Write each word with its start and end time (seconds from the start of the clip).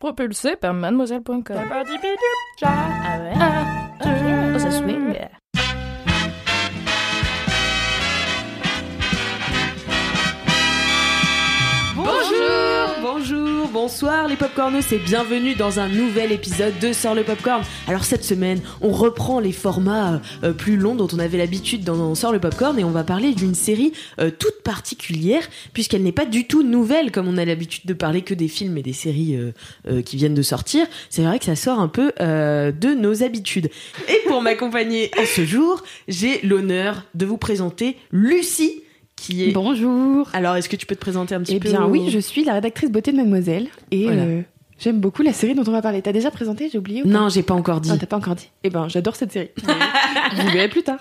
Propulsé 0.00 0.56
par 0.56 0.72
mademoiselle.com. 0.72 1.42
Ah 2.62 3.18
ouais 3.20 3.34
Oh, 4.02 4.58
ça 4.58 4.70
swing. 4.70 5.14
Bonsoir 13.90 14.28
les 14.28 14.36
popcornos 14.36 14.92
et 14.92 14.98
bienvenue 14.98 15.56
dans 15.56 15.80
un 15.80 15.88
nouvel 15.88 16.30
épisode 16.30 16.78
de 16.78 16.92
Sort 16.92 17.16
le 17.16 17.24
Popcorn. 17.24 17.64
Alors 17.88 18.04
cette 18.04 18.22
semaine, 18.22 18.60
on 18.80 18.90
reprend 18.90 19.40
les 19.40 19.50
formats 19.50 20.22
euh, 20.44 20.52
plus 20.52 20.76
longs 20.76 20.94
dont 20.94 21.08
on 21.12 21.18
avait 21.18 21.38
l'habitude 21.38 21.82
dans, 21.82 22.14
Sort 22.14 22.30
le 22.30 22.38
Popcorn 22.38 22.78
et 22.78 22.84
on 22.84 22.92
va 22.92 23.02
parler 23.02 23.34
d'une 23.34 23.56
série 23.56 23.92
euh, 24.20 24.30
toute 24.30 24.62
particulière 24.62 25.42
puisqu'elle 25.72 26.04
n'est 26.04 26.12
pas 26.12 26.24
du 26.24 26.46
tout 26.46 26.62
nouvelle 26.62 27.10
comme 27.10 27.26
on 27.26 27.36
a 27.36 27.44
l'habitude 27.44 27.84
de 27.84 27.92
parler 27.92 28.22
que 28.22 28.32
des 28.32 28.46
films 28.46 28.78
et 28.78 28.82
des 28.82 28.92
séries 28.92 29.36
euh, 29.36 30.02
qui 30.02 30.16
viennent 30.16 30.34
de 30.34 30.42
sortir. 30.42 30.86
C'est 31.08 31.22
vrai 31.22 31.40
que 31.40 31.46
ça 31.46 31.56
sort 31.56 31.80
un 31.80 31.88
peu 31.88 32.12
de 32.20 32.94
nos 32.94 33.24
habitudes. 33.24 33.70
Et 34.08 34.28
pour 34.28 34.40
m'accompagner 34.40 35.10
en 35.18 35.24
ce 35.26 35.44
jour, 35.44 35.82
j'ai 36.06 36.40
l'honneur 36.42 37.06
de 37.16 37.26
vous 37.26 37.38
présenter 37.38 37.96
Lucie 38.12 38.84
qui 39.20 39.48
est... 39.48 39.52
Bonjour. 39.52 40.28
Alors, 40.32 40.56
est-ce 40.56 40.68
que 40.68 40.76
tu 40.76 40.86
peux 40.86 40.94
te 40.94 41.00
présenter 41.00 41.34
un 41.34 41.40
petit 41.42 41.56
Eh 41.56 41.60
peu 41.60 41.68
bien 41.68 41.84
au- 41.84 41.88
oui, 41.90 42.10
je 42.10 42.18
suis 42.18 42.44
la 42.44 42.54
rédactrice 42.54 42.90
beauté 42.90 43.12
de 43.12 43.16
Mademoiselle 43.18 43.66
et 43.90 44.04
Voilà. 44.04 44.22
euh, 44.22 44.40
j'aime 44.78 44.98
beaucoup 45.00 45.22
la 45.22 45.32
série 45.32 45.54
dont 45.54 45.64
on 45.66 45.72
va 45.72 45.82
parler. 45.82 46.00
T'as 46.02 46.12
déjà 46.12 46.30
présenté, 46.30 46.70
j'ai 46.72 46.78
oublié 46.78 47.02
ou 47.02 47.04
pas 47.04 47.10
Non, 47.10 47.28
j'ai 47.28 47.42
pas 47.42 47.54
encore 47.54 47.80
dit. 47.80 47.90
Ah, 47.92 47.98
t'as 47.98 48.06
pas 48.06 48.16
encore 48.16 48.34
dit. 48.34 48.48
Eh 48.64 48.70
ben, 48.70 48.88
j'adore 48.88 49.16
cette 49.16 49.32
série. 49.32 49.50
Vous 50.36 50.48
verrez 50.50 50.68
plus 50.68 50.82
tard. 50.82 51.00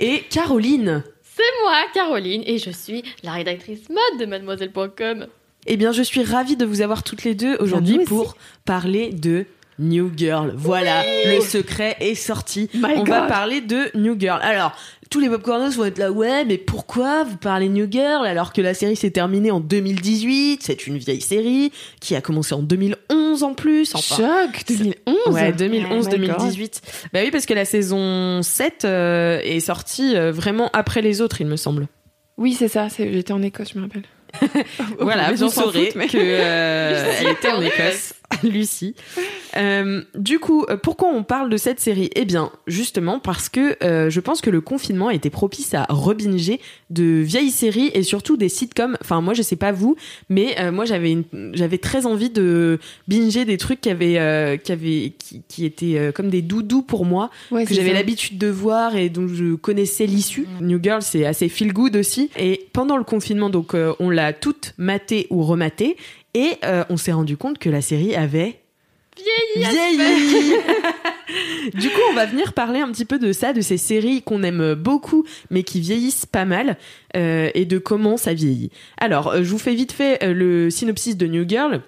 Et 0.00 0.24
Caroline. 0.30 1.04
C'est 1.22 1.62
moi, 1.62 1.76
Caroline, 1.94 2.42
et 2.46 2.58
je 2.58 2.70
suis 2.70 3.02
la 3.22 3.32
rédactrice 3.32 3.88
mode 3.88 4.20
de 4.20 4.26
mademoiselle.com. 4.26 5.26
Eh 5.66 5.76
bien, 5.76 5.92
je 5.92 6.02
suis 6.02 6.22
ravie 6.24 6.56
de 6.56 6.64
vous 6.64 6.80
avoir 6.82 7.02
toutes 7.04 7.24
les 7.24 7.34
deux 7.34 7.56
aujourd'hui 7.60 7.96
aussi. 7.98 8.04
pour 8.06 8.36
parler 8.64 9.10
de 9.12 9.46
New 9.78 10.10
Girl. 10.16 10.52
Voilà, 10.56 11.02
le 11.24 11.40
secret 11.40 11.96
est 12.00 12.14
sorti. 12.16 12.68
My 12.74 12.94
On 12.96 13.04
va 13.04 13.22
parler 13.22 13.60
de 13.60 13.90
New 13.94 14.18
Girl. 14.18 14.40
Alors, 14.42 14.72
tous 15.12 15.20
les 15.20 15.28
popcorners 15.28 15.76
vont 15.76 15.84
être 15.84 15.98
là, 15.98 16.10
ouais, 16.10 16.46
mais 16.46 16.56
pourquoi 16.56 17.24
vous 17.24 17.36
parlez 17.36 17.68
New 17.68 17.86
Girl 17.88 18.26
alors 18.26 18.54
que 18.54 18.62
la 18.62 18.72
série 18.72 18.96
s'est 18.96 19.10
terminée 19.10 19.50
en 19.50 19.60
2018 19.60 20.62
C'est 20.62 20.86
une 20.86 20.96
vieille 20.96 21.20
série 21.20 21.70
qui 22.00 22.16
a 22.16 22.22
commencé 22.22 22.54
en 22.54 22.62
2011 22.62 23.42
en 23.42 23.52
plus. 23.52 23.94
Enfin, 23.94 24.16
Choc 24.16 24.64
2011. 24.66 24.94
Ouais, 25.34 25.52
Oh 25.58 25.60
my 25.60 25.80
2011-2018. 25.82 26.80
Bah 27.12 27.20
oui, 27.22 27.30
parce 27.30 27.44
que 27.44 27.52
la 27.52 27.66
saison 27.66 28.42
7 28.42 28.86
euh, 28.86 29.40
est 29.44 29.60
sortie 29.60 30.16
euh, 30.16 30.32
vraiment 30.32 30.70
après 30.72 31.02
les 31.02 31.20
autres, 31.20 31.42
il 31.42 31.46
me 31.46 31.56
semble. 31.56 31.88
Oui, 32.38 32.54
c'est 32.58 32.68
ça. 32.68 32.88
J'étais 32.96 33.34
en 33.34 33.42
Écosse, 33.42 33.72
je 33.74 33.78
me 33.78 33.82
rappelle. 33.84 34.04
Voilà, 34.98 35.32
vous 35.34 35.50
saurez 35.50 35.92
mais- 35.94 36.06
que 36.06 36.16
euh, 36.18 37.12
elle 37.20 37.28
était 37.28 37.50
en 37.50 37.60
Écosse, 37.60 38.14
Lucie. 38.42 38.94
Euh, 39.56 40.02
du 40.14 40.38
coup, 40.38 40.64
euh, 40.68 40.76
pourquoi 40.76 41.08
on 41.08 41.22
parle 41.22 41.50
de 41.50 41.56
cette 41.56 41.80
série? 41.80 42.10
Eh 42.14 42.24
bien, 42.24 42.50
justement 42.66 43.18
parce 43.18 43.48
que 43.48 43.76
euh, 43.84 44.10
je 44.10 44.20
pense 44.20 44.40
que 44.40 44.50
le 44.50 44.60
confinement 44.60 45.08
a 45.08 45.14
été 45.14 45.30
propice 45.30 45.74
à 45.74 45.84
rebinger 45.88 46.60
de 46.90 47.04
vieilles 47.04 47.50
séries 47.50 47.90
et 47.94 48.02
surtout 48.02 48.36
des 48.36 48.48
sitcoms. 48.48 48.96
Enfin, 49.00 49.20
moi, 49.20 49.34
je 49.34 49.42
sais 49.42 49.56
pas 49.56 49.72
vous, 49.72 49.96
mais 50.28 50.56
euh, 50.58 50.72
moi, 50.72 50.84
j'avais 50.84 51.18
j'avais 51.52 51.78
très 51.78 52.06
envie 52.06 52.30
de 52.30 52.78
binger 53.08 53.44
des 53.44 53.58
trucs 53.58 53.80
qui 53.80 53.90
avaient 53.90 54.60
qui 54.62 54.72
avaient 54.72 55.12
qui, 55.18 55.42
qui 55.48 55.64
étaient 55.64 56.12
comme 56.14 56.30
des 56.30 56.42
doudous 56.42 56.82
pour 56.82 57.04
moi 57.04 57.30
Ouais, 57.50 57.64
que 57.64 57.74
j'avais 57.74 57.92
l'habitude 57.92 58.38
de 58.38 58.48
voir 58.48 58.96
et 58.96 59.08
dont 59.08 59.28
je 59.28 59.54
connaissais 59.54 60.06
l'issue. 60.06 60.46
New 60.60 60.80
Girl, 60.82 61.02
c'est 61.02 61.26
assez 61.26 61.48
feel 61.48 61.72
good 61.72 61.96
aussi. 61.96 62.30
Et 62.38 62.68
pendant 62.72 62.96
le 62.96 63.04
confinement, 63.04 63.50
donc 63.50 63.74
on 63.74 64.10
l'a 64.10 64.32
toute 64.32 64.74
matée 64.78 65.26
ou 65.30 65.42
rematée 65.42 65.96
et 66.34 66.56
euh, 66.64 66.84
on 66.88 66.96
s'est 66.96 67.12
rendu 67.12 67.36
compte 67.36 67.58
que 67.58 67.70
la 67.70 67.80
série 67.80 68.14
avait 68.14 68.62
Vieilli 69.16 69.96
vieilli. 69.96 70.54
du 71.74 71.90
coup, 71.90 72.00
on 72.10 72.14
va 72.14 72.26
venir 72.26 72.54
parler 72.54 72.80
un 72.80 72.90
petit 72.90 73.04
peu 73.04 73.18
de 73.18 73.32
ça, 73.32 73.52
de 73.52 73.60
ces 73.60 73.76
séries 73.76 74.22
qu'on 74.22 74.42
aime 74.42 74.74
beaucoup, 74.74 75.24
mais 75.50 75.62
qui 75.64 75.80
vieillissent 75.80 76.26
pas 76.26 76.44
mal, 76.44 76.78
euh, 77.16 77.50
et 77.54 77.66
de 77.66 77.78
comment 77.78 78.16
ça 78.16 78.32
vieillit. 78.32 78.70
Alors, 78.98 79.28
euh, 79.28 79.42
je 79.42 79.50
vous 79.50 79.58
fais 79.58 79.74
vite 79.74 79.92
fait 79.92 80.22
euh, 80.22 80.32
le 80.32 80.70
synopsis 80.70 81.16
de 81.16 81.26
New 81.26 81.46
Girl. 81.46 81.82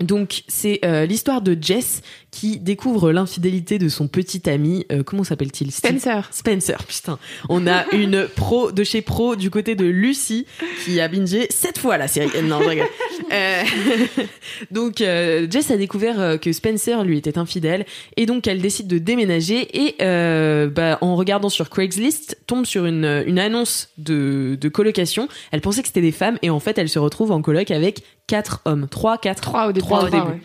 Donc, 0.00 0.42
c'est 0.48 0.80
euh, 0.84 1.06
l'histoire 1.06 1.42
de 1.42 1.56
Jess 1.60 2.02
qui 2.30 2.58
découvre 2.58 3.10
l'infidélité 3.10 3.78
de 3.78 3.88
son 3.88 4.06
petit 4.06 4.48
ami. 4.48 4.86
euh, 4.92 5.02
comment 5.02 5.24
s'appelle-t-il 5.24 5.72
Spencer. 5.72 6.28
Spencer, 6.30 6.76
putain. 6.84 7.18
On 7.48 7.66
a 7.66 7.84
une 7.92 8.28
pro 8.28 8.70
de 8.70 8.84
chez 8.84 9.02
pro 9.02 9.34
du 9.34 9.50
côté 9.50 9.74
de 9.74 9.86
Lucie 9.86 10.46
qui 10.84 11.00
a 11.00 11.08
bingé 11.08 11.46
sept 11.50 11.78
fois 11.78 11.96
la 11.96 12.06
série. 12.08 12.28
Non, 12.42 12.60
je 12.62 12.68
rigole. 12.68 12.86
Euh, 13.30 13.62
donc, 14.70 15.02
euh, 15.02 15.46
Jess 15.50 15.70
a 15.70 15.76
découvert 15.76 16.18
euh, 16.18 16.36
que 16.38 16.50
Spencer 16.50 17.04
lui 17.04 17.18
était 17.18 17.36
infidèle 17.36 17.84
et 18.16 18.24
donc 18.24 18.46
elle 18.46 18.62
décide 18.62 18.86
de 18.86 18.96
déménager 18.96 19.68
et 19.78 19.96
euh, 20.00 20.68
bah, 20.70 20.96
en 21.02 21.14
regardant 21.14 21.50
sur 21.50 21.68
Craigslist 21.68 22.38
tombe 22.46 22.64
sur 22.64 22.86
une, 22.86 23.24
une 23.26 23.38
annonce 23.38 23.90
de, 23.98 24.56
de 24.58 24.68
colocation. 24.70 25.28
Elle 25.50 25.60
pensait 25.60 25.82
que 25.82 25.88
c'était 25.88 26.00
des 26.00 26.12
femmes 26.12 26.38
et 26.40 26.48
en 26.48 26.58
fait 26.58 26.78
elle 26.78 26.88
se 26.88 26.98
retrouve 26.98 27.30
en 27.30 27.42
coloc 27.42 27.70
avec 27.70 28.02
quatre 28.28 28.60
hommes, 28.64 28.86
trois, 28.88 29.18
quatre, 29.18 29.42
Trois 29.42 29.66
au 29.66 29.72
début. 29.72 29.84
Trois 29.86 30.04
au 30.04 30.08
début. 30.08 30.18
ouais. 30.18 30.40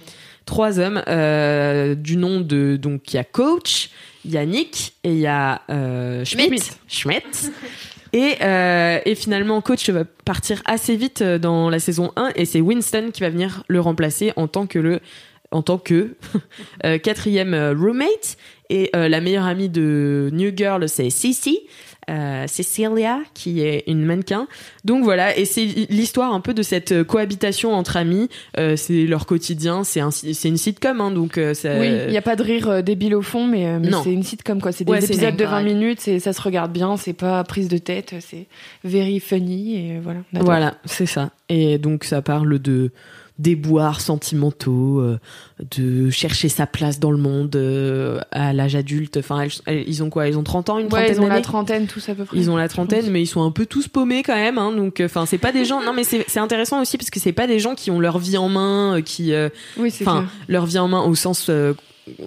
trois 0.45 0.79
hommes 0.79 1.03
euh, 1.07 1.93
du 1.93 2.17
nom 2.17 2.41
de 2.41 2.77
donc 2.77 3.13
il 3.13 3.17
y 3.17 3.19
a 3.19 3.23
Coach, 3.23 3.91
il 4.25 4.31
y 4.31 4.37
a 4.37 4.45
Nick 4.45 4.93
et 5.03 5.11
il 5.11 5.19
y 5.19 5.27
a 5.27 5.61
euh, 5.69 6.25
Schmidt. 6.25 6.71
Et, 8.15 8.35
euh, 8.43 8.99
et 9.05 9.15
finalement, 9.15 9.59
Coach 9.61 9.89
va 9.89 10.03
partir 10.05 10.61
assez 10.65 10.95
vite 10.95 11.23
euh, 11.23 11.39
dans 11.39 11.71
la 11.71 11.79
saison 11.79 12.11
1 12.15 12.33
et 12.35 12.45
c'est 12.45 12.61
Winston 12.61 13.09
qui 13.11 13.21
va 13.21 13.31
venir 13.31 13.63
le 13.67 13.79
remplacer 13.79 14.33
en 14.35 14.47
tant 14.47 14.67
que 14.67 14.77
le 14.77 14.99
en 15.49 15.63
tant 15.63 15.79
que 15.79 16.15
quatrième 17.03 17.55
roommate 17.75 18.37
et 18.69 18.89
la 18.93 19.19
meilleure 19.21 19.45
amie 19.45 19.69
de 19.69 20.29
New 20.31 20.51
Girl 20.55 20.87
c'est 20.89 21.09
Cici 21.11 21.59
euh, 22.09 22.45
Cecilia 22.47 23.19
qui 23.33 23.61
est 23.61 23.83
une 23.87 24.03
mannequin 24.05 24.47
donc 24.85 25.03
voilà 25.03 25.37
et 25.37 25.45
c'est 25.45 25.65
l'histoire 25.89 26.33
un 26.33 26.39
peu 26.41 26.53
de 26.53 26.61
cette 26.63 26.91
euh, 26.91 27.03
cohabitation 27.03 27.73
entre 27.73 27.97
amis 27.97 28.29
Euh, 28.57 28.75
c'est 28.75 29.05
leur 29.05 29.25
quotidien 29.25 29.83
c'est 29.83 29.99
un, 29.99 30.11
c'est 30.11 30.47
une 30.47 30.57
sitcom 30.57 30.99
hein, 31.01 31.11
donc 31.11 31.37
euh, 31.37 31.53
ça- 31.53 31.79
Oui, 31.79 31.87
il 32.05 32.11
n'y 32.11 32.17
a 32.17 32.21
pas 32.21 32.35
de 32.35 32.43
rire 32.43 32.83
débile 32.83 33.15
au 33.15 33.21
fond, 33.21 33.47
mais, 33.47 33.67
c'est 34.03 34.11
une 34.13 34.23
sitcom 34.23 34.61
quoi. 34.61 34.71
C'est 34.71 34.83
des 34.83 34.91
Ouais, 34.91 35.03
épisodes 35.03 35.35
de 35.35 35.43
pareil. 35.43 35.65
20 35.65 35.73
minutes, 35.73 35.99
c'est- 36.01 36.19
ça 36.19 36.33
se 36.33 36.41
regarde 36.41 36.71
bien, 36.71 36.97
c'est 36.97 37.13
pas 37.13 37.43
prise 37.43 37.67
de 37.67 37.77
tête, 37.77 38.13
c'est 38.19 38.47
very 38.83 39.19
funny 39.19 39.75
et 39.77 39.99
voilà. 39.99 40.19
Voilà, 40.33 40.75
c'est 40.85 41.05
ça. 41.05 41.31
Et 41.49 41.77
donc 41.77 42.03
ça 42.03 42.21
parle 42.21 42.59
de 42.59 42.91
déboires 43.39 43.99
sentimentaux, 44.01 44.99
euh, 44.99 45.19
de 45.75 46.09
chercher 46.09 46.49
sa 46.49 46.67
place 46.67 46.99
dans 46.99 47.11
le 47.11 47.17
monde 47.17 47.55
euh, 47.55 48.19
à 48.31 48.53
l'âge 48.53 48.75
adulte. 48.75 49.17
Enfin, 49.17 49.41
elles- 49.41 49.51
elles- 49.65 49.83
ils 49.87 50.03
ont 50.03 50.09
quoi? 50.09 50.27
Ils 50.27 50.37
ont 50.37 50.43
30 50.43 50.69
ans, 50.69 50.77
une 50.77 50.85
Ouais, 50.85 50.89
trentaine 50.91 51.15
ils 51.17 51.21
ont 51.21 51.27
la 51.27 51.41
trentaine 51.41 51.87
tous 51.87 52.09
à 52.09 52.15
peu 52.15 52.25
près. 52.25 52.37
Ils 52.37 52.49
ont 52.51 52.57
la 52.57 52.67
trentaine, 52.69 53.09
mais 53.09 53.21
ils 53.21 53.27
sont 53.27 53.43
un 53.43 53.51
peu 53.51 53.65
tous 53.65 53.87
paumés 53.87 54.23
quand 54.23 54.35
même. 54.35 54.57
Hein, 54.57 54.71
donc, 54.75 55.01
enfin, 55.03 55.25
c'est 55.25 55.37
pas 55.39 55.51
des 55.51 55.65
gens. 55.65 55.81
Non, 55.83 55.93
mais 55.93 56.03
c'est 56.03 56.37
intéressant 56.39 56.81
aussi 56.81 56.97
parce 56.97 57.09
que 57.09 57.19
c'est 57.19 57.31
pas 57.33 57.47
des 57.47 57.59
gens 57.59 57.75
qui 57.75 57.89
ont 57.91 57.99
leur 57.99 58.19
vie 58.19 58.37
en 58.37 58.49
main, 58.49 58.97
euh, 58.97 59.01
qui, 59.01 59.33
euh, 59.33 59.49
Oui, 59.77 59.91
leur 60.47 60.65
vie 60.65 60.79
en 60.79 60.87
main 60.87 61.01
au 61.03 61.15
sens 61.15 61.47
euh, 61.49 61.73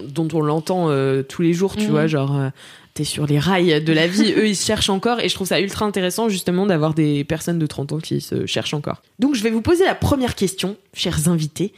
dont 0.09 0.29
on 0.33 0.41
l'entend 0.41 0.87
euh, 0.91 1.23
tous 1.23 1.43
les 1.43 1.53
jours, 1.53 1.77
tu 1.77 1.85
Mhm. 1.85 1.91
vois, 1.91 2.07
genre. 2.07 2.35
euh, 2.37 2.49
T'es 2.97 3.05
sur 3.05 3.27
les 3.27 3.39
rails 3.39 3.83
de 3.85 3.93
la 3.93 4.07
vie, 4.07 4.33
eux 4.33 4.49
ils 4.49 4.57
se 4.57 4.65
cherchent 4.65 4.89
encore 4.89 5.21
et 5.21 5.29
je 5.29 5.35
trouve 5.35 5.47
ça 5.47 5.61
ultra 5.61 5.85
intéressant 5.85 6.31
justement 6.31 6.65
d'avoir 6.65 6.95
des 6.95 7.25
personnes 7.25 7.59
de 7.59 7.67
30 7.67 7.93
ans 7.93 7.99
qui 7.99 8.23
se 8.23 8.47
cherchent 8.47 8.73
encore. 8.73 9.03
Donc 9.19 9.35
je 9.35 9.43
vais 9.43 9.51
vous 9.51 9.61
poser 9.61 9.85
la 9.85 9.95
première 9.95 10.35
question, 10.35 10.77
chers 10.95 11.29
invités. 11.29 11.75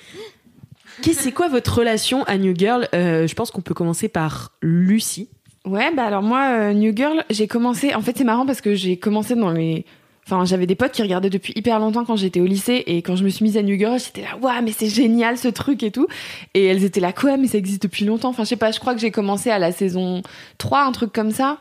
C'est 1.02 1.32
quoi 1.32 1.48
votre 1.48 1.78
relation 1.78 2.22
à 2.24 2.38
New 2.38 2.54
Girl? 2.56 2.88
Euh, 2.94 3.26
Je 3.26 3.34
pense 3.34 3.50
qu'on 3.50 3.60
peut 3.62 3.74
commencer 3.74 4.08
par 4.08 4.52
Lucie. 4.62 5.28
Ouais, 5.64 5.92
bah 5.94 6.04
alors 6.04 6.22
moi, 6.22 6.50
euh, 6.52 6.72
New 6.72 6.96
Girl, 6.96 7.24
j'ai 7.30 7.46
commencé. 7.48 7.94
En 7.94 8.00
fait, 8.00 8.16
c'est 8.16 8.24
marrant 8.24 8.46
parce 8.46 8.60
que 8.60 8.74
j'ai 8.74 8.96
commencé 8.96 9.34
dans 9.34 9.50
les. 9.50 9.84
Enfin, 10.30 10.44
j'avais 10.44 10.66
des 10.66 10.74
potes 10.74 10.92
qui 10.92 11.00
regardaient 11.00 11.30
depuis 11.30 11.54
hyper 11.56 11.78
longtemps 11.78 12.04
quand 12.04 12.16
j'étais 12.16 12.40
au 12.40 12.44
lycée 12.44 12.84
et 12.86 13.00
quand 13.00 13.16
je 13.16 13.24
me 13.24 13.30
suis 13.30 13.44
mise 13.44 13.56
à 13.56 13.62
New 13.62 13.78
Girl, 13.78 13.98
j'étais 13.98 14.20
là, 14.20 14.36
waouh, 14.42 14.62
mais 14.62 14.72
c'est 14.72 14.90
génial 14.90 15.38
ce 15.38 15.48
truc 15.48 15.82
et 15.82 15.90
tout. 15.90 16.06
Et 16.52 16.66
elles 16.66 16.84
étaient 16.84 17.00
là, 17.00 17.14
quoi, 17.14 17.38
mais 17.38 17.46
ça 17.46 17.56
existe 17.56 17.82
depuis 17.82 18.04
longtemps. 18.04 18.28
Enfin, 18.28 18.44
je 18.44 18.50
sais 18.50 18.56
pas, 18.56 18.70
je 18.70 18.78
crois 18.78 18.92
que 18.92 19.00
j'ai 19.00 19.10
commencé 19.10 19.48
à 19.48 19.58
la 19.58 19.72
saison 19.72 20.22
3, 20.58 20.84
un 20.84 20.92
truc 20.92 21.14
comme 21.14 21.30
ça. 21.30 21.56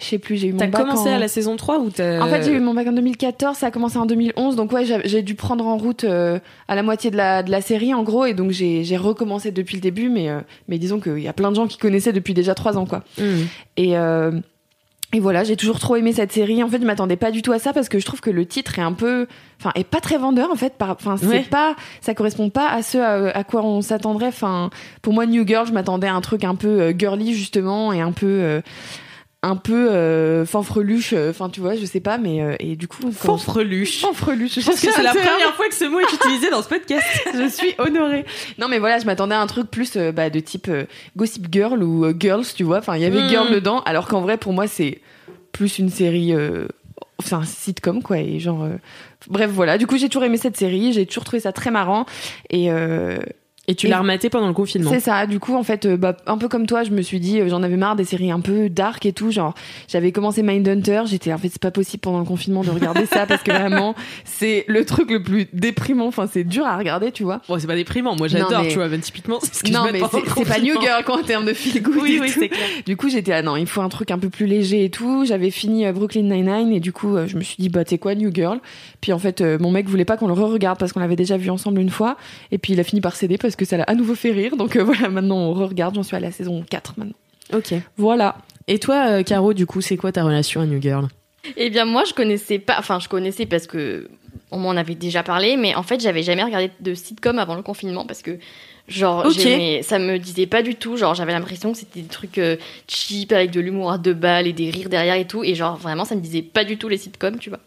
Je 0.00 0.06
sais 0.06 0.18
plus, 0.18 0.38
j'ai 0.38 0.48
eu 0.48 0.52
mon 0.52 0.58
T'as 0.58 0.66
bac 0.66 0.80
commencé 0.80 1.08
en... 1.08 1.14
à 1.14 1.18
la 1.20 1.28
saison 1.28 1.54
3 1.54 1.78
ou 1.78 1.90
t'as. 1.90 2.20
En 2.20 2.26
fait, 2.26 2.42
j'ai 2.42 2.50
eu 2.50 2.58
mon 2.58 2.74
bac 2.74 2.88
en 2.88 2.92
2014, 2.92 3.56
ça 3.56 3.66
a 3.68 3.70
commencé 3.70 3.96
en 3.96 4.06
2011, 4.06 4.56
donc 4.56 4.72
ouais, 4.72 4.84
j'ai 5.04 5.22
dû 5.22 5.36
prendre 5.36 5.64
en 5.64 5.76
route 5.76 6.02
euh, 6.02 6.40
à 6.66 6.74
la 6.74 6.82
moitié 6.82 7.12
de 7.12 7.16
la, 7.16 7.44
de 7.44 7.52
la 7.52 7.60
série, 7.60 7.94
en 7.94 8.02
gros, 8.02 8.24
et 8.24 8.34
donc 8.34 8.50
j'ai 8.50 8.96
recommencé 8.96 9.52
depuis 9.52 9.76
le 9.76 9.80
début, 9.80 10.08
mais, 10.08 10.30
euh, 10.30 10.40
mais 10.66 10.78
disons 10.78 10.98
qu'il 10.98 11.20
y 11.20 11.28
a 11.28 11.32
plein 11.32 11.50
de 11.52 11.54
gens 11.54 11.68
qui 11.68 11.78
connaissaient 11.78 12.12
depuis 12.12 12.34
déjà 12.34 12.56
trois 12.56 12.76
ans, 12.76 12.86
quoi. 12.86 13.04
Hmm. 13.18 13.44
Et, 13.76 13.96
euh, 13.96 14.32
et 15.14 15.20
voilà, 15.20 15.44
j'ai 15.44 15.56
toujours 15.56 15.78
trop 15.78 15.94
aimé 15.96 16.12
cette 16.12 16.32
série. 16.32 16.62
En 16.62 16.68
fait, 16.68 16.80
je 16.80 16.86
m'attendais 16.86 17.16
pas 17.16 17.30
du 17.30 17.40
tout 17.40 17.52
à 17.52 17.58
ça 17.60 17.72
parce 17.72 17.88
que 17.88 17.98
je 18.00 18.04
trouve 18.04 18.20
que 18.20 18.30
le 18.30 18.44
titre 18.46 18.78
est 18.78 18.82
un 18.82 18.92
peu, 18.92 19.26
enfin, 19.60 19.70
est 19.76 19.84
pas 19.84 20.00
très 20.00 20.18
vendeur 20.18 20.50
en 20.50 20.56
fait. 20.56 20.74
Enfin, 20.80 21.16
c'est 21.16 21.26
Ouais. 21.26 21.46
pas, 21.48 21.76
ça 22.00 22.14
correspond 22.14 22.50
pas 22.50 22.68
à 22.68 22.82
ce 22.82 22.98
à, 22.98 23.30
à 23.30 23.44
quoi 23.44 23.62
on 23.64 23.80
s'attendrait. 23.80 24.26
Enfin, 24.26 24.70
pour 25.02 25.12
moi, 25.12 25.24
New 25.26 25.46
Girl, 25.46 25.66
je 25.66 25.72
m'attendais 25.72 26.08
à 26.08 26.14
un 26.14 26.20
truc 26.20 26.42
un 26.44 26.56
peu 26.56 26.80
euh, 26.80 26.92
girly 26.98 27.32
justement 27.32 27.92
et 27.92 28.00
un 28.00 28.10
peu, 28.12 28.26
euh, 28.26 28.60
un 29.46 29.56
peu 29.56 29.90
euh, 29.92 30.46
fanfreluche. 30.46 31.12
euh, 31.12 31.30
Enfin, 31.30 31.50
tu 31.50 31.60
vois, 31.60 31.76
je 31.76 31.84
sais 31.84 32.00
pas, 32.00 32.16
mais 32.18 32.40
euh, 32.42 32.56
et 32.60 32.76
du 32.76 32.88
coup, 32.88 33.02
quand- 33.02 33.12
Fanfreluche. 33.12 34.00
fanfreluche. 34.00 34.58
Je 34.58 34.64
pense 34.66 34.80
que 34.80 34.90
c'est 34.90 35.02
la 35.02 35.10
première 35.14 35.54
fois 35.54 35.68
que 35.68 35.74
ce 35.74 35.84
mot 35.84 36.00
est 36.00 36.12
utilisé 36.12 36.50
dans 36.50 36.62
ce 36.62 36.68
podcast. 36.68 37.06
je 37.34 37.48
suis 37.48 37.74
honorée. 37.78 38.24
Non, 38.58 38.68
mais 38.68 38.78
voilà, 38.78 38.98
je 38.98 39.04
m'attendais 39.06 39.34
à 39.34 39.40
un 39.40 39.46
truc 39.46 39.70
plus 39.70 39.96
euh, 39.96 40.12
bah, 40.12 40.30
de 40.30 40.40
type 40.40 40.68
euh, 40.68 40.84
Gossip 41.16 41.46
Girl 41.52 41.82
ou 41.82 42.04
euh, 42.06 42.14
Girls, 42.18 42.44
tu 42.56 42.64
vois. 42.64 42.78
Enfin, 42.78 42.96
il 42.96 43.02
y 43.02 43.04
avait 43.04 43.22
Mm. 43.22 43.28
Girl 43.28 43.50
dedans, 43.52 43.80
alors 43.86 44.08
qu'en 44.08 44.22
vrai, 44.22 44.38
pour 44.38 44.52
moi, 44.54 44.66
c'est 44.66 45.00
plus 45.52 45.78
une 45.78 45.90
série. 45.90 46.32
euh, 46.32 46.66
C'est 47.22 47.34
un 47.34 47.44
sitcom, 47.44 48.02
quoi. 48.02 48.18
Et 48.18 48.40
genre. 48.40 48.64
euh, 48.64 48.76
Bref, 49.28 49.50
voilà. 49.50 49.78
Du 49.78 49.86
coup, 49.86 49.96
j'ai 49.98 50.08
toujours 50.08 50.24
aimé 50.24 50.36
cette 50.36 50.56
série. 50.56 50.92
J'ai 50.92 51.06
toujours 51.06 51.24
trouvé 51.24 51.40
ça 51.40 51.52
très 51.52 51.70
marrant. 51.70 52.06
Et. 52.50 52.70
Et 53.66 53.74
tu 53.74 53.86
l'as 53.88 53.98
rematé 53.98 54.28
pendant 54.28 54.46
le 54.46 54.52
confinement. 54.52 54.90
c'est 54.90 55.00
ça. 55.00 55.26
Du 55.26 55.40
coup, 55.40 55.54
en 55.54 55.62
fait, 55.62 55.86
euh, 55.86 55.96
bah, 55.96 56.16
un 56.26 56.36
peu 56.36 56.48
comme 56.48 56.66
toi, 56.66 56.84
je 56.84 56.90
me 56.90 57.00
suis 57.00 57.18
dit, 57.18 57.40
euh, 57.40 57.48
j'en 57.48 57.62
avais 57.62 57.76
marre 57.76 57.96
des 57.96 58.04
séries 58.04 58.30
un 58.30 58.40
peu 58.40 58.68
dark 58.68 59.06
et 59.06 59.12
tout. 59.12 59.30
Genre, 59.30 59.54
j'avais 59.88 60.12
commencé 60.12 60.42
Mindhunter. 60.42 61.02
J'étais, 61.06 61.32
en 61.32 61.38
fait, 61.38 61.48
c'est 61.48 61.62
pas 61.62 61.70
possible 61.70 62.00
pendant 62.02 62.18
le 62.18 62.24
confinement 62.26 62.62
de 62.62 62.70
regarder 62.70 63.06
ça 63.06 63.24
parce 63.26 63.42
que 63.42 63.50
vraiment, 63.58 63.94
c'est 64.24 64.64
le 64.68 64.84
truc 64.84 65.10
le 65.10 65.22
plus 65.22 65.46
déprimant. 65.52 66.06
Enfin, 66.08 66.28
c'est 66.30 66.44
dur 66.44 66.66
à 66.66 66.76
regarder, 66.76 67.10
tu 67.10 67.22
vois. 67.22 67.40
Bon, 67.48 67.58
c'est 67.58 67.66
pas 67.66 67.74
déprimant. 67.74 68.16
Moi, 68.16 68.28
j'adore, 68.28 68.62
mais- 68.62 68.68
tu 68.68 68.74
vois. 68.76 68.88
Typiquement, 68.98 69.38
c'est 69.42 69.54
ce 69.54 69.64
que 69.64 69.70
non, 69.72 69.84
je 69.88 69.92
mais 69.92 70.00
c'est 70.36 70.44
pas 70.46 70.60
New. 70.60 70.80
Girl 70.80 71.02
quoi 71.04 71.18
en 71.20 71.22
termes 71.22 71.46
de 71.46 71.52
feel 71.54 71.82
good. 71.82 71.96
Oui, 72.02 72.18
oui, 72.20 72.28
c'est 72.28 72.48
clair. 72.48 72.68
Du 72.86 72.96
coup, 72.96 73.08
j'étais 73.08 73.32
ah 73.32 73.42
non, 73.42 73.56
il 73.56 73.66
faut 73.66 73.80
un 73.80 73.88
truc 73.88 74.10
un 74.10 74.18
peu 74.18 74.28
plus 74.28 74.46
léger 74.46 74.84
et 74.84 74.90
tout. 74.90 75.24
J'avais 75.24 75.50
fini 75.50 75.86
euh, 75.86 75.92
Brooklyn 75.92 76.22
Nine-Nine 76.22 76.72
et 76.72 76.80
du 76.80 76.92
coup, 76.92 77.16
je 77.26 77.36
me 77.36 77.42
suis 77.42 77.56
dit 77.58 77.68
bah 77.70 77.82
sais 77.86 77.98
quoi, 77.98 78.14
New 78.14 78.30
Girl. 78.32 78.60
Puis 79.00 79.12
en 79.12 79.18
fait, 79.18 79.40
mon 79.40 79.70
mec 79.70 79.88
voulait 79.88 80.04
pas 80.04 80.16
qu'on 80.16 80.26
le 80.26 80.32
re-regarde 80.34 80.78
parce 80.78 80.92
qu'on 80.92 81.00
l'avait 81.00 81.16
déjà 81.16 81.36
vu 81.36 81.50
ensemble 81.50 81.80
une 81.80 81.90
fois. 81.90 82.16
Et 82.52 82.58
puis 82.58 82.74
il 82.74 82.80
a 82.80 82.84
fini 82.84 83.00
par 83.00 83.16
céder 83.16 83.38
parce 83.38 83.53
que 83.56 83.64
ça 83.64 83.76
l'a 83.76 83.84
à 83.84 83.94
nouveau 83.94 84.14
fait 84.14 84.32
rire. 84.32 84.56
Donc 84.56 84.76
euh, 84.76 84.84
voilà, 84.84 85.08
maintenant 85.08 85.36
on 85.36 85.52
re-regarde. 85.52 85.94
J'en 85.94 86.02
suis 86.02 86.16
à 86.16 86.20
la 86.20 86.32
saison 86.32 86.64
4 86.68 86.94
maintenant. 86.96 87.16
Ok. 87.52 87.74
Voilà. 87.96 88.36
Et 88.66 88.78
toi, 88.78 89.06
euh, 89.08 89.22
Caro, 89.22 89.52
du 89.52 89.66
coup, 89.66 89.80
c'est 89.80 89.96
quoi 89.96 90.12
ta 90.12 90.24
relation 90.24 90.60
à 90.60 90.66
New 90.66 90.80
Girl? 90.80 91.08
Eh 91.56 91.68
bien, 91.68 91.84
moi, 91.84 92.04
je 92.04 92.14
connaissais 92.14 92.58
pas. 92.58 92.76
Enfin, 92.78 92.98
je 93.00 93.08
connaissais 93.08 93.46
parce 93.46 93.66
que 93.66 94.08
on 94.50 94.58
m'en 94.58 94.70
avait 94.70 94.94
déjà 94.94 95.22
parlé, 95.22 95.56
mais 95.56 95.74
en 95.74 95.82
fait, 95.82 96.00
j'avais 96.00 96.22
jamais 96.22 96.42
regardé 96.42 96.70
de 96.80 96.94
sitcom 96.94 97.38
avant 97.38 97.56
le 97.56 97.62
confinement 97.62 98.06
parce 98.06 98.22
que, 98.22 98.38
genre, 98.88 99.30
ça 99.30 99.98
me 99.98 100.16
disait 100.18 100.46
pas 100.46 100.62
du 100.62 100.76
tout. 100.76 100.96
Genre, 100.96 101.14
j'avais 101.14 101.32
l'impression 101.32 101.72
que 101.72 101.78
c'était 101.78 102.00
des 102.00 102.08
trucs 102.08 102.38
euh, 102.38 102.56
cheap 102.88 103.32
avec 103.32 103.50
de 103.50 103.60
l'humour 103.60 103.92
à 103.92 103.98
deux 103.98 104.14
balles 104.14 104.46
et 104.46 104.52
des 104.52 104.70
rires 104.70 104.88
derrière 104.88 105.16
et 105.16 105.26
tout. 105.26 105.44
Et 105.44 105.54
genre, 105.54 105.76
vraiment, 105.76 106.04
ça 106.04 106.14
me 106.14 106.20
disait 106.20 106.42
pas 106.42 106.64
du 106.64 106.78
tout 106.78 106.88
les 106.88 106.98
sitcoms, 106.98 107.38
tu 107.38 107.50
vois. 107.50 107.60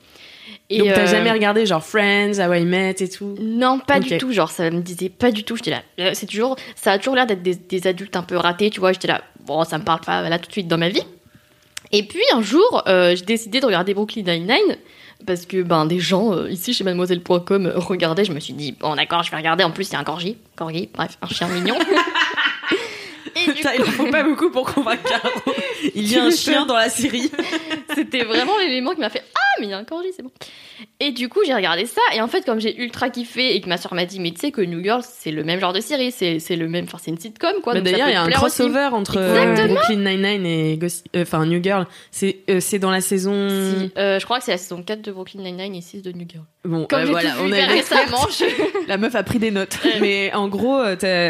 Et, 0.70 0.80
Donc, 0.80 0.90
t'as 0.94 1.04
euh, 1.04 1.08
jamais 1.08 1.32
regardé 1.32 1.66
genre 1.66 1.84
Friends, 1.84 2.40
How 2.40 2.54
I 2.54 2.66
Met 2.66 2.96
et 3.00 3.08
tout 3.10 3.36
Non, 3.40 3.80
pas 3.80 4.00
du 4.02 4.18
tout. 4.18 4.34
Genre, 4.34 4.52
ça 4.52 4.70
me 4.70 4.82
disait 4.82 5.08
pas 5.10 5.32
du 5.32 5.44
tout. 5.46 5.56
J'étais 5.56 5.72
là. 5.72 5.82
euh, 6.00 6.12
C'est 6.14 6.26
toujours, 6.26 6.58
ça 6.76 6.92
a 6.92 6.98
toujours 6.98 7.16
l'air 7.16 7.26
d'être 7.26 7.42
des, 7.42 7.56
des 7.56 7.88
adultes 7.88 8.16
un 8.18 8.24
peu 8.24 8.36
ratés, 8.36 8.70
tu 8.70 8.82
vois. 8.82 8.92
J'étais 8.92 9.08
là. 9.08 9.22
Bon, 9.46 9.64
ça 9.64 9.78
me 9.78 9.84
parle 9.86 10.02
pas 10.02 10.28
là 10.28 10.40
tout 10.40 10.48
de 10.48 10.52
suite 10.52 10.68
dans 10.68 10.78
ma 10.78 10.90
vie. 10.90 11.04
Et 11.94 12.04
puis 12.04 12.22
un 12.34 12.42
jour, 12.42 12.84
euh, 12.88 13.16
j'ai 13.16 13.24
décidé 13.24 13.62
de 13.62 13.66
regarder 13.66 13.94
Brooklyn 13.94 14.24
Nine-Nine 14.24 14.76
parce 15.26 15.46
que 15.46 15.64
ben 15.64 15.86
des 15.86 16.00
gens 16.00 16.34
euh, 16.34 16.50
ici 16.52 16.74
chez 16.74 16.84
Mademoiselle.com 16.84 17.72
regardaient. 17.76 18.26
Je 18.26 18.34
me 18.34 18.42
suis 18.42 18.52
dit 18.54 18.74
bon 18.74 18.94
d'accord, 18.96 19.24
je 19.24 19.32
vais 19.32 19.38
regarder. 19.38 19.64
En 19.64 19.72
plus, 19.72 19.88
il 19.88 19.94
y 19.94 19.96
a 19.96 20.00
un 20.00 20.04
corgi, 20.04 20.36
corgi, 20.58 20.90
bref, 20.94 21.18
un 21.22 21.28
chien 21.28 21.48
mignon. 21.48 21.76
Il 23.36 23.82
en 23.84 23.86
faut 23.86 24.10
pas 24.10 24.24
beaucoup 24.24 24.50
pour 24.50 24.74
convaincre 24.74 25.04
Caro. 25.04 25.30
Il 25.96 26.12
y 26.12 26.18
a 26.18 26.24
un 26.24 26.32
chien 26.32 26.66
dans 26.66 26.76
la 26.76 26.90
série. 26.90 27.32
C'était 27.96 28.24
vraiment 28.24 28.58
l'élément 28.58 28.92
qui 28.94 29.00
m'a 29.00 29.10
fait 29.10 29.24
Ah, 29.36 29.47
mais 29.60 29.68
il 29.68 29.70
y 29.70 29.74
a 29.74 29.78
un 29.78 29.84
corgi, 29.84 30.10
c'est 30.16 30.24
bon. 30.24 30.32
Et 31.00 31.12
du 31.12 31.30
coup, 31.30 31.40
j'ai 31.46 31.54
regardé 31.54 31.86
ça. 31.86 32.02
Et 32.16 32.22
en 32.22 32.28
fait, 32.28 32.46
comme 32.46 32.60
j'ai 32.60 32.76
ultra 32.82 33.10
kiffé 33.10 33.56
et 33.56 33.62
que 33.62 33.70
ma 33.70 33.78
soeur 33.78 33.94
m'a 33.94 34.06
dit 34.06 34.20
Mais 34.20 34.32
tu 34.32 34.40
sais 34.40 34.52
que 34.52 34.62
New 34.62 34.82
Girl, 34.84 35.02
c'est 35.04 35.32
le 35.32 35.44
même 35.44 35.60
genre 35.60 35.74
de 35.74 35.80
série. 35.82 36.12
C'est 36.12 36.40
c'est 36.40 36.56
le 36.56 36.68
même. 36.68 36.86
Enfin, 36.86 36.98
c'est 37.02 37.12
une 37.12 37.20
sitcom, 37.20 37.54
quoi. 37.64 37.80
D'ailleurs, 37.80 38.08
il 38.10 38.14
y 38.14 38.16
a 38.16 38.22
un 38.22 38.28
aussi. 38.28 38.34
crossover 38.36 38.90
entre 38.94 39.18
euh. 39.18 39.68
Brooklyn 39.68 39.98
Nine-Nine 39.98 40.46
et 40.46 40.80
euh, 41.16 41.46
New 41.46 41.62
Girl. 41.64 41.86
C'est 42.12 42.38
euh, 42.50 42.60
c'est 42.60 42.80
dans 42.80 42.92
la 42.92 43.02
saison. 43.02 43.50
Si, 43.50 43.92
je 43.96 44.24
crois 44.26 44.40
que 44.40 44.46
c'est 44.46 44.52
la 44.52 44.58
saison 44.58 44.82
4 44.84 45.02
de 45.02 45.12
Brooklyn 45.12 45.42
Nine-Nine 45.42 45.76
et 45.76 45.82
6 45.82 46.02
de 46.02 46.12
New 46.12 46.26
Girl. 46.28 46.46
Bon, 46.66 46.86
Comme 46.86 47.06
voilà, 47.06 47.32
on 47.42 47.48
l'experte. 47.48 47.72
récemment, 47.72 48.28
je- 48.30 48.88
La 48.88 48.98
meuf 48.98 49.16
a 49.16 49.24
pris 49.24 49.40
des 49.40 49.52
notes. 49.52 49.78
Mais 50.02 50.34
en 50.34 50.48
gros, 50.48 50.82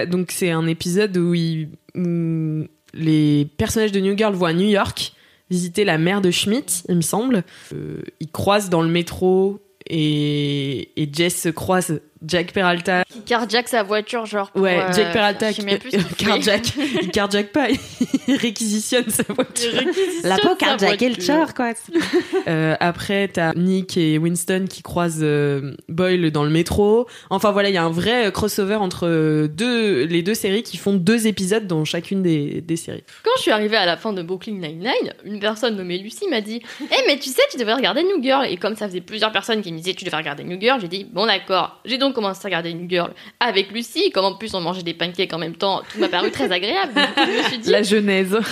donc 0.07 0.31
c'est 0.31 0.51
un 0.51 0.65
épisode 0.67 1.15
où, 1.17 1.33
il- 1.33 1.69
où 1.95 2.63
les 2.93 3.47
personnages 3.57 3.91
de 3.91 3.99
New 3.99 4.17
Girl 4.17 4.33
vont 4.33 4.45
à 4.47 4.53
New 4.53 4.67
York 4.67 5.13
visiter 5.49 5.85
la 5.85 5.97
mère 5.97 6.21
de 6.21 6.31
Schmidt, 6.31 6.83
il 6.89 6.95
me 6.95 7.01
semble. 7.01 7.43
Euh, 7.73 8.01
ils 8.19 8.31
croisent 8.31 8.69
dans 8.69 8.81
le 8.81 8.89
métro 8.89 9.59
et, 9.89 11.01
et 11.01 11.09
Jess 11.11 11.47
croise 11.55 12.01
Jack 12.25 12.51
Peralta. 12.53 13.03
qui 13.09 13.21
carjack 13.21 13.67
sa 13.67 13.83
voiture, 13.83 14.25
genre. 14.25 14.51
pour, 14.51 14.61
Ouais, 14.61 14.79
euh, 14.79 14.93
Jack 14.93 15.13
Peralta 15.13 15.51
je 15.51 15.61
sais 15.61 15.65
qui 15.65 15.77
plus 15.77 15.91
il 17.01 17.11
carjack 17.11 17.51
pas, 17.51 17.67
il 17.69 18.35
réquisitionne 18.35 19.09
sa 19.09 19.23
Il 19.29 19.35
voiture. 19.35 19.71
réquisitionne 19.73 20.29
La 20.29 20.37
peau 20.37 20.55
carjacké 20.55 21.09
le 21.09 21.15
voiture. 21.15 21.33
char, 21.35 21.53
quoi. 21.53 21.73
Euh, 22.47 22.75
après, 22.79 23.27
t'as 23.27 23.53
Nick 23.55 23.97
et 23.97 24.17
Winston 24.17 24.65
qui 24.69 24.81
croisent 24.81 25.19
euh, 25.21 25.75
Boyle 25.89 26.31
dans 26.31 26.45
le 26.45 26.49
métro. 26.49 27.07
Enfin 27.29 27.51
voilà, 27.51 27.67
il 27.69 27.75
y 27.75 27.77
a 27.77 27.83
un 27.83 27.89
vrai 27.91 28.27
euh, 28.27 28.31
crossover 28.31 28.75
entre 28.75 29.05
euh, 29.05 29.47
deux, 29.49 30.05
les 30.05 30.21
deux 30.23 30.33
séries 30.33 30.63
qui 30.63 30.77
font 30.77 30.93
deux 30.93 31.27
épisodes 31.27 31.67
dans 31.67 31.83
chacune 31.83 32.23
des, 32.23 32.61
des 32.61 32.75
séries. 32.77 33.03
Quand 33.23 33.31
je 33.35 33.41
suis 33.41 33.51
arrivée 33.51 33.75
à 33.75 33.85
la 33.85 33.97
fin 33.97 34.13
de 34.13 34.21
Brooklyn 34.21 34.53
Nine-Nine, 34.53 35.13
une 35.25 35.39
personne 35.41 35.75
nommée 35.75 35.97
Lucie 35.97 36.27
m'a 36.29 36.39
dit 36.39 36.61
Eh, 36.81 36.95
mais 37.07 37.17
tu 37.19 37.29
sais, 37.29 37.41
tu 37.51 37.57
devrais 37.57 37.73
regarder 37.73 38.03
New 38.03 38.21
Girl. 38.23 38.45
Et 38.49 38.55
comme 38.55 38.75
ça 38.77 38.87
faisait 38.87 39.01
plusieurs 39.01 39.33
personnes 39.33 39.61
qui 39.61 39.73
me 39.73 39.77
disaient 39.77 39.93
Tu 39.93 40.05
devrais 40.05 40.19
regarder 40.21 40.45
New 40.45 40.59
Girl, 40.61 40.79
j'ai 40.79 40.87
dit 40.87 41.03
Bon, 41.11 41.25
d'accord. 41.25 41.81
J'ai 41.83 41.97
donc 41.97 42.06
commencé 42.11 42.41
à 42.43 42.47
regarder 42.47 42.73
New 42.73 42.89
Girl 42.89 43.13
avec 43.39 43.71
Lucie. 43.71 44.11
Comme 44.11 44.25
en 44.25 44.35
plus 44.35 44.53
on 44.53 44.61
mangeait 44.61 44.83
des 44.83 44.93
pancakes 44.93 45.33
en 45.33 45.39
même 45.39 45.55
temps, 45.55 45.81
tout 45.91 45.99
m'a 45.99 46.09
paru 46.09 46.31
très 46.31 46.51
agréable. 46.51 46.93
Je 46.95 47.37
me 47.37 47.43
suis 47.43 47.57
dit 47.59 47.69
La 47.69 47.83
genèse. 47.83 48.37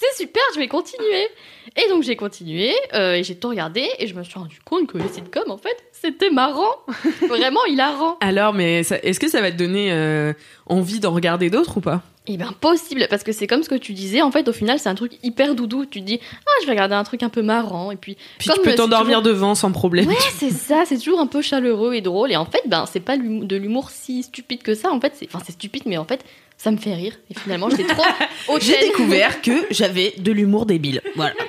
C'est 0.00 0.22
super, 0.22 0.42
je 0.54 0.60
vais 0.60 0.68
continuer. 0.68 1.28
Et 1.76 1.88
donc 1.88 2.04
j'ai 2.04 2.14
continué 2.14 2.72
euh, 2.94 3.14
et 3.14 3.24
j'ai 3.24 3.36
tout 3.36 3.48
regardé 3.48 3.88
et 3.98 4.06
je 4.06 4.14
me 4.14 4.22
suis 4.22 4.38
rendu 4.38 4.60
compte 4.64 4.86
que 4.86 4.96
les 4.96 5.08
sitcoms, 5.08 5.50
en 5.50 5.58
fait, 5.58 5.76
c'était 5.92 6.30
marrant. 6.30 6.76
Vraiment 7.28 7.64
hilarant. 7.66 8.16
Alors, 8.20 8.54
mais 8.54 8.80
est-ce 8.80 9.18
que 9.18 9.28
ça 9.28 9.40
va 9.40 9.50
te 9.50 9.56
donner 9.56 9.92
euh, 9.92 10.32
envie 10.66 11.00
d'en 11.00 11.12
regarder 11.12 11.50
d'autres 11.50 11.78
ou 11.78 11.80
pas? 11.80 12.02
Eh 12.30 12.36
bien, 12.36 12.52
possible, 12.60 13.06
parce 13.08 13.22
que 13.24 13.32
c'est 13.32 13.46
comme 13.46 13.62
ce 13.62 13.68
que 13.70 13.74
tu 13.74 13.94
disais, 13.94 14.20
en 14.20 14.30
fait, 14.30 14.48
au 14.48 14.52
final, 14.52 14.78
c'est 14.78 14.88
un 14.90 14.94
truc 14.94 15.12
hyper 15.22 15.54
doudou. 15.54 15.86
Tu 15.86 16.00
te 16.00 16.04
dis, 16.04 16.20
ah, 16.46 16.50
je 16.60 16.66
vais 16.66 16.72
regarder 16.72 16.94
un 16.94 17.04
truc 17.04 17.22
un 17.22 17.30
peu 17.30 17.40
marrant, 17.42 17.90
et 17.90 17.96
puis. 17.96 18.16
Puis 18.38 18.48
comme 18.48 18.58
tu 18.58 18.62
peux 18.68 18.74
t'endormir 18.74 19.18
toujours- 19.20 19.34
devant 19.34 19.54
sans 19.54 19.72
problème. 19.72 20.06
Ouais, 20.08 20.14
c'est 20.38 20.50
ça, 20.50 20.84
c'est 20.86 20.98
toujours 20.98 21.20
un 21.20 21.26
peu 21.26 21.40
chaleureux 21.40 21.94
et 21.94 22.02
drôle, 22.02 22.30
et 22.30 22.36
en 22.36 22.44
fait, 22.44 22.60
ben, 22.66 22.84
c'est 22.92 23.00
pas 23.00 23.16
de 23.16 23.56
l'humour 23.56 23.90
si 23.90 24.22
stupide 24.22 24.62
que 24.62 24.74
ça, 24.74 24.90
en 24.90 25.00
fait, 25.00 25.14
c'est, 25.16 25.26
enfin, 25.32 25.42
c'est 25.44 25.52
stupide, 25.52 25.84
mais 25.86 25.96
en 25.96 26.04
fait, 26.04 26.22
ça 26.58 26.70
me 26.70 26.76
fait 26.76 26.92
rire, 26.94 27.14
et 27.30 27.34
finalement, 27.34 27.70
j'étais 27.70 27.84
trop. 27.84 28.02
J'ai 28.60 28.78
découvert 28.80 29.40
que 29.40 29.52
j'avais 29.70 30.12
de 30.18 30.30
l'humour 30.32 30.66
débile. 30.66 31.00
Voilà. 31.16 31.34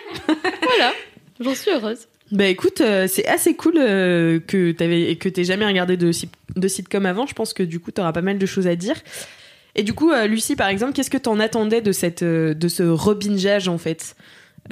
Voilà, 0.61 0.93
j'en 1.39 1.55
suis 1.55 1.71
heureuse. 1.71 2.07
Bah 2.31 2.45
écoute, 2.45 2.79
euh, 2.81 3.07
c'est 3.09 3.25
assez 3.27 3.55
cool 3.55 3.73
euh, 3.77 4.39
que 4.39 4.71
t'avais 4.71 5.15
que 5.15 5.27
t'aies 5.27 5.43
jamais 5.43 5.65
regardé 5.65 5.97
de, 5.97 6.11
de 6.55 6.67
sitcom 6.67 7.07
avant. 7.07 7.25
Je 7.25 7.33
pense 7.33 7.53
que 7.53 7.63
du 7.63 7.79
coup 7.79 7.89
t'auras 7.91 8.13
pas 8.13 8.21
mal 8.21 8.37
de 8.37 8.45
choses 8.45 8.67
à 8.67 8.75
dire. 8.75 8.95
Et 9.79 9.83
du 9.83 9.93
coup, 9.93 10.11
euh, 10.11 10.27
Lucie, 10.27 10.57
par 10.57 10.67
exemple, 10.67 10.91
qu'est-ce 10.91 11.09
que 11.09 11.17
t'en 11.17 11.39
attendais 11.39 11.79
de 11.79 11.93
cette 11.93 12.21
euh, 12.21 12.53
de 12.53 12.67
ce 12.67 12.83
rebingeage 12.83 13.69
en 13.69 13.77
fait? 13.77 14.13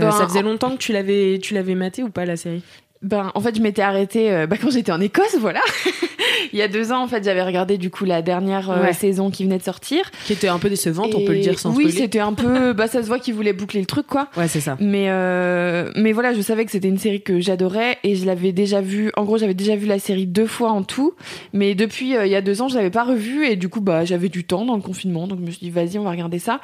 Euh, 0.01 0.03
Ben, 0.03 0.11
Ça 0.11 0.27
faisait 0.27 0.41
longtemps 0.41 0.71
que 0.71 0.81
tu 0.81 0.91
l'avais 0.91 1.39
tu 1.41 1.53
l'avais 1.53 1.75
maté 1.75 2.03
ou 2.03 2.09
pas 2.09 2.25
la 2.25 2.35
série? 2.35 2.61
Ben, 3.03 3.31
en 3.35 3.41
fait, 3.41 3.55
je 3.55 3.61
m'étais 3.61 3.81
arrêtée 3.83 4.31
euh, 4.31 4.47
bah, 4.47 4.55
quand 4.59 4.71
j'étais 4.71 4.91
en 4.91 4.99
Écosse, 4.99 5.35
voilà. 5.39 5.61
Il 6.53 6.59
y 6.59 6.61
a 6.61 6.67
deux 6.67 6.91
ans, 6.91 7.03
en 7.03 7.07
fait, 7.07 7.23
j'avais 7.23 7.43
regardé 7.43 7.77
du 7.77 7.89
coup 7.89 8.05
la 8.05 8.21
dernière 8.21 8.71
euh, 8.71 8.81
Ouais. 8.83 8.93
saison 8.93 9.29
qui 9.29 9.43
venait 9.43 9.57
de 9.57 9.63
sortir. 9.63 10.09
Qui 10.25 10.33
était 10.33 10.47
un 10.47 10.59
peu 10.59 10.69
décevante, 10.69 11.13
on 11.13 11.23
peut 11.25 11.33
le 11.33 11.39
dire 11.39 11.59
sans 11.59 11.75
Oui, 11.75 11.91
c'était 11.91 12.19
un 12.19 12.33
peu. 12.33 12.73
Bah, 12.73 12.87
ça 12.87 13.01
se 13.01 13.07
voit 13.07 13.19
qu'ils 13.19 13.33
voulaient 13.33 13.53
boucler 13.53 13.79
le 13.79 13.85
truc, 13.85 14.07
quoi. 14.07 14.29
Ouais, 14.37 14.47
c'est 14.47 14.59
ça. 14.61 14.77
Mais 14.79 15.05
euh, 15.09 15.91
mais 15.95 16.11
voilà, 16.11 16.33
je 16.33 16.41
savais 16.41 16.65
que 16.65 16.71
c'était 16.71 16.87
une 16.87 16.97
série 16.97 17.21
que 17.21 17.39
j'adorais 17.39 17.97
et 18.03 18.15
je 18.15 18.25
l'avais 18.25 18.51
déjà 18.51 18.81
vue. 18.81 19.11
En 19.15 19.23
gros, 19.25 19.37
j'avais 19.37 19.53
déjà 19.53 19.75
vu 19.75 19.85
la 19.87 19.99
série 19.99 20.25
deux 20.25 20.47
fois 20.47 20.71
en 20.71 20.83
tout, 20.83 21.13
mais 21.53 21.75
depuis 21.75 22.15
euh, 22.15 22.25
il 22.25 22.31
y 22.31 22.35
a 22.35 22.41
deux 22.41 22.61
ans, 22.61 22.67
je 22.67 22.75
l'avais 22.75 22.89
pas 22.91 23.03
revue 23.03 23.45
et 23.45 23.55
du 23.55 23.69
coup, 23.69 23.81
bah 23.81 24.05
j'avais 24.05 24.29
du 24.29 24.43
temps 24.43 24.65
dans 24.65 24.75
le 24.75 24.81
confinement, 24.81 25.27
donc 25.27 25.39
je 25.39 25.45
me 25.45 25.51
suis 25.51 25.59
dit 25.59 25.69
vas-y, 25.69 25.97
on 25.99 26.03
va 26.03 26.11
regarder 26.11 26.39
ça. 26.39 26.59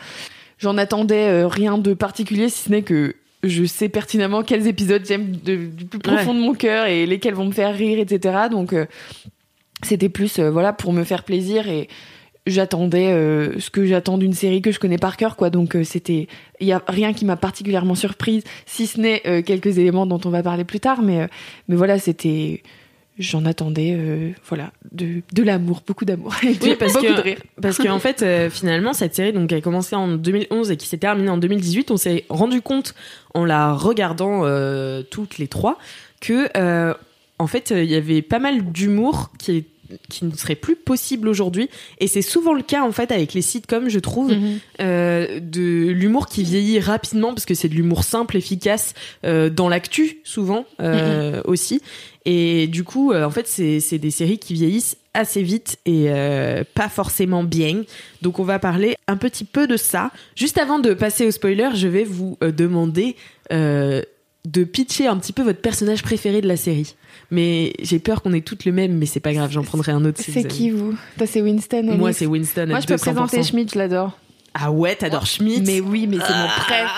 J'en 0.60 0.78
attendais 0.78 1.44
rien 1.46 1.78
de 1.78 1.94
particulier, 1.94 2.48
si 2.50 2.64
ce 2.66 2.70
n'est 2.70 2.84
que 2.84 3.16
je 3.44 3.66
sais 3.66 3.90
pertinemment 3.90 4.42
quels 4.44 4.68
épisodes 4.68 5.04
j'aime 5.06 5.32
du 5.32 5.86
plus 5.90 6.00
profond 6.00 6.34
de 6.34 6.40
mon 6.40 6.54
cœur 6.54 6.88
et 6.88 7.06
lesquels 7.06 7.34
vont 7.34 7.46
me 7.46 7.52
faire 7.52 7.76
rire, 7.76 8.00
etc. 8.00 8.48
Donc 8.50 8.74
euh, 8.74 8.86
c'était 9.84 10.10
plus 10.10 10.40
euh, 10.40 10.50
voilà 10.50 10.74
pour 10.74 10.94
me 10.94 11.04
faire 11.04 11.24
plaisir 11.24 11.68
et 11.68 11.90
j'attendais 12.48 13.12
euh, 13.12 13.60
ce 13.60 13.70
que 13.70 13.86
j'attends 13.86 14.18
d'une 14.18 14.34
série 14.34 14.62
que 14.62 14.72
je 14.72 14.80
connais 14.80 14.98
par 14.98 15.18
cœur, 15.18 15.36
quoi. 15.36 15.50
Donc 15.50 15.78
c'était, 15.84 16.28
il 16.60 16.68
y 16.68 16.74
a 16.74 16.82
rien 16.88 17.14
qui 17.14 17.26
m'a 17.26 17.36
particulièrement 17.36 17.96
surprise, 17.96 18.44
si 18.66 18.88
ce 18.88 19.00
n'est 19.00 19.44
quelques 19.44 19.78
éléments 19.78 20.06
dont 20.06 20.20
on 20.26 20.30
va 20.30 20.44
parler 20.44 20.64
plus 20.64 20.80
tard. 20.80 21.02
Mais, 21.02 21.28
mais 21.68 21.76
voilà, 21.76 22.00
c'était, 22.00 22.64
j'en 23.20 23.46
attendais, 23.46 23.96
euh, 23.98 24.32
voilà, 24.48 24.72
de, 24.92 25.22
de 25.34 25.44
l'amour, 25.44 25.82
beaucoup 25.86 26.06
d'amour. 26.06 26.34
Oui, 26.44 26.58
parce 26.80 26.94
beaucoup 26.94 27.06
que- 27.06 27.16
de 27.18 27.22
rire. 27.22 27.38
Parce 27.62 27.78
qu'en 27.78 28.00
fait, 28.00 28.22
euh, 28.22 28.50
finalement, 28.50 28.94
cette 28.94 29.16
série, 29.16 29.32
donc, 29.34 29.50
qui 29.50 29.56
a 29.56 29.62
commencé 29.62 29.96
en 29.96 30.08
2011 30.10 30.72
et 30.72 30.78
qui 30.78 30.88
s'est 30.88 30.98
terminée 30.98 31.30
en 31.30 31.38
2018, 31.38 31.92
on 31.92 31.98
s'est 31.98 32.26
rendu 32.30 32.62
compte, 32.62 32.96
en 33.34 33.46
la 33.46 33.74
regardant 33.74 34.42
euh, 34.44 35.04
toutes 35.04 35.38
les 35.38 35.48
trois, 35.48 35.78
que, 36.22 36.48
en 37.40 37.48
fait, 37.48 37.72
il 37.76 37.86
y 37.92 37.96
avait 37.96 38.22
pas 38.22 38.40
mal 38.40 38.64
d'humour 38.72 39.32
qui 39.38 39.58
est 39.58 39.66
qui 40.10 40.26
ne 40.26 40.32
serait 40.36 40.56
plus 40.56 40.76
possible 40.76 41.28
aujourd'hui. 41.28 41.70
Et 42.00 42.08
c'est 42.08 42.22
souvent 42.22 42.54
le 42.54 42.62
cas 42.64 42.84
en 42.84 42.92
fait 42.92 43.12
avec 43.12 43.34
les 43.34 43.42
sitcoms 43.42 43.90
je 43.90 44.00
trouve 44.00 44.32
Mhm. 44.34 44.60
euh, 44.82 45.40
de 45.40 45.90
l'humour 45.90 46.28
qui 46.28 46.44
vieillit 46.44 46.80
rapidement 46.80 47.34
parce 47.34 47.46
que 47.46 47.54
c'est 47.54 47.70
de 47.70 47.76
l'humour 47.76 48.04
simple 48.04 48.38
efficace 48.38 48.94
euh, 49.26 49.50
dans 49.50 49.70
l'actu 49.70 50.20
souvent 50.24 50.66
euh, 50.80 51.42
aussi. 51.46 51.82
Et 52.26 52.68
du 52.68 52.84
coup 52.84 53.14
en 53.14 53.30
fait 53.32 53.48
c'est 53.48 53.80
c'est 53.80 53.98
des 53.98 54.12
séries 54.12 54.40
qui 54.40 54.54
vieillissent 54.54 54.98
assez 55.14 55.44
vite 55.44 55.78
et 55.86 56.06
euh, 56.08 56.64
pas 56.74 56.90
forcément 56.90 57.44
bien. 57.44 57.84
Donc 58.22 58.40
on 58.40 58.44
va 58.44 58.60
parler 58.60 58.96
un 59.08 59.18
petit 59.18 59.44
peu 59.44 59.68
de 59.68 59.78
ça. 59.78 60.10
Juste 60.36 60.58
avant 60.58 60.80
de 60.80 60.94
passer 60.94 61.26
au 61.28 61.32
spoiler 61.32 61.70
je 61.76 61.88
vais 61.88 62.04
vous 62.06 62.38
demander 62.42 63.16
euh, 63.52 64.02
de 64.46 64.64
pitcher 64.66 65.08
un 65.08 65.18
petit 65.18 65.32
peu 65.34 65.42
votre 65.42 65.62
personnage 65.62 66.04
préféré 66.04 66.42
de 66.42 66.48
la 66.48 66.58
série 66.58 66.96
mais 67.32 67.74
j'ai 67.82 68.00
peur 68.00 68.22
qu'on 68.22 68.34
ait 68.34 68.42
toutes 68.42 68.66
le 68.66 68.72
même 68.74 68.98
mais 68.98 69.06
c'est 69.06 69.20
pas 69.22 69.34
grave 69.34 69.52
j'en 69.52 69.64
prendrai 69.64 69.94
un 69.94 70.04
autre 70.04 70.22
C'est 70.22 70.44
qui 70.48 70.70
vous? 70.70 70.94
Toi, 71.18 71.28
c'est 71.28 71.42
Winston. 71.42 71.96
moi 71.98 72.12
c'est 72.12 72.26
Winston 72.26 72.68
Moi, 72.68 72.82
je 72.82 72.88
peux 72.88 72.96
200%. 72.96 73.00
présenter 73.00 73.44
Schmidt, 73.44 73.72
je 73.74 73.80
l'adore. 73.80 74.18
ah 74.54 74.70
ouais 74.72 74.96
t'adores 74.96 75.28
Schmidt? 75.28 75.62
Mais 75.66 75.80
oui, 75.80 76.08
mais 76.08 76.18
c'est 76.18 76.34
mon 76.34 76.48
préf. 76.48 76.90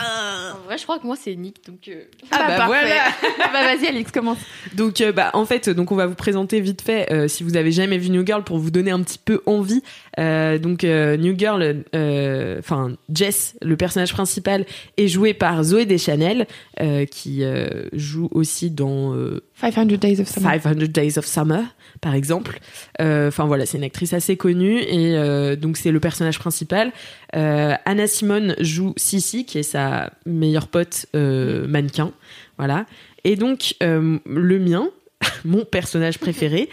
Vrai, 0.65 0.77
je 0.77 0.83
crois 0.83 0.99
que 0.99 1.05
moi, 1.05 1.15
c'est 1.15 1.35
Nick, 1.35 1.65
donc. 1.67 1.87
euh, 1.87 2.03
Ah 2.31 2.45
bah 2.47 2.57
parfait. 2.57 2.85
voilà. 2.85 3.51
bah 3.53 3.75
vas-y, 3.75 3.87
Alix, 3.87 4.11
commence. 4.11 4.39
Donc, 4.73 4.99
euh, 5.01 5.11
bah, 5.11 5.29
en 5.33 5.45
fait, 5.45 5.69
donc 5.69 5.91
on 5.91 5.95
va 5.95 6.07
vous 6.07 6.15
présenter 6.15 6.59
vite 6.59 6.81
fait, 6.81 7.11
euh, 7.11 7.27
si 7.27 7.43
vous 7.43 7.55
avez 7.55 7.71
jamais 7.71 7.97
vu 7.97 8.09
New 8.09 8.25
Girl, 8.25 8.43
pour 8.43 8.57
vous 8.57 8.71
donner 8.71 8.91
un 8.91 9.01
petit 9.01 9.19
peu 9.23 9.41
envie. 9.45 9.83
Euh, 10.19 10.57
donc, 10.57 10.83
euh, 10.83 11.17
New 11.17 11.37
Girl, 11.37 11.83
euh, 11.93 12.59
enfin 12.59 12.93
Jess, 13.13 13.55
le 13.61 13.77
personnage 13.77 14.11
principal, 14.13 14.65
est 14.97 15.07
joué 15.07 15.33
par 15.33 15.63
Zoé 15.63 15.85
Deschanel, 15.85 16.47
euh, 16.81 17.05
qui 17.05 17.43
euh, 17.43 17.87
joue 17.93 18.29
aussi 18.31 18.71
dans 18.71 19.13
euh, 19.13 19.41
500 19.55 19.85
Days 19.97 20.19
of 20.19 20.27
Summer. 20.27 20.51
500 20.51 20.91
Days 20.91 21.17
of 21.17 21.25
Summer, 21.25 21.63
par 22.01 22.13
exemple. 22.13 22.59
Euh, 23.01 23.29
Enfin 23.29 23.45
voilà, 23.45 23.65
c'est 23.65 23.77
une 23.77 23.85
actrice 23.85 24.13
assez 24.13 24.35
connue 24.35 24.79
et 24.79 25.15
euh, 25.15 25.55
donc 25.55 25.77
c'est 25.77 25.91
le 25.91 25.99
personnage 26.01 26.39
principal. 26.39 26.91
Euh, 27.35 27.73
Anna 27.85 28.05
Simone 28.05 28.55
joue 28.59 28.93
Sissy, 28.97 29.45
qui 29.45 29.59
est 29.59 29.63
sa 29.63 30.11
meilleure 30.25 30.67
pote 30.67 31.05
mannequin. 31.13 32.11
Voilà. 32.57 32.85
Et 33.23 33.37
donc 33.37 33.75
le 33.81 34.59
mien, 34.59 34.89
mon 35.45 35.63
personnage 35.63 36.19
préféré, 36.19 36.69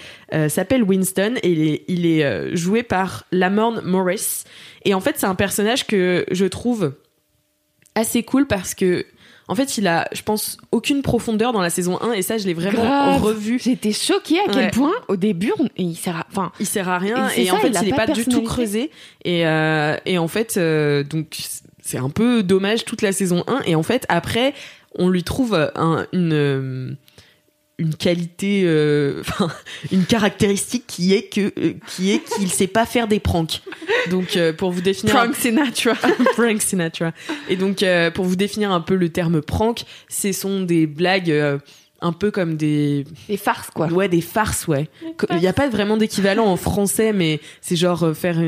s'appelle 0.49 0.83
Winston 0.83 1.35
et 1.43 1.85
il 1.87 2.07
est, 2.07 2.57
joué 2.57 2.83
par 2.83 3.27
Lamorne 3.31 3.81
Morris. 3.83 4.43
Et 4.85 4.95
en 4.95 5.01
fait, 5.01 5.15
c'est 5.19 5.27
un 5.27 5.37
personnage 5.37 5.87
que 5.87 6.27
je 6.33 6.47
trouve 6.47 6.95
assez 7.95 8.25
cool 8.25 8.47
parce 8.49 8.75
que 8.75 9.07
en 9.49 9.55
fait, 9.55 9.77
il 9.79 9.87
a, 9.87 10.09
je 10.13 10.23
pense, 10.23 10.57
aucune 10.71 11.03
profondeur 11.03 11.53
dans 11.53 11.61
la 11.61 11.71
saison 11.71 11.99
1 12.01 12.13
et 12.13 12.23
ça, 12.23 12.39
je 12.39 12.47
l'ai 12.47 12.55
vraiment 12.55 12.83
Grave. 12.83 13.23
revu. 13.23 13.59
J'étais 13.59 13.93
choquée 13.93 14.39
à 14.41 14.45
quel 14.51 14.65
Ouais. 14.67 14.71
point, 14.71 14.93
au 15.09 15.17
début, 15.17 15.53
on- 15.59 15.69
il 15.77 15.97
sert 15.97 16.17
à... 16.17 16.27
Enfin, 16.31 16.53
Il 16.61 16.67
sert 16.67 16.89
à 16.89 16.99
rien 16.99 17.29
Et 17.37 17.51
en 17.51 17.57
fait, 17.59 17.69
il 17.69 17.77
a 17.77 17.83
il 17.83 17.89
est 17.89 17.95
pas 17.97 18.07
du 18.07 18.25
tout 18.25 18.43
creusé 18.43 18.91
et, 19.25 19.47
euh, 19.47 19.97
et 20.07 20.19
en 20.19 20.29
fait, 20.29 20.55
euh, 20.57 21.03
donc 21.05 21.37
c'est 21.83 21.99
un 21.99 22.11
peu 22.11 22.43
dommage 22.43 22.85
toute 22.85 23.03
la 23.03 23.13
saison 23.13 23.45
1 23.49 23.61
et 23.67 23.75
en 23.75 23.83
fait, 23.83 24.07
après, 24.09 24.55
on 24.97 25.09
lui 25.09 25.25
trouve 25.25 25.55
un- 25.75 26.07
une 26.13 26.33
euh, 26.33 26.91
une 27.83 27.95
qualité, 27.95 28.63
euh, 28.65 29.23
une 29.93 30.05
caractéristique 30.05 30.85
qui 30.87 31.13
est 31.13 31.29
que 31.29 31.53
euh, 31.59 31.75
qui 31.89 32.13
est 32.13 32.21
qu'il 32.21 32.49
sait 32.49 32.69
pas 32.69 32.87
faire 32.87 33.09
des 33.09 33.19
pranks. 33.21 33.61
Donc 34.11 34.37
euh, 34.37 34.53
pour 34.53 34.71
vous 34.71 34.81
définir 34.81 35.17
un 35.17 35.25
Frank 35.25 35.37
Sinatra. 35.37 35.95
Frank 36.35 36.63
Sinatra. 36.63 37.13
Et 37.49 37.57
donc, 37.57 37.85
pour 38.15 38.25
vous 38.25 38.37
définir 38.37 38.71
un 38.71 38.81
peu 38.81 38.95
le 38.95 39.09
terme 39.09 39.43
prank, 39.43 39.83
ce 40.09 40.33
sont 40.33 40.63
des 40.63 40.87
blagues 40.87 41.61
un 42.01 42.13
peu 42.13 42.31
comme 42.31 42.57
des, 42.57 43.05
Des 43.29 43.37
farces, 43.37 43.71
quoi. 43.71 43.87
ouais, 43.87 44.09
des 44.09 44.21
farces, 44.21 44.67
ouais. 44.67 44.89
Il 45.31 45.37
n'y 45.37 45.47
a 45.47 45.53
pas 45.53 45.69
vraiment 45.69 45.97
d'équivalent 45.97 46.47
en 46.47 46.57
français, 46.57 47.13
mais 47.13 47.41
c'est 47.61 47.77
genre 47.77 48.13
faire 48.15 48.39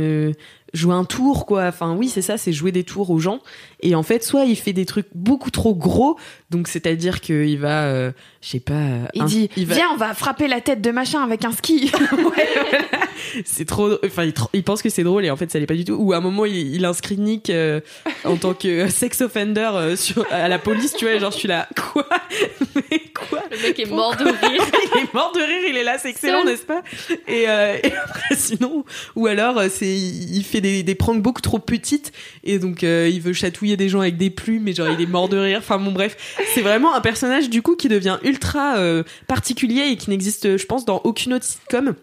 jouer 0.75 0.95
un 0.95 1.05
tour, 1.05 1.47
quoi. 1.47 1.65
Enfin, 1.69 1.95
oui, 1.97 2.09
c'est 2.09 2.21
ça, 2.21 2.37
c'est 2.37 2.53
jouer 2.53 2.71
des 2.73 2.85
tours 2.85 3.09
aux 3.11 3.19
gens. 3.19 3.41
Et 3.81 3.95
en 3.95 4.03
fait, 4.03 4.23
soit 4.23 4.45
il 4.45 4.57
fait 4.57 4.73
des 4.75 4.85
trucs 4.85 5.07
beaucoup 5.15 5.51
trop 5.51 5.75
gros, 5.75 6.19
donc 6.51 6.69
c'est-à-dire 6.69 7.21
qu'il 7.23 7.59
va, 7.59 7.85
euh, 7.85 8.13
je 8.43 8.49
sais 8.51 8.61
pas, 8.61 8.73
euh, 8.75 9.05
Il 9.15 9.23
un- 9.23 9.27
dit, 9.27 9.49
va- 9.57 9.75
viens, 9.75 9.89
on 9.93 9.97
va 9.97 10.13
frapper 10.15 10.49
la 10.49 10.61
tête 10.61 10.81
de 10.83 10.91
machin 10.91 11.23
avec 11.23 11.45
un 11.45 11.53
ski. 11.53 11.91
c'est 13.45 13.65
trop 13.67 13.91
enfin 14.05 14.25
il, 14.25 14.31
tr- 14.33 14.49
il 14.53 14.63
pense 14.63 14.83
que 14.83 14.89
c'est 14.89 15.03
drôle 15.03 15.25
et 15.25 15.31
en 15.31 15.37
fait 15.37 15.51
ça 15.51 15.59
l'est 15.59 15.67
pas 15.67 15.75
du 15.75 15.85
tout 15.85 15.95
ou 15.95 16.13
à 16.13 16.19
un 16.19 16.21
moment 16.21 16.45
il, 16.45 16.75
il 16.75 16.85
inscrit 16.85 17.17
Nick 17.17 17.51
euh, 17.51 17.81
en 18.25 18.37
tant 18.37 18.55
que 18.55 18.89
sex 18.89 19.21
offender 19.23 19.71
euh, 19.75 19.97
sur, 19.97 20.27
à 20.31 20.49
la 20.49 20.59
police 20.59 20.93
tu 20.95 21.05
vois 21.07 21.19
genre 21.19 21.33
je 21.33 21.39
suis 21.39 21.49
là 21.49 21.69
quoi? 21.93 22.07
Mais 22.91 23.03
quoi? 23.29 23.43
Le 23.51 23.63
mec 23.63 23.79
est 23.81 23.87
mort 23.91 24.17
de 24.17 24.25
rire. 24.25 24.63
il 24.95 25.01
est 25.01 25.15
mort 25.15 25.33
de 25.35 25.41
rire 25.41 25.63
il 25.71 25.77
est 25.77 25.83
là 25.85 25.97
c'est 25.99 26.11
excellent 26.11 26.45
n'est-ce 26.45 26.65
pas? 26.65 26.83
Et, 27.27 27.45
euh, 27.49 27.77
et 27.83 27.93
après 27.97 28.35
sinon 28.37 28.85
ou 29.17 29.27
alors 29.27 29.59
euh, 29.59 29.69
c'est 29.73 29.87
il 29.87 30.37
il 30.37 30.45
fait 30.45 30.61
des, 30.65 30.83
des 30.83 30.95
pranks 30.95 31.21
beaucoup 31.21 31.43
trop 31.43 31.59
petites. 31.59 32.13
Et 32.43 32.59
donc 32.59 32.83
euh, 32.83 33.09
il 33.13 33.21
veut 33.21 33.35
chatouiller 33.35 33.77
des 33.77 33.91
gens 33.91 34.01
avec 34.01 34.17
des 34.17 34.31
plumes 34.31 34.65
mais 34.65 34.73
genre 34.73 34.89
il 34.89 35.01
est 35.01 35.07
mort 35.07 35.29
de 35.29 35.37
rire. 35.37 35.59
Enfin 35.59 35.79
bon 35.79 35.93
bref. 35.93 36.17
C'est 36.55 36.63
vraiment 36.63 36.95
un 36.95 37.01
personnage 37.01 37.51
du 37.51 37.61
coup 37.61 37.77
qui 37.77 37.89
devient 37.89 38.19
ultra 38.25 38.79
euh, 38.79 39.03
particulier 39.27 39.89
et 39.91 39.97
qui 39.97 40.11
n'existe 40.11 40.57
je 40.57 40.67
pense 40.67 40.85
dans 40.85 41.03
aucune 41.05 41.35
autre 41.35 41.45
sitcom. 41.45 41.95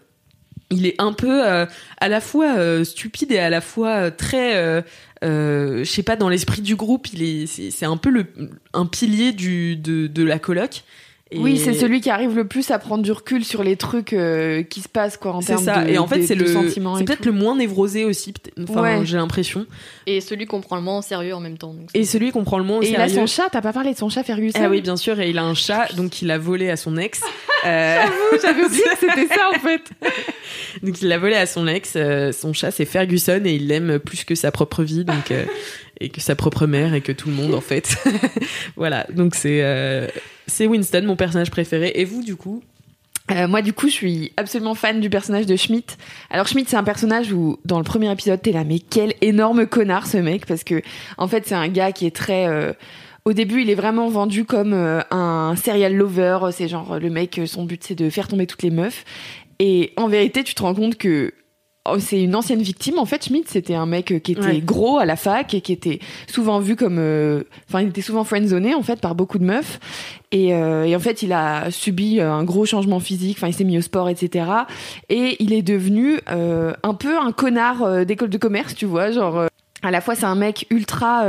Il 0.70 0.86
est 0.86 0.94
un 0.98 1.12
peu 1.12 1.46
euh, 1.46 1.66
à 1.98 2.08
la 2.08 2.20
fois 2.20 2.84
stupide 2.84 3.32
et 3.32 3.38
à 3.38 3.50
la 3.50 3.60
fois 3.60 4.10
très 4.10 4.84
je 5.22 5.84
sais 5.84 6.02
pas 6.04 6.16
dans 6.16 6.28
l'esprit 6.28 6.62
du 6.62 6.76
groupe. 6.76 7.08
Il 7.12 7.22
est 7.22 7.46
c'est 7.46 7.70
c'est 7.70 7.86
un 7.86 7.96
peu 7.96 8.10
le 8.10 8.26
un 8.72 8.86
pilier 8.86 9.32
du 9.32 9.76
de, 9.76 10.06
de 10.06 10.22
la 10.22 10.38
coloc 10.38 10.84
Et- 11.32 11.38
Oui, 11.38 11.58
c'est 11.58 11.72
celui 11.74 12.00
qui 12.00 12.10
arrive 12.10 12.36
le 12.36 12.46
plus 12.46 12.70
à 12.70 12.78
prendre 12.78 13.02
du 13.02 13.10
recul 13.12 13.44
sur 13.44 13.62
les 13.62 13.76
trucs 13.76 14.12
euh, 14.12 14.62
qui 14.62 14.80
se 14.80 14.88
passent, 14.88 15.16
quoi, 15.16 15.32
en 15.32 15.40
c'est 15.40 15.48
termes 15.54 15.64
ça 15.64 15.84
de 15.84 15.90
et 15.90 15.98
en 15.98 16.06
fait 16.06 16.22
c'est 16.22 16.34
le 16.34 16.46
sentiments 16.46 16.96
c'est 16.96 17.02
et 17.02 17.04
peut-être 17.04 17.24
le 17.26 17.32
moins 17.32 17.56
névrosé 17.56 18.04
aussi 18.04 18.34
enfin 18.68 18.82
Ouais. 18.82 19.00
j'ai 19.06 19.16
l'impression 19.16 19.66
Et 20.06 20.20
celui 20.20 20.46
qu'on 20.46 20.60
prend 20.60 20.76
le 20.76 20.82
moins 20.82 20.98
en 20.98 21.02
sérieux 21.02 21.34
en 21.34 21.40
même 21.40 21.56
temps. 21.58 21.72
donc 21.74 21.88
et 21.94 22.04
celui 22.04 22.32
qu'on 22.32 22.44
prend 22.44 22.58
le 22.58 22.64
moins 22.64 22.78
au 22.78 22.82
Et 22.82 22.90
il 22.90 22.96
a 22.96 23.08
sérieux 23.08 23.26
son 23.26 23.26
chat, 23.26 23.48
t'as 23.50 23.62
pas 23.62 23.72
parlé 23.72 23.92
de 23.92 23.98
son 23.98 24.08
chat 24.08 24.22
Ferguson 24.24 24.58
ah 24.62 24.68
oui 24.68 24.80
bien 24.82 24.96
sûr 24.96 25.18
et 25.20 25.30
il 25.30 25.38
a 25.38 25.44
un 25.44 25.54
chat 25.54 25.88
donc 25.96 26.20
il 26.22 26.30
a 26.30 26.38
volé 26.38 26.68
à 26.70 26.76
son 26.76 26.96
ex 26.96 27.20
Euh, 27.64 28.02
J'avais 28.42 28.64
oublié 28.64 28.82
que 28.82 28.98
c'était 28.98 29.28
ça, 29.32 29.48
en 29.54 29.58
fait. 29.60 29.82
Donc 30.82 31.00
il 31.00 31.06
l'a 31.06 31.16
volé 31.18 31.36
à 31.36 31.46
son 31.46 31.68
ex. 31.68 31.92
euh, 31.94 32.32
son 32.32 32.52
chat 32.52 32.72
c'est 32.72 32.84
Ferguson 32.84 33.40
et 33.44 33.54
il 33.54 33.68
l'aime 33.68 34.00
plus 34.00 34.24
que 34.24 34.34
sa 34.34 34.50
propre 34.50 34.82
vie, 34.82 35.04
donc 35.04 35.30
euh, 35.30 35.44
et 36.00 36.08
que 36.08 36.20
sa 36.20 36.34
propre 36.34 36.66
mère 36.66 36.92
et 36.92 37.02
que 37.02 37.12
tout 37.12 37.28
le 37.28 37.34
monde 37.36 37.54
en 37.54 37.60
fait. 37.60 37.96
voilà. 38.76 39.06
Donc 39.14 39.36
c'est 39.36 39.60
euh, 39.62 40.08
c'est 40.46 40.66
Winston 40.66 41.02
mon 41.06 41.16
personnage 41.16 41.50
préféré. 41.50 41.92
Et 41.94 42.04
vous 42.04 42.22
du 42.22 42.36
coup 42.36 42.62
Euh, 43.30 43.46
moi, 43.46 43.62
du 43.62 43.72
coup, 43.72 43.86
je 43.86 43.92
suis 43.92 44.32
absolument 44.36 44.74
fan 44.74 45.00
du 45.00 45.08
personnage 45.08 45.46
de 45.46 45.56
Schmidt. 45.56 45.96
Alors, 46.28 46.48
Schmidt, 46.48 46.68
c'est 46.68 46.76
un 46.76 46.82
personnage 46.84 47.32
où, 47.32 47.56
dans 47.64 47.78
le 47.78 47.84
premier 47.84 48.10
épisode, 48.10 48.42
t'es 48.42 48.50
là, 48.52 48.64
mais 48.64 48.80
quel 48.80 49.14
énorme 49.20 49.66
connard 49.66 50.06
ce 50.06 50.18
mec, 50.18 50.44
parce 50.44 50.64
que, 50.64 50.82
en 51.18 51.28
fait, 51.28 51.46
c'est 51.46 51.54
un 51.54 51.68
gars 51.68 51.92
qui 51.92 52.04
est 52.04 52.14
très. 52.14 52.48
euh, 52.48 52.72
Au 53.24 53.32
début, 53.32 53.62
il 53.62 53.70
est 53.70 53.76
vraiment 53.76 54.08
vendu 54.08 54.44
comme 54.44 54.72
euh, 54.72 55.00
un 55.12 55.54
serial 55.56 55.94
lover. 55.94 56.50
C'est 56.50 56.66
genre 56.66 56.98
le 56.98 57.10
mec, 57.10 57.40
son 57.46 57.64
but, 57.64 57.82
c'est 57.84 57.94
de 57.94 58.10
faire 58.10 58.26
tomber 58.26 58.46
toutes 58.48 58.64
les 58.64 58.70
meufs. 58.70 59.04
Et 59.60 59.92
en 59.96 60.08
vérité, 60.08 60.42
tu 60.42 60.54
te 60.54 60.62
rends 60.62 60.74
compte 60.74 60.96
que 60.98 61.32
oh, 61.88 61.98
c'est 61.98 62.22
une 62.22 62.34
ancienne 62.36 62.62
victime. 62.62 62.98
En 62.98 63.04
fait, 63.06 63.24
Schmidt, 63.26 63.46
c'était 63.48 63.74
un 63.74 63.86
mec 63.86 64.12
euh, 64.12 64.18
qui 64.18 64.32
était 64.32 64.40
Ouais. 64.42 64.60
gros 64.60 64.98
à 64.98 65.04
la 65.04 65.16
fac 65.16 65.52
et 65.54 65.60
qui 65.60 65.72
était 65.72 65.98
souvent 66.26 66.58
vu 66.60 66.76
comme. 66.76 66.96
euh, 66.98 67.42
Enfin, 67.68 67.80
il 67.82 67.88
était 67.88 68.02
souvent 68.02 68.24
friendzoné, 68.24 68.74
en 68.74 68.82
fait, 68.82 69.00
par 69.00 69.14
beaucoup 69.14 69.38
de 69.38 69.44
meufs. 69.44 69.80
Et, 70.30 70.54
euh, 70.54 70.84
et 70.84 70.94
en 70.96 71.00
fait, 71.00 71.22
il 71.22 71.32
a 71.32 71.70
subi 71.70 72.20
euh, 72.20 72.32
un 72.32 72.44
gros 72.44 72.64
changement 72.66 73.00
physique. 73.00 73.36
Enfin, 73.38 73.48
il 73.48 73.54
s'est 73.54 73.64
mis 73.64 73.78
au 73.78 73.82
sport, 73.82 74.08
etc. 74.08 74.46
Et 75.08 75.36
il 75.40 75.52
est 75.52 75.62
devenu 75.62 76.18
euh, 76.30 76.72
un 76.82 76.94
peu 76.94 77.18
un 77.18 77.32
connard 77.32 77.82
euh, 77.82 78.04
d'école 78.04 78.30
de 78.30 78.38
commerce, 78.38 78.74
tu 78.74 78.86
vois. 78.86 79.10
Genre, 79.10 79.38
euh, 79.38 79.46
à 79.82 79.90
la 79.90 80.00
fois, 80.00 80.14
c'est 80.14 80.24
un 80.26 80.34
mec 80.36 80.66
ultra. 80.70 81.24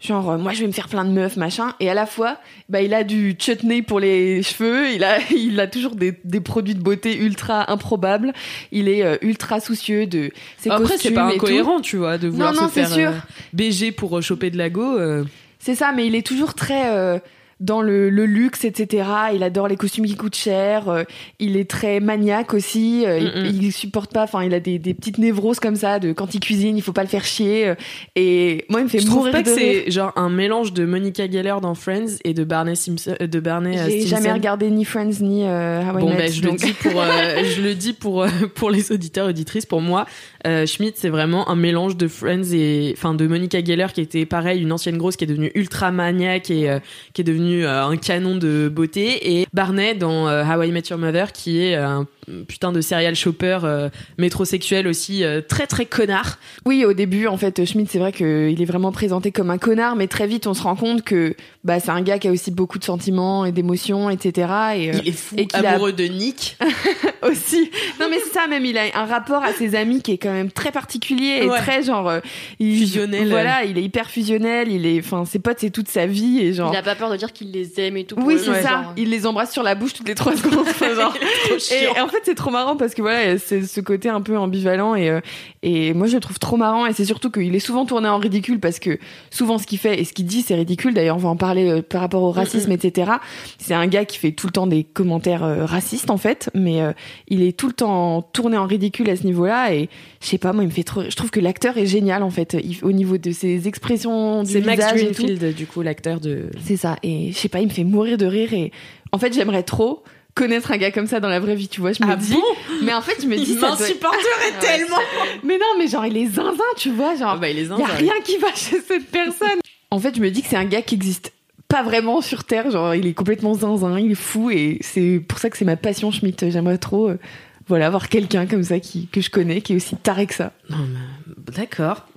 Euh, 0.00 0.06
Genre, 0.06 0.30
euh, 0.30 0.38
moi, 0.38 0.52
je 0.52 0.60
vais 0.60 0.66
me 0.66 0.72
faire 0.72 0.88
plein 0.88 1.04
de 1.04 1.10
meufs, 1.10 1.36
machin. 1.36 1.74
Et 1.80 1.90
à 1.90 1.94
la 1.94 2.06
fois, 2.06 2.38
bah, 2.68 2.82
il 2.82 2.94
a 2.94 3.02
du 3.04 3.34
chutney 3.38 3.82
pour 3.82 3.98
les 4.00 4.42
cheveux. 4.42 4.90
Il 4.92 5.02
a, 5.04 5.18
il 5.30 5.58
a 5.58 5.66
toujours 5.66 5.94
des, 5.96 6.14
des 6.24 6.40
produits 6.40 6.74
de 6.74 6.82
beauté 6.82 7.16
ultra 7.18 7.70
improbables. 7.72 8.32
Il 8.72 8.88
est 8.88 9.02
euh, 9.04 9.16
ultra 9.22 9.60
soucieux 9.60 10.06
de 10.06 10.30
ses 10.58 10.70
après 10.70 10.98
c'est 10.98 11.10
pas 11.10 11.24
incohérent 11.24 11.80
tu 11.80 11.96
vois 11.96 12.16
de 12.18 12.28
vouloir 12.28 12.52
non, 12.54 12.68
se 12.68 12.74
c'est 12.74 12.84
faire 12.84 12.92
sûr. 12.92 13.08
euh, 13.10 13.18
BG 13.52 13.92
pour 13.92 14.18
euh, 14.18 14.20
choper 14.20 14.50
de 14.50 14.58
la 14.58 14.70
go. 14.70 14.96
euh. 14.98 15.24
C'est 15.58 15.74
ça, 15.74 15.90
mais 15.92 16.06
il 16.06 16.14
est 16.14 16.24
toujours 16.26 16.54
très. 16.54 17.20
Dans 17.60 17.82
le, 17.82 18.08
le 18.08 18.24
luxe, 18.26 18.64
etc. 18.64 19.04
Il 19.34 19.42
adore 19.42 19.66
les 19.68 19.76
costumes 19.76 20.06
qui 20.06 20.14
coûtent 20.16 20.36
cher. 20.36 20.88
euh, 20.88 21.02
il 21.40 21.56
est 21.56 21.68
très 21.68 21.98
maniaque 22.00 22.54
aussi. 22.54 23.04
euh, 23.06 23.18
Mm, 23.20 23.46
il, 23.46 23.64
il 23.64 23.72
supporte 23.72 24.12
pas. 24.12 24.22
Enfin, 24.24 24.44
il 24.44 24.54
a 24.54 24.60
des, 24.60 24.78
des 24.78 24.94
petites 24.94 25.18
névroses 25.18 25.58
comme 25.58 25.74
ça 25.76 25.98
de 25.98 26.12
quand 26.12 26.34
il 26.34 26.40
cuisine, 26.40 26.76
il 26.76 26.82
faut 26.82 26.92
pas 26.92 27.02
le 27.02 27.08
faire 27.08 27.24
chier. 27.24 27.68
euh, 27.68 27.74
et 28.14 28.64
moi, 28.68 28.80
il 28.80 28.84
me 28.84 28.88
fait 28.88 29.00
Je 29.00 29.06
trouve 29.06 29.18
mourir 29.18 29.32
pas 29.32 29.42
que 29.42 29.50
de 29.50 29.54
c'est 29.54 29.90
genre 29.90 30.12
un 30.16 30.28
mélange 30.30 30.72
de 30.72 30.84
Monica 30.84 31.28
Geller 31.28 31.56
dans 31.60 31.74
Friends 31.74 32.16
et 32.24 32.32
de 32.34 32.44
Barney 32.44 32.76
Simpson, 32.76 33.16
de 33.20 33.40
Barney 33.40 33.76
J'ai 33.88 34.06
jamais 34.06 34.32
regardé 34.32 34.70
ni 34.70 34.84
Friends 34.84 35.20
ni 35.20 35.44
euh, 35.44 35.82
How 35.82 35.98
I 35.98 36.00
Bon, 36.00 36.10
Met, 36.10 36.16
ben, 36.16 36.32
je 36.32 36.42
donc- 36.42 36.60
le 36.60 36.66
dis 36.66 36.72
pour, 36.74 36.92
je 37.56 37.62
le 37.62 37.74
dis 37.74 37.92
pour 37.92 38.26
pour 38.54 38.70
les 38.70 38.92
auditeurs 38.92 39.28
auditrices. 39.28 39.66
Pour 39.66 39.80
moi, 39.80 40.06
Schmidt, 40.44 40.92
c'est 40.96 41.08
vraiment 41.08 41.48
un 41.50 41.56
mélange 41.56 41.96
de 41.96 42.06
Friends 42.08 42.52
et 42.52 42.94
enfin 42.96 43.14
de 43.14 43.26
Monica 43.26 43.62
Geller 43.64 43.86
qui 43.92 44.00
était 44.00 44.26
pareil, 44.26 44.62
une 44.62 44.72
ancienne 44.72 44.96
grosse 44.96 45.16
qui 45.16 45.24
est 45.24 45.26
devenue 45.26 45.50
ultra 45.54 45.90
maniaque 45.90 46.50
et 46.50 46.78
qui 47.12 47.20
est 47.20 47.24
devenue 47.24 47.47
euh, 47.54 47.86
un 47.86 47.96
canon 47.96 48.36
de 48.36 48.68
beauté, 48.68 49.40
et 49.40 49.46
Barney 49.52 49.94
dans 49.94 50.28
euh, 50.28 50.44
How 50.44 50.62
I 50.62 50.72
Met 50.72 50.82
Your 50.90 50.98
Mother 50.98 51.32
qui 51.32 51.64
est 51.64 51.76
euh, 51.76 51.86
un 51.86 52.06
putain 52.46 52.72
de 52.72 52.80
serial 52.80 53.14
shopper 53.14 53.58
euh, 53.64 53.88
métrosexuel 54.18 54.86
aussi 54.86 55.24
euh, 55.24 55.40
très 55.40 55.66
très 55.66 55.86
connard. 55.86 56.38
Oui, 56.66 56.84
au 56.84 56.92
début, 56.92 57.26
en 57.26 57.36
fait, 57.36 57.64
Schmidt, 57.64 57.88
c'est 57.90 57.98
vrai 57.98 58.12
qu'il 58.12 58.60
est 58.60 58.64
vraiment 58.66 58.92
présenté 58.92 59.32
comme 59.32 59.50
un 59.50 59.58
connard, 59.58 59.96
mais 59.96 60.06
très 60.06 60.26
vite, 60.26 60.46
on 60.46 60.54
se 60.54 60.62
rend 60.62 60.76
compte 60.76 61.02
que 61.02 61.34
bah, 61.64 61.80
c'est 61.80 61.90
un 61.90 62.02
gars 62.02 62.18
qui 62.18 62.28
a 62.28 62.32
aussi 62.32 62.50
beaucoup 62.50 62.78
de 62.78 62.84
sentiments 62.84 63.44
et 63.44 63.52
d'émotions, 63.52 64.10
etc. 64.10 64.48
Et, 64.76 64.90
euh, 64.90 65.00
Il 65.02 65.08
est 65.08 65.12
fou 65.12 65.34
et 65.38 65.46
qu'il 65.46 65.64
a- 65.66 65.70
amoureux 65.72 65.92
de 65.92 66.04
Nick. 66.04 66.56
aussi. 67.22 67.70
Non, 68.00 68.06
mais 68.10 68.18
c'est 68.24 68.32
ça, 68.32 68.46
même, 68.46 68.64
il 68.64 68.76
a 68.78 68.82
un 68.94 69.06
rapport 69.06 69.42
à 69.42 69.52
ses 69.52 69.74
amis 69.74 70.02
qui 70.02 70.12
est 70.12 70.18
quand 70.18 70.32
même 70.32 70.50
très 70.50 70.70
particulier 70.72 71.40
et 71.42 71.46
Ouais. 71.48 71.58
très 71.58 71.82
genre. 71.82 72.08
euh, 72.08 72.20
il- 72.58 72.78
Fusionnel. 72.78 73.28
Voilà, 73.28 73.64
il 73.64 73.78
est 73.78 73.82
hyper 73.82 74.08
fusionnel, 74.10 74.70
il 74.70 74.86
est. 74.86 74.98
Enfin, 75.00 75.24
ses 75.24 75.38
potes, 75.38 75.58
c'est 75.60 75.70
toute 75.70 75.88
sa 75.88 76.06
vie 76.06 76.40
et 76.40 76.52
genre. 76.52 76.70
Il 76.72 76.76
a 76.76 76.82
pas 76.82 76.94
peur 76.94 77.10
de 77.10 77.16
dire 77.16 77.32
qu'il 77.32 77.50
les 77.52 77.80
aime 77.80 77.96
et 77.96 78.04
tout. 78.04 78.16
Oui, 78.18 78.36
c'est 78.38 78.62
ça. 78.62 78.68
genre. 78.82 78.92
Il 78.96 79.10
les 79.10 79.26
embrasse 79.26 79.52
sur 79.52 79.62
la 79.62 79.74
bouche 79.74 79.92
toutes 79.94 80.08
les 80.08 80.14
trois 80.14 80.36
secondes. 80.36 80.66
genre. 80.96 81.14
Trop 81.48 81.58
chiant. 81.58 81.94
Et 81.96 82.00
en 82.00 82.08
fait, 82.08 82.17
c'est 82.24 82.34
trop 82.34 82.50
marrant 82.50 82.76
parce 82.76 82.94
que 82.94 83.02
voilà, 83.02 83.38
c'est 83.38 83.62
ce 83.62 83.80
côté 83.80 84.08
un 84.08 84.20
peu 84.20 84.36
ambivalent 84.38 84.94
et 84.94 85.08
euh, 85.10 85.20
et 85.62 85.92
moi 85.94 86.06
je 86.06 86.14
le 86.14 86.20
trouve 86.20 86.38
trop 86.38 86.56
marrant 86.56 86.86
et 86.86 86.92
c'est 86.92 87.04
surtout 87.04 87.30
qu'il 87.30 87.54
est 87.54 87.58
souvent 87.60 87.84
tourné 87.86 88.08
en 88.08 88.18
ridicule 88.18 88.60
parce 88.60 88.78
que 88.78 88.98
souvent 89.30 89.58
ce 89.58 89.66
qu'il 89.66 89.78
fait 89.78 90.00
et 90.00 90.04
ce 90.04 90.12
qu'il 90.12 90.26
dit 90.26 90.42
c'est 90.42 90.54
ridicule. 90.54 90.94
D'ailleurs, 90.94 91.16
on 91.16 91.20
va 91.20 91.28
en 91.28 91.36
parler 91.36 91.68
euh, 91.68 91.82
par 91.82 92.00
rapport 92.00 92.22
au 92.22 92.30
racisme, 92.30 92.72
etc. 92.72 93.12
C'est 93.58 93.74
un 93.74 93.86
gars 93.86 94.04
qui 94.04 94.18
fait 94.18 94.32
tout 94.32 94.46
le 94.46 94.52
temps 94.52 94.66
des 94.66 94.84
commentaires 94.84 95.44
euh, 95.44 95.64
racistes 95.64 96.10
en 96.10 96.16
fait, 96.18 96.50
mais 96.54 96.80
il 97.28 97.42
est 97.42 97.56
tout 97.58 97.66
le 97.66 97.72
temps 97.72 98.22
tourné 98.22 98.56
en 98.56 98.66
ridicule 98.66 99.08
à 99.10 99.16
ce 99.16 99.24
niveau-là 99.24 99.72
et 99.74 99.88
je 100.20 100.26
sais 100.26 100.38
pas, 100.38 100.52
moi 100.52 100.62
il 100.64 100.66
me 100.68 100.72
fait 100.72 100.82
trop. 100.84 101.02
Je 101.08 101.14
trouve 101.16 101.30
que 101.30 101.40
l'acteur 101.40 101.76
est 101.78 101.86
génial 101.86 102.22
en 102.22 102.30
fait, 102.30 102.56
il- 102.62 102.78
au 102.82 102.92
niveau 102.92 103.18
de 103.18 103.30
ses 103.32 103.68
expressions 103.68 104.42
du 104.42 104.52
C'est 104.52 104.60
Max 104.60 104.76
visage 104.84 105.02
et 105.02 105.12
tout. 105.12 105.22
Greenfield, 105.24 105.54
du 105.54 105.66
coup, 105.66 105.82
l'acteur 105.82 106.20
de. 106.20 106.50
C'est 106.64 106.76
ça. 106.76 106.96
Et 107.02 107.32
je 107.32 107.36
sais 107.36 107.48
pas, 107.48 107.60
il 107.60 107.66
me 107.66 107.72
fait 107.72 107.84
mourir 107.84 108.16
de 108.18 108.26
rire. 108.26 108.52
Et 108.52 108.72
en 109.12 109.18
fait, 109.18 109.32
j'aimerais 109.32 109.62
trop 109.62 110.02
connaître 110.38 110.70
un 110.70 110.76
gars 110.76 110.90
comme 110.92 111.06
ça 111.06 111.20
dans 111.20 111.28
la 111.28 111.40
vraie 111.40 111.54
vie, 111.56 111.68
tu 111.68 111.80
vois. 111.80 111.92
Je 111.92 112.02
me 112.02 112.10
Ah 112.10 112.16
dis. 112.16 112.32
bon 112.32 112.42
mais 112.82 112.94
en 112.94 113.02
fait, 113.02 113.20
je 113.20 113.26
me 113.26 113.36
dis. 113.36 113.42
Il 113.42 113.54
ça 113.54 113.68
doit- 113.68 113.70
m'insupporterait 113.70 114.52
Ouais, 114.52 114.58
tellement. 114.60 114.96
Mais 115.44 115.58
non, 115.58 115.66
mais 115.78 115.88
genre, 115.88 116.06
il 116.06 116.16
est 116.16 116.26
zinzin, 116.26 116.62
tu 116.76 116.90
vois. 116.90 117.16
Genre, 117.16 117.32
Ah 117.34 117.36
bah, 117.36 117.48
il 117.50 117.58
est 117.58 117.62
il 117.62 117.68
y 117.68 117.72
a 117.72 117.76
zinzin, 117.76 117.92
rien 117.94 118.14
qui 118.24 118.36
va 118.38 118.48
chez 118.54 118.80
cette 118.80 119.06
personne. 119.10 119.58
en 119.90 119.98
fait, 119.98 120.14
je 120.16 120.20
me 120.20 120.30
dis 120.30 120.42
que 120.42 120.48
c'est 120.48 120.56
un 120.56 120.64
gars 120.64 120.82
qui 120.82 120.94
existe 120.94 121.32
pas 121.68 121.82
vraiment 121.82 122.20
sur 122.22 122.44
Terre. 122.44 122.70
Genre, 122.70 122.94
il 122.94 123.06
est 123.06 123.14
complètement 123.14 123.54
zinzin, 123.54 123.98
il 123.98 124.12
est 124.12 124.14
fou. 124.14 124.50
Et 124.50 124.78
c'est 124.80 125.20
pour 125.26 125.38
ça 125.38 125.50
que 125.50 125.56
c'est 125.58 125.64
ma 125.66 125.76
passion, 125.76 126.10
Schmitt. 126.10 126.48
J'aimerais 126.50 126.78
trop. 126.78 127.08
euh, 127.10 127.18
voilà, 127.66 127.86
avoir 127.86 128.08
quelqu'un 128.08 128.46
comme 128.46 128.62
ça 128.62 128.80
qui, 128.80 129.08
que 129.08 129.20
je 129.20 129.28
connais, 129.28 129.60
qui 129.60 129.74
est 129.74 129.76
aussi 129.76 129.94
taré 129.96 130.26
que 130.26 130.32
ça. 130.34 130.52
Non, 130.70 130.78
mais- 130.78 131.34
D'accord. 131.54 132.06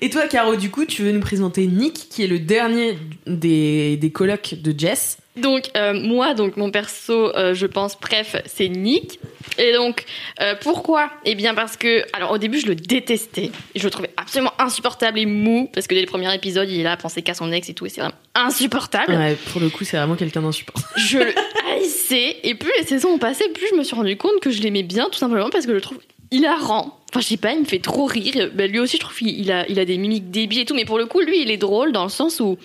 Et 0.00 0.10
toi, 0.10 0.26
Caro, 0.26 0.56
du 0.56 0.70
coup, 0.70 0.84
tu 0.84 1.02
veux 1.02 1.12
nous 1.12 1.20
présenter 1.20 1.66
Nick, 1.66 2.08
qui 2.10 2.22
est 2.24 2.26
le 2.26 2.38
dernier 2.38 2.98
des, 3.26 3.96
des 3.96 4.10
colocs 4.10 4.54
de 4.60 4.74
Jess. 4.78 5.18
Donc 5.36 5.70
euh, 5.76 5.94
moi, 5.94 6.34
donc 6.34 6.56
mon 6.56 6.70
perso, 6.70 7.34
euh, 7.36 7.54
je 7.54 7.66
pense, 7.66 7.98
bref, 8.00 8.36
c'est 8.46 8.68
Nick. 8.68 9.18
Et 9.58 9.72
donc 9.72 10.04
euh, 10.40 10.54
pourquoi? 10.60 11.10
Eh 11.24 11.34
bien 11.34 11.54
parce 11.54 11.76
que, 11.76 12.04
alors 12.12 12.32
au 12.32 12.38
début, 12.38 12.60
je 12.60 12.66
le 12.66 12.76
détestais. 12.76 13.50
Je 13.74 13.82
le 13.82 13.90
trouvais 13.90 14.10
absolument 14.16 14.52
insupportable 14.58 15.18
et 15.18 15.26
mou 15.26 15.68
parce 15.72 15.86
que 15.86 15.94
dès 15.94 16.00
le 16.00 16.06
premier 16.06 16.32
épisode, 16.34 16.70
il 16.70 16.80
est 16.80 16.84
là 16.84 16.92
à 16.92 16.96
penser 16.96 17.22
qu'à 17.22 17.34
son 17.34 17.50
ex 17.50 17.68
et 17.68 17.74
tout, 17.74 17.86
et 17.86 17.88
c'est 17.88 18.00
vraiment 18.00 18.16
insupportable. 18.34 19.12
Ouais, 19.12 19.36
pour 19.52 19.60
le 19.60 19.70
coup, 19.70 19.84
c'est 19.84 19.96
vraiment 19.96 20.14
quelqu'un 20.14 20.42
d'insupportable. 20.42 20.92
Je 20.96 21.18
le 21.18 21.34
haïssais. 21.72 22.36
Et 22.44 22.54
plus 22.54 22.70
les 22.78 22.86
saisons 22.86 23.10
ont 23.10 23.18
passé, 23.18 23.44
plus 23.48 23.66
je 23.70 23.74
me 23.76 23.82
suis 23.82 23.96
rendu 23.96 24.16
compte 24.16 24.38
que 24.40 24.50
je 24.50 24.62
l'aimais 24.62 24.82
bien, 24.82 25.08
tout 25.10 25.18
simplement 25.18 25.50
parce 25.50 25.66
que 25.66 25.72
je 25.72 25.76
le 25.76 25.80
trouve 25.80 25.98
hilarant. 26.30 27.00
Enfin, 27.10 27.20
je 27.20 27.26
sais 27.26 27.36
pas, 27.36 27.52
il 27.52 27.60
me 27.60 27.64
fait 27.64 27.78
trop 27.80 28.06
rire. 28.06 28.50
Ben, 28.54 28.70
lui 28.70 28.78
aussi, 28.78 28.96
je 28.96 29.00
trouve 29.00 29.16
qu'il 29.16 29.38
il 29.38 29.50
a, 29.50 29.68
il 29.68 29.78
a 29.78 29.84
des 29.84 29.98
mimiques 29.98 30.30
débiles 30.30 30.60
et 30.60 30.64
tout, 30.64 30.74
mais 30.74 30.84
pour 30.84 30.98
le 30.98 31.06
coup, 31.06 31.20
lui, 31.20 31.42
il 31.42 31.50
est 31.50 31.56
drôle 31.56 31.92
dans 31.92 32.04
le 32.04 32.10
sens 32.10 32.40
où. 32.40 32.56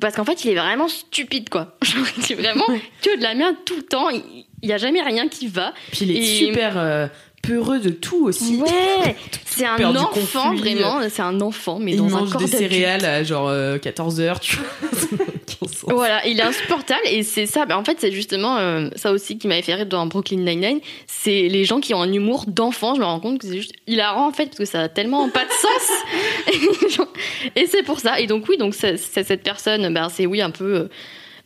Parce 0.00 0.16
qu'en 0.16 0.24
fait, 0.24 0.44
il 0.44 0.50
est 0.50 0.54
vraiment 0.56 0.88
stupide, 0.88 1.48
quoi. 1.48 1.76
Genre, 1.82 2.04
il 2.18 2.32
est 2.32 2.34
vraiment 2.34 2.64
que 3.02 3.16
de 3.16 3.22
la 3.22 3.34
merde 3.34 3.56
tout 3.64 3.76
le 3.76 3.82
temps. 3.82 4.08
Il 4.10 4.22
il 4.62 4.70
y 4.70 4.72
a 4.72 4.78
jamais 4.78 5.02
rien 5.02 5.28
qui 5.28 5.46
va. 5.46 5.74
Puis 5.92 6.06
il 6.06 6.10
est 6.12 6.20
Et- 6.20 6.24
super 6.46 6.78
euh, 6.78 7.06
peureux 7.46 7.78
de 7.80 7.90
tout 7.90 8.26
aussi. 8.26 8.60
Ouais, 8.60 9.16
c'est 9.46 9.66
un 9.66 9.94
enfant, 9.96 10.50
conflit. 10.50 10.74
vraiment. 10.74 11.00
C'est 11.08 11.22
un 11.22 11.40
enfant, 11.40 11.78
mais 11.80 11.92
il 11.92 11.98
dans 11.98 12.06
un 12.16 12.20
mange 12.20 12.30
corps 12.30 12.40
des 12.40 12.46
céréales 12.46 13.04
à 13.04 13.22
genre 13.24 13.50
14h, 13.50 14.40
tu 14.40 14.56
vois. 14.56 14.90
Ça 14.92 15.06
n'a 15.16 15.22
aucun 15.24 15.66
sens. 15.72 15.90
Voilà, 15.90 16.26
il 16.26 16.38
est 16.38 16.42
insupportable 16.42 17.02
et 17.06 17.22
c'est 17.22 17.46
ça. 17.46 17.66
Ben, 17.66 17.76
en 17.76 17.84
fait, 17.84 17.96
c'est 18.00 18.12
justement 18.12 18.56
euh, 18.58 18.88
ça 18.96 19.12
aussi 19.12 19.38
qui 19.38 19.48
m'avait 19.48 19.62
fait 19.62 19.74
rire 19.74 19.86
dans 19.86 20.06
Brooklyn 20.06 20.38
Nine-Nine. 20.38 20.80
C'est 21.06 21.48
les 21.48 21.64
gens 21.64 21.80
qui 21.80 21.94
ont 21.94 22.02
un 22.02 22.12
humour 22.12 22.44
d'enfant. 22.46 22.94
Je 22.94 23.00
me 23.00 23.04
rends 23.04 23.20
compte 23.20 23.38
que 23.38 23.46
c'est 23.46 23.56
juste 23.56 23.72
hilarant 23.86 24.26
en 24.28 24.32
fait 24.32 24.46
parce 24.46 24.58
que 24.58 24.64
ça 24.64 24.82
a 24.82 24.88
tellement 24.88 25.28
pas 25.28 25.44
de 25.44 25.50
sens. 25.50 26.98
Et 27.56 27.66
c'est 27.66 27.82
pour 27.82 28.00
ça. 28.00 28.20
Et 28.20 28.26
donc 28.26 28.46
oui, 28.48 28.56
donc 28.56 28.74
c'est, 28.74 28.96
cette 28.96 29.42
personne. 29.42 29.92
Ben 29.92 30.08
c'est 30.08 30.26
oui 30.26 30.40
un 30.40 30.50
peu. 30.50 30.74
euh, 30.74 30.88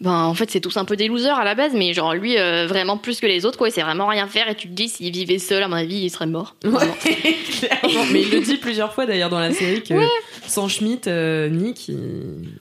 ben 0.01 0.13
en 0.13 0.35
fait 0.35 0.49
c'est 0.51 0.61
tous 0.61 0.77
un 0.77 0.85
peu 0.85 0.95
des 0.97 1.09
losers 1.09 1.37
à 1.39 1.45
la 1.45 1.55
base, 1.57 1.73
mais 1.75 1.93
genre 1.93 2.15
lui 2.15 2.39
euh, 2.39 2.67
vraiment 2.69 2.97
plus 2.99 3.19
que 3.21 3.27
les 3.27 3.45
autres 3.45 3.59
quoi. 3.59 3.69
Il 3.69 3.73
sait 3.73 3.83
vraiment 3.83 4.07
rien 4.07 4.27
faire 4.29 4.49
et 4.49 4.55
tu 4.55 4.69
te 4.69 4.73
dis 4.73 4.89
s'il 4.89 5.13
vivait 5.13 5.39
seul 5.39 5.63
à 5.63 5.69
mon 5.69 5.75
avis 5.77 5.97
il 5.97 6.11
serait 6.11 6.27
mort. 6.27 6.55
Vraiment. 6.63 6.93
Ouais, 7.05 7.13
clairement. 7.59 8.05
Mais 8.13 8.23
il 8.23 8.31
le 8.31 8.41
dit 8.41 8.57
plusieurs 8.59 8.93
fois 8.95 9.07
d'ailleurs 9.07 9.31
dans 9.31 9.41
la 9.41 9.53
série 9.53 9.83
que 9.83 9.95
sans 10.47 10.69
Schmidt, 10.69 11.09
euh, 11.11 11.49
Nick. 11.49 11.89
il- 11.89 11.99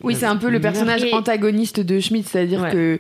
Oui, 0.02 0.16
c'est 0.16 0.26
un 0.26 0.36
peu 0.38 0.50
le 0.50 0.60
personnage 0.60 1.04
Et- 1.04 1.14
antagoniste 1.14 1.80
de 1.80 2.00
Schmidt, 2.00 2.28
c'est-à-dire 2.28 2.62
Ouais. 2.64 2.72
que 2.72 3.00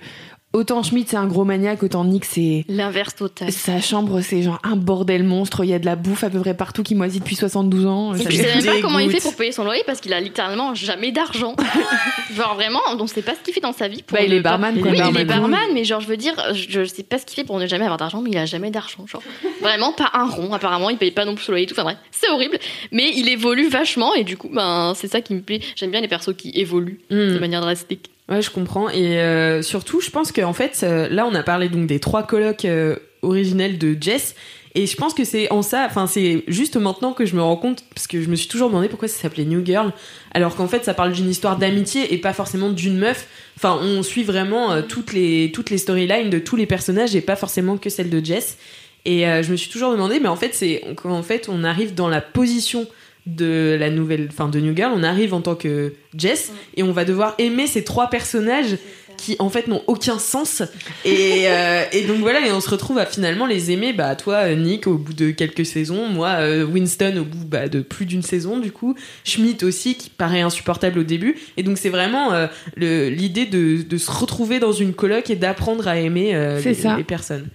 autant 0.54 0.82
Schmidt 0.84 1.08
c'est 1.10 1.18
un 1.18 1.28
gros 1.28 1.44
maniaque, 1.46 1.84
autant 1.84 2.04
Nick 2.06 2.26
c'est 2.26 2.66
L'inverse 2.68 3.16
total. 3.16 3.52
sa 3.52 3.80
chambre 3.82 4.22
c'est 4.22 4.42
genre 4.42 4.60
un 4.64 4.76
bordel 4.76 5.24
monstre, 5.24 5.64
il 5.64 5.70
y 5.70 5.74
a 5.74 5.80
de 5.80 5.86
la 5.86 5.96
bouffe 5.96 6.24
à 6.24 6.30
peu 6.30 6.40
près 6.40 6.54
partout 6.56 6.84
qui 6.84 6.96
moisit 6.96 7.20
depuis 7.20 7.36
72 7.36 7.86
ans. 7.86 8.16
Et 8.16 8.24
puis 8.24 8.38
je 8.38 8.42
sais 8.44 8.56
même 8.56 8.66
pas 8.66 8.82
comment 8.82 9.00
il 9.00 9.12
fait 9.12 9.22
pour 9.22 9.36
payer 9.36 9.52
son 9.52 9.64
loyer 9.64 9.84
parce 9.86 10.00
qu'il 10.02 10.14
a 10.14 10.20
littéralement 10.20 10.74
jamais 10.74 11.12
d'argent. 11.12 11.56
genre 12.36 12.56
vraiment, 12.56 12.80
on 12.98 13.08
sait 13.08 13.22
pas 13.22 13.34
ce 13.36 13.40
qu'il 13.42 13.54
fait 13.54 13.60
dans 13.62 13.74
sa 13.74 13.88
vie. 13.88 14.02
Pour 14.04 14.18
Bah, 14.18 14.24
il 14.24 14.34
est 14.34 14.40
barman, 14.40 14.74
Oui, 14.76 14.82
quoi, 14.82 14.92
il 14.92 14.98
barman. 14.98 15.22
est 15.22 15.26
barman, 15.26 15.60
mais 15.74 15.84
genre 15.84 16.02
je 16.02 16.08
veux 16.08 16.18
dire, 16.18 16.34
je, 16.54 16.66
je 16.70 16.84
sais 16.86 17.04
pas 17.04 17.18
ce 17.20 17.26
qu'il 17.26 17.36
fait 17.36 17.44
pour 17.44 17.60
ne 17.60 17.68
jamais 17.68 17.84
avoir 17.86 17.98
d'argent, 17.98 18.22
mais 18.22 18.32
il 18.32 18.38
a 18.38 18.46
jamais 18.46 18.72
d'argent. 18.72 19.06
Genre 19.06 19.22
vraiment 19.62 19.92
pas 19.94 20.10
un 20.14 20.26
rond. 20.28 20.54
Apparemment, 20.54 20.90
il 20.90 20.98
paye 20.98 21.12
pas 21.12 21.26
non 21.26 21.36
plus 21.36 21.44
son 21.46 21.52
loyer 21.52 21.66
et 21.66 21.68
tout. 21.68 21.74
Enfin 21.76 21.84
bref, 21.84 21.98
c'est 22.12 22.30
horrible. 22.30 22.58
Mais 22.92 23.12
il 23.16 23.30
évolue 23.30 23.68
vachement 23.70 24.14
et 24.16 24.24
du 24.24 24.38
coup, 24.38 24.50
ben 24.52 24.94
c'est 24.96 25.08
ça 25.08 25.22
qui 25.22 25.34
me 25.34 25.42
plaît. 25.42 25.62
J'aime 25.76 25.92
bien 25.92 26.02
les 26.02 26.08
persos 26.08 26.34
qui 26.38 26.52
évoluent 26.56 27.00
Hmm. 27.10 27.34
de 27.34 27.40
manière 27.40 27.62
drastique. 27.62 28.10
Ouais, 28.30 28.42
je 28.42 28.52
comprends. 28.52 28.90
Et 28.90 29.20
euh, 29.20 29.62
surtout, 29.62 30.02
je 30.02 30.10
pense 30.10 30.32
qu'en 30.32 30.54
fait, 30.54 30.82
euh, 30.84 31.08
là, 31.10 31.26
on 31.26 31.34
a 31.34 31.44
parlé 31.44 31.70
donc 31.70 31.88
des 31.88 32.00
trois 32.00 32.24
colocs 32.24 32.66
euh, 32.66 32.98
originels 33.22 33.78
de 33.78 33.96
Jess. 34.00 34.36
Et 34.76 34.86
je 34.86 34.96
pense 34.96 35.14
que 35.14 35.24
c'est 35.24 35.50
en 35.52 35.64
ça, 35.64 35.86
enfin, 35.90 36.06
c'est 36.06 36.44
juste 36.48 36.76
maintenant 36.76 37.14
que 37.14 37.26
je 37.26 37.36
me 37.36 37.42
rends 37.42 37.56
compte, 37.56 37.84
parce 37.96 38.06
que 38.06 38.22
je 38.22 38.30
me 38.30 38.36
suis 38.36 38.48
toujours 38.48 38.68
demandé 38.68 38.90
pourquoi 38.90 39.08
ça 39.08 39.20
s'appelait 39.20 39.46
New 39.46 39.66
Girl, 39.66 39.92
alors 40.34 40.56
qu'en 40.56 40.68
fait, 40.68 40.86
ça 40.86 40.94
parle 40.94 41.14
d'une 41.14 41.30
histoire 41.30 41.58
d'amitié 41.58 42.14
et 42.14 42.20
pas 42.20 42.34
forcément 42.34 42.70
d'une 42.70 42.98
meuf. 42.98 43.28
Enfin, 43.56 43.80
on 43.82 44.04
suit 44.04 44.24
vraiment 44.24 44.84
toutes 44.84 45.14
les, 45.14 45.52
toutes 45.52 45.72
les 45.72 45.80
storylines 45.80 46.30
de 46.30 46.38
tous 46.38 46.56
les 46.56 46.68
personnages 46.68 47.16
et 47.16 47.22
pas 47.22 47.36
forcément 47.36 47.78
que 47.78 47.90
celle 47.90 48.12
de 48.12 48.24
Jess. 48.24 48.60
Et 49.06 49.22
je 49.22 49.52
me 49.52 49.56
suis 49.56 49.72
toujours 49.72 49.92
demandé, 49.92 50.20
mais 50.20 50.28
en 50.28 50.36
fait, 50.36 50.54
c'est 50.54 50.84
en 51.06 51.24
fait, 51.24 51.48
on 51.50 51.64
arrive 51.64 51.96
dans 51.96 52.10
la 52.10 52.22
position 52.22 52.86
de 53.28 53.78
la 53.80 53.90
nouvelle, 53.90 54.28
enfin 54.32 54.48
de 54.50 54.60
New 54.60 54.76
Girl, 54.76 54.92
on 54.96 55.04
arrive 55.04 55.34
en 55.34 55.42
tant 55.42 55.56
que 55.56 55.94
Jess 56.18 56.52
et 56.76 56.84
on 56.84 56.92
va 56.92 57.06
devoir 57.06 57.36
aimer 57.38 57.68
ces 57.68 57.84
trois 57.84 58.10
personnages 58.10 58.78
qui 59.18 59.36
en 59.40 59.50
fait 59.50 59.68
n'ont 59.68 59.82
aucun 59.88 60.20
sens. 60.20 60.62
Et, 61.04 61.46
euh, 61.48 61.84
et 61.92 62.04
donc 62.04 62.18
voilà 62.20 62.46
et 62.46 62.52
on 62.52 62.62
se 62.62 62.70
retrouve 62.70 63.00
à 63.00 63.06
finalement 63.08 63.48
les 63.48 63.72
aimer 63.72 63.92
bah 63.92 64.16
toi 64.16 64.54
Nick 64.54 64.86
au 64.86 64.98
bout 65.00 65.14
de 65.14 65.32
quelques 65.32 65.66
saisons 65.66 66.08
moi 66.08 66.34
euh, 66.40 66.64
Winston 66.64 67.18
au 67.18 67.24
bout 67.24 67.44
bah, 67.44 67.68
de 67.68 67.82
plus 67.82 68.06
d'une 68.06 68.22
saison 68.22 68.60
du 68.60 68.72
coup 68.72 68.94
Schmidt 69.24 69.66
aussi 69.66 69.96
qui 69.96 70.12
paraît 70.12 70.42
insupportable 70.42 71.00
au 71.00 71.04
début. 71.04 71.36
Et 71.58 71.64
donc 71.64 71.80
c'est 71.80 71.90
vraiment 71.90 72.32
euh, 72.34 72.46
l'idée 72.78 73.48
de, 73.48 73.82
de 73.82 73.98
se 73.98 74.12
retrouver 74.12 74.60
dans 74.60 74.72
une 74.72 74.94
coloc 74.94 75.32
et 75.32 75.36
d'apprendre 75.36 75.88
à 75.88 75.98
aimer 75.98 76.36
euh, 76.36 76.62
C'est 76.62 76.70
les, 76.70 76.76
ça. 76.76 76.96
les 76.96 77.04
personnes. 77.04 77.48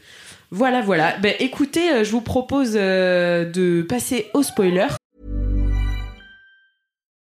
Voilà 0.50 0.82
voilà. 0.82 1.16
Ben 1.22 1.34
écoutez 1.38 1.92
euh, 1.92 2.04
je 2.04 2.10
vous 2.10 2.20
propose 2.20 2.72
euh, 2.74 3.44
de 3.44 3.82
passer 3.82 4.26
au 4.34 4.42
spoiler 4.42 4.88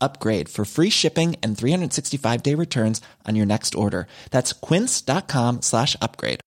upgrade 0.00 0.48
for 0.48 0.64
free 0.64 0.90
shipping 0.90 1.36
and 1.42 1.56
365 1.56 2.42
day 2.42 2.54
returns 2.54 3.00
on 3.28 3.36
your 3.36 3.46
next 3.46 3.74
order. 3.74 4.06
That's 4.30 4.52
quince.com 4.52 5.62
slash 5.62 5.96
upgrade. 6.00 6.40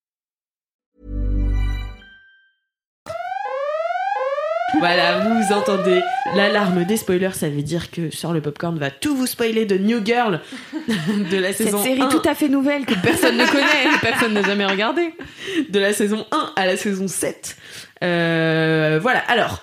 Voilà, 4.79 5.19
vous 5.19 5.53
entendez 5.53 6.01
l'alarme 6.35 6.83
des 6.83 6.97
spoilers, 6.97 7.33
ça 7.35 7.47
veut 7.47 7.61
dire 7.61 7.91
que 7.91 8.09
sur 8.09 8.33
le 8.33 8.41
popcorn 8.41 8.77
va 8.79 8.89
tout 8.89 9.15
vous 9.15 9.27
spoiler 9.27 9.65
de 9.65 9.77
New 9.77 10.03
Girl 10.03 10.41
de 11.31 11.37
la 11.37 11.53
Cette 11.53 11.67
saison 11.67 11.83
série 11.83 12.01
1. 12.01 12.09
tout 12.09 12.27
à 12.27 12.33
fait 12.33 12.49
nouvelle 12.49 12.85
que 12.85 12.95
personne 12.95 13.37
ne 13.37 13.45
connaît, 13.45 13.95
que 13.95 14.01
personne 14.01 14.33
n'a 14.33 14.41
jamais 14.41 14.65
regardée. 14.65 15.13
de 15.69 15.79
la 15.79 15.93
saison 15.93 16.25
1 16.31 16.53
à 16.55 16.65
la 16.65 16.75
saison 16.75 17.07
7. 17.07 17.55
Euh, 18.03 18.99
voilà, 19.01 19.19
alors, 19.27 19.61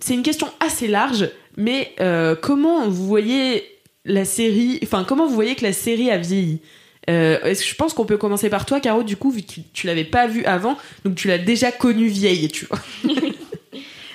c'est 0.00 0.14
une 0.14 0.22
question 0.22 0.48
assez 0.60 0.86
large, 0.86 1.30
mais 1.56 1.92
euh, 2.00 2.34
comment 2.34 2.88
vous 2.88 3.06
voyez 3.06 3.64
la 4.04 4.24
série, 4.24 4.80
enfin, 4.82 5.04
comment 5.06 5.26
vous 5.26 5.34
voyez 5.34 5.54
que 5.54 5.64
la 5.64 5.72
série 5.72 6.10
a 6.10 6.18
vieilli? 6.18 6.60
Euh, 7.08 7.42
est-ce 7.42 7.62
que 7.62 7.68
je 7.68 7.74
pense 7.74 7.94
qu'on 7.94 8.04
peut 8.04 8.18
commencer 8.18 8.50
par 8.50 8.66
toi, 8.66 8.80
Caro, 8.80 9.02
du 9.02 9.16
coup, 9.16 9.30
vu 9.30 9.42
que 9.42 9.60
tu, 9.72 9.86
l'avais 9.86 10.04
pas 10.04 10.26
vue 10.26 10.44
avant, 10.44 10.76
donc 11.04 11.16
tu 11.16 11.28
l'as 11.28 11.38
déjà 11.38 11.72
connue 11.72 12.08
vieille, 12.08 12.48
tu 12.48 12.66
vois? 12.66 12.78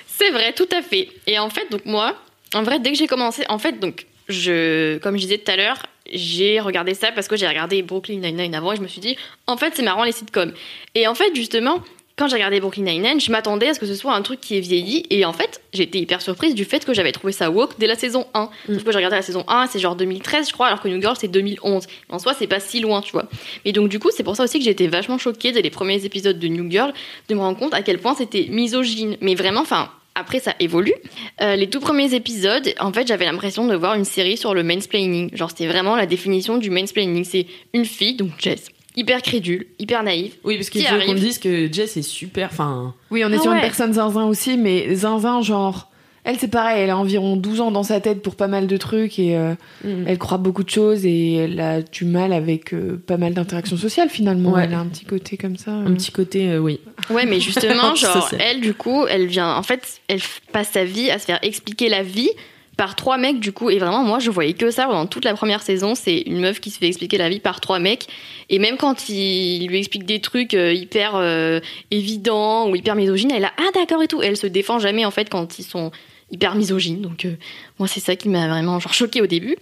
C'est 0.06 0.30
vrai, 0.30 0.52
tout 0.54 0.68
à 0.72 0.82
fait. 0.82 1.08
Et 1.26 1.38
en 1.38 1.50
fait, 1.50 1.70
donc 1.70 1.84
moi, 1.84 2.16
en 2.54 2.62
vrai, 2.62 2.78
dès 2.78 2.92
que 2.92 2.98
j'ai 2.98 3.06
commencé, 3.06 3.44
en 3.48 3.58
fait, 3.58 3.78
donc, 3.80 4.06
je, 4.28 4.98
comme 4.98 5.16
je 5.16 5.22
disais 5.22 5.38
tout 5.38 5.50
à 5.50 5.56
l'heure, 5.56 5.82
j'ai 6.12 6.60
regardé 6.60 6.94
ça 6.94 7.12
parce 7.12 7.28
que 7.28 7.36
j'ai 7.36 7.46
regardé 7.46 7.82
Brooklyn 7.82 8.18
Nine-Nine 8.18 8.54
avant 8.54 8.72
et 8.72 8.76
je 8.76 8.82
me 8.82 8.88
suis 8.88 9.00
dit, 9.00 9.16
en 9.46 9.56
fait, 9.56 9.74
c'est 9.74 9.82
marrant 9.82 10.04
les 10.04 10.12
sitcoms. 10.12 10.52
Et 10.94 11.06
en 11.06 11.14
fait, 11.14 11.34
justement, 11.34 11.82
quand 12.16 12.28
j'ai 12.28 12.36
regardé 12.36 12.60
Brooklyn 12.60 12.84
Nine-Nine, 12.84 13.20
je 13.20 13.30
m'attendais 13.30 13.68
à 13.68 13.74
ce 13.74 13.80
que 13.80 13.84
ce 13.84 13.94
soit 13.94 14.14
un 14.14 14.22
truc 14.22 14.40
qui 14.40 14.56
est 14.56 14.60
vieilli. 14.60 15.04
Et 15.10 15.26
en 15.26 15.34
fait, 15.34 15.60
j'ai 15.74 15.82
été 15.82 15.98
hyper 15.98 16.22
surprise 16.22 16.54
du 16.54 16.64
fait 16.64 16.82
que 16.82 16.94
j'avais 16.94 17.12
trouvé 17.12 17.34
ça 17.34 17.50
woke 17.50 17.74
dès 17.78 17.86
la 17.86 17.94
saison 17.94 18.26
1. 18.32 18.48
Sauf 18.68 18.84
que 18.84 18.90
j'ai 18.90 18.96
regardé 18.96 19.16
la 19.16 19.22
saison 19.22 19.44
1, 19.48 19.66
c'est 19.66 19.78
genre 19.78 19.96
2013, 19.96 20.48
je 20.48 20.52
crois, 20.54 20.68
alors 20.68 20.80
que 20.80 20.88
New 20.88 21.00
Girl, 21.00 21.14
c'est 21.18 21.28
2011. 21.28 21.86
En 22.08 22.18
soi, 22.18 22.32
c'est 22.32 22.46
pas 22.46 22.58
si 22.58 22.80
loin, 22.80 23.02
tu 23.02 23.12
vois. 23.12 23.28
Mais 23.66 23.72
donc, 23.72 23.90
du 23.90 23.98
coup, 23.98 24.08
c'est 24.16 24.22
pour 24.22 24.34
ça 24.34 24.44
aussi 24.44 24.58
que 24.58 24.64
j'ai 24.64 24.70
été 24.70 24.88
vachement 24.88 25.18
choquée 25.18 25.52
dès 25.52 25.60
les 25.60 25.68
premiers 25.68 26.06
épisodes 26.06 26.38
de 26.38 26.48
New 26.48 26.70
Girl 26.70 26.94
de 27.28 27.34
me 27.34 27.40
rendre 27.40 27.58
compte 27.58 27.74
à 27.74 27.82
quel 27.82 27.98
point 27.98 28.14
c'était 28.14 28.46
misogyne. 28.48 29.18
Mais 29.20 29.34
vraiment, 29.34 29.60
enfin, 29.60 29.90
après, 30.14 30.40
ça 30.40 30.54
évolue. 30.58 30.94
Euh, 31.42 31.54
les 31.54 31.68
tout 31.68 31.80
premiers 31.80 32.14
épisodes, 32.14 32.72
en 32.80 32.94
fait, 32.94 33.06
j'avais 33.06 33.26
l'impression 33.26 33.66
de 33.66 33.76
voir 33.76 33.94
une 33.94 34.06
série 34.06 34.38
sur 34.38 34.54
le 34.54 34.62
mansplaining. 34.62 35.36
Genre, 35.36 35.50
c'était 35.50 35.66
vraiment 35.66 35.96
la 35.96 36.06
définition 36.06 36.56
du 36.56 36.70
mansplaining. 36.70 37.24
C'est 37.24 37.46
une 37.74 37.84
fille, 37.84 38.14
donc 38.14 38.30
Jess, 38.38 38.70
hyper 38.96 39.22
crédule, 39.22 39.66
hyper 39.78 40.02
naïve. 40.02 40.34
Oui, 40.44 40.56
parce 40.56 40.70
qu'il 40.70 40.82
Qui 40.82 40.88
faut 40.88 41.06
qu'on 41.06 41.14
dise 41.14 41.38
que 41.38 41.70
Jess 41.72 41.96
est 41.96 42.02
super, 42.02 42.48
enfin... 42.50 42.94
Oui, 43.10 43.22
on 43.24 43.30
est 43.32 43.36
Ah 43.36 43.42
sur 43.42 43.52
une 43.52 43.60
personne 43.60 43.92
zinzin 43.92 44.24
aussi, 44.24 44.56
mais 44.56 44.94
zinzin, 44.94 45.42
genre. 45.42 45.90
Elle, 46.28 46.38
c'est 46.40 46.48
pareil, 46.48 46.82
elle 46.82 46.90
a 46.90 46.96
environ 46.98 47.36
12 47.36 47.60
ans 47.60 47.70
dans 47.70 47.84
sa 47.84 48.00
tête 48.00 48.20
pour 48.20 48.34
pas 48.34 48.48
mal 48.48 48.66
de 48.66 48.76
trucs 48.76 49.16
et 49.20 49.36
euh, 49.36 49.54
Mm. 49.84 50.04
elle 50.08 50.18
croit 50.18 50.38
beaucoup 50.38 50.64
de 50.64 50.70
choses 50.70 51.06
et 51.06 51.34
elle 51.34 51.60
a 51.60 51.82
du 51.82 52.04
mal 52.04 52.32
avec 52.32 52.74
euh, 52.74 53.00
pas 53.06 53.16
mal 53.16 53.32
d'interactions 53.32 53.76
sociales 53.76 54.08
finalement. 54.08 54.54
Ouais. 54.54 54.64
Elle 54.64 54.74
a 54.74 54.80
un 54.80 54.86
petit 54.86 55.04
côté 55.04 55.36
comme 55.36 55.56
ça. 55.56 55.70
Un 55.70 55.92
petit 55.94 56.10
côté, 56.10 56.48
euh, 56.50 56.58
oui. 56.58 56.80
Ouais, 57.10 57.26
mais 57.26 57.38
justement, 57.38 57.94
genre, 57.94 58.28
elle, 58.40 58.60
du 58.60 58.74
coup, 58.74 59.06
elle 59.08 59.26
vient. 59.26 59.54
En 59.54 59.62
fait, 59.62 60.00
elle 60.08 60.18
passe 60.50 60.70
sa 60.72 60.84
vie 60.84 61.10
à 61.12 61.20
se 61.20 61.26
faire 61.26 61.38
expliquer 61.42 61.88
la 61.88 62.02
vie 62.02 62.30
par 62.76 62.94
trois 62.94 63.16
mecs, 63.16 63.40
du 63.40 63.52
coup. 63.52 63.70
Et 63.70 63.78
vraiment, 63.78 64.04
moi, 64.04 64.18
je 64.18 64.30
voyais 64.30 64.52
que 64.52 64.70
ça 64.70 64.86
pendant 64.86 65.06
toute 65.06 65.24
la 65.24 65.34
première 65.34 65.62
saison. 65.62 65.94
C'est 65.94 66.18
une 66.18 66.40
meuf 66.40 66.60
qui 66.60 66.70
se 66.70 66.78
fait 66.78 66.86
expliquer 66.86 67.18
la 67.18 67.28
vie 67.28 67.40
par 67.40 67.60
trois 67.60 67.78
mecs. 67.78 68.06
Et 68.50 68.58
même 68.58 68.76
quand 68.76 69.08
il 69.08 69.66
lui 69.68 69.78
explique 69.78 70.04
des 70.04 70.20
trucs 70.20 70.54
euh, 70.54 70.72
hyper 70.72 71.12
euh, 71.14 71.60
évidents 71.90 72.68
ou 72.68 72.76
hyper 72.76 72.94
misogynes, 72.94 73.32
elle 73.32 73.44
a 73.44 73.52
Ah, 73.58 73.70
d'accord 73.74 74.02
et 74.02 74.08
tout. 74.08 74.22
Elle 74.22 74.36
se 74.36 74.46
défend 74.46 74.78
jamais, 74.78 75.04
en 75.04 75.10
fait, 75.10 75.30
quand 75.30 75.58
ils 75.58 75.64
sont 75.64 75.90
hyper 76.30 76.54
misogynes. 76.54 77.00
Donc, 77.00 77.24
euh, 77.24 77.34
moi, 77.78 77.88
c'est 77.88 78.00
ça 78.00 78.16
qui 78.16 78.28
m'a 78.28 78.48
vraiment, 78.48 78.78
genre, 78.78 78.94
choquée 78.94 79.22
au 79.22 79.26
début. 79.26 79.56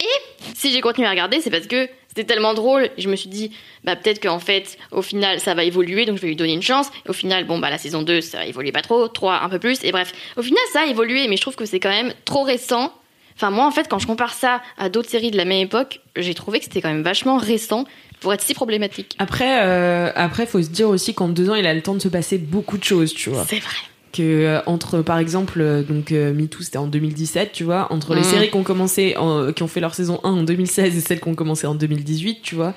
Et 0.00 0.44
si 0.54 0.72
j'ai 0.72 0.80
continué 0.80 1.06
à 1.06 1.10
regarder, 1.10 1.40
c'est 1.40 1.50
parce 1.50 1.66
que 1.66 1.88
c'était 2.18 2.34
tellement 2.34 2.52
drôle. 2.52 2.90
Je 2.98 3.08
me 3.08 3.14
suis 3.14 3.28
dit, 3.28 3.52
bah 3.84 3.94
peut-être 3.94 4.20
qu'en 4.20 4.40
fait, 4.40 4.76
au 4.90 5.02
final, 5.02 5.38
ça 5.38 5.54
va 5.54 5.62
évoluer, 5.62 6.04
donc 6.04 6.16
je 6.16 6.22
vais 6.22 6.28
lui 6.28 6.36
donner 6.36 6.54
une 6.54 6.62
chance. 6.62 6.90
Au 7.08 7.12
final, 7.12 7.44
bon, 7.44 7.60
bah 7.60 7.70
la 7.70 7.78
saison 7.78 8.02
2, 8.02 8.20
ça 8.20 8.44
évolue 8.44 8.72
pas 8.72 8.82
trop, 8.82 9.06
3 9.06 9.42
un 9.42 9.48
peu 9.48 9.60
plus. 9.60 9.84
Et 9.84 9.92
bref, 9.92 10.12
au 10.36 10.42
final, 10.42 10.60
ça 10.72 10.80
a 10.80 10.86
évolué, 10.86 11.28
mais 11.28 11.36
je 11.36 11.42
trouve 11.42 11.54
que 11.54 11.64
c'est 11.64 11.78
quand 11.78 11.90
même 11.90 12.12
trop 12.24 12.42
récent. 12.42 12.92
Enfin, 13.36 13.50
moi, 13.50 13.66
en 13.66 13.70
fait, 13.70 13.86
quand 13.88 14.00
je 14.00 14.08
compare 14.08 14.34
ça 14.34 14.60
à 14.78 14.88
d'autres 14.88 15.08
séries 15.08 15.30
de 15.30 15.36
la 15.36 15.44
même 15.44 15.60
époque, 15.60 16.00
j'ai 16.16 16.34
trouvé 16.34 16.58
que 16.58 16.64
c'était 16.64 16.80
quand 16.80 16.88
même 16.88 17.02
vachement 17.02 17.36
récent 17.36 17.84
pour 18.18 18.32
être 18.34 18.42
si 18.42 18.52
problématique. 18.52 19.14
Après, 19.20 19.62
euh, 19.62 20.10
après, 20.16 20.44
faut 20.44 20.60
se 20.60 20.70
dire 20.70 20.88
aussi 20.88 21.14
qu'en 21.14 21.28
deux 21.28 21.50
ans, 21.50 21.54
il 21.54 21.66
a 21.66 21.74
le 21.74 21.82
temps 21.82 21.94
de 21.94 22.00
se 22.00 22.08
passer 22.08 22.36
beaucoup 22.38 22.78
de 22.78 22.84
choses, 22.84 23.14
tu 23.14 23.30
vois. 23.30 23.46
C'est 23.48 23.60
vrai. 23.60 23.76
Que 24.12 24.22
euh, 24.22 24.60
entre 24.66 25.02
par 25.02 25.18
exemple 25.18 25.60
euh, 25.60 25.82
donc 25.82 26.12
euh, 26.12 26.32
MeToo 26.32 26.62
c'était 26.62 26.78
en 26.78 26.86
2017 26.86 27.52
tu 27.52 27.64
vois 27.64 27.92
entre 27.92 28.14
les 28.14 28.20
Mm. 28.22 28.24
séries 28.24 28.50
qui 28.50 28.56
ont 28.56 28.62
commencé 28.62 29.16
en- 29.16 29.52
qui 29.52 29.62
ont 29.62 29.68
fait 29.68 29.80
leur 29.80 29.94
saison 29.94 30.20
1 30.24 30.30
en 30.30 30.42
2016 30.42 30.96
et 30.96 31.00
celles 31.00 31.20
qui 31.20 31.28
ont 31.28 31.34
commencé 31.34 31.66
en 31.66 31.74
2018 31.74 32.38
tu 32.42 32.54
vois 32.54 32.74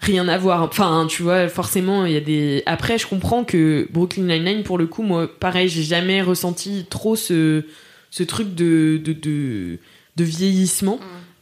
rien 0.00 0.28
à 0.28 0.36
voir. 0.38 0.62
Enfin 0.62 1.06
tu 1.08 1.22
vois 1.22 1.48
forcément 1.48 2.04
il 2.04 2.12
y 2.12 2.16
a 2.16 2.20
des 2.20 2.62
après 2.66 2.98
je 2.98 3.06
comprends 3.06 3.44
que 3.44 3.88
Brooklyn 3.92 4.24
Nine-Nine 4.24 4.62
pour 4.62 4.76
le 4.78 4.86
coup 4.86 5.02
moi 5.02 5.26
pareil 5.40 5.68
j'ai 5.68 5.82
jamais 5.82 6.20
ressenti 6.22 6.84
trop 6.90 7.16
ce 7.16 7.64
ce 8.10 8.22
truc 8.22 8.54
de 8.54 9.00
de 9.02 9.12
de, 9.12 9.78
de 10.16 10.24
vieillissement 10.24 10.98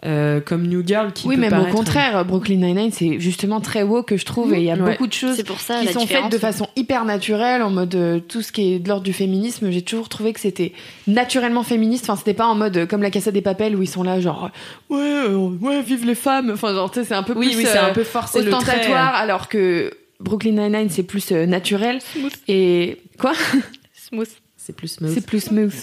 euh, 0.06 0.40
comme 0.40 0.66
New 0.66 0.82
Girl 0.86 1.12
qui 1.12 1.26
Oui, 1.26 1.34
peut 1.36 1.40
même 1.42 1.52
au 1.52 1.56
paraître- 1.56 1.74
contraire, 1.76 2.24
Brooklyn 2.24 2.56
Nine-Nine, 2.56 2.92
c'est 2.92 3.18
justement 3.20 3.60
très 3.60 3.82
woke 3.82 4.08
que 4.08 4.16
je 4.16 4.24
trouve, 4.24 4.52
et 4.54 4.58
il 4.58 4.64
y 4.64 4.70
a 4.70 4.74
Ouais. 4.76 4.92
beaucoup 4.92 5.06
de 5.06 5.12
choses 5.12 5.36
C'est 5.36 5.44
pour 5.46 5.60
ça 5.60 5.80
qui 5.80 5.92
sont 5.92 6.06
faites 6.06 6.30
de 6.30 6.38
façon 6.38 6.68
hyper 6.76 7.04
naturelle, 7.04 7.62
en 7.62 7.70
mode 7.70 7.94
euh, 7.94 8.20
tout 8.20 8.42
ce 8.42 8.52
qui 8.52 8.74
est 8.74 8.78
de 8.78 8.88
l'ordre 8.88 9.04
du 9.04 9.12
féminisme. 9.12 9.70
J'ai 9.70 9.82
toujours 9.82 10.08
trouvé 10.08 10.32
que 10.32 10.40
c'était 10.40 10.72
naturellement 11.06 11.62
féministe. 11.62 12.04
Enfin, 12.04 12.16
c'était 12.16 12.34
pas 12.34 12.46
en 12.46 12.54
mode 12.54 12.76
euh, 12.76 12.86
comme 12.86 13.02
la 13.02 13.10
Casa 13.10 13.30
des 13.30 13.40
Papels 13.42 13.74
où 13.76 13.82
ils 13.82 13.88
sont 13.88 14.02
là, 14.02 14.20
genre 14.20 14.50
ouais, 14.90 14.98
euh, 15.00 15.48
ouais, 15.60 15.80
vive 15.82 16.04
les 16.06 16.14
femmes. 16.14 16.50
Enfin, 16.52 16.74
genre, 16.74 16.90
tu 16.90 17.00
sais, 17.00 17.06
c'est 17.06 17.14
un 17.14 17.22
peu 17.22 17.32
oui 17.36 17.48
plus 17.48 17.56
oui 17.58 17.64
c'est 17.66 17.78
euh, 17.78 17.88
un 17.90 17.92
peu 17.94 18.04
forcé 18.04 18.42
le 18.42 18.50
trait 18.50 18.58
ostentatoire, 18.60 19.14
alors 19.14 19.48
que 19.48 19.90
Brooklyn 20.20 20.52
Nine-Nine, 20.52 20.90
c'est 20.90 21.02
plus 21.02 21.32
euh, 21.32 21.46
naturel. 21.46 21.98
Et 22.48 22.98
quoi? 23.18 23.32
Smooth. 23.94 24.28
C'est 24.64 24.72
plus 24.74 24.88
smooth 24.88 25.10
C'est 25.12 25.26
plus 25.26 25.40
smooth. 25.40 25.74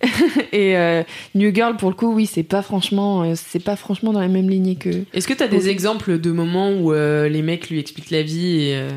et 0.52 0.76
euh, 0.76 1.02
New 1.34 1.52
Girl, 1.52 1.76
pour 1.76 1.90
le 1.90 1.96
coup, 1.96 2.14
oui, 2.14 2.26
c'est 2.26 2.44
pas 2.44 2.62
franchement, 2.62 3.22
euh, 3.22 3.34
c'est 3.34 3.58
pas 3.58 3.74
franchement 3.74 4.12
dans 4.12 4.20
la 4.20 4.28
même 4.28 4.48
lignée 4.48 4.76
que. 4.76 4.90
Est-ce 5.12 5.26
que 5.26 5.34
t'as 5.34 5.48
des 5.48 5.68
exemples 5.68 6.20
de 6.20 6.30
moments 6.30 6.70
où 6.70 6.92
euh, 6.92 7.28
les 7.28 7.42
mecs 7.42 7.68
lui 7.68 7.80
expliquent 7.80 8.10
la 8.10 8.22
vie 8.22 8.60
et 8.60 8.76
euh, 8.76 8.90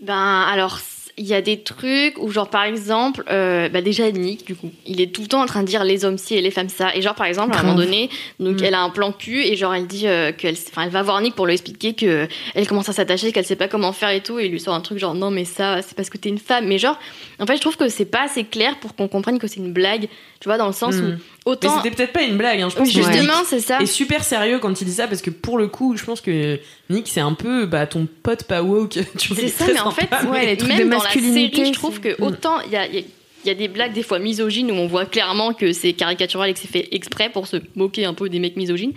Ben 0.00 0.42
alors 0.42 0.78
il 1.18 1.24
y 1.26 1.32
a 1.32 1.40
des 1.40 1.62
trucs 1.62 2.18
où 2.18 2.30
genre 2.30 2.50
par 2.50 2.64
exemple 2.64 3.24
euh, 3.30 3.68
bah 3.70 3.80
déjà 3.80 4.10
Nick 4.10 4.46
du 4.46 4.54
coup 4.54 4.70
il 4.84 5.00
est 5.00 5.06
tout 5.14 5.22
le 5.22 5.28
temps 5.28 5.40
en 5.40 5.46
train 5.46 5.62
de 5.62 5.66
dire 5.66 5.82
les 5.82 6.04
hommes 6.04 6.18
ci 6.18 6.34
et 6.34 6.42
les 6.42 6.50
femmes 6.50 6.68
ça 6.68 6.94
et 6.94 7.00
genre 7.00 7.14
par 7.14 7.26
exemple 7.26 7.56
à 7.56 7.60
un 7.60 7.62
moment 7.62 7.78
donné 7.78 8.10
donc 8.38 8.60
Mm. 8.60 8.64
elle 8.64 8.74
a 8.74 8.80
un 8.82 8.90
plan 8.90 9.12
cul 9.12 9.42
et 9.42 9.56
genre 9.56 9.74
elle 9.74 9.86
dit 9.86 10.06
euh, 10.08 10.32
qu'elle 10.32 10.56
enfin 10.70 10.82
elle 10.82 10.90
va 10.90 11.02
voir 11.02 11.18
Nick 11.22 11.34
pour 11.34 11.46
lui 11.46 11.54
expliquer 11.54 11.94
que 11.94 12.28
elle 12.54 12.66
commence 12.68 12.88
à 12.90 12.92
s'attacher 12.92 13.32
qu'elle 13.32 13.46
sait 13.46 13.56
pas 13.56 13.68
comment 13.68 13.92
faire 13.92 14.10
et 14.10 14.20
tout 14.22 14.38
et 14.38 14.44
il 14.46 14.50
lui 14.52 14.60
sort 14.60 14.74
un 14.74 14.80
truc 14.82 14.98
genre 14.98 15.14
non 15.14 15.30
mais 15.30 15.46
ça 15.46 15.80
c'est 15.80 15.96
parce 15.96 16.10
que 16.10 16.18
t'es 16.18 16.28
une 16.28 16.38
femme 16.38 16.66
mais 16.66 16.76
genre 16.78 16.98
en 17.40 17.46
fait 17.46 17.56
je 17.56 17.62
trouve 17.62 17.78
que 17.78 17.88
c'est 17.88 18.04
pas 18.04 18.24
assez 18.24 18.44
clair 18.44 18.78
pour 18.78 18.94
qu'on 18.94 19.08
comprenne 19.08 19.38
que 19.38 19.46
c'est 19.46 19.60
une 19.60 19.72
blague 19.72 20.08
tu 20.40 20.48
vois 20.48 20.58
dans 20.58 20.66
le 20.66 20.72
sens 20.74 20.96
Mm. 20.96 21.04
où 21.04 21.12
Mais 21.46 21.68
c'était 21.76 21.94
peut-être 21.94 22.12
pas 22.12 22.22
une 22.22 22.36
blague, 22.36 22.60
hein. 22.60 22.68
je 22.68 22.76
pense 22.76 22.88
Oui, 22.88 22.92
justement 22.92 23.44
c'est 23.46 23.60
ça 23.60 23.78
est 23.80 23.86
super 23.86 24.24
sérieux 24.24 24.58
quand 24.58 24.80
il 24.80 24.84
dit 24.84 24.92
ça 24.92 25.06
parce 25.06 25.22
que 25.22 25.30
pour 25.30 25.58
le 25.58 25.68
coup, 25.68 25.96
je 25.96 26.04
pense 26.04 26.20
que 26.20 26.58
Nick 26.90 27.08
c'est 27.08 27.20
un 27.20 27.34
peu 27.34 27.66
bah, 27.66 27.86
ton 27.86 28.08
pote 28.22 28.44
pas 28.44 28.62
woke. 28.62 28.94
C'est 29.16 29.42
est 29.42 29.48
ça, 29.48 29.66
mais 29.72 29.80
en 29.80 29.90
fait, 29.90 30.08
ouais, 30.30 30.46
les 30.46 30.56
trucs 30.56 30.70
même 30.70 30.78
de 30.78 30.84
dans 30.84 30.98
la 30.98 31.04
masculinité, 31.04 31.56
série, 31.56 31.68
je 31.68 31.78
trouve 31.78 32.00
que 32.00 32.20
autant 32.20 32.60
il 32.60 32.72
y 32.72 32.76
a, 32.76 32.86
y 32.86 33.04
y 33.46 33.50
a 33.50 33.54
des 33.54 33.68
blagues 33.68 33.92
des 33.92 34.02
fois 34.02 34.18
misogynes 34.18 34.70
où 34.70 34.74
on 34.74 34.86
voit 34.86 35.06
clairement 35.06 35.52
que 35.52 35.72
c'est 35.72 35.92
caricatural 35.92 36.50
et 36.50 36.54
que 36.54 36.58
c'est 36.58 36.70
fait 36.70 36.88
exprès 36.92 37.30
pour 37.30 37.46
se 37.46 37.56
moquer 37.74 38.04
un 38.04 38.14
peu 38.14 38.28
des 38.28 38.38
mecs 38.38 38.56
misogynes. 38.56 38.92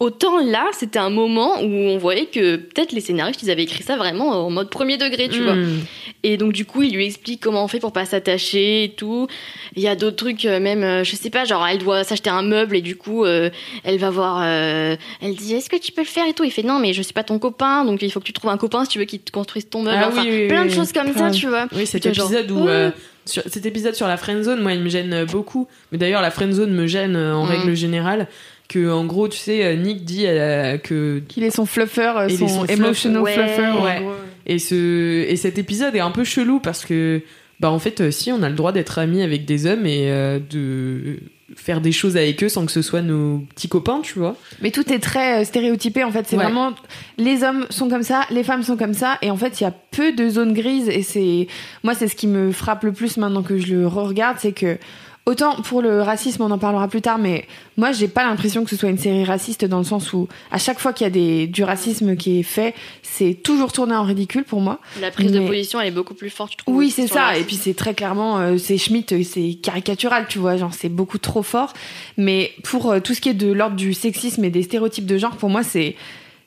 Autant 0.00 0.38
là, 0.44 0.66
c'était 0.72 0.98
un 0.98 1.10
moment 1.10 1.62
où 1.62 1.68
on 1.68 1.98
voyait 1.98 2.26
que 2.26 2.56
peut-être 2.56 2.92
les 2.92 3.00
scénaristes 3.00 3.42
ils 3.42 3.50
avaient 3.50 3.62
écrit 3.62 3.84
ça 3.84 3.96
vraiment 3.96 4.46
en 4.46 4.50
mode 4.50 4.68
premier 4.68 4.98
degré, 4.98 5.28
tu 5.28 5.42
vois. 5.42 5.54
Mm. 5.54 5.80
Et 6.24 6.36
donc 6.36 6.52
du 6.52 6.64
coup, 6.64 6.82
il 6.82 6.94
lui 6.94 7.06
explique 7.06 7.40
comment 7.40 7.64
on 7.64 7.68
fait 7.68 7.78
pour 7.78 7.92
pas 7.92 8.04
s'attacher 8.04 8.84
et 8.84 8.88
tout. 8.90 9.28
Il 9.76 9.82
y 9.82 9.88
a 9.88 9.94
d'autres 9.94 10.16
trucs, 10.16 10.44
euh, 10.46 10.58
même, 10.58 10.82
euh, 10.82 11.04
je 11.04 11.14
sais 11.14 11.30
pas, 11.30 11.44
genre 11.44 11.64
elle 11.66 11.78
doit 11.78 12.02
s'acheter 12.02 12.30
un 12.30 12.42
meuble 12.42 12.76
et 12.76 12.80
du 12.82 12.96
coup, 12.96 13.24
euh, 13.24 13.50
elle 13.84 13.98
va 13.98 14.10
voir, 14.10 14.42
euh, 14.42 14.96
elle 15.20 15.34
dit 15.36 15.54
est-ce 15.54 15.70
que 15.70 15.76
tu 15.76 15.92
peux 15.92 16.02
le 16.02 16.06
faire 16.06 16.26
et 16.26 16.32
tout? 16.32 16.44
Il 16.44 16.50
fait 16.50 16.62
non, 16.62 16.78
mais 16.78 16.92
je 16.92 17.02
suis 17.02 17.12
pas 17.12 17.24
ton 17.24 17.38
copain, 17.38 17.84
donc 17.84 18.02
il 18.02 18.10
faut 18.10 18.20
que 18.20 18.24
tu 18.24 18.32
trouves 18.32 18.50
un 18.50 18.56
copain 18.56 18.84
si 18.84 18.90
tu 18.90 18.98
veux 18.98 19.04
qu'il 19.04 19.20
te 19.20 19.30
construise 19.30 19.68
ton 19.68 19.82
meuble. 19.82 19.98
Ah 20.00 20.08
enfin, 20.08 20.22
oui, 20.24 20.30
oui, 20.30 20.48
plein 20.48 20.64
de 20.64 20.70
choses 20.70 20.92
comme 20.92 21.12
ça, 21.14 21.30
tu 21.30 21.46
vois. 21.46 21.66
Oui, 21.72 21.86
cet 21.86 22.02
Putain, 22.02 22.12
genre, 22.14 22.32
épisode 22.32 22.50
où 22.50 22.68
euh, 22.68 22.90
sur, 23.26 23.42
cet 23.46 23.66
épisode 23.66 23.94
sur 23.94 24.06
la 24.06 24.16
friendzone, 24.16 24.60
moi, 24.62 24.72
il 24.72 24.80
me 24.80 24.88
gêne 24.88 25.12
euh, 25.12 25.24
beaucoup. 25.26 25.66
Mais 25.92 25.98
d'ailleurs, 25.98 26.22
la 26.22 26.30
friendzone 26.30 26.72
me 26.72 26.86
gêne 26.86 27.16
euh, 27.16 27.34
en 27.34 27.44
Mm. 27.46 27.48
règle 27.50 27.74
générale. 27.74 28.28
Que 28.68 28.90
en 28.90 29.04
gros, 29.04 29.28
tu 29.28 29.36
sais, 29.38 29.62
euh, 29.64 29.74
Nick 29.76 30.04
dit 30.04 30.24
euh, 30.26 30.78
que 30.78 31.20
Qu'il 31.28 31.44
est 31.44 31.50
son 31.50 31.66
fluffer, 31.66 32.12
son, 32.38 32.64
emotional 32.66 33.20
ouais, 33.22 33.32
fluffer. 33.34 33.70
ouais. 33.82 34.02
Et, 34.46 34.58
ce, 34.58 35.24
et 35.28 35.36
cet 35.36 35.58
épisode 35.58 35.94
est 35.94 36.00
un 36.00 36.10
peu 36.10 36.24
chelou 36.24 36.60
parce 36.60 36.84
que, 36.84 37.20
bah, 37.60 37.70
en 37.70 37.78
fait, 37.78 38.10
si, 38.10 38.32
on 38.32 38.42
a 38.42 38.48
le 38.48 38.54
droit 38.54 38.72
d'être 38.72 38.98
amis 38.98 39.22
avec 39.22 39.44
des 39.44 39.66
hommes 39.66 39.84
et 39.86 40.10
euh, 40.10 40.38
de. 40.50 41.18
Faire 41.56 41.80
des 41.80 41.92
choses 41.92 42.16
avec 42.16 42.42
eux 42.42 42.48
sans 42.48 42.64
que 42.66 42.72
ce 42.72 42.80
soit 42.82 43.02
nos 43.02 43.38
petits 43.54 43.68
copains, 43.68 44.00
tu 44.02 44.18
vois. 44.18 44.34
Mais 44.62 44.70
tout 44.70 44.90
est 44.92 44.98
très 44.98 45.42
euh, 45.42 45.44
stéréotypé 45.44 46.02
en 46.02 46.10
fait. 46.10 46.24
C'est 46.26 46.36
Ouais. 46.36 46.44
vraiment 46.44 46.72
les 47.18 47.42
hommes 47.44 47.66
sont 47.70 47.88
comme 47.88 48.02
ça, 48.02 48.22
les 48.30 48.42
femmes 48.44 48.62
sont 48.62 48.76
comme 48.76 48.94
ça, 48.94 49.18
et 49.22 49.30
en 49.30 49.36
fait 49.36 49.60
il 49.60 49.64
y 49.64 49.66
a 49.66 49.70
peu 49.90 50.12
de 50.12 50.28
zones 50.28 50.54
grises. 50.54 50.88
Et 50.88 51.02
c'est 51.02 51.46
moi 51.82 51.94
c'est 51.94 52.08
ce 52.08 52.16
qui 52.16 52.26
me 52.26 52.50
frappe 52.50 52.84
le 52.84 52.92
plus 52.92 53.16
maintenant 53.18 53.42
que 53.42 53.58
je 53.58 53.74
le 53.74 53.86
regarde, 53.86 54.38
c'est 54.40 54.52
que 54.52 54.78
autant 55.26 55.56
pour 55.62 55.82
le 55.82 56.02
racisme 56.02 56.42
on 56.42 56.50
en 56.50 56.58
parlera 56.58 56.88
plus 56.88 57.02
tard, 57.02 57.18
mais 57.18 57.46
moi 57.76 57.92
j'ai 57.92 58.08
pas 58.08 58.24
l'impression 58.24 58.64
que 58.64 58.70
ce 58.70 58.76
soit 58.76 58.90
une 58.90 58.98
série 58.98 59.24
raciste 59.24 59.64
dans 59.64 59.78
le 59.78 59.84
sens 59.84 60.12
où 60.12 60.28
à 60.50 60.58
chaque 60.58 60.78
fois 60.78 60.92
qu'il 60.92 61.04
y 61.04 61.08
a 61.08 61.10
des, 61.10 61.46
du 61.46 61.64
racisme 61.64 62.16
qui 62.16 62.40
est 62.40 62.42
fait, 62.42 62.74
c'est 63.02 63.34
toujours 63.34 63.72
tourné 63.72 63.94
en 63.94 64.04
ridicule 64.04 64.44
pour 64.44 64.60
moi. 64.60 64.80
La 65.00 65.10
prise 65.10 65.32
de 65.32 65.40
position, 65.46 65.80
elle 65.80 65.88
est 65.88 65.92
beaucoup 65.92 66.14
plus 66.14 66.30
forte, 66.30 66.52
je 66.52 66.58
trouve. 66.58 66.76
Oui, 66.76 66.90
c'est 66.90 67.06
ça. 67.06 67.36
Et 67.36 67.42
puis 67.44 67.56
c'est 67.56 67.74
très 67.74 67.94
clairement, 67.94 68.38
euh, 68.38 68.58
c'est 68.58 68.78
Schmidt, 68.78 69.14
euh, 69.14 69.22
c'est 69.22 69.54
caricatural, 69.54 70.26
tu 70.28 70.38
vois, 70.38 70.56
genre 70.56 70.74
c'est 70.74 70.88
beaucoup 70.88 71.18
trop 71.18 71.42
fort. 71.42 71.72
Mais 72.16 72.52
pour 72.62 72.90
euh, 72.90 73.00
tout 73.00 73.14
ce 73.14 73.20
qui 73.20 73.28
est 73.28 73.34
de 73.34 73.52
l'ordre 73.52 73.76
du 73.76 73.94
sexisme 73.94 74.44
et 74.44 74.50
des 74.50 74.62
stéréotypes 74.62 75.06
de 75.06 75.18
genre, 75.18 75.36
pour 75.36 75.50
moi 75.50 75.62
c'est 75.62 75.96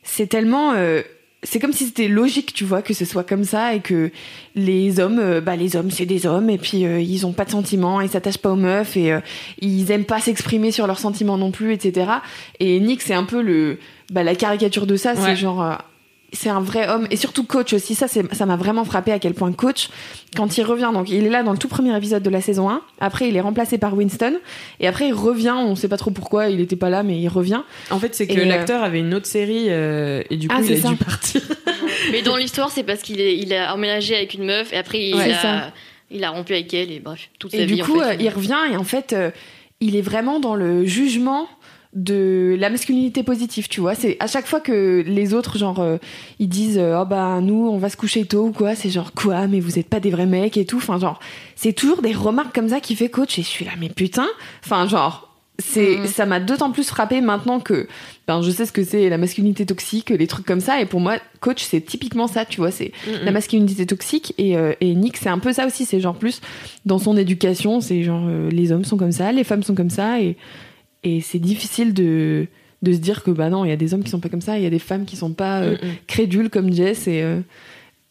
c'est 0.07 0.27
tellement, 0.27 0.73
euh, 0.75 1.01
c'est 1.49 1.59
comme 1.59 1.71
si 1.73 1.85
c'était 1.85 2.07
logique, 2.09 2.53
tu 2.53 2.65
vois, 2.65 2.81
que 2.81 2.93
ce 2.93 3.05
soit 3.05 3.23
comme 3.23 3.43
ça 3.45 3.73
et 3.73 3.79
que 3.79 4.11
les 4.55 4.99
hommes, 4.99 5.19
euh, 5.19 5.39
bah 5.41 5.55
les 5.55 5.75
hommes 5.77 5.91
c'est 5.91 6.05
des 6.05 6.25
hommes 6.25 6.49
et 6.49 6.57
puis 6.57 6.85
euh, 6.85 6.99
ils 6.99 7.25
ont 7.25 7.31
pas 7.31 7.45
de 7.45 7.51
sentiments, 7.51 8.01
ils 8.01 8.09
s'attachent 8.09 8.37
pas 8.37 8.51
aux 8.51 8.55
meufs 8.57 8.97
et 8.97 9.13
euh, 9.13 9.19
ils 9.61 9.89
aiment 9.91 10.05
pas 10.05 10.19
s'exprimer 10.19 10.71
sur 10.71 10.87
leurs 10.87 10.99
sentiments 10.99 11.37
non 11.37 11.51
plus, 11.51 11.71
etc. 11.73 12.11
Et 12.59 12.79
Nick 12.81 13.01
c'est 13.01 13.13
un 13.13 13.23
peu 13.23 13.41
le, 13.41 13.79
bah 14.11 14.23
la 14.23 14.35
caricature 14.35 14.85
de 14.85 14.95
ça, 14.97 15.13
Ouais. 15.13 15.19
c'est 15.23 15.35
genre. 15.37 15.77
C'est 16.33 16.49
un 16.49 16.59
vrai 16.59 16.89
homme 16.89 17.07
et 17.09 17.15
surtout 17.15 17.43
coach 17.45 17.71
aussi 17.73 17.95
ça 17.95 18.07
c'est 18.09 18.33
ça 18.35 18.45
m'a 18.45 18.57
vraiment 18.57 18.83
frappé 18.83 19.13
à 19.13 19.19
quel 19.19 19.33
point 19.33 19.51
coach 19.53 19.87
quand 20.35 20.57
il 20.57 20.63
revient 20.63 20.89
donc 20.93 21.09
il 21.09 21.25
est 21.25 21.29
là 21.29 21.41
dans 21.41 21.53
le 21.53 21.57
tout 21.57 21.69
premier 21.69 21.95
épisode 21.95 22.21
de 22.21 22.29
la 22.29 22.41
saison 22.41 22.69
1 22.69 22.81
après 22.99 23.29
il 23.29 23.37
est 23.37 23.41
remplacé 23.41 23.77
par 23.77 23.95
Winston 23.95 24.37
et 24.81 24.87
après 24.87 25.07
il 25.07 25.13
revient 25.13 25.55
on 25.57 25.75
sait 25.75 25.87
pas 25.87 25.95
trop 25.95 26.11
pourquoi 26.11 26.49
il 26.49 26.59
était 26.59 26.75
pas 26.75 26.89
là 26.89 27.01
mais 27.03 27.17
il 27.17 27.29
revient 27.29 27.61
En 27.91 27.99
fait, 27.99 28.13
c'est 28.13 28.27
que 28.27 28.33
Et, 28.33 28.39
euh, 28.41 28.45
l'acteur 28.45 28.83
avait 28.83 28.99
une 28.99 29.13
autre 29.13 29.25
série 29.25 29.67
euh, 29.69 30.21
et 30.29 30.35
du 30.35 30.49
coup, 30.49 30.55
Ah, 30.57 30.61
il 30.63 30.73
a 30.73 30.77
ça. 30.81 30.89
dû 30.89 30.95
partir. 30.97 31.41
Mais 32.11 32.21
dans 32.21 32.35
l'histoire, 32.35 32.71
c'est 32.71 32.83
parce 32.83 33.01
qu'il 33.01 33.21
est- 33.21 33.37
il 33.37 33.53
a 33.53 33.73
emménagé 33.73 34.15
avec 34.15 34.33
une 34.33 34.43
meuf 34.45 34.73
et 34.73 34.77
après 34.77 34.99
il, 35.01 35.15
Ouais, 35.15 35.31
a, 35.31 35.71
il 36.11 36.23
a 36.25 36.29
rompu 36.31 36.53
avec 36.53 36.73
elle 36.73 36.91
et 36.91 36.99
bref, 36.99 37.29
toute 37.39 37.51
sa 37.51 37.57
et 37.59 37.65
du 37.65 37.75
vie. 37.75 37.79
coup 37.81 37.99
en 37.99 38.03
fait. 38.03 38.15
euh, 38.15 38.17
il 38.19 38.29
revient 38.29 38.57
et 38.73 38.75
en 38.77 38.83
fait 38.83 39.13
euh, 39.13 39.31
il 39.79 39.95
est 39.95 40.01
vraiment 40.01 40.39
dans 40.41 40.55
le 40.55 40.85
jugement 40.85 41.47
de 41.97 42.55
la 42.59 42.69
masculinité 42.69 43.23
positive 43.23 43.67
tu 43.67 43.81
vois. 43.81 43.95
C'est 43.95 44.17
à 44.19 44.27
chaque 44.27 44.45
fois 44.45 44.59
que 44.59 45.03
les 45.05 45.33
autres 45.33 45.57
genre 45.57 45.79
euh, 45.79 45.97
ils 46.37 46.47
disent 46.47 46.77
euh, 46.77 47.01
oh 47.01 47.05
bah 47.05 47.39
nous 47.41 47.67
on 47.67 47.79
va 47.79 47.89
se 47.89 47.97
coucher 47.97 48.23
tôt 48.25 48.45
ou 48.45 48.51
quoi 48.51 48.75
c'est 48.75 48.91
genre 48.91 49.13
quoi 49.13 49.47
mais 49.47 49.59
vous 49.59 49.79
êtes 49.79 49.89
pas 49.89 49.99
des 49.99 50.11
vrais 50.11 50.27
mecs 50.27 50.57
et 50.57 50.65
tout. 50.65 50.77
Enfin 50.77 50.99
genre 50.99 51.19
c'est 51.55 51.73
toujours 51.73 52.03
des 52.03 52.13
remarques 52.13 52.53
comme 52.53 52.69
ça 52.69 52.79
qui 52.79 52.95
fait 52.95 53.09
coach 53.09 53.39
et 53.39 53.41
je 53.41 53.47
suis 53.47 53.65
là 53.65 53.71
mais 53.79 53.89
putain. 53.89 54.27
Enfin 54.63 54.87
genre 54.87 55.23
c'est 55.59 55.97
Mhm. 55.97 56.05
ça 56.05 56.27
m'a 56.27 56.39
d'autant 56.39 56.71
plus 56.71 56.87
frappé 56.87 57.19
maintenant 57.19 57.59
que 57.59 57.87
ben 58.27 58.43
je 58.43 58.51
sais 58.51 58.67
ce 58.67 58.71
que 58.71 58.83
c'est 58.83 59.09
la 59.09 59.17
masculinité 59.17 59.65
toxique 59.65 60.11
les 60.11 60.27
trucs 60.27 60.45
comme 60.45 60.59
ça. 60.59 60.79
Et 60.79 60.85
pour 60.85 60.99
moi 60.99 61.17
coach 61.39 61.63
c'est 61.63 61.81
typiquement 61.81 62.27
ça 62.27 62.45
tu 62.45 62.57
vois. 62.61 62.69
C'est 62.69 62.91
la 63.23 63.31
masculinité 63.31 63.87
toxique 63.87 64.35
et, 64.37 64.55
euh, 64.55 64.73
et 64.81 64.93
Nick 64.93 65.17
c'est 65.17 65.29
un 65.29 65.39
peu 65.39 65.51
ça 65.51 65.65
aussi. 65.65 65.85
C'est 65.85 65.99
genre 65.99 66.13
plus 66.15 66.41
dans 66.85 66.99
son 66.99 67.17
éducation 67.17 67.81
c'est 67.81 68.03
genre 68.03 68.27
les 68.51 68.71
hommes 68.71 68.85
sont 68.85 68.97
comme 68.97 69.11
ça 69.11 69.31
les 69.31 69.43
femmes 69.43 69.63
sont 69.63 69.73
comme 69.73 69.89
ça 69.89 70.21
et, 70.21 70.37
et 71.07 71.21
c'est 71.21 71.39
difficile 71.39 71.93
de, 71.93 72.47
de 72.81 72.93
se 72.93 72.97
dire 72.97 73.23
que 73.23 73.31
bah 73.31 73.49
non 73.49 73.63
il 73.63 73.69
y 73.69 73.71
a 73.71 73.77
des 73.77 73.93
hommes 73.93 74.03
qui 74.03 74.09
sont 74.09 74.19
pas 74.19 74.29
comme 74.29 74.41
ça 74.41 74.57
il 74.57 74.63
y 74.63 74.67
a 74.67 74.69
des 74.69 74.79
femmes 74.79 75.05
qui 75.05 75.15
sont 75.15 75.33
pas 75.33 75.61
euh, 75.61 75.77
Mm, 75.81 75.85
mm. 75.85 75.95
crédules 76.07 76.49
comme 76.49 76.73
Jess 76.73 77.07
et, 77.07 77.21
euh, 77.21 77.39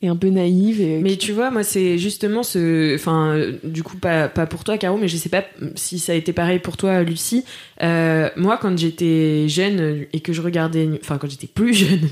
et 0.02 0.08
un 0.08 0.16
peu 0.16 0.28
naïves 0.28 0.80
et 0.80 0.98
Mais 1.00 1.16
tu 1.16 1.32
vois, 1.32 1.50
moi, 1.50 1.62
c'est 1.62 1.98
justement 1.98 2.42
ce. 2.42 2.94
Enfin, 2.94 3.34
euh, 3.34 3.52
du 3.64 3.82
coup, 3.82 3.96
pas, 3.96 4.28
pas 4.28 4.46
pour 4.46 4.62
toi, 4.64 4.76
Caro, 4.76 4.98
mais 4.98 5.08
je 5.08 5.16
sais 5.16 5.28
pas 5.28 5.44
si 5.74 5.98
ça 5.98 6.12
a 6.12 6.14
été 6.14 6.32
pareil 6.32 6.58
pour 6.58 6.76
toi, 6.76 7.02
Lucie. 7.02 7.44
Euh, 7.82 8.28
moi, 8.36 8.58
quand 8.60 8.76
j'étais 8.76 9.48
jeune 9.48 10.06
et 10.12 10.20
que 10.20 10.32
je 10.32 10.42
regardais. 10.42 10.88
Enfin, 11.00 11.18
quand 11.18 11.30
j'étais 11.30 11.46
plus 11.46 11.74
jeune, 11.86 12.08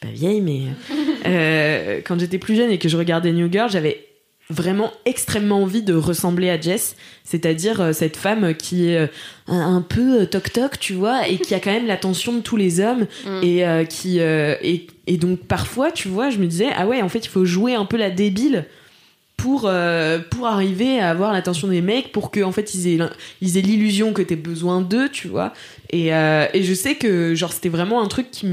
pas 0.00 0.08
vieille, 0.08 0.42
mais. 0.42 0.62
quand 2.04 2.18
j'étais 2.18 2.38
plus 2.38 2.56
jeune 2.56 2.70
et 2.70 2.78
que 2.78 2.88
je 2.88 2.96
regardais 2.96 3.32
New 3.32 3.50
Girl, 3.50 3.70
j'avais 3.70 4.05
vraiment 4.48 4.92
extrêmement 5.04 5.62
envie 5.62 5.82
de 5.82 5.92
ressembler 5.94 6.50
à 6.50 6.60
Jess, 6.60 6.94
c'est-à-dire 7.24 7.80
euh, 7.80 7.92
cette 7.92 8.16
femme 8.16 8.54
qui 8.54 8.88
est 8.88 8.96
euh, 8.98 9.06
un, 9.48 9.76
un 9.76 9.82
peu 9.82 10.20
euh, 10.22 10.26
toc-toc, 10.26 10.78
tu 10.78 10.92
vois, 10.92 11.26
et 11.28 11.38
qui 11.38 11.54
a 11.54 11.60
quand 11.60 11.72
même 11.72 11.86
l'attention 11.86 12.32
de 12.34 12.40
tous 12.40 12.56
les 12.56 12.80
hommes, 12.80 13.06
Mm. 13.26 13.42
et 13.42 13.86
qui 13.88 14.18
et, 14.18 14.86
et 15.06 15.16
donc 15.16 15.40
parfois, 15.40 15.90
tu 15.90 16.08
vois, 16.08 16.30
je 16.30 16.38
me 16.38 16.46
disais 16.46 16.68
ah 16.76 16.86
ouais, 16.86 17.02
en 17.02 17.08
fait, 17.08 17.24
il 17.24 17.28
faut 17.28 17.44
jouer 17.44 17.74
un 17.74 17.84
peu 17.86 17.96
la 17.96 18.10
débile 18.10 18.66
pour 19.36 19.70
pour 20.30 20.46
arriver 20.46 21.00
à 21.00 21.10
avoir 21.10 21.32
l'attention 21.32 21.68
des 21.68 21.82
mecs, 21.82 22.12
pour 22.12 22.30
que 22.30 22.40
en 22.40 22.52
fait 22.52 22.74
ils 22.74 22.88
aient 22.88 22.98
ils 23.40 23.58
aient 23.58 23.62
l'illusion 23.62 24.12
que 24.12 24.22
t'aies 24.22 24.36
besoin 24.36 24.80
d'eux, 24.80 25.08
tu 25.08 25.28
vois. 25.28 25.52
Et 25.90 26.06
et 26.08 26.62
je 26.62 26.74
sais 26.74 26.94
que 26.94 27.34
genre 27.34 27.52
c'était 27.52 27.68
vraiment 27.68 28.00
un 28.02 28.06
truc 28.08 28.30
qui 28.30 28.46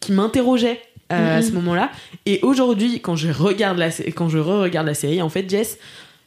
qui 0.00 0.12
m'interrogeait 0.12 0.80
euh, 1.12 1.38
à 1.38 1.42
ce 1.42 1.52
moment-là. 1.52 1.90
Et 2.26 2.40
aujourd'hui, 2.42 3.00
quand 3.00 3.16
je 3.16 3.28
regarde 3.30 3.78
la 3.78 3.90
quand 4.14 4.28
je 4.28 4.38
re-regarde 4.38 4.86
la 4.86 4.94
série, 4.94 5.22
en 5.22 5.28
fait, 5.28 5.48
Jess 5.48 5.78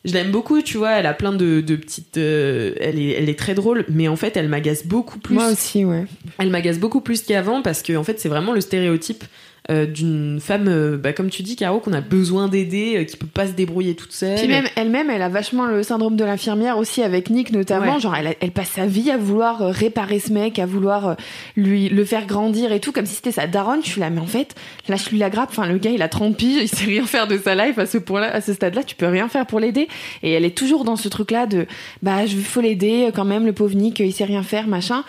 je 0.03 0.13
l'aime 0.13 0.31
beaucoup, 0.31 0.63
tu 0.63 0.77
vois, 0.77 0.93
elle 0.93 1.05
a 1.05 1.13
plein 1.13 1.31
de, 1.31 1.61
de 1.61 1.75
petites... 1.75 2.17
euh, 2.17 2.73
elle, 2.79 2.97
est, 2.97 3.11
elle 3.11 3.29
est 3.29 3.37
très 3.37 3.53
drôle, 3.53 3.85
mais 3.87 4.07
en 4.07 4.15
fait, 4.15 4.35
elle 4.35 4.49
m'agace 4.49 4.87
beaucoup 4.87 5.19
plus. 5.19 5.35
moi 5.35 5.51
aussi 5.51 5.85
ouais 5.85 6.05
Elle 6.39 6.49
m'agace 6.49 6.79
beaucoup 6.79 7.01
plus 7.01 7.21
qu'avant 7.21 7.61
parce 7.61 7.83
que 7.83 7.95
en 7.95 8.03
fait 8.03 8.19
c'est 8.19 8.27
vraiment 8.29 8.51
le 8.51 8.61
stéréotype 8.61 9.23
euh, 9.69 9.85
d'une 9.85 10.39
femme, 10.39 10.67
euh, 10.67 10.97
bah, 10.97 11.13
comme 11.13 11.29
tu 11.29 11.43
dis 11.43 11.55
Caro, 11.55 11.79
qu'on 11.79 11.93
a 11.93 12.01
besoin 12.01 12.47
d'aider, 12.47 12.97
euh, 12.97 13.03
qui 13.03 13.15
peut 13.15 13.27
pas 13.27 13.45
se 13.45 13.51
débrouiller 13.51 13.95
toute 13.95 14.11
seule. 14.11 14.35
Puis 14.35 14.47
même 14.47 14.65
elle-même, 14.75 15.11
elle 15.11 15.21
a 15.21 15.29
vachement 15.29 15.65
le 15.65 15.83
syndrome 15.83 16.15
de 16.15 16.25
l'infirmière 16.25 16.79
aussi 16.79 17.03
avec 17.03 17.29
Nick 17.29 17.51
notamment. 17.51 17.95
Ouais. 17.95 17.99
Genre, 17.99 18.15
elle, 18.15 18.35
elle 18.39 18.51
passe 18.51 18.71
sa 18.71 18.87
vie 18.87 19.11
à 19.11 19.17
vouloir 19.17 19.61
euh, 19.61 19.69
réparer 19.69 20.19
ce 20.19 20.33
mec, 20.33 20.57
à 20.57 20.65
vouloir 20.65 21.15
lui 21.55 21.89
le 21.89 22.03
faire 22.05 22.25
grandir 22.25 22.71
et 22.71 22.79
tout, 22.79 22.91
comme 22.91 23.05
si 23.05 23.15
c'était 23.15 23.31
sa 23.31 23.45
daronne. 23.45 23.81
Je 23.83 23.89
suis 23.89 24.01
là, 24.01 24.09
mais 24.09 24.19
en 24.19 24.25
fait, 24.25 24.55
lâche-lui 24.89 25.19
la 25.19 25.29
grappe. 25.29 25.49
Enfin, 25.51 25.67
le 25.67 25.77
gars, 25.77 25.91
il 25.91 26.01
a 26.01 26.09
30 26.09 26.35
piges, 26.35 26.63
il 26.63 26.67
sait 26.67 26.85
rien 26.85 27.05
faire 27.05 27.27
de 27.27 27.37
sa 27.37 27.53
life 27.53 27.77
à 27.77 27.85
ce 27.85 27.99
point-là, 27.99 28.33
à 28.33 28.41
ce 28.41 28.53
stade-là. 28.53 28.81
Tu 28.83 28.95
peux 28.95 29.07
rien 29.07 29.29
faire 29.29 29.45
pour 29.45 29.59
l'aider. 29.59 29.87
Et 30.23 30.31
elle 30.31 30.43
est 30.43 30.57
toujours 30.57 30.85
dans 30.85 30.95
ce 30.95 31.07
truc-là 31.07 31.45
de, 31.45 31.67
bah, 32.01 32.25
je 32.25 32.35
faut 32.37 32.61
l'aider 32.61 33.09
quand 33.13 33.25
même, 33.25 33.45
le 33.45 33.53
pauvre 33.53 33.75
Nick, 33.75 33.99
il 33.99 34.11
sait 34.11 34.25
rien 34.25 34.41
faire, 34.41 34.67
machin. 34.67 35.03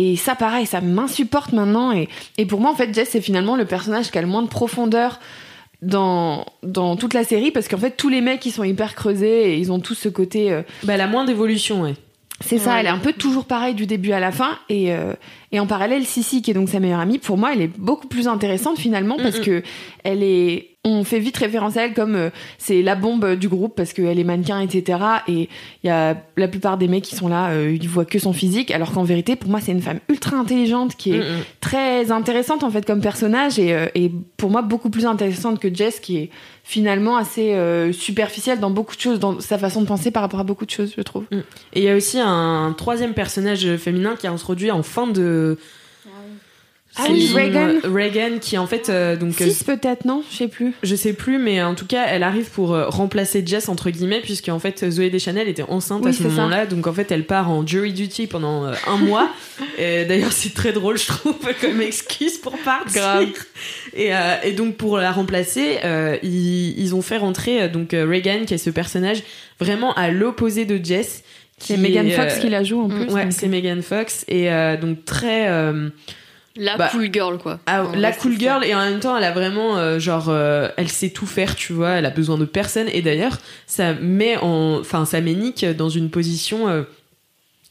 Et 0.00 0.14
ça, 0.16 0.36
pareil, 0.36 0.64
ça 0.64 0.80
m'insupporte 0.80 1.52
maintenant. 1.52 1.90
Et, 1.92 2.08
et 2.36 2.46
pour 2.46 2.60
moi, 2.60 2.70
en 2.70 2.74
fait, 2.74 2.94
Jess, 2.94 3.08
c'est 3.10 3.20
finalement 3.20 3.56
le 3.56 3.64
personnage 3.64 4.10
qui 4.12 4.18
a 4.18 4.22
le 4.22 4.28
moins 4.28 4.42
de 4.42 4.48
profondeur 4.48 5.18
dans, 5.82 6.44
dans 6.62 6.96
toute 6.96 7.14
la 7.14 7.24
série 7.24 7.50
parce 7.52 7.68
qu'en 7.68 7.78
fait 7.78 7.96
tous 7.96 8.08
les 8.08 8.20
mecs 8.20 8.44
ils 8.44 8.50
sont 8.50 8.64
hyper 8.64 8.94
creusés 8.96 9.52
et 9.52 9.58
ils 9.58 9.70
ont 9.70 9.78
tous 9.78 9.94
ce 9.94 10.08
côté 10.08 10.50
euh, 10.50 10.62
Bah, 10.82 10.94
elle 10.94 11.00
a 11.00 11.06
moins 11.06 11.24
d'évolution, 11.24 11.82
ouais. 11.82 11.94
c'est 12.40 12.58
ça 12.58 12.80
elle 12.80 12.86
est 12.86 12.90
un 12.90 12.98
peu 12.98 13.12
toujours 13.12 13.44
pareil 13.44 13.74
du 13.74 13.86
début 13.86 14.10
à 14.10 14.18
la 14.18 14.32
fin 14.32 14.58
et, 14.68 14.92
euh, 14.92 15.14
et 15.52 15.60
en 15.60 15.68
parallèle 15.68 16.04
Sissi 16.04 16.42
qui 16.42 16.50
est 16.50 16.54
donc 16.54 16.68
sa 16.68 16.80
meilleure 16.80 16.98
amie 16.98 17.18
pour 17.18 17.36
moi 17.38 17.52
elle 17.52 17.62
est 17.62 17.70
beaucoup 17.78 18.08
plus 18.08 18.26
intéressante 18.26 18.76
finalement 18.78 19.18
parce 19.18 19.38
Mm-mm. 19.38 19.44
que 19.44 19.62
elle 20.02 20.24
est 20.24 20.77
on 20.88 21.04
fait 21.04 21.18
vite 21.18 21.36
référence 21.36 21.76
à 21.76 21.84
elle 21.84 21.94
comme 21.94 22.16
euh, 22.16 22.30
c'est 22.58 22.82
la 22.82 22.94
bombe 22.94 23.34
du 23.34 23.48
groupe 23.48 23.74
parce 23.76 23.92
qu'elle 23.92 24.18
est 24.18 24.24
mannequin 24.24 24.60
etc 24.60 24.98
et 25.28 25.48
il 25.84 25.86
y 25.86 25.90
a 25.90 26.16
la 26.36 26.48
plupart 26.48 26.78
des 26.78 26.88
mecs 26.88 27.04
qui 27.04 27.14
sont 27.14 27.28
là 27.28 27.50
euh, 27.50 27.76
ils 27.78 27.88
voient 27.88 28.04
que 28.04 28.18
son 28.18 28.32
physique 28.32 28.70
alors 28.70 28.92
qu'en 28.92 29.04
vérité 29.04 29.36
pour 29.36 29.50
moi 29.50 29.60
c'est 29.60 29.72
une 29.72 29.82
femme 29.82 30.00
ultra 30.08 30.36
intelligente 30.36 30.96
qui 30.96 31.12
est 31.12 31.18
Mm, 31.18 31.38
mm. 31.38 31.44
très 31.60 32.10
intéressante 32.10 32.62
en 32.62 32.70
fait 32.70 32.86
comme 32.86 33.00
personnage 33.00 33.58
et, 33.58 33.74
euh, 33.74 33.86
et 33.94 34.10
pour 34.36 34.50
moi 34.50 34.62
beaucoup 34.62 34.90
plus 34.90 35.06
intéressante 35.06 35.58
que 35.58 35.72
Jess 35.72 36.00
qui 36.00 36.18
est 36.18 36.30
finalement 36.64 37.16
assez 37.16 37.54
euh, 37.54 37.92
superficielle 37.92 38.60
dans 38.60 38.70
beaucoup 38.70 38.94
de 38.94 39.00
choses 39.00 39.18
dans 39.18 39.40
sa 39.40 39.58
façon 39.58 39.82
de 39.82 39.86
penser 39.86 40.10
par 40.10 40.22
rapport 40.22 40.40
à 40.40 40.44
beaucoup 40.44 40.66
de 40.66 40.70
choses 40.70 40.92
je 40.96 41.02
trouve 41.02 41.24
Et 41.32 41.80
il 41.80 41.82
y 41.82 41.88
a 41.88 41.96
aussi 41.96 42.18
un 42.20 42.74
troisième 42.76 43.14
personnage 43.14 43.76
féminin 43.76 44.16
qui 44.16 44.26
est 44.26 44.30
introduit 44.30 44.70
en 44.70 44.82
fin 44.82 45.06
de. 45.06 45.58
Ah 46.98 47.04
oui, 47.10 47.30
Reagan. 47.34 47.74
euh, 47.84 47.88
Reagan, 47.92 48.38
qui 48.40 48.58
en 48.58 48.66
fait. 48.66 48.88
euh, 48.88 49.16
donc, 49.16 49.40
euh, 49.40 49.44
6 49.48 49.64
peut-être 49.64 50.04
non? 50.04 50.22
Je 50.30 50.36
sais 50.36 50.48
plus 50.48 50.72
je 50.82 50.94
sais 50.96 51.12
plus, 51.12 51.38
mais 51.38 51.62
en 51.62 51.74
tout 51.74 51.86
cas, 51.86 52.04
elle 52.08 52.22
arrive 52.22 52.50
pour 52.50 52.74
euh, 52.74 52.88
remplacer 52.88 53.42
Jess, 53.46 53.68
entre 53.68 53.90
guillemets, 53.90 54.20
puisque 54.20 54.48
en 54.48 54.58
fait, 54.58 54.88
Zoé 54.90 55.10
Deschanel 55.10 55.48
était 55.48 55.62
enceinte 55.62 56.02
Oui, 56.04 56.10
à 56.10 56.12
ce 56.12 56.22
moment-là. 56.24 56.66
Donc 56.66 56.86
en 56.86 56.92
fait, 56.92 57.10
elle 57.12 57.24
part 57.24 57.50
en 57.50 57.66
jury 57.66 57.92
duty 57.92 58.26
pendant 58.26 58.64
euh, 58.64 58.72
un 58.86 58.96
mois. 58.96 59.30
Et 59.78 60.04
D'ailleurs, 60.06 60.32
c'est 60.32 60.54
très 60.54 60.72
drôle, 60.72 60.98
je 60.98 61.06
trouve, 61.06 61.36
comme 61.60 61.80
excuse 61.80 62.38
pour 62.38 62.56
partir. 62.58 63.00
Grave. 63.00 63.26
Et, 63.94 64.14
euh, 64.14 64.34
et 64.44 64.52
donc, 64.52 64.76
pour 64.76 64.98
la 64.98 65.12
remplacer, 65.12 65.78
euh, 65.84 66.16
ils, 66.22 66.78
ils 66.80 66.94
ont 66.94 67.02
fait 67.02 67.16
rentrer 67.18 67.62
euh, 67.62 67.68
donc 67.68 67.94
euh, 67.94 68.06
Reagan, 68.08 68.44
qui 68.46 68.54
est 68.54 68.58
ce 68.58 68.70
personnage 68.70 69.22
vraiment 69.60 69.92
à 69.94 70.10
l'opposé 70.10 70.64
de 70.64 70.82
Jess. 70.84 71.22
c'est 71.58 71.76
Megan 71.76 72.06
est, 72.06 72.10
Fox 72.10 72.34
euh, 72.36 72.40
qui 72.40 72.48
la 72.48 72.62
joue 72.64 72.80
en 72.82 72.88
mm, 72.88 73.06
plus 73.06 73.14
Ouais, 73.14 73.30
c'est 73.30 73.48
Megan 73.48 73.82
Fox. 73.82 74.24
Et 74.28 74.50
euh, 74.50 74.76
donc, 74.76 75.04
très. 75.04 75.48
La 76.58 76.76
Bah, 76.76 76.88
cool 76.90 77.08
girl, 77.12 77.38
quoi. 77.38 77.60
ah, 77.66 77.84
la 77.94 78.12
cool 78.12 78.38
girl 78.38 78.64
et 78.64 78.74
en 78.74 78.80
même 78.80 79.00
temps 79.00 79.16
elle 79.16 79.24
a 79.24 79.32
vraiment 79.32 79.78
euh, 79.78 79.98
genre 79.98 80.26
euh, 80.28 80.68
elle 80.76 80.88
sait 80.88 81.10
tout 81.10 81.26
faire 81.26 81.54
tu 81.54 81.72
vois 81.72 81.90
elle 81.92 82.06
a 82.06 82.10
besoin 82.10 82.36
de 82.36 82.44
personne 82.44 82.88
et 82.92 83.00
d'ailleurs 83.00 83.38
ça 83.66 83.94
met 83.94 84.36
en 84.38 84.78
enfin 84.80 85.04
ça 85.04 85.20
met 85.20 85.34
Nick 85.34 85.64
dans 85.64 85.88
une 85.88 86.10
position 86.10 86.68
euh, 86.68 86.82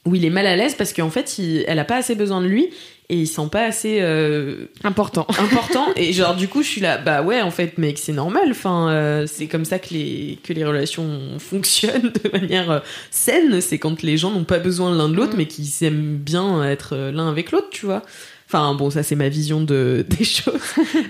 où 0.06 0.14
il 0.14 0.24
est 0.24 0.30
mal 0.30 0.46
à 0.46 0.56
l'aise 0.56 0.74
parce 0.74 0.92
qu'en 0.94 1.10
fait, 1.10 1.38
il- 1.38 1.64
elle 1.68 1.78
a 1.78 1.84
pas 1.84 1.96
assez 1.96 2.14
besoin 2.14 2.40
de 2.40 2.46
lui 2.46 2.68
et 3.10 3.16
il 3.16 3.26
sent 3.26 3.48
pas 3.52 3.64
assez 3.64 3.98
euh, 4.00 4.66
Important. 4.84 5.26
important. 5.38 5.86
et 5.96 6.12
genre, 6.14 6.34
du 6.34 6.48
coup, 6.48 6.62
je 6.62 6.68
suis 6.68 6.80
là, 6.80 6.96
bah 6.98 7.20
ouais, 7.22 7.42
en 7.42 7.50
fait, 7.50 7.76
mec, 7.78 7.98
c'est 7.98 8.12
normal. 8.12 8.44
Enfin, 8.50 8.88
euh, 8.90 9.26
c'est 9.26 9.48
comme 9.48 9.64
ça 9.66 9.78
que 9.78 9.92
les, 9.92 10.38
que 10.44 10.52
les 10.54 10.64
relations 10.64 11.20
fonctionnent 11.38 12.12
de 12.24 12.30
manière 12.38 12.70
euh, 12.70 12.78
saine. 13.10 13.60
C'est 13.60 13.78
quand 13.78 14.02
les 14.02 14.16
gens 14.16 14.30
n'ont 14.30 14.44
pas 14.44 14.58
besoin 14.60 14.94
l'un 14.94 15.08
de 15.10 15.14
l'autre, 15.14 15.34
Mm. 15.34 15.38
mais 15.38 15.46
qui 15.46 15.66
s'aiment 15.66 16.16
bien 16.16 16.62
être 16.64 16.94
euh, 16.94 17.10
l'un 17.12 17.28
avec 17.28 17.50
l'autre, 17.50 17.68
tu 17.70 17.84
vois. 17.84 18.02
Enfin, 18.50 18.74
bon, 18.74 18.90
ça, 18.90 19.02
c'est 19.02 19.14
ma 19.16 19.28
vision 19.28 19.60
de, 19.62 20.04
des 20.18 20.24
choses. 20.24 20.60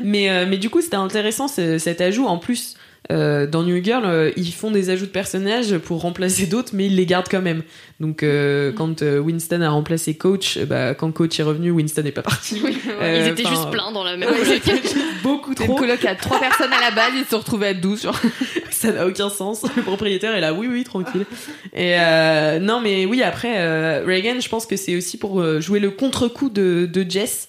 mais, 0.03 0.29
euh, 0.31 0.45
mais 0.49 0.59
du 0.59 0.71
coup, 0.71 0.81
c'était 0.81 0.97
intéressant 0.97 1.47
ce- 1.49 1.79
cet 1.79 2.01
ajout. 2.01 2.27
En 2.27 2.37
plus, 2.39 2.75
euh, 3.13 3.47
dans 3.47 3.63
New 3.63 3.83
Girl, 3.83 4.05
euh, 4.05 4.33
ils 4.37 4.53
font 4.53 4.71
des 4.73 4.91
ajouts 4.91 5.07
de 5.07 5.11
personnages 5.11 5.79
pour 5.79 6.01
remplacer 6.03 6.47
d'autres, 6.47 6.71
mais 6.75 6.87
ils 6.87 6.97
les 6.97 7.07
gardent 7.07 7.29
quand 7.31 7.41
même. 7.41 7.63
Donc, 8.01 8.23
euh, 8.23 8.73
quand 8.73 9.03
euh, 9.03 9.19
Winston 9.21 9.61
a 9.63 9.71
remplacé 9.71 10.15
Coach, 10.15 10.57
euh, 10.59 10.67
bah, 10.67 10.95
quand 10.95 11.11
Coach 11.13 11.39
est 11.39 11.45
revenu, 11.45 11.71
Winston 11.71 12.03
n'est 12.03 12.11
pas 12.13 12.23
parti. 12.23 12.61
Euh, 13.01 13.25
Ils 13.27 13.33
étaient 13.33 13.47
enfin, 13.47 13.55
juste 13.55 13.71
pleins 13.71 13.93
dans 13.93 14.03
la 14.05 14.17
même 14.17 14.29
Ouais, 14.29 14.61
beaucoup 15.29 15.53
C'est 15.57 15.65
une 15.65 15.71
trop. 15.71 15.79
coloc 15.79 16.05
à 16.05 16.15
trois 16.15 16.39
personnes 16.41 16.73
à 16.73 16.81
la 16.81 16.91
base, 16.91 17.13
ils 17.17 17.25
se 17.25 17.31
sont 17.31 17.39
retrouvés 17.39 17.69
à 17.69 17.75
12. 17.75 18.03
Genre. 18.03 18.21
Ça 18.71 18.93
n'a 18.93 19.07
aucun 19.07 19.29
sens. 19.31 19.63
Le 19.77 19.83
propriétaire 19.83 20.35
est 20.35 20.41
là, 20.41 20.53
oui, 20.53 20.67
oui, 20.71 20.85
tranquille. 20.85 21.25
Et 21.75 21.95
euh, 21.99 22.59
non, 22.59 22.81
mais 22.81 23.07
oui, 23.07 23.23
après, 23.23 23.55
euh, 23.59 24.05
Reagan, 24.07 24.41
je 24.41 24.49
pense 24.49 24.67
que 24.67 24.77
c'est 24.77 24.97
aussi 24.97 25.17
pour 25.19 25.41
euh, 25.41 25.61
jouer 25.61 25.81
le 25.81 25.91
contre-coup 25.91 26.49
de, 26.49 26.89
de 26.93 27.07
Jess. 27.09 27.49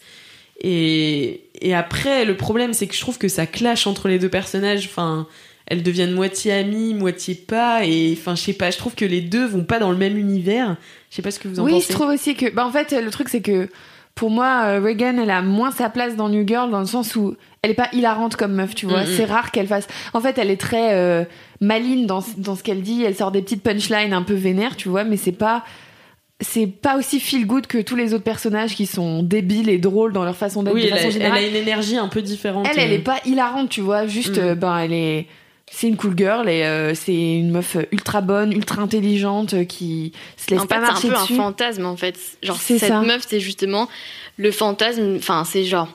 Et, 0.61 1.43
et 1.61 1.73
après, 1.73 2.25
le 2.25 2.35
problème, 2.35 2.73
c'est 2.73 2.87
que 2.87 2.95
je 2.95 3.01
trouve 3.01 3.17
que 3.17 3.27
ça 3.27 3.45
clash 3.45 3.87
entre 3.87 4.07
les 4.07 4.19
deux 4.19 4.29
personnages. 4.29 4.85
Enfin, 4.85 5.27
elles 5.67 5.83
deviennent 5.83 6.13
moitié 6.13 6.51
amies, 6.51 6.93
moitié 6.93 7.35
pas. 7.35 7.85
Et 7.85 8.17
enfin, 8.19 8.35
je 8.35 8.41
sais 8.41 8.53
pas, 8.53 8.71
je 8.71 8.77
trouve 8.77 8.95
que 8.95 9.05
les 9.05 9.21
deux 9.21 9.45
vont 9.45 9.63
pas 9.63 9.79
dans 9.79 9.91
le 9.91 9.97
même 9.97 10.17
univers. 10.17 10.75
Je 11.09 11.15
sais 11.15 11.21
pas 11.21 11.31
ce 11.31 11.39
que 11.39 11.47
vous 11.47 11.59
en 11.59 11.63
Oui, 11.63 11.73
pensez. 11.73 11.87
je 11.89 11.93
trouve 11.93 12.09
aussi 12.09 12.35
que. 12.35 12.49
Bah, 12.49 12.65
en 12.65 12.71
fait, 12.71 12.91
le 12.91 13.09
truc, 13.09 13.29
c'est 13.29 13.41
que 13.41 13.69
pour 14.15 14.31
moi, 14.31 14.63
euh, 14.65 14.79
Reagan, 14.81 15.17
elle 15.21 15.31
a 15.31 15.41
moins 15.41 15.71
sa 15.71 15.89
place 15.89 16.15
dans 16.17 16.27
New 16.27 16.45
Girl 16.45 16.69
dans 16.71 16.81
le 16.81 16.85
sens 16.85 17.15
où 17.15 17.35
elle 17.61 17.71
est 17.71 17.75
pas 17.75 17.89
hilarante 17.93 18.35
comme 18.35 18.53
meuf, 18.53 18.73
tu 18.75 18.85
vois. 18.85 19.01
Mhm. 19.01 19.13
C'est 19.17 19.25
rare 19.25 19.51
qu'elle 19.51 19.67
fasse. 19.67 19.87
En 20.13 20.21
fait, 20.21 20.37
elle 20.37 20.49
est 20.49 20.59
très 20.59 20.93
euh, 20.93 21.23
maligne 21.61 22.05
dans, 22.05 22.23
dans 22.37 22.55
ce 22.55 22.63
qu'elle 22.63 22.81
dit. 22.81 23.03
Elle 23.03 23.15
sort 23.15 23.31
des 23.31 23.41
petites 23.41 23.63
punchlines 23.63 24.13
un 24.13 24.23
peu 24.23 24.33
vénères, 24.33 24.75
tu 24.75 24.89
vois, 24.89 25.03
mais 25.03 25.17
c'est 25.17 25.31
pas. 25.33 25.63
C'est 26.41 26.67
pas 26.67 26.97
aussi 26.97 27.19
feel 27.19 27.45
good 27.45 27.67
que 27.67 27.79
tous 27.79 27.97
les 27.97 28.13
autres 28.13 28.23
personnages 28.23 28.73
qui 28.73 28.85
sont 28.85 29.23
débiles 29.23 29.67
et 29.67 29.77
drôles 29.77 30.13
dans 30.13 30.23
leur 30.23 30.37
façon 30.37 30.63
d'être 30.63 30.73
Oui, 30.73 30.83
de 30.83 30.87
elle 30.87 31.31
a, 31.33 31.37
elle 31.41 31.49
une 31.49 31.55
énergie 31.57 31.97
un 31.97 32.07
peu 32.07 32.21
différente. 32.21 32.65
Elle, 32.71 32.79
elle 32.79 32.93
est 32.93 32.99
pas 32.99 33.19
hilarante, 33.25 33.67
tu 33.67 33.81
vois. 33.81 34.07
Juste, 34.07 34.37
Mm. 34.37 34.41
euh, 34.41 34.55
ben, 34.55 34.77
elle 34.77 34.93
est. 34.93 35.27
C'est 35.69 35.87
une 35.89 35.97
cool 35.97 36.13
girl 36.17 36.47
et 36.49 36.63
euh, 36.63 36.95
c'est 36.95 37.13
une 37.13 37.51
meuf 37.51 37.75
ultra 37.91 38.21
bonne, 38.21 38.53
ultra 38.53 38.81
intelligente 38.81 39.53
euh, 39.53 39.65
qui 39.65 40.13
se 40.37 40.49
laisse 40.49 40.61
En 40.61 40.65
pas 40.65 40.79
fait, 40.79 40.85
c'est 41.01 41.07
un 41.07 41.11
peu 41.11 41.19
dessus. 41.19 41.33
un 41.33 41.35
fantasme, 41.35 41.85
en 41.85 41.97
fait. 41.97 42.15
Genre, 42.41 42.55
C'est 42.57 42.79
cette 42.79 42.87
ça. 42.89 43.01
meuf, 43.01 43.23
c'est 43.27 43.41
justement 43.41 43.89
le 44.37 44.51
fantasme. 44.51 45.17
Enfin, 45.17 45.43
c'est 45.43 45.65
genre, 45.65 45.89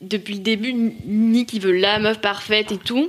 depuis 0.00 0.34
le 0.34 0.40
début, 0.40 0.72
Nick, 0.72 1.52
il 1.52 1.60
veut 1.60 1.72
la 1.72 1.98
meuf 1.98 2.20
parfaite 2.20 2.70
et 2.72 2.76
tout. 2.76 3.08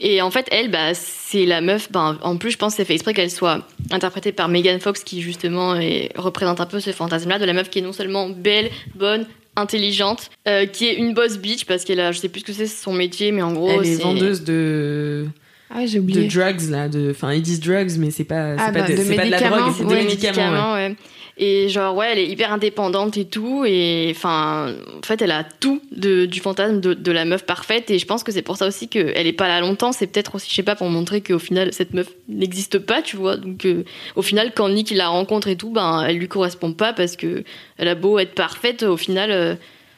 Et 0.00 0.20
en 0.22 0.30
fait, 0.30 0.46
elle, 0.50 0.70
bah, 0.70 0.94
c'est 0.94 1.44
la 1.46 1.60
meuf. 1.60 1.90
Ben, 1.90 2.18
en 2.22 2.36
plus, 2.36 2.50
je 2.50 2.56
pense 2.58 2.72
que 2.72 2.76
c'est 2.78 2.84
fait 2.84 2.94
exprès 2.94 3.14
qu'elle 3.14 3.30
soit 3.30 3.66
interprétée 3.90 4.32
par 4.32 4.48
Megan 4.48 4.78
Fox, 4.80 5.02
qui 5.04 5.22
justement 5.22 5.76
est- 5.76 6.10
représente 6.16 6.60
un 6.60 6.66
peu 6.66 6.80
ce 6.80 6.90
fantasme-là 6.92 7.38
de 7.38 7.44
la 7.44 7.52
meuf 7.52 7.70
qui 7.70 7.78
est 7.78 7.82
non 7.82 7.92
seulement 7.92 8.28
belle, 8.28 8.70
bonne, 8.94 9.26
intelligente, 9.56 10.30
euh, 10.46 10.66
qui 10.66 10.86
est 10.86 10.94
une 10.94 11.14
boss 11.14 11.38
bitch 11.38 11.64
parce 11.64 11.84
qu'elle 11.84 12.00
a, 12.00 12.12
je 12.12 12.18
sais 12.18 12.28
plus 12.28 12.40
ce 12.40 12.44
que 12.46 12.52
c'est 12.52 12.66
son 12.66 12.92
métier, 12.92 13.32
mais 13.32 13.40
en 13.42 13.52
gros, 13.54 13.70
Elle 13.80 13.86
est 13.88 14.02
vendeuse 14.02 14.44
de 14.44 15.26
Ah, 15.68 15.84
j'ai 15.84 16.00
de 16.00 16.28
drugs 16.28 16.70
là 16.70 16.88
de 16.88 17.10
enfin 17.10 17.32
ils 17.32 17.42
disent 17.42 17.60
drugs 17.60 17.98
mais 17.98 18.10
c'est 18.10 18.24
pas 18.24 18.56
c'est 18.56 18.62
Ah, 18.62 18.72
pas, 18.72 18.82
bah, 18.82 18.88
de, 18.88 18.92
de 18.92 18.96
pas 18.96 19.02
de 19.02 19.16
la 19.16 19.24
médicaments, 19.24 19.56
drogue 19.56 19.74
c'est 19.76 19.84
des 19.86 20.02
médicaments, 20.02 20.72
ouais. 20.74 20.88
ouais. 20.88 20.96
Et 21.38 21.68
genre, 21.68 21.94
ouais, 21.94 22.08
elle 22.12 22.18
est 22.18 22.28
hyper 22.28 22.50
indépendante 22.50 23.18
et 23.18 23.26
tout. 23.26 23.64
Et 23.66 24.10
enfin, 24.10 24.74
en 24.96 25.06
fait, 25.06 25.20
elle 25.20 25.32
a 25.32 25.44
tout 25.44 25.82
de, 25.92 26.24
du 26.24 26.40
fantasme 26.40 26.80
de, 26.80 26.94
de 26.94 27.12
la 27.12 27.26
meuf 27.26 27.44
parfaite. 27.44 27.90
Et 27.90 27.98
je 27.98 28.06
pense 28.06 28.24
que 28.24 28.32
c'est 28.32 28.40
pour 28.40 28.56
ça 28.56 28.66
aussi 28.66 28.88
qu'elle 28.88 29.26
est 29.26 29.34
pas 29.34 29.46
là 29.46 29.60
longtemps. 29.60 29.92
C'est 29.92 30.06
peut-être 30.06 30.36
aussi, 30.36 30.48
je 30.48 30.54
sais 30.54 30.62
pas, 30.62 30.76
pour 30.76 30.88
montrer 30.88 31.20
qu'au 31.20 31.38
final, 31.38 31.74
cette 31.74 31.92
meuf 31.92 32.08
n'existe 32.30 32.78
pas, 32.78 33.02
tu 33.02 33.16
vois. 33.16 33.36
Donc, 33.36 33.66
euh, 33.66 33.84
au 34.14 34.22
final, 34.22 34.52
quand 34.56 34.70
Nick 34.70 34.90
la 34.92 35.08
rencontre 35.08 35.48
et 35.48 35.56
tout, 35.56 35.68
ben, 35.70 36.06
elle 36.08 36.16
lui 36.16 36.28
correspond 36.28 36.72
pas 36.72 36.94
parce 36.94 37.16
que 37.16 37.44
elle 37.76 37.88
a 37.88 37.94
beau 37.94 38.18
être 38.18 38.34
parfaite, 38.34 38.82
au 38.82 38.96
final, 38.96 39.30
euh, 39.30 39.56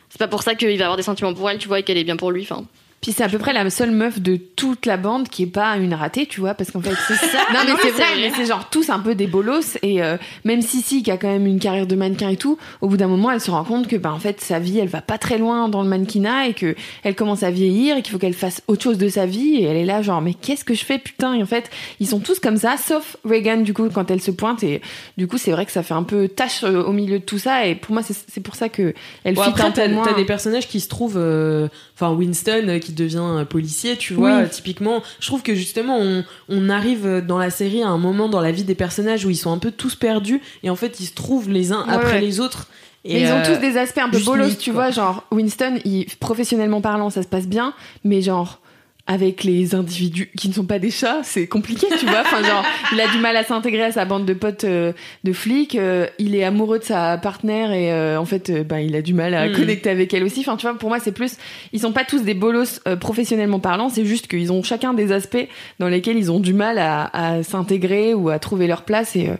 c'est 0.09 0.18
pas 0.18 0.26
pour 0.26 0.42
ça 0.42 0.57
qu'il 0.57 0.76
va 0.76 0.87
avoir 0.87 0.96
des 0.96 1.04
sentiments 1.04 1.35
pour 1.35 1.48
elle, 1.48 1.59
tu 1.59 1.68
vois, 1.68 1.78
et 1.78 1.83
qu'elle 1.85 1.98
est 1.98 2.04
bien 2.04 2.16
pour 2.16 2.33
lui. 2.33 2.42
Enfin, 2.42 2.64
Puis 3.00 3.12
c'est 3.12 3.22
à 3.22 3.28
peu 3.28 3.38
près 3.38 3.52
la 3.52 3.68
seule 3.70 3.92
meuf 3.92 4.20
de 4.20 4.37
toute 4.37 4.84
la 4.84 4.96
bande 4.96 5.28
qui 5.28 5.44
est 5.44 5.46
pas 5.46 5.76
une 5.76 5.94
ratée, 5.94 6.26
tu 6.26 6.40
vois, 6.40 6.54
parce 6.54 6.72
qu'en 6.72 6.80
fait 6.80 6.94
c'est 7.06 7.14
ça. 7.14 7.38
Non 7.54 7.61
mais 7.64 7.72
c'est 7.80 7.90
vrai, 7.90 8.04
mais 8.16 8.32
c'est 8.34 8.44
genre 8.46 8.68
tous 8.70 8.90
un 8.90 8.98
peu 8.98 9.14
des 9.14 9.26
bolos. 9.28 9.78
Et 9.82 10.02
euh, 10.02 10.16
même 10.44 10.62
Sissi 10.62 11.02
qui 11.04 11.11
a 11.12 11.16
quand 11.16 11.28
même 11.28 11.46
une 11.46 11.61
carrière 11.61 11.87
de 11.87 11.94
mannequin 11.94 12.28
et 12.30 12.37
tout, 12.37 12.58
au 12.80 12.88
bout 12.88 12.96
d'un 12.96 13.06
moment 13.06 13.30
elle 13.30 13.40
se 13.40 13.50
rend 13.52 13.62
compte 13.64 13.87
que 13.87 13.94
bah 13.96 14.12
en 14.12 14.18
fait 14.18 14.40
sa 14.40 14.58
vie 14.58 14.78
elle 14.80 14.88
va 14.88 15.00
pas 15.00 15.16
très 15.16 15.38
loin 15.38 15.68
dans 15.68 15.82
le 15.82 15.88
mannequinat 15.88 16.48
et 16.48 16.54
que 16.54 16.74
elle 17.04 17.14
commence 17.14 17.44
à 17.44 17.50
vieillir 17.52 17.96
et 17.96 18.02
qu'il 18.02 18.12
faut 18.12 18.18
qu'elle 18.18 18.34
fasse 18.34 18.62
autre 18.66 18.82
chose 18.82 18.98
de 18.98 19.08
sa 19.08 19.26
vie. 19.26 19.56
Et 19.58 19.62
elle 19.64 19.76
est 19.76 19.84
là 19.87 20.02
genre 20.02 20.20
mais 20.20 20.34
qu'est-ce 20.34 20.64
que 20.64 20.74
je 20.74 20.84
fais 20.84 20.98
putain? 20.98 21.34
Et 21.34 21.42
en 21.42 21.46
fait 21.46 21.70
ils 22.00 22.06
sont 22.08 22.18
tous 22.20 22.40
comme 22.40 22.56
ça 22.56 22.76
sauf 22.76 23.16
Reagan 23.24 23.58
du 23.58 23.74
coup 23.74 23.88
quand 23.94 24.11
elle 24.11 24.20
se 24.20 24.32
pointe. 24.32 24.64
Et 24.64 24.82
du 25.16 25.28
coup 25.28 25.38
c'est 25.38 25.52
vrai 25.52 25.66
que 25.66 25.72
ça 25.72 25.84
fait 25.84 25.94
un 25.94 26.02
peu 26.02 26.26
tâche 26.28 26.64
euh, 26.64 26.82
au 26.82 26.92
milieu 26.92 27.20
de 27.20 27.24
tout 27.24 27.38
ça. 27.38 27.64
Et 27.66 27.76
pour 27.76 27.92
moi 27.94 28.02
c'est 28.02 28.40
pour 28.42 28.56
ça 28.56 28.68
que 28.68 28.92
elle 29.22 29.34
Bon, 29.34 29.42
fit 29.44 29.50
après 29.50 29.62
un 29.62 29.70
peu 29.70 29.88
moins. 29.88 30.04
t'as 30.04 30.14
des 30.14 30.24
personnages 30.24 30.66
qui 30.66 30.80
se 30.80 30.88
trouvent 30.88 31.16
euh, 31.16 31.68
enfin 31.94 32.11
Winston 32.12 32.64
euh, 32.68 32.78
qui 32.88 32.94
devient 32.94 33.20
euh, 33.20 33.44
policier 33.44 33.96
tu 33.98 34.14
vois 34.14 34.37
Oui. 34.38 34.42
euh, 34.44 34.46
typiquement 34.48 35.03
je 35.20 35.27
trouve 35.27 35.42
que 35.42 35.55
justement 35.55 35.98
on, 35.98 36.24
on 36.48 36.70
arrive 36.70 37.22
dans 37.27 37.37
la 37.38 37.51
série 37.51 37.83
à 37.83 37.88
un 37.88 37.98
moment 37.98 38.31
dans 38.31 38.40
la 38.40 38.51
vie 38.51 38.64
des 38.64 38.74
personnages 38.74 39.27
où 39.27 39.31
ils 39.31 39.37
sont 39.37 39.53
un 39.53 39.59
peu 39.59 39.70
tous 39.70 39.94
perdus 39.94 40.40
et 40.62 40.70
en 40.70 40.77
fait 40.77 41.01
ils 41.01 41.07
se 41.07 41.14
trouvent 41.14 41.51
les 41.51 41.70
uns 41.72 41.85
Ouais, 41.87 41.92
après 41.92 42.12
ouais. 42.14 42.20
les 42.22 42.40
autres 42.40 42.66
et 43.05 43.14
Mais 43.14 43.20
ils 43.22 43.27
ont 43.33 43.37
euh, 43.37 43.55
tous 43.55 43.61
des 43.61 43.77
aspects 43.77 43.98
un 43.98 44.09
peu 44.09 44.18
bolos, 44.20 44.57
tu 44.59 44.72
quoi. 44.72 44.85
vois. 44.87 44.90
Genre, 44.90 45.24
Winston, 45.31 45.79
il, 45.85 46.07
professionnellement 46.18 46.81
parlant, 46.81 47.11
ça 47.11 47.22
se 47.22 47.29
passe 47.29 47.46
bien, 47.46 47.72
mais 48.05 48.22
genre, 48.22 48.61
avec 49.10 49.42
les 49.42 49.74
individus 49.74 50.30
qui 50.36 50.48
ne 50.50 50.52
sont 50.52 50.66
pas 50.66 50.78
des 50.78 50.90
chats, 50.90 51.22
c'est 51.24 51.46
compliqué, 51.46 51.86
tu 51.98 52.04
vois. 52.06 52.20
Enfin, 52.20 52.42
genre, 52.44 52.62
il 52.92 53.00
a 53.00 53.08
du 53.08 53.18
mal 53.18 53.34
à 53.36 53.42
s'intégrer 53.42 53.82
à 53.84 53.90
sa 53.90 54.04
bande 54.04 54.26
de 54.26 54.34
potes 54.34 54.64
euh, 54.64 54.92
de 55.24 55.32
flics, 55.32 55.74
euh, 55.76 56.06
il 56.18 56.36
est 56.36 56.44
amoureux 56.44 56.78
de 56.78 56.84
sa 56.84 57.16
partenaire 57.18 57.72
et 57.72 57.90
euh, 57.90 58.20
en 58.20 58.26
fait, 58.26 58.52
bah, 58.68 58.82
il 58.82 58.94
a 58.94 59.00
du 59.02 59.14
mal 59.14 59.32
à 59.34 59.48
Mm. 59.48 59.52
connecter 59.52 59.88
avec 59.90 60.12
elle 60.12 60.24
aussi. 60.24 60.40
Enfin, 60.40 60.56
tu 60.58 60.66
vois, 60.66 60.76
pour 60.78 60.90
moi, 60.90 61.00
c'est 61.00 61.12
plus. 61.12 61.36
Ils 61.72 61.80
sont 61.80 61.92
pas 61.92 62.04
tous 62.04 62.22
des 62.22 62.34
bolos 62.34 62.80
professionnellement 63.00 63.60
parlant, 63.60 63.88
c'est 63.88 64.04
juste 64.04 64.26
qu'ils 64.28 64.52
ont 64.52 64.62
chacun 64.62 64.92
des 64.94 65.10
aspects 65.10 65.48
dans 65.78 65.88
lesquels 65.88 66.18
ils 66.18 66.30
ont 66.30 66.38
du 66.40 66.52
mal 66.52 66.78
à, 66.78 67.04
à 67.38 67.42
s'intégrer 67.42 68.12
ou 68.12 68.28
à 68.28 68.38
trouver 68.38 68.66
leur 68.66 68.82
place 68.82 69.16
et. 69.16 69.30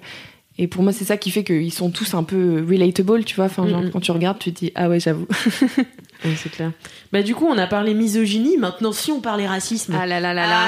et 0.59 0.67
pour 0.67 0.83
moi, 0.83 0.93
c'est 0.93 1.05
ça 1.05 1.17
qui 1.19 1.31
fait 1.31 1.45
qu'ils 1.45 1.73
sont 1.73 1.91
tous 1.91 2.15
un 2.15 2.23
peu 2.25 2.65
relatable, 2.69 3.25
tu 3.25 3.37
vois. 3.37 3.45
Enfin, 3.45 3.69
genre, 3.69 3.83
Mhm. 3.83 3.91
quand 3.91 4.01
tu 4.01 4.11
regardes, 4.13 4.39
tu 4.39 4.51
te 4.53 4.59
dis, 4.61 4.73
ah 4.75 4.89
ouais, 4.89 4.99
j'avoue. 4.99 5.27
ouais, 6.25 6.35
c'est 6.37 6.51
clair 6.51 6.73
bah 7.13 7.23
du 7.23 7.35
coup 7.35 7.47
on 7.47 7.57
a 7.59 7.67
parlé 7.67 7.95
misogynie 7.95 8.57
maintenant 8.57 8.93
si 8.93 9.11
on 9.13 9.21
parlait 9.21 9.47
racisme 9.47 9.97
Ah 10.01 10.07
là 10.07 10.21
là 10.21 10.35
là 10.35 10.47
là. 10.47 10.67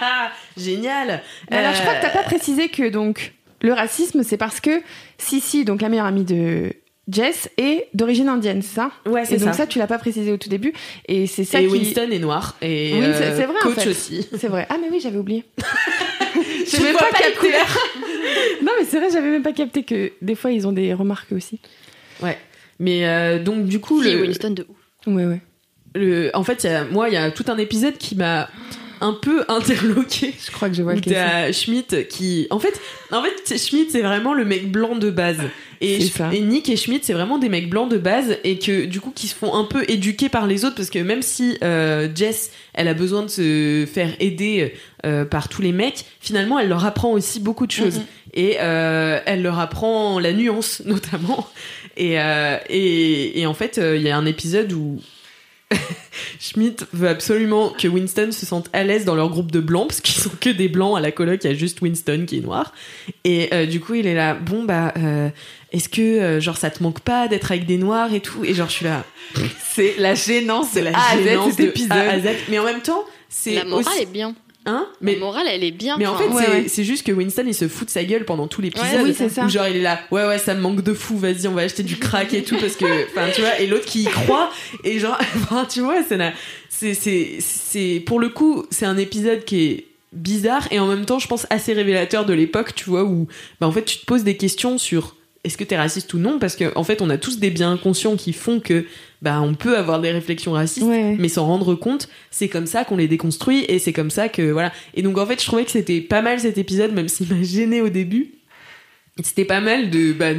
Ah, 0.00 0.30
génial 0.56 1.22
Mais 1.50 1.56
alors, 1.58 1.74
je 1.74 1.80
crois 1.82 1.94
que 1.94 2.02
t'as 2.02 2.10
Euh, 2.10 2.12
pas 2.12 2.22
précisé 2.22 2.68
que 2.68 2.88
donc 2.88 3.32
le 3.62 3.72
racisme, 3.72 4.22
c'est 4.22 4.36
parce 4.36 4.60
que 4.60 4.82
Sissi, 5.18 5.64
donc 5.64 5.80
la 5.80 5.88
meilleure 5.88 6.06
amie 6.06 6.24
de 6.24 6.72
Jess, 7.08 7.48
est 7.56 7.88
d'origine 7.94 8.28
indienne, 8.28 8.60
c'est 8.62 8.74
ça? 8.74 8.90
Ouais 9.06 9.22
Et 9.22 9.24
c'est 9.24 9.36
donc 9.38 9.48
ça, 9.48 9.52
ça. 9.54 9.66
tu 9.66 9.78
l'as 9.78 9.86
pas 9.86 9.98
précisé 9.98 10.30
au 10.32 10.36
tout 10.36 10.48
début. 10.48 10.72
Et 11.06 11.26
c'est 11.26 11.44
ça 11.44 11.60
et 11.60 11.66
qui. 11.66 11.72
Winston 11.72 12.10
est 12.10 12.18
noir 12.18 12.56
et 12.60 12.92
Oui, 12.94 13.00
euh, 13.04 13.36
c'est- 13.36 13.46
en 13.46 13.52
coach 13.62 13.74
fait. 13.84 13.88
aussi 13.88 14.28
C'est 14.38 14.48
vrai. 14.48 14.66
Ah 14.68 14.76
mais 14.80 14.88
oui, 14.90 15.00
j'avais 15.00 15.16
oublié. 15.18 15.44
Je 16.34 16.76
vois 16.76 16.92
pas 16.98 17.06
pas 17.10 17.18
capté. 17.18 17.52
non 18.62 18.72
mais 18.78 18.84
c'est 18.84 18.98
vrai, 18.98 19.08
j'avais 19.12 19.30
même 19.30 19.42
pas 19.42 19.52
capté 19.52 19.84
que 19.84 20.12
des 20.20 20.34
fois 20.34 20.50
ils 20.50 20.66
ont 20.66 20.72
des 20.72 20.92
remarques 20.94 21.32
aussi. 21.32 21.60
ouais 22.22 22.36
mais 22.78 23.06
euh, 23.06 23.42
donc 23.42 23.64
du 23.66 23.80
coup 23.80 24.02
si, 24.02 24.12
le, 24.12 24.22
Winston 24.22 24.50
de 24.50 24.66
ouf. 24.68 25.14
Ouais 25.14 25.24
ouais. 25.26 25.40
le- 25.94 26.30
en 26.34 26.44
fait, 26.44 26.64
il 26.64 26.70
y 26.70 26.74
a- 26.74 26.84
moi, 26.84 27.08
il 27.08 27.14
y 27.14 27.16
a 27.16 27.30
tout 27.30 27.44
un 27.48 27.58
épisode 27.58 27.96
qui 27.96 28.16
m'a 28.16 28.48
un 29.00 29.12
peu 29.12 29.44
interloqué. 29.48 30.34
Je 30.44 30.50
crois 30.50 30.68
que 30.68 30.74
je 30.74 30.82
vois 30.82 30.94
c'est. 30.94 31.10
t'as 31.12 31.52
Schmidt 31.52 32.06
qui, 32.08 32.46
en 32.50 32.58
fait, 32.58 32.80
en 33.12 33.22
fait, 33.22 33.32
c'est- 33.44 33.58
Schmidt 33.58 33.90
c'est 33.90 34.02
vraiment 34.02 34.34
le 34.34 34.44
mec 34.44 34.70
blanc 34.72 34.96
de 34.96 35.10
base. 35.10 35.38
Et, 35.82 36.00
C'est 36.00 36.06
Sch- 36.06 36.16
ça. 36.16 36.30
et 36.32 36.40
Nick 36.40 36.70
et 36.70 36.76
Schmidt 36.78 37.04
c'est 37.04 37.12
vraiment 37.12 37.36
des 37.36 37.50
mecs 37.50 37.68
blancs 37.68 37.90
de 37.90 37.98
base 37.98 38.38
et 38.44 38.58
que 38.58 38.86
du 38.86 38.98
coup 38.98 39.10
qui 39.14 39.28
se 39.28 39.34
font 39.34 39.54
un 39.54 39.64
peu 39.64 39.84
éduquer 39.88 40.30
par 40.30 40.46
les 40.46 40.64
autres 40.64 40.74
parce 40.74 40.88
que 40.88 40.98
même 41.00 41.20
si 41.20 41.58
euh, 41.62 42.08
Jess 42.14 42.50
elle 42.72 42.88
a 42.88 42.94
besoin 42.94 43.22
de 43.22 43.28
se 43.28 43.86
faire 43.86 44.08
aider 44.18 44.72
euh, 45.04 45.26
par 45.26 45.50
tous 45.50 45.60
les 45.60 45.72
mecs, 45.72 46.06
finalement 46.18 46.58
elle 46.58 46.70
leur 46.70 46.86
apprend 46.86 47.10
aussi 47.12 47.40
beaucoup 47.40 47.66
de 47.66 47.72
choses 47.72 47.98
Mhm. 47.98 48.04
et 48.32 48.56
euh, 48.60 49.20
elle 49.26 49.42
leur 49.42 49.58
apprend 49.58 50.18
la 50.18 50.32
nuance 50.32 50.80
notamment 50.86 51.46
et 51.96 52.20
euh, 52.20 52.58
et, 52.68 53.40
et 53.40 53.46
en 53.46 53.54
fait 53.54 53.78
euh, 53.78 53.96
il 53.96 54.02
y 54.02 54.10
a 54.10 54.16
un 54.16 54.26
épisode 54.26 54.72
où 54.72 55.00
Schmidt 56.40 56.84
veut 56.92 57.08
absolument 57.08 57.70
que 57.70 57.88
Winston 57.88 58.30
se 58.30 58.46
sente 58.46 58.70
à 58.72 58.84
l'aise 58.84 59.04
dans 59.04 59.14
leur 59.14 59.30
groupe 59.30 59.50
de 59.50 59.60
blancs 59.60 59.88
parce 59.88 60.00
qu'ils 60.00 60.20
sont 60.20 60.30
que 60.40 60.50
des 60.50 60.68
blancs 60.68 60.96
à 60.96 61.00
la 61.00 61.10
coloc 61.10 61.42
il 61.42 61.50
y 61.50 61.52
a 61.52 61.56
juste 61.56 61.80
Winston 61.80 62.24
qui 62.26 62.38
est 62.38 62.40
noir 62.40 62.72
et 63.24 63.52
euh, 63.52 63.66
du 63.66 63.80
coup 63.80 63.94
il 63.94 64.06
est 64.06 64.14
là 64.14 64.34
bon 64.34 64.64
bah 64.64 64.94
euh, 64.96 65.28
est-ce 65.72 65.88
que 65.88 66.02
euh, 66.02 66.40
genre 66.40 66.56
ça 66.56 66.70
te 66.70 66.82
manque 66.82 67.00
pas 67.00 67.26
d'être 67.26 67.50
avec 67.50 67.66
des 67.66 67.78
noirs 67.78 68.12
et 68.14 68.20
tout? 68.20 68.44
Et 68.44 68.54
genre 68.54 68.68
je 68.68 68.74
suis 68.74 68.84
là 68.84 69.04
C'est 69.58 69.96
la 69.98 70.14
gênance 70.14 70.68
c'est 70.72 70.82
la 70.82 70.92
gênance 71.16 71.50
cet 71.50 71.58
de 71.58 71.64
épisode. 71.64 71.92
A 71.92 72.12
à 72.12 72.20
Z 72.20 72.28
mais 72.48 72.58
en 72.58 72.64
même 72.64 72.82
temps 72.82 73.04
c'est 73.28 73.54
La 73.54 73.64
morale 73.64 73.86
aussi 73.86 74.02
est 74.02 74.06
bien. 74.06 74.34
Hein 74.66 74.86
Mais 75.00 75.14
la 75.14 75.20
morale, 75.20 75.46
elle 75.48 75.62
est 75.64 75.70
bien. 75.70 75.96
mais 75.96 76.06
en 76.06 76.16
fait, 76.16 76.26
Ouais, 76.28 76.64
c'est 76.68 76.78
ouais. 76.78 76.84
juste 76.84 77.06
que 77.06 77.12
Winston 77.12 77.44
il 77.46 77.54
se 77.54 77.68
fout 77.68 77.86
de 77.86 77.92
sa 77.92 78.04
gueule 78.04 78.24
pendant 78.24 78.48
tout 78.48 78.60
l'épisode. 78.60 78.86
Ouais, 78.86 79.02
oui, 79.04 79.14
c'est 79.16 79.28
ça. 79.28 79.44
Où 79.44 79.48
genre 79.48 79.66
il 79.68 79.76
est 79.76 79.80
là, 79.82 80.00
ouais 80.10 80.26
ouais, 80.26 80.38
ça 80.38 80.54
me 80.54 80.60
manque 80.60 80.82
de 80.82 80.92
fou, 80.92 81.16
vas-y, 81.16 81.46
on 81.46 81.52
va 81.54 81.62
acheter 81.62 81.82
du 81.82 81.96
crack 81.96 82.34
et 82.34 82.42
tout 82.42 82.56
parce 82.58 82.76
que, 82.76 83.06
enfin 83.10 83.28
tu 83.34 83.40
vois, 83.40 83.58
et 83.60 83.66
l'autre 83.66 83.84
qui 83.86 84.02
y 84.02 84.06
croit 84.06 84.50
et 84.84 84.98
genre, 84.98 85.16
enfin 85.36 85.66
tu 85.68 85.80
vois, 85.80 85.96
c'est 86.68 88.02
pour 88.06 88.20
le 88.20 88.28
coup, 88.28 88.66
c'est 88.70 88.86
un 88.86 88.98
épisode 88.98 89.44
qui 89.44 89.64
est 89.64 89.86
bizarre 90.12 90.66
et 90.70 90.78
en 90.78 90.86
même 90.86 91.04
temps, 91.04 91.18
je 91.18 91.28
pense 91.28 91.46
assez 91.50 91.72
révélateur 91.72 92.24
de 92.24 92.32
l'époque, 92.32 92.74
tu 92.74 92.84
vois, 92.90 93.04
où 93.04 93.26
bah 93.60 93.66
en 93.66 93.72
fait 93.72 93.84
tu 93.84 93.98
te 93.98 94.06
poses 94.06 94.24
des 94.24 94.36
questions 94.36 94.78
sur 94.78 95.15
est-ce 95.46 95.56
que 95.56 95.64
t'es 95.64 95.76
raciste 95.76 96.12
ou 96.12 96.18
non? 96.18 96.38
Parce 96.38 96.56
que 96.56 96.76
en 96.76 96.84
fait 96.84 97.00
on 97.00 97.08
a 97.08 97.18
tous 97.18 97.38
des 97.38 97.50
biens 97.50 97.76
conscients 97.76 98.16
qui 98.16 98.32
font 98.32 98.58
que 98.58 98.84
bah 99.22 99.40
on 99.40 99.54
peut 99.54 99.78
avoir 99.78 100.00
des 100.00 100.10
réflexions 100.10 100.52
racistes 100.52 100.86
Ouais, 100.86 101.16
mais 101.18 101.28
s'en 101.28 101.46
rendre 101.46 101.74
compte, 101.74 102.08
c'est 102.30 102.48
comme 102.48 102.66
ça 102.66 102.84
qu'on 102.84 102.96
les 102.96 103.08
déconstruit 103.08 103.64
et 103.68 103.78
c'est 103.78 103.92
comme 103.92 104.10
ça 104.10 104.28
que 104.28 104.50
voilà. 104.50 104.72
Et 104.94 105.02
donc 105.02 105.16
en 105.18 105.24
fait, 105.24 105.40
je 105.40 105.46
trouvais 105.46 105.64
que 105.64 105.70
c'était 105.70 106.00
pas 106.00 106.20
mal 106.20 106.40
cet 106.40 106.58
épisode, 106.58 106.92
même 106.92 107.08
s'il 107.08 107.32
m'a 107.32 107.42
gêné 107.42 107.80
au 107.80 107.88
début. 107.88 108.32
C'était 109.22 109.44
pas 109.44 109.60
mal 109.60 109.88
de 109.90 110.12
bah, 110.12 110.32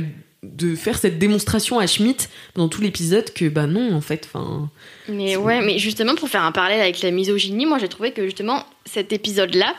de 0.44 0.76
faire 0.76 0.98
cette 0.98 1.18
démonstration 1.18 1.80
à 1.80 1.88
Schmidt 1.88 2.28
dans 2.56 2.68
tout 2.68 2.82
l'épisode 2.82 3.34
que 3.34 3.50
bah 3.50 3.66
non 3.66 3.94
en 3.94 4.02
fait, 4.02 4.30
enfin. 4.32 4.70
Mais 5.08 5.38
ouais, 5.38 5.62
mais 5.62 5.80
justement 5.80 6.16
pour 6.16 6.30
faire 6.30 6.44
un 6.44 6.52
parallèle 6.52 6.82
avec 6.82 7.02
la 7.02 7.12
misogynie, 7.12 7.66
moi 7.66 7.80
j'ai 7.80 7.88
trouvé 7.88 8.12
que 8.12 8.24
justement 8.26 8.66
cet 8.92 9.14
épisode-là, 9.14 9.76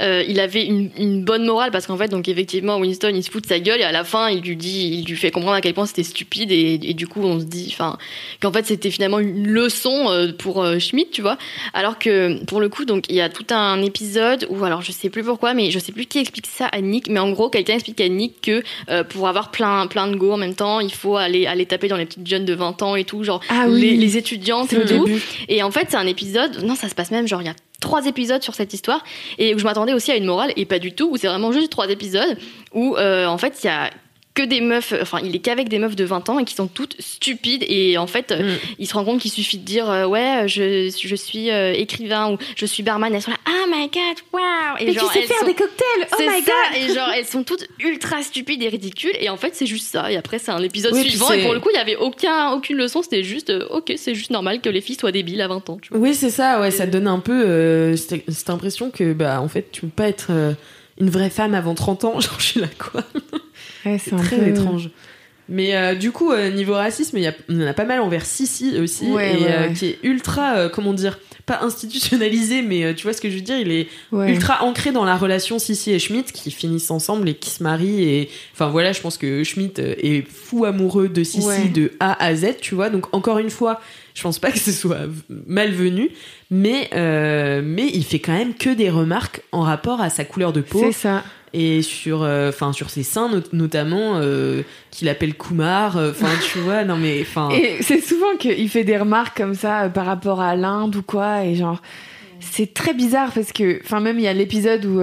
euh, 0.00 0.22
il 0.28 0.38
avait 0.40 0.64
une, 0.64 0.90
une 0.98 1.24
bonne 1.24 1.44
morale 1.44 1.70
parce 1.70 1.86
qu'en 1.86 1.96
fait, 1.96 2.08
donc 2.08 2.28
effectivement, 2.28 2.76
Winston 2.78 3.12
il 3.14 3.22
se 3.24 3.30
fout 3.30 3.42
de 3.42 3.48
sa 3.48 3.58
gueule 3.58 3.80
et 3.80 3.84
à 3.84 3.92
la 3.92 4.04
fin 4.04 4.28
il 4.30 4.42
lui 4.42 4.56
dit, 4.56 5.00
il 5.02 5.04
lui 5.08 5.16
fait 5.16 5.30
comprendre 5.30 5.54
à 5.56 5.60
quel 5.60 5.74
point 5.74 5.86
c'était 5.86 6.02
stupide 6.02 6.52
et, 6.52 6.74
et 6.82 6.94
du 6.94 7.06
coup 7.06 7.22
on 7.22 7.40
se 7.40 7.44
dit, 7.44 7.68
enfin, 7.72 7.98
qu'en 8.40 8.52
fait 8.52 8.66
c'était 8.66 8.90
finalement 8.90 9.18
une 9.18 9.46
leçon 9.48 10.06
euh, 10.10 10.32
pour 10.32 10.62
euh, 10.62 10.78
Schmidt, 10.78 11.10
tu 11.10 11.22
vois. 11.22 11.38
Alors 11.74 11.98
que 11.98 12.44
pour 12.44 12.60
le 12.60 12.68
coup, 12.68 12.84
donc 12.84 13.04
il 13.08 13.16
y 13.16 13.20
a 13.20 13.28
tout 13.28 13.46
un 13.50 13.82
épisode 13.82 14.46
où 14.50 14.64
alors 14.64 14.82
je 14.82 14.92
sais 14.92 15.10
plus 15.10 15.22
pourquoi, 15.24 15.54
mais 15.54 15.70
je 15.70 15.78
sais 15.78 15.92
plus 15.92 16.06
qui 16.06 16.18
explique 16.18 16.46
ça 16.46 16.66
à 16.66 16.80
Nick, 16.80 17.08
mais 17.08 17.20
en 17.20 17.30
gros 17.32 17.48
quelqu'un 17.50 17.74
explique 17.74 18.00
à 18.00 18.08
Nick 18.08 18.40
que 18.42 18.62
euh, 18.90 19.04
pour 19.04 19.28
avoir 19.28 19.50
plein 19.50 19.86
plein 19.86 20.06
de 20.08 20.16
go 20.16 20.32
en 20.32 20.36
même 20.36 20.54
temps, 20.54 20.80
il 20.80 20.92
faut 20.92 21.16
aller 21.16 21.46
aller 21.46 21.66
taper 21.66 21.88
dans 21.88 21.96
les 21.96 22.06
petites 22.06 22.26
jeunes 22.26 22.44
de 22.44 22.54
20 22.54 22.82
ans 22.82 22.96
et 22.96 23.04
tout, 23.04 23.24
genre 23.24 23.40
Ah 23.48 23.66
oui. 23.68 23.80
les, 23.80 23.96
les 23.96 24.16
étudiantes 24.16 24.68
C'est 24.70 24.76
et 24.76 24.80
tout. 24.86 25.04
début. 25.04 25.22
Et 25.48 25.62
en 25.62 25.70
fait, 25.70 25.86
c'est 25.90 25.96
un 25.96 26.06
épisode. 26.06 26.62
Non, 26.64 26.74
ça 26.74 26.88
se 26.88 26.94
passe 26.94 27.10
même 27.10 27.26
genre 27.26 27.40
il 27.42 27.46
y 27.46 27.50
a 27.50 27.54
trois 27.80 28.06
épisodes 28.06 28.42
sur 28.42 28.54
cette 28.54 28.72
histoire 28.72 29.02
et 29.38 29.54
où 29.54 29.58
je 29.58 29.64
m'attendais 29.64 29.92
aussi 29.92 30.12
à 30.12 30.16
une 30.16 30.26
morale 30.26 30.52
et 30.56 30.66
pas 30.66 30.78
du 30.78 30.92
tout. 30.92 31.10
Où 31.10 31.16
c'est 31.16 31.28
vraiment 31.28 31.52
juste 31.52 31.70
trois 31.70 31.88
épisodes 31.88 32.38
où 32.72 32.96
euh, 32.96 33.26
en 33.26 33.38
fait 33.38 33.58
il 33.62 33.66
y 33.66 33.70
a 33.70 33.90
que 34.40 34.46
des 34.46 34.60
meufs, 34.60 34.92
enfin 35.00 35.18
il 35.24 35.34
est 35.34 35.38
qu'avec 35.38 35.68
des 35.68 35.78
meufs 35.78 35.96
de 35.96 36.04
20 36.04 36.28
ans 36.28 36.38
et 36.38 36.44
qui 36.44 36.54
sont 36.54 36.66
toutes 36.66 36.96
stupides 37.00 37.64
et 37.68 37.98
en 37.98 38.06
fait 38.06 38.32
euh, 38.32 38.54
Mm. 38.54 38.58
il 38.78 38.86
se 38.86 38.94
rend 38.94 39.04
compte 39.04 39.20
qu'il 39.20 39.30
suffit 39.30 39.58
de 39.58 39.64
dire 39.64 39.90
euh, 39.90 40.06
ouais 40.06 40.44
je, 40.46 40.90
je 41.02 41.14
suis 41.14 41.50
euh, 41.50 41.72
écrivain 41.74 42.32
ou 42.32 42.38
je 42.56 42.64
suis 42.66 42.82
barman 42.82 43.14
elles 43.14 43.22
sont 43.22 43.30
là 43.30 43.36
oh 43.48 43.66
my 43.70 43.88
god 43.88 44.16
wow 44.32 44.40
et 44.78 44.86
Mais 44.86 44.92
genre, 44.92 45.08
tu 45.08 45.14
sais 45.14 45.20
elles 45.20 45.26
faire 45.28 45.38
sont- 45.40 45.46
des 45.46 45.54
cocktails 45.54 46.08
Oh 46.12 46.16
my 46.22 46.42
ça, 46.42 46.52
god 46.52 46.82
et 46.90 46.94
genre 46.94 47.08
elles 47.14 47.26
sont 47.26 47.42
toutes 47.44 47.66
ultra 47.78 48.22
stupides 48.22 48.62
et 48.62 48.68
ridicules 48.68 49.12
et 49.20 49.28
en 49.28 49.36
fait 49.36 49.54
c'est 49.54 49.66
juste 49.66 49.86
ça 49.92 50.10
et 50.10 50.16
après 50.16 50.38
c'est 50.38 50.50
un 50.52 50.62
épisode 50.62 50.92
Oui, 50.94 51.08
suivant 51.08 51.30
et 51.32 51.42
pour 51.42 51.52
le 51.54 51.60
coup 51.60 51.68
il 51.72 51.76
y 51.76 51.80
avait 51.80 51.96
aucun 51.96 52.52
aucune 52.52 52.76
leçon 52.78 53.02
c'était 53.02 53.22
juste 53.22 53.50
euh, 53.50 53.66
ok 53.70 53.92
c'est 53.96 54.14
juste 54.14 54.30
normal 54.30 54.60
que 54.60 54.68
les 54.68 54.80
filles 54.80 54.96
soient 54.98 55.12
débiles 55.12 55.40
à 55.42 55.48
20 55.48 55.68
ans 55.70 55.78
tu 55.82 55.90
vois. 55.90 55.98
Oui, 55.98 56.14
c'est 56.14 56.30
ça. 56.30 56.60
Ouais, 56.60 56.70
ça 56.70 56.86
donne 56.86 57.06
un 57.06 57.18
peu 57.18 57.44
euh, 57.46 57.96
cette, 57.96 58.48
impression 58.50 58.90
que 58.90 59.12
bah 59.12 59.40
en 59.40 59.48
fait 59.48 59.70
tu 59.72 59.82
peux 59.82 59.88
pas 59.88 60.08
être 60.08 60.28
euh, 60.30 60.52
une 61.00 61.10
vraie 61.10 61.30
femme 61.30 61.54
avant 61.54 61.74
30 61.74 62.04
ans. 62.04 62.20
Genre 62.20 62.36
je 62.38 62.44
suis 62.46 62.60
là 62.60 62.68
quoi. 62.78 63.02
Ouais, 63.84 63.98
c'est 63.98 64.16
très 64.16 64.36
peu 64.38 64.46
étrange. 64.48 64.90
Mais 65.48 65.74
euh, 65.74 65.96
du 65.96 66.12
coup, 66.12 66.30
euh, 66.30 66.50
niveau 66.50 66.74
racisme, 66.74 67.16
il 67.18 67.24
y, 67.24 67.26
a- 67.26 67.34
en 67.50 67.60
a 67.66 67.72
pas 67.72 67.84
mal 67.84 67.98
envers 68.00 68.24
Sissi 68.24 68.78
aussi, 68.78 69.06
Ouais, 69.10 69.34
et 69.34 69.42
ouais, 69.44 69.52
euh, 69.52 69.66
ouais. 69.68 69.72
qui 69.74 69.86
est 69.86 69.98
ultra, 70.04 70.54
euh, 70.56 70.68
comment 70.68 70.92
dire, 70.92 71.18
pas 71.44 71.58
institutionnalisé, 71.62 72.62
mais 72.62 72.94
tu 72.94 73.02
vois 73.02 73.12
ce 73.12 73.20
que 73.20 73.28
je 73.28 73.34
veux 73.34 73.40
dire, 73.40 73.58
il 73.58 73.72
est 73.72 73.88
ultra 74.12 74.62
ancré 74.62 74.92
dans 74.92 75.04
la 75.04 75.16
relation 75.16 75.58
Sissi 75.58 75.90
et 75.90 75.98
Schmidt 75.98 76.30
qui 76.32 76.52
finissent 76.52 76.92
ensemble 76.92 77.28
et 77.28 77.34
qui 77.34 77.50
se 77.50 77.64
marient. 77.64 78.04
Et 78.04 78.28
enfin 78.52 78.68
voilà, 78.68 78.92
je 78.92 79.00
pense 79.00 79.18
que 79.18 79.42
Schmidt 79.42 79.80
est 79.82 80.24
fou 80.30 80.64
amoureux 80.66 81.08
de 81.08 81.24
Sissi 81.24 81.68
de 81.70 81.90
A 81.98 82.22
à 82.24 82.32
Z, 82.36 82.58
tu 82.60 82.76
vois. 82.76 82.88
Donc 82.88 83.12
encore 83.12 83.38
une 83.38 83.50
fois, 83.50 83.80
je 84.14 84.22
pense 84.22 84.38
pas 84.38 84.52
que 84.52 84.60
ce 84.60 84.70
soit 84.70 84.98
malvenu, 85.48 86.10
mais 86.52 86.88
mais 87.64 87.88
il 87.92 88.04
fait 88.04 88.20
quand 88.20 88.36
même 88.36 88.54
que 88.54 88.70
des 88.70 88.90
remarques 88.90 89.42
en 89.50 89.62
rapport 89.62 90.00
à 90.00 90.10
sa 90.10 90.24
couleur 90.24 90.52
de 90.52 90.60
peau 90.60 90.78
C'est 90.80 90.92
ça. 90.92 91.24
Et 91.52 91.82
sur 91.82 92.22
euh, 92.22 92.48
enfin 92.50 92.72
sur 92.72 92.90
ses 92.90 93.02
seins 93.02 93.28
not- 93.28 93.42
notamment 93.52 94.14
euh, 94.16 94.62
qu'il 94.90 95.08
appelle 95.08 95.34
Kumar 95.34 95.96
euh, 95.96 96.10
enfin 96.12 96.28
tu 96.52 96.58
vois 96.60 96.84
non 96.84 96.96
mais 96.96 97.20
enfin 97.22 97.48
Et 97.50 97.82
c'est 97.82 98.00
souvent 98.00 98.36
qu'il 98.38 98.68
fait 98.68 98.84
des 98.84 98.96
remarques 98.98 99.36
comme 99.36 99.54
ça 99.54 99.88
par 99.88 100.06
rapport 100.06 100.40
à 100.40 100.54
l'Inde 100.56 100.96
ou 100.96 101.02
quoi, 101.02 101.44
et 101.44 101.54
genre. 101.54 101.80
C'est 102.42 102.72
très 102.72 102.94
bizarre 102.94 103.32
parce 103.34 103.52
que, 103.52 103.80
enfin, 103.84 104.00
même 104.00 104.18
il 104.18 104.22
y 104.22 104.26
a 104.26 104.32
l'épisode 104.32 104.82
où 104.86 105.02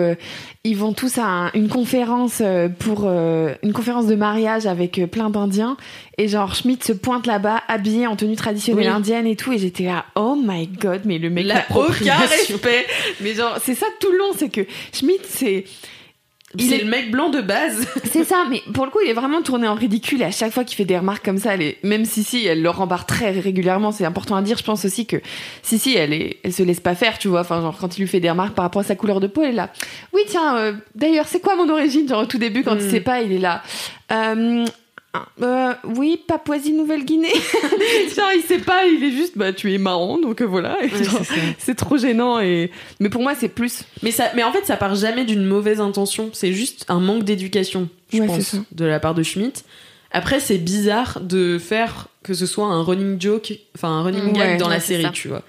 ils 0.64 0.76
vont 0.76 0.92
tous 0.94 1.20
à 1.20 1.24
un- 1.26 1.52
une 1.54 1.68
conférence 1.70 2.42
pour 2.80 3.04
une 3.08 3.74
conférence 3.74 4.08
de 4.08 4.16
mariage 4.16 4.66
avec 4.66 5.00
plein 5.12 5.30
d'Indiens 5.30 5.78
et 6.18 6.28
genre 6.30 6.56
Schmidt 6.56 6.84
se 6.84 6.94
pointe 6.94 7.28
là-bas 7.28 7.62
habillé 7.68 8.08
en 8.08 8.16
tenue 8.16 8.36
traditionnelle 8.36 8.88
Oui. 8.88 8.92
indienne 8.92 9.28
et 9.28 9.36
tout 9.36 9.54
et 9.54 9.60
j'étais 9.60 9.84
là 9.84 10.06
oh 10.16 10.36
my 10.44 10.66
god 10.66 11.02
mais 11.06 11.20
le 11.20 11.30
mec 11.30 11.48
a 11.52 11.64
aucun 11.78 12.16
respect 12.16 12.88
mais 13.22 13.36
genre 13.36 13.58
c'est 13.64 13.76
ça 13.76 13.86
tout 14.00 14.12
le 14.12 14.18
long 14.18 14.32
c'est 14.36 14.50
que 14.50 14.62
Schmidt 14.92 15.22
c'est 15.26 15.66
il 16.66 16.74
est- 16.74 16.78
le 16.84 16.90
mec 16.90 17.12
blanc 17.12 17.30
de 17.30 17.42
base 17.42 17.86
c'est 18.12 18.24
ça, 18.24 18.46
mais 18.50 18.62
pour 18.74 18.86
le 18.86 18.92
coup, 18.92 19.00
il 19.04 19.10
est 19.10 19.14
vraiment 19.14 19.42
tourné 19.42 19.68
en 19.68 19.76
ridicule 19.76 20.22
et 20.22 20.26
à 20.26 20.32
chaque 20.32 20.52
fois 20.52 20.64
qu'il 20.64 20.76
fait 20.76 20.86
des 20.86 20.98
remarques 20.98 21.24
comme 21.26 21.38
ça, 21.38 21.54
elle 21.54 21.62
est, 21.62 21.78
même 21.84 22.06
Sissi, 22.06 22.46
elle 22.46 22.62
le 22.62 22.70
rembarre 22.70 23.06
très 23.06 23.32
régulièrement. 23.32 23.92
C'est 23.92 24.06
important 24.06 24.36
à 24.36 24.42
dire. 24.42 24.58
Je 24.58 24.64
pense 24.64 24.86
aussi 24.86 25.06
que 25.06 25.18
Sissi, 25.62 25.96
elle 25.96 26.14
est, 26.14 26.38
elle 26.44 26.54
se 26.54 26.64
laisse 26.64 26.80
pas 26.80 26.96
faire, 26.96 27.18
tu 27.20 27.28
vois. 27.28 27.42
Enfin, 27.42 27.62
genre, 27.62 27.78
quand 27.80 27.98
il 27.98 28.02
lui 28.02 28.08
fait 28.08 28.20
des 28.20 28.30
remarques 28.30 28.54
par 28.56 28.64
rapport 28.64 28.82
à 28.82 28.86
sa 28.86 28.96
couleur 28.96 29.20
de 29.20 29.28
peau, 29.28 29.42
elle 29.44 29.50
est 29.50 29.54
là. 29.54 29.70
Oui, 30.14 30.22
tiens, 30.28 30.58
euh, 30.58 30.74
d'ailleurs, 30.96 31.28
c'est 31.28 31.40
quoi 31.42 31.56
mon 31.56 31.70
origine? 31.70 32.08
Genre, 32.08 32.24
au 32.24 32.26
tout 32.26 32.38
début, 32.38 32.64
quand 32.64 32.76
Mm. 32.76 32.80
il 32.82 32.90
sait 32.92 33.02
pas, 33.02 33.22
il 33.22 33.32
est 33.34 33.40
là. 33.40 33.62
Euh, 34.12 34.66
euh, 35.42 35.74
oui, 35.96 36.22
Papouasie-Nouvelle-Guinée. 36.28 37.34
genre, 38.16 38.30
il 38.36 38.44
sait 38.48 38.60
pas, 38.60 38.86
il 38.86 39.04
est 39.04 39.12
juste, 39.12 39.38
bah, 39.38 39.52
tu 39.54 39.74
es 39.74 39.78
marrant, 39.78 40.20
donc 40.20 40.42
euh, 40.42 40.46
voilà. 40.46 40.78
C'est 41.58 41.76
trop 41.76 41.98
gênant 41.98 42.40
et, 42.40 42.72
mais 43.00 43.10
pour 43.10 43.22
moi, 43.24 43.34
c'est 43.36 43.48
plus. 43.50 43.84
mais 44.04 44.12
ça 44.12 44.32
mais 44.36 44.44
en 44.44 44.52
fait 44.52 44.66
ça 44.66 44.78
part 44.78 44.96
jamais 44.96 45.26
d'une 45.26 45.44
mauvaise 45.46 45.80
intention 45.82 46.30
c'est 46.34 46.54
juste 46.54 46.86
un 46.90 47.00
manque 47.00 47.24
d'éducation 47.24 47.90
je 48.14 48.20
Ouais, 48.20 48.28
pense 48.28 48.56
de 48.72 48.86
la 48.86 49.00
part 49.00 49.14
de 49.16 49.24
Schmidt 49.24 49.64
après 50.12 50.40
c'est 50.40 50.58
bizarre 50.58 51.20
de 51.22 51.58
faire 51.58 52.08
que 52.24 52.34
ce 52.34 52.46
soit 52.46 52.66
un 52.68 52.82
running 52.84 53.20
joke 53.20 53.54
enfin 53.76 53.90
un 53.90 54.04
running 54.04 54.26
Ouais, 54.28 54.34
gag 54.34 54.60
dans 54.60 54.68
ouais, 54.68 54.74
la 54.76 54.80
série 54.80 55.04
ça. 55.04 55.10
tu 55.10 55.28
vois 55.30 55.44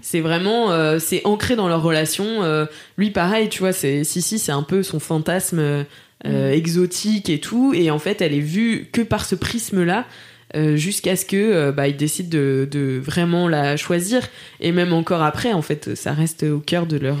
c'est 0.00 0.20
vraiment 0.20 0.70
euh, 0.70 0.98
c'est 0.98 1.22
ancré 1.26 1.56
dans 1.56 1.68
leur 1.68 1.82
relation 1.82 2.42
euh, 2.44 2.66
lui 2.96 3.10
pareil 3.10 3.48
tu 3.48 3.60
vois 3.60 3.72
c'est 3.72 4.04
Sissi 4.04 4.38
c'est 4.38 4.52
un 4.52 4.62
peu 4.62 4.82
son 4.82 5.00
fantasme 5.00 5.84
euh, 6.26 6.50
euh, 6.50 6.52
exotique 6.52 7.30
et 7.30 7.40
tout. 7.40 7.72
Et 7.74 7.90
en 7.90 7.98
fait 7.98 8.20
elle 8.20 8.34
est 8.34 8.40
vue 8.40 8.88
que 8.92 9.02
par 9.02 9.24
ce 9.24 9.34
prisme 9.34 9.84
là 9.84 10.06
jusqu'à 10.76 11.14
ce 11.14 11.26
que 11.26 11.36
euh, 11.36 11.72
bah, 11.72 11.88
il 11.88 11.96
décide 11.98 12.30
de, 12.30 12.66
de 12.70 12.98
vraiment 12.98 13.48
la 13.48 13.76
choisir. 13.76 14.26
Et 14.60 14.72
même 14.72 14.92
encore 14.92 15.22
après 15.22 15.52
en 15.52 15.62
fait 15.62 15.94
ça 15.94 16.12
reste 16.12 16.44
au 16.44 16.58
cœur 16.58 16.86
de 16.86 16.96
leur 16.96 17.18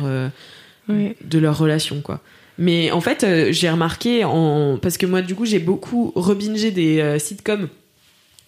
euh, 0.90 1.10
de 1.22 1.38
leur 1.38 1.58
relation 1.58 2.00
quoi. 2.00 2.20
Mais 2.56 2.90
en 2.90 3.00
fait 3.00 3.22
euh, 3.22 3.52
j'ai 3.52 3.68
remarqué 3.68 4.24
en 4.24 4.78
parce 4.78 4.96
que 4.96 5.04
moi 5.04 5.20
du 5.20 5.34
coup 5.34 5.44
j'ai 5.44 5.58
beaucoup 5.58 6.12
rebingé 6.14 6.70
des 6.70 7.00
euh, 7.00 7.18
sitcoms 7.18 7.68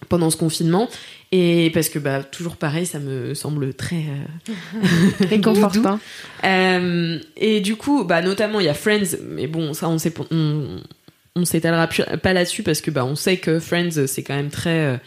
pendant 0.09 0.29
ce 0.29 0.37
confinement 0.37 0.89
et 1.31 1.71
parce 1.73 1.89
que 1.89 1.99
bah 1.99 2.23
toujours 2.23 2.57
pareil 2.57 2.85
ça 2.85 2.99
me 2.99 3.33
semble 3.33 3.73
très 3.73 4.03
euh, 4.49 4.53
Réconfortant. 5.29 5.99
euh, 6.43 7.19
et 7.37 7.61
du 7.61 7.75
coup, 7.75 8.03
bah, 8.03 8.21
notamment, 8.21 8.59
il 8.59 8.65
y 8.65 8.69
a 8.69 8.73
Friends, 8.73 9.17
mais 9.23 9.47
bon, 9.47 9.73
ça, 9.73 9.87
on 9.89 9.97
sait, 9.97 10.13
on, 10.31 10.81
on 11.35 11.45
s'étalera 11.45 11.87
pas 11.87 12.33
là-dessus 12.33 12.63
parce 12.63 12.81
que, 12.81 12.91
bah, 12.91 13.05
on 13.05 13.15
sait 13.15 13.37
que 13.37 13.59
Friends, 13.59 14.07
c'est 14.07 14.23
quand 14.23 14.35
même 14.35 14.49
très 14.49 14.79
euh, 14.85 14.97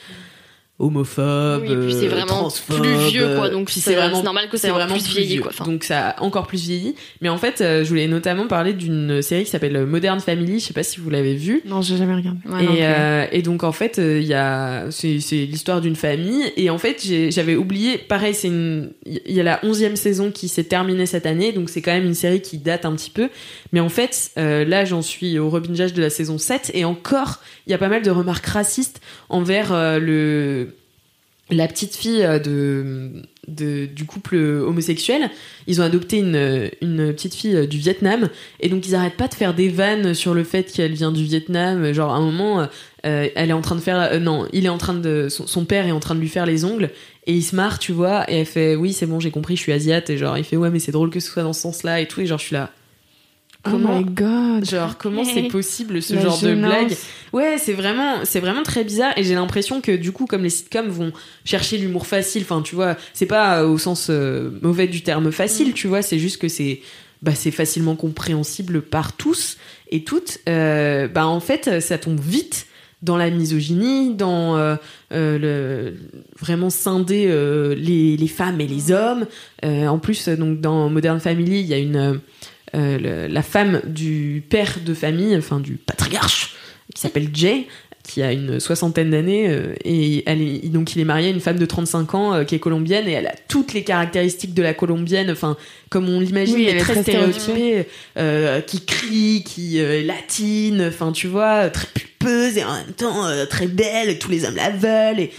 homophobe, 0.80 1.62
Oui, 1.66 1.72
et 1.72 1.76
puis 1.76 1.92
c'est 1.92 2.06
euh, 2.06 2.10
vraiment 2.10 2.26
transphobe, 2.40 2.80
plus 2.80 2.96
vieux, 3.08 3.36
quoi, 3.36 3.48
donc 3.48 3.70
c'est- 3.70 3.94
normal 4.24 4.48
que 4.50 4.56
ça 4.56 4.68
ait 4.68 4.70
vraiment 4.72 4.94
plus 4.94 5.06
vieilli, 5.08 5.38
quoi, 5.38 5.50
enfin. 5.52 5.64
Donc 5.70 5.84
ça 5.84 6.08
a 6.10 6.22
encore 6.22 6.46
plus 6.46 6.62
vieilli. 6.62 6.94
Mais 7.20 7.28
en 7.28 7.38
fait, 7.38 7.60
euh, 7.60 7.84
je 7.84 7.88
voulais 7.88 8.08
notamment 8.08 8.46
parler 8.48 8.72
d'une 8.72 9.22
série 9.22 9.44
qui 9.44 9.50
s'appelle 9.50 9.86
Modern 9.86 10.18
Family. 10.20 10.58
Je 10.58 10.66
sais 10.66 10.74
pas 10.74 10.82
si 10.82 10.98
vous 11.00 11.10
l'avez 11.10 11.34
vue. 11.34 11.62
Non, 11.64 11.80
j'ai 11.80 11.96
jamais 11.96 12.14
regardé. 12.14 12.40
Ouais, 12.46 12.62
non, 12.64 12.74
Et, 12.74 12.78
euh, 12.82 13.26
et 13.30 13.42
donc 13.42 13.62
en 13.62 13.72
fait, 13.72 13.98
euh, 13.98 14.18
il 14.20 14.26
y 14.26 14.34
a 14.34 14.86
c'est 14.90 15.06
l'histoire 15.30 15.80
d'une 15.80 15.96
famille 15.96 16.42
et 16.56 16.70
en 16.70 16.78
fait 16.78 17.06
j'avais 17.30 17.54
oublié. 17.56 17.98
Pareil, 17.98 18.34
c'est 18.34 18.48
une 18.48 18.90
il 19.06 19.32
y 19.32 19.40
a 19.40 19.44
la 19.44 19.60
onzième 19.64 19.96
saison 19.96 20.30
qui 20.32 20.48
s'est 20.48 20.64
terminée 20.64 21.06
cette 21.06 21.26
année, 21.26 21.52
donc 21.52 21.70
c'est 21.70 21.82
quand 21.82 21.92
même 21.92 22.04
une 22.06 22.14
série 22.14 22.40
qui 22.42 22.58
date 22.58 22.84
un 22.84 22.92
petit 22.94 23.10
peu. 23.10 23.28
Mais 23.72 23.80
en 23.80 23.88
fait, 23.88 24.32
euh, 24.38 24.64
là 24.64 24.84
j'en 24.84 25.02
suis 25.02 25.38
au 25.38 25.50
rebingeage 25.50 25.92
de 25.94 26.02
la 26.02 26.10
saison 26.10 26.36
7 26.38 26.72
et 26.74 26.84
encore 26.84 27.38
il 27.66 27.70
y 27.70 27.74
a 27.74 27.78
pas 27.78 27.88
mal 27.88 28.02
de 28.02 28.10
remarques 28.10 28.46
racistes 28.46 29.00
envers 29.28 29.72
euh, 29.72 29.98
le 29.98 30.63
la 31.50 31.68
petite 31.68 31.94
fille 31.94 32.22
euh, 32.22 32.38
de, 32.38 33.86
du 33.86 34.06
couple 34.06 34.36
homosexuel, 34.36 35.30
ils 35.66 35.80
ont 35.80 35.84
adopté 35.84 36.18
une, 36.18 36.70
une 36.80 37.12
petite 37.12 37.34
fille 37.34 37.54
euh, 37.54 37.66
du 37.66 37.78
Vietnam, 37.78 38.30
et 38.60 38.68
donc 38.68 38.86
ils 38.88 38.94
arrêtent 38.94 39.16
pas 39.16 39.28
de 39.28 39.34
faire 39.34 39.54
des 39.54 39.68
vannes 39.68 40.14
sur 40.14 40.32
le 40.32 40.42
fait 40.42 40.72
qu'elle 40.72 40.94
vient 40.94 41.12
du 41.12 41.24
Vietnam. 41.24 41.92
Genre, 41.92 42.12
à 42.12 42.16
un 42.16 42.20
moment, 42.20 42.66
euh, 43.04 43.28
elle 43.34 43.50
est 43.50 43.54
en 43.54 43.60
train 43.60 43.74
de 43.74 43.80
faire. 43.80 44.18
non, 44.20 44.48
il 44.52 44.64
est 44.64 44.70
en 44.70 44.78
train 44.78 44.94
de. 44.94 45.28
Son, 45.28 45.46
son 45.46 45.64
père 45.66 45.86
est 45.86 45.92
en 45.92 46.00
train 46.00 46.14
de 46.14 46.20
lui 46.20 46.28
faire 46.28 46.46
les 46.46 46.64
ongles, 46.64 46.90
et 47.26 47.34
il 47.34 47.42
se 47.42 47.54
marre, 47.54 47.78
tu 47.78 47.92
vois, 47.92 48.30
et 48.30 48.40
elle 48.40 48.46
fait 48.46 48.74
Oui, 48.74 48.92
c'est 48.92 49.06
bon, 49.06 49.20
j'ai 49.20 49.30
compris, 49.30 49.56
je 49.56 49.62
suis 49.62 49.72
asiate, 49.72 50.08
et 50.08 50.16
genre, 50.16 50.38
il 50.38 50.44
fait 50.44 50.56
Ouais, 50.56 50.70
mais 50.70 50.78
c'est 50.78 50.92
drôle 50.92 51.10
que 51.10 51.20
ce 51.20 51.30
soit 51.30 51.42
dans 51.42 51.52
ce 51.52 51.60
sens-là, 51.60 52.00
et 52.00 52.08
tout, 52.08 52.22
et 52.22 52.26
genre, 52.26 52.38
je 52.38 52.46
suis 52.46 52.54
là. 52.54 52.70
Comment, 53.64 53.96
Oh 53.96 53.98
my 53.98 54.04
god. 54.04 54.64
genre, 54.68 54.96
comment 54.98 55.24
c'est 55.24 55.42
possible 55.48 56.00
ce 56.02 56.14
La 56.14 56.20
genre 56.22 56.40
de 56.40 56.54
blague 56.54 56.94
Ouais, 57.32 57.56
c'est 57.58 57.72
vraiment, 57.72 58.18
c'est 58.24 58.40
vraiment 58.40 58.62
très 58.62 58.84
bizarre 58.84 59.12
et 59.16 59.24
j'ai 59.24 59.34
l'impression 59.34 59.80
que 59.80 59.92
du 59.96 60.12
coup, 60.12 60.26
comme 60.26 60.42
les 60.42 60.50
sitcoms 60.50 60.88
vont 60.88 61.12
chercher 61.44 61.78
l'humour 61.78 62.06
facile, 62.06 62.42
enfin, 62.42 62.62
tu 62.62 62.74
vois, 62.74 62.96
c'est 63.14 63.26
pas 63.26 63.60
euh, 63.62 63.68
au 63.68 63.78
sens 63.78 64.08
euh, 64.10 64.50
mauvais 64.62 64.86
du 64.86 65.02
terme 65.02 65.32
facile, 65.32 65.72
tu 65.72 65.88
vois, 65.88 66.02
c'est 66.02 66.18
juste 66.18 66.38
que 66.38 66.48
c'est, 66.48 66.80
bah, 67.22 67.34
c'est 67.34 67.50
facilement 67.50 67.96
compréhensible 67.96 68.82
par 68.82 69.14
tous 69.14 69.56
et 69.90 70.04
toutes. 70.04 70.38
Euh, 70.48 71.08
bah, 71.08 71.26
en 71.26 71.40
fait, 71.40 71.80
ça 71.80 71.98
tombe 71.98 72.20
vite 72.20 72.66
dans 73.02 73.16
la 73.18 73.28
misogynie, 73.30 74.14
dans 74.14 74.56
euh, 74.56 74.76
euh, 75.12 75.38
le 75.38 75.94
vraiment 76.40 76.70
scinder 76.70 77.26
euh, 77.28 77.74
les, 77.74 78.16
les 78.16 78.28
femmes 78.28 78.60
et 78.60 78.66
les 78.66 78.92
hommes. 78.92 79.26
Euh, 79.64 79.86
en 79.88 79.98
plus, 79.98 80.28
donc 80.28 80.60
dans 80.60 80.88
Modern 80.88 81.20
Family, 81.20 81.60
il 81.60 81.66
y 81.66 81.74
a 81.74 81.78
une 81.78 82.20
le- 82.74 83.26
la 83.28 83.42
femme 83.42 83.80
du 83.86 84.42
père 84.48 84.78
de 84.84 84.94
famille, 84.94 85.36
enfin 85.36 85.60
du 85.60 85.72
patriarche, 85.76 86.54
qui 86.94 87.00
s'appelle 87.00 87.28
Jay, 87.32 87.66
qui 88.02 88.20
a 88.22 88.32
une 88.32 88.60
soixantaine 88.60 89.10
d'années, 89.10 89.48
euh, 89.48 89.74
et 89.82 90.22
elle 90.26 90.42
est, 90.42 90.68
donc 90.68 90.94
il 90.94 91.00
est 91.00 91.06
marié 91.06 91.28
à 91.28 91.30
une 91.30 91.40
femme 91.40 91.58
de 91.58 91.64
35 91.64 92.14
ans 92.14 92.34
euh, 92.34 92.44
qui 92.44 92.54
est 92.54 92.58
colombienne, 92.58 93.08
et 93.08 93.12
elle 93.12 93.26
a 93.26 93.34
toutes 93.48 93.72
les 93.72 93.82
caractéristiques 93.82 94.52
de 94.52 94.62
la 94.62 94.74
colombienne, 94.74 95.30
enfin, 95.30 95.56
comme 95.88 96.10
on 96.10 96.20
l'imagine, 96.20 96.56
Oui, 96.56 96.66
elle 96.68 96.76
est 96.76 96.80
très, 96.80 96.92
très 96.92 97.02
stéréotypée, 97.02 97.86
euh, 98.18 98.60
qui 98.60 98.84
crie, 98.84 99.42
qui 99.46 99.80
euh, 99.80 100.00
est 100.00 100.02
latine, 100.02 100.84
enfin, 100.88 101.12
tu 101.12 101.28
vois, 101.28 101.70
très 101.70 101.86
pulpeuse, 101.94 102.58
et 102.58 102.64
en 102.64 102.74
même 102.74 102.92
temps 102.94 103.26
euh, 103.26 103.46
très 103.46 103.68
belle, 103.68 104.10
et 104.10 104.18
tous 104.18 104.30
les 104.30 104.44
hommes 104.44 104.56
la 104.56 104.68
veulent, 104.68 105.20
et, 105.20 105.30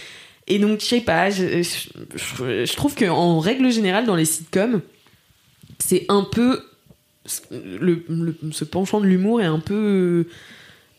et 0.47 0.57
donc, 0.57 0.79
je 0.81 0.85
sais 0.85 1.01
pas, 1.01 1.29
je, 1.29 1.61
je, 1.61 2.75
trouve 2.75 2.95
qu'en 2.95 3.39
règle 3.39 3.71
générale, 3.71 4.07
dans 4.07 4.15
les 4.15 4.25
sitcoms, 4.25 4.81
c'est 5.77 6.05
un 6.09 6.23
peu 6.23 6.63
le, 7.51 8.03
le- 8.09 8.35
ce 8.51 8.63
penchant 8.63 8.99
de 9.01 9.05
l'humour 9.05 9.41
est 9.41 9.45
un 9.45 9.59
peu 9.59 10.25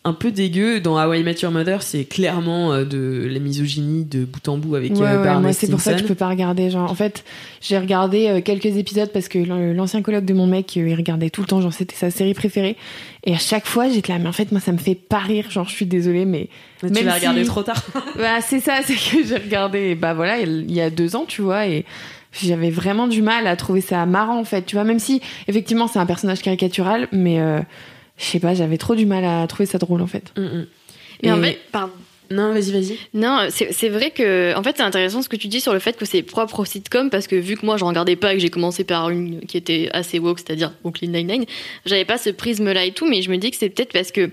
un 0.04 0.12
peu 0.12 0.30
dégueu 0.30 0.78
dans 0.78 1.04
How 1.04 1.14
I 1.14 1.24
Met 1.24 1.34
Your 1.42 1.50
Mother 1.50 1.82
c'est 1.82 2.04
clairement 2.04 2.72
euh, 2.72 2.84
de 2.84 3.26
la 3.28 3.40
misogynie 3.40 4.04
de 4.04 4.24
bout 4.24 4.48
en 4.48 4.56
bout 4.56 4.76
avec 4.76 4.92
Ouais, 4.92 5.00
euh, 5.02 5.20
ouais, 5.20 5.40
moi 5.40 5.52
c'est 5.52 5.68
pour 5.68 5.80
ça 5.80 5.94
que 5.94 5.98
je 5.98 6.04
peux 6.04 6.14
pas 6.14 6.28
regarder. 6.28 6.70
Genre, 6.70 6.88
en 6.88 6.94
fait, 6.94 7.24
j'ai 7.60 7.76
regardé 7.76 8.28
euh, 8.28 8.40
quelques 8.40 8.66
épisodes 8.76 9.10
parce 9.12 9.26
que 9.26 9.40
l'an- 9.40 9.72
l'ancien 9.74 10.02
coloc 10.02 10.24
de 10.24 10.32
mon 10.32 10.46
mec, 10.46 10.76
euh, 10.76 10.88
il 10.88 10.94
regardait 10.94 11.28
tout 11.30 11.40
le 11.40 11.48
temps. 11.48 11.60
Genre, 11.60 11.72
c'était 11.72 11.96
sa 11.96 12.12
série 12.12 12.34
préférée. 12.34 12.76
Et 13.24 13.34
à 13.34 13.38
chaque 13.38 13.66
fois, 13.66 13.88
j'étais 13.88 14.12
là, 14.12 14.20
mais 14.20 14.28
en 14.28 14.32
fait, 14.32 14.52
moi, 14.52 14.60
ça 14.60 14.70
me 14.70 14.78
fait 14.78 14.94
pas 14.94 15.18
rire. 15.18 15.50
Genre, 15.50 15.68
je 15.68 15.74
suis 15.74 15.86
désolée, 15.86 16.24
mais 16.24 16.50
tu 16.78 16.86
même 16.86 17.04
l'as 17.06 17.14
regardé 17.14 17.40
si- 17.42 17.48
trop 17.48 17.64
tard 17.64 17.84
bah, 18.16 18.40
c'est 18.42 18.60
ça, 18.60 18.74
c'est 18.84 18.94
que 18.94 19.26
j'ai 19.26 19.38
regardé, 19.38 19.96
bah 19.96 20.14
voilà, 20.14 20.38
il 20.38 20.70
y 20.70 20.80
a 20.80 20.88
deux 20.88 21.16
ans, 21.16 21.24
tu 21.26 21.42
vois, 21.42 21.66
et 21.66 21.84
j'avais 22.42 22.70
vraiment 22.70 23.06
du 23.08 23.22
mal 23.22 23.46
à 23.46 23.56
trouver 23.56 23.80
ça 23.80 24.04
marrant, 24.06 24.38
en 24.38 24.44
fait, 24.44 24.62
tu 24.66 24.76
vois, 24.76 24.84
même 24.84 24.98
si, 24.98 25.20
effectivement, 25.48 25.86
c'est 25.88 25.98
un 25.98 26.06
personnage 26.06 26.42
caricatural, 26.42 27.08
mais 27.12 27.40
euh, 27.40 27.60
je 28.18 28.24
sais 28.24 28.40
pas, 28.40 28.54
j'avais 28.54 28.78
trop 28.78 28.94
du 28.94 29.06
mal 29.06 29.24
à 29.24 29.46
trouver 29.46 29.66
ça 29.66 29.78
drôle, 29.78 30.02
en 30.02 30.06
fait. 30.06 30.32
Mm, 30.36 30.42
mm. 30.42 30.66
Mais 31.22 31.32
en 31.32 31.42
Et- 31.42 31.46
fait, 31.52 31.58
pardon. 31.72 31.92
non 32.30 32.52
vas-y 32.52 32.72
vas-y 32.72 32.98
Non, 33.14 33.46
c'est 33.50 33.72
c'est 33.72 33.88
vrai 33.88 34.10
que, 34.10 34.54
en 34.56 34.62
fait, 34.62 34.74
c'est 34.76 34.82
intéressant 34.82 35.22
ce 35.22 35.28
que 35.28 35.36
tu 35.36 35.48
dis 35.48 35.60
sur 35.60 35.72
le 35.72 35.78
fait 35.78 35.96
que 35.96 36.04
c'est 36.04 36.22
propre 36.22 36.60
au 36.60 36.64
sitcom 36.64 37.08
parce 37.08 37.26
que 37.26 37.36
vu 37.36 37.56
que 37.56 37.64
moi, 37.64 37.76
je 37.78 37.84
regardais 37.84 38.16
pas 38.16 38.32
et 38.32 38.36
que 38.36 38.42
j'ai 38.42 38.50
commencé 38.50 38.84
par 38.84 39.08
une 39.10 39.40
qui 39.40 39.56
était 39.56 39.88
assez 39.92 40.18
woke, 40.18 40.40
c'est-à-dire 40.40 40.72
Brooklyn 40.82 41.08
Nine-Nine, 41.12 41.44
j'avais 41.86 42.04
pas 42.04 42.18
ce 42.18 42.30
prisme-là 42.30 42.84
et 42.84 42.92
tout, 42.92 43.06
mais 43.08 43.22
je 43.22 43.30
me 43.30 43.36
dis 43.38 43.50
que 43.50 43.56
c'est 43.56 43.70
peut-être 43.70 43.92
parce 43.92 44.12
que, 44.12 44.28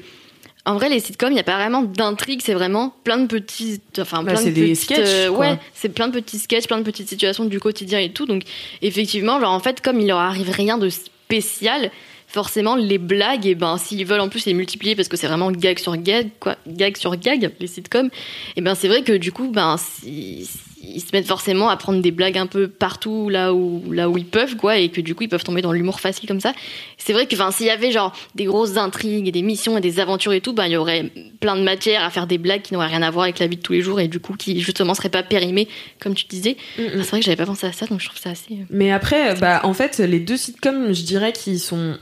en 0.66 0.76
vrai, 0.76 0.88
les 0.89 0.99
sitcoms, 0.99 1.32
il 1.32 1.36
y 1.36 1.39
a 1.39 1.43
pas 1.43 1.55
vraiment 1.57 1.82
d'intrigue, 1.82 2.41
c'est 2.43 2.53
vraiment 2.53 2.93
plein 3.03 3.18
de 3.18 3.28
petits, 3.28 3.82
enfin, 3.99 4.24
Bah, 4.24 4.32
plein 4.34 4.41
c'est 4.41 4.49
de 4.51 4.55
des 4.55 4.72
petites, 4.72 4.84
sketchs, 4.84 4.99
euh, 4.99 5.30
ouais, 5.30 5.59
c'est 5.74 5.89
plein 5.89 6.07
de 6.07 6.14
petits 6.20 6.39
sketchs, 6.39 6.68
plein 6.68 6.78
de 6.78 6.84
petites 6.84 7.09
situations 7.09 7.45
du 7.45 7.59
quotidien 7.59 7.99
et 7.99 8.11
tout. 8.11 8.26
Donc, 8.26 8.43
effectivement, 8.82 9.39
genre, 9.39 9.51
en 9.51 9.59
fait, 9.59 9.82
comme 9.82 9.99
il 9.99 10.07
leur 10.07 10.20
arrive 10.20 10.49
rien 10.49 10.78
de 10.78 10.89
spécial, 10.89 11.91
forcément, 12.28 12.76
les 12.76 12.97
blagues, 12.97 13.45
et 13.45 13.55
ben, 13.55 13.78
s'ils 13.78 14.05
veulent 14.05 14.22
en 14.22 14.30
plus 14.30 14.45
les 14.45 14.53
multiplier 14.53 14.95
parce 14.95 15.07
que 15.07 15.18
c'est 15.18 15.28
vraiment 15.28 15.51
gag 15.51 15.78
sur 15.80 15.95
gag, 15.97 16.30
quoi, 16.39 16.55
gag 16.66 16.97
sur 16.97 17.16
gag, 17.18 17.51
les 17.59 17.68
sitcoms, 17.68 18.09
et 18.55 18.61
ben, 18.61 18.74
c'est 18.74 18.88
vrai 18.88 19.03
que 19.03 19.14
du 19.14 19.32
coup, 19.32 19.49
ben, 19.49 19.76
si- 19.78 20.49
ils 20.86 20.99
se 20.99 21.07
mettent 21.13 21.27
forcément 21.27 21.69
à 21.69 21.77
prendre 21.77 22.01
des 22.01 22.11
blagues 22.11 22.38
un 22.38 22.45
peu 22.45 22.67
partout 22.67 23.29
là 23.29 23.53
où, 23.53 23.81
là 23.91 24.09
où 24.09 24.17
ils 24.17 24.25
peuvent, 24.25 24.57
quoi, 24.57 24.77
et 24.77 24.89
que 24.89 24.99
du 25.01 25.15
coup, 25.15 25.23
ils 25.23 25.29
peuvent 25.29 25.43
tomber 25.43 25.61
dans 25.61 25.71
l'humour 25.71 25.99
facile 26.01 26.27
comme 26.27 26.41
ça. 26.41 26.53
C'est 26.97 27.13
vrai 27.13 27.25
que, 27.25 27.36
enfin, 27.36 27.51
s'il 27.51 27.65
y 27.67 27.69
avait 27.69 27.91
genre 27.91 28.13
des 28.36 28.43
grosses 28.45 28.75
intrigues 28.77 29.27
et 29.27 29.31
des 29.31 29.41
missions 29.41 29.77
et 29.77 29.81
des 29.81 29.99
aventures 29.99 30.34
et 30.34 30.41
tout, 30.41 30.51
ben, 30.53 30.65
il 30.65 30.73
y 30.73 30.77
aurait 30.77 31.09
plein 31.39 31.55
de 31.55 31.61
matière 31.63 32.03
à 32.03 32.09
faire 32.09 32.27
des 32.27 32.38
blagues 32.38 32.61
qui 32.61 32.73
n'auraient 32.73 32.88
rien 32.88 33.01
à 33.01 33.09
voir 33.11 33.23
avec 33.23 33.39
la 33.39 33.47
vie 33.47 33.55
de 33.57 33.61
tous 33.61 33.73
les 33.73 33.81
jours 33.81 33.99
et 33.99 34.07
du 34.07 34.19
coup, 34.19 34.34
qui 34.36 34.59
justement 34.59 34.93
seraient 34.93 35.09
pas 35.09 35.23
périmées, 35.23 35.67
comme 36.01 36.13
tu 36.15 36.25
disais. 36.25 36.57
Mm, 36.77 36.81
mm. 36.84 36.89
C'est 37.03 37.09
vrai 37.09 37.19
que 37.19 37.25
j'avais 37.25 37.38
pas 37.38 37.45
pensé 37.45 37.65
à 37.65 37.71
ça, 37.71 37.86
donc 37.86 38.01
je 38.01 38.07
trouve 38.07 38.19
ça 38.19 38.31
assez. 38.31 38.53
euh, 38.53 38.63
Mais 38.69 38.91
après, 38.91 39.36
bah, 39.36 39.61
en 39.63 39.73
fait, 39.73 39.99
les 39.99 40.19
deux 40.19 40.38
sitcoms, 40.38 40.93
je 40.93 41.03
dirais 41.03 41.31
qu'ils 41.31 41.59
sont 41.59 41.97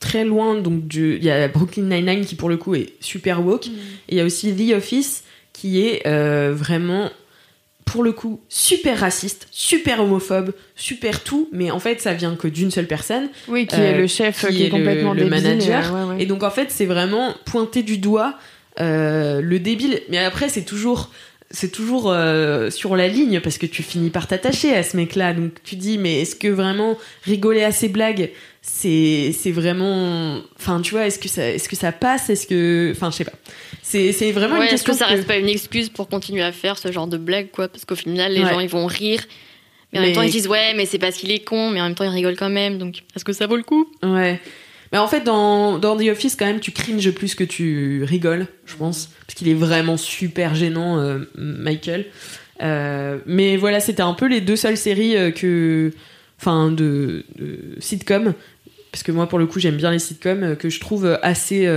très 0.00 0.24
loin. 0.24 0.54
Donc, 0.60 0.86
du- 0.86 1.16
il 1.16 1.24
y 1.24 1.30
a 1.30 1.48
Brooklyn 1.48 1.84
Nine-Nine 1.84 2.24
qui, 2.26 2.34
pour 2.36 2.48
le 2.48 2.56
coup, 2.58 2.74
est 2.74 2.92
super 3.00 3.44
woke. 3.44 3.66
Et 3.66 3.70
il 4.10 4.16
y 4.18 4.20
a 4.20 4.24
aussi 4.24 4.54
The 4.54 4.74
Office 4.74 5.24
qui 5.52 5.80
est 5.80 6.06
euh, 6.06 6.52
vraiment, 6.54 7.10
pour 7.84 8.02
le 8.02 8.12
coup, 8.12 8.40
super 8.48 8.98
raciste, 9.00 9.46
super 9.50 10.00
homophobe, 10.00 10.52
super 10.74 11.22
tout. 11.22 11.48
Mais 11.52 11.70
en 11.70 11.78
fait, 11.78 12.00
ça 12.00 12.14
vient 12.14 12.34
que 12.34 12.48
d'une 12.48 12.70
seule 12.70 12.86
personne. 12.86 13.28
Oui, 13.48 13.66
qui 13.66 13.76
Euh, 13.76 13.92
est 13.92 13.98
le 13.98 14.06
chef, 14.06 14.46
qui 14.46 14.54
qui, 14.56 14.62
est 14.62 14.66
est 14.66 14.70
complètement 14.70 15.12
le- 15.14 15.24
le 15.24 15.30
débile, 15.30 15.42
manager. 15.48 15.94
euh, 15.94 16.06
ouais, 16.06 16.14
ouais. 16.16 16.22
Et 16.22 16.26
donc 16.26 16.42
en 16.42 16.50
fait, 16.50 16.70
c'est 16.70 16.86
vraiment 16.86 17.34
pointer 17.44 17.82
du 17.82 17.98
doigt 17.98 18.34
euh, 18.80 19.40
le 19.40 19.58
débile. 19.60 20.00
Mais 20.08 20.18
après, 20.18 20.48
c'est 20.48 20.64
toujours 20.64 21.10
c'est 21.50 21.70
toujours 21.70 22.10
euh, 22.10 22.70
sur 22.70 22.96
la 22.96 23.06
ligne 23.08 23.40
parce 23.40 23.58
que 23.58 23.66
tu 23.66 23.82
finis 23.82 24.10
par 24.10 24.26
t'attacher 24.26 24.74
à 24.74 24.82
ce 24.82 24.96
mec-là. 24.96 25.32
Donc 25.34 25.52
tu 25.64 25.76
dis 25.76 25.98
mais 25.98 26.20
est-ce 26.22 26.34
que 26.36 26.48
vraiment 26.48 26.96
rigoler 27.24 27.62
à 27.62 27.70
ses 27.72 27.88
blagues 27.88 28.30
c'est 28.62 29.32
c'est 29.38 29.50
vraiment 29.52 30.40
enfin 30.58 30.80
tu 30.80 30.92
vois 30.92 31.06
est-ce 31.06 31.18
que 31.18 31.28
ça 31.28 31.48
est-ce 31.50 31.68
que 31.68 31.76
ça 31.76 31.92
passe? 31.92 32.30
Est-ce 32.30 32.46
que 32.46 32.90
enfin 32.96 33.10
je 33.10 33.16
sais 33.16 33.24
pas 33.24 33.32
c'est 33.82 34.12
c'est 34.12 34.32
vraiment 34.32 34.54
Ouais, 34.58 34.66
une 34.68 34.74
est-ce 34.74 34.84
question 34.84 34.92
que 34.94 34.98
ça 34.98 35.06
que- 35.06 35.12
reste 35.12 35.26
pas 35.28 35.36
une 35.36 35.48
excuse 35.48 35.90
pour 35.90 36.08
continuer 36.08 36.42
à 36.42 36.50
faire 36.52 36.78
ce 36.78 36.90
genre 36.90 37.06
de 37.06 37.18
blague, 37.18 37.50
quoi? 37.52 37.68
Parce 37.68 37.84
qu'au 37.84 37.94
final, 37.96 38.32
les 38.32 38.42
Ouais. 38.42 38.50
gens 38.50 38.60
ils 38.60 38.68
vont 38.68 38.86
rire. 38.86 39.20
Mais 39.92 39.98
en 39.98 40.02
Mais- 40.02 40.08
même 40.08 40.16
temps, 40.16 40.22
ils 40.22 40.30
disent 40.32 40.48
ouais, 40.48 40.72
mais 40.74 40.86
c'est 40.86 40.98
parce 40.98 41.14
qu'il 41.16 41.30
est 41.30 41.44
con, 41.44 41.70
mais 41.70 41.80
en 41.80 41.84
même 41.84 41.94
temps, 41.94 42.02
ils 42.04 42.08
rigolent 42.08 42.36
quand 42.36 42.48
même. 42.50 42.78
Donc, 42.78 43.02
est-ce 43.14 43.24
que 43.24 43.32
ça 43.32 43.46
vaut 43.46 43.56
le 43.56 43.62
coup? 43.62 43.86
Ouais. 44.02 44.40
Mais 44.94 45.00
en 45.00 45.08
fait, 45.08 45.22
dans, 45.22 45.80
The 45.80 46.08
Office, 46.08 46.36
quand 46.36 46.46
même, 46.46 46.60
tu 46.60 46.70
cringes 46.70 47.10
plus 47.10 47.34
que 47.34 47.42
tu 47.42 48.04
rigoles, 48.04 48.46
je 48.64 48.76
pense. 48.76 49.10
Parce 49.26 49.34
qu'il 49.34 49.48
est 49.48 49.54
vraiment 49.54 49.96
super 49.96 50.54
gênant, 50.54 51.00
euh, 51.00 51.18
Michael. 51.36 52.06
Euh, 52.62 53.18
mais 53.26 53.56
voilà, 53.56 53.80
c'était 53.80 54.04
un 54.04 54.14
peu 54.14 54.26
les 54.26 54.40
deux 54.40 54.54
seules 54.54 54.76
séries 54.76 55.16
euh, 55.16 55.32
que. 55.32 55.92
Enfin, 56.38 56.70
de, 56.70 57.24
de 57.34 57.74
sitcoms. 57.80 58.34
Parce 58.92 59.02
que 59.02 59.10
moi, 59.10 59.28
pour 59.28 59.40
le 59.40 59.46
coup, 59.46 59.58
j'aime 59.58 59.74
bien 59.74 59.90
les 59.90 59.98
sitcoms 59.98 60.54
que 60.54 60.70
je 60.70 60.78
trouve 60.78 61.18
assez. 61.22 61.68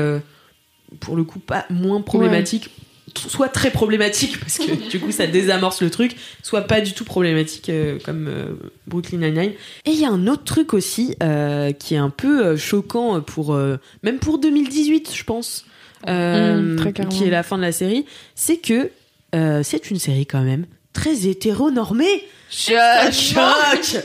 pour 0.99 1.15
le 1.15 1.23
coup, 1.23 1.39
pas 1.39 1.65
moins 1.71 2.01
problématiques. 2.01 2.69
Soit 3.17 3.49
très 3.49 3.71
problématiques, 3.71 4.39
parce 4.39 4.57
que 4.57 4.89
du 4.89 4.99
coup, 4.99 5.11
ça 5.11 5.27
désamorce 5.27 5.81
le 5.81 5.89
truc. 5.89 6.15
Soit 6.43 6.61
pas 6.61 6.81
du 6.81 6.93
tout 6.93 7.03
problématiques, 7.03 7.69
euh, 7.69 7.97
comme 8.03 8.27
euh, 8.27 8.53
Brooklyn 8.87 9.19
Nine-Nine. 9.19 9.51
Et 9.85 9.91
il 9.91 9.99
y 9.99 10.05
a 10.05 10.09
un 10.09 10.27
autre 10.27 10.43
truc 10.43 10.73
aussi 10.73 11.15
euh, 11.23 11.71
qui 11.71 11.95
est 11.95 11.99
un 11.99 12.09
peu 12.09 12.45
euh, 12.45 12.57
choquant 12.57 13.21
pour 13.21 13.57
même 14.03 14.19
pour 14.19 14.39
2018, 14.39 15.11
je 15.13 15.23
pense, 15.23 15.65
Mmh, 16.05 16.75
clairement. 16.93 17.11
qui 17.11 17.23
est 17.23 17.31
la 17.31 17.41
fin 17.41 17.57
de 17.57 17.63
la 17.63 17.71
série, 17.71 18.05
c'est 18.35 18.57
que 18.57 18.91
c'est 19.33 19.89
une 19.89 19.99
série 19.99 20.25
quand 20.27 20.43
même 20.43 20.65
très 20.93 21.27
hétéronormée. 21.27 22.23
Choc, 22.49 23.11
choc 23.11 24.03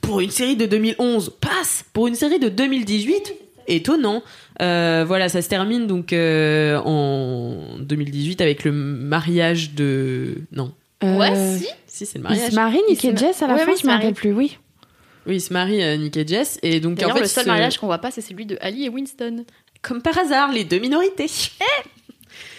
Pour 0.00 0.20
une 0.20 0.30
série 0.30 0.56
de 0.56 0.66
2011, 0.66 1.32
passe. 1.40 1.84
Pour 1.92 2.06
une 2.06 2.14
série 2.14 2.38
de 2.38 2.48
2018, 2.48 3.34
étonnant. 3.68 4.22
Euh, 4.62 5.04
voilà, 5.06 5.28
ça 5.28 5.42
se 5.42 5.48
termine 5.48 5.86
donc 5.86 6.12
euh, 6.12 6.78
en 6.84 7.78
2018 7.80 8.40
avec 8.40 8.64
le 8.64 8.72
mariage 8.72 9.72
de 9.74 10.36
non. 10.52 10.72
Euh, 11.02 11.18
Ouais, 11.18 11.58
si. 11.58 11.66
Si 11.86 12.06
c'est 12.06 12.18
le 12.18 12.24
Il 12.24 12.28
mariage. 12.28 12.50
se 12.50 12.54
marie, 12.56 12.80
Nick 12.88 13.04
et 13.04 13.16
Jess, 13.16 13.42
à 13.42 13.46
la 13.46 13.54
Ouais, 13.54 13.60
fin, 13.60 13.66
oui, 13.66 13.72
je 13.76 13.82
se 13.82 13.86
me 13.86 13.92
marie. 13.92 14.02
rappelle 14.06 14.14
plus, 14.14 14.32
oui. 14.32 14.58
Oui, 15.26 15.36
il 15.36 15.40
se 15.40 15.52
marie 15.52 15.82
euh, 15.82 15.96
Nick 15.96 16.16
et 16.16 16.26
Jess 16.26 16.58
et 16.62 16.80
donc 16.80 16.92
en 16.94 17.02
D'ailleurs, 17.02 17.16
fait 17.16 17.22
le 17.22 17.28
seul 17.28 17.44
ce- 17.44 17.48
mariage 17.48 17.78
qu'on 17.78 17.86
voit 17.86 17.98
pas, 17.98 18.10
c'est 18.10 18.20
celui 18.20 18.46
de 18.46 18.58
Ali 18.60 18.84
et 18.84 18.88
Winston. 18.88 19.44
comme 19.82 20.02
par 20.02 20.18
hasard 20.18 20.50
les 20.52 20.64
deux 20.64 20.78
minorités. 20.80 21.28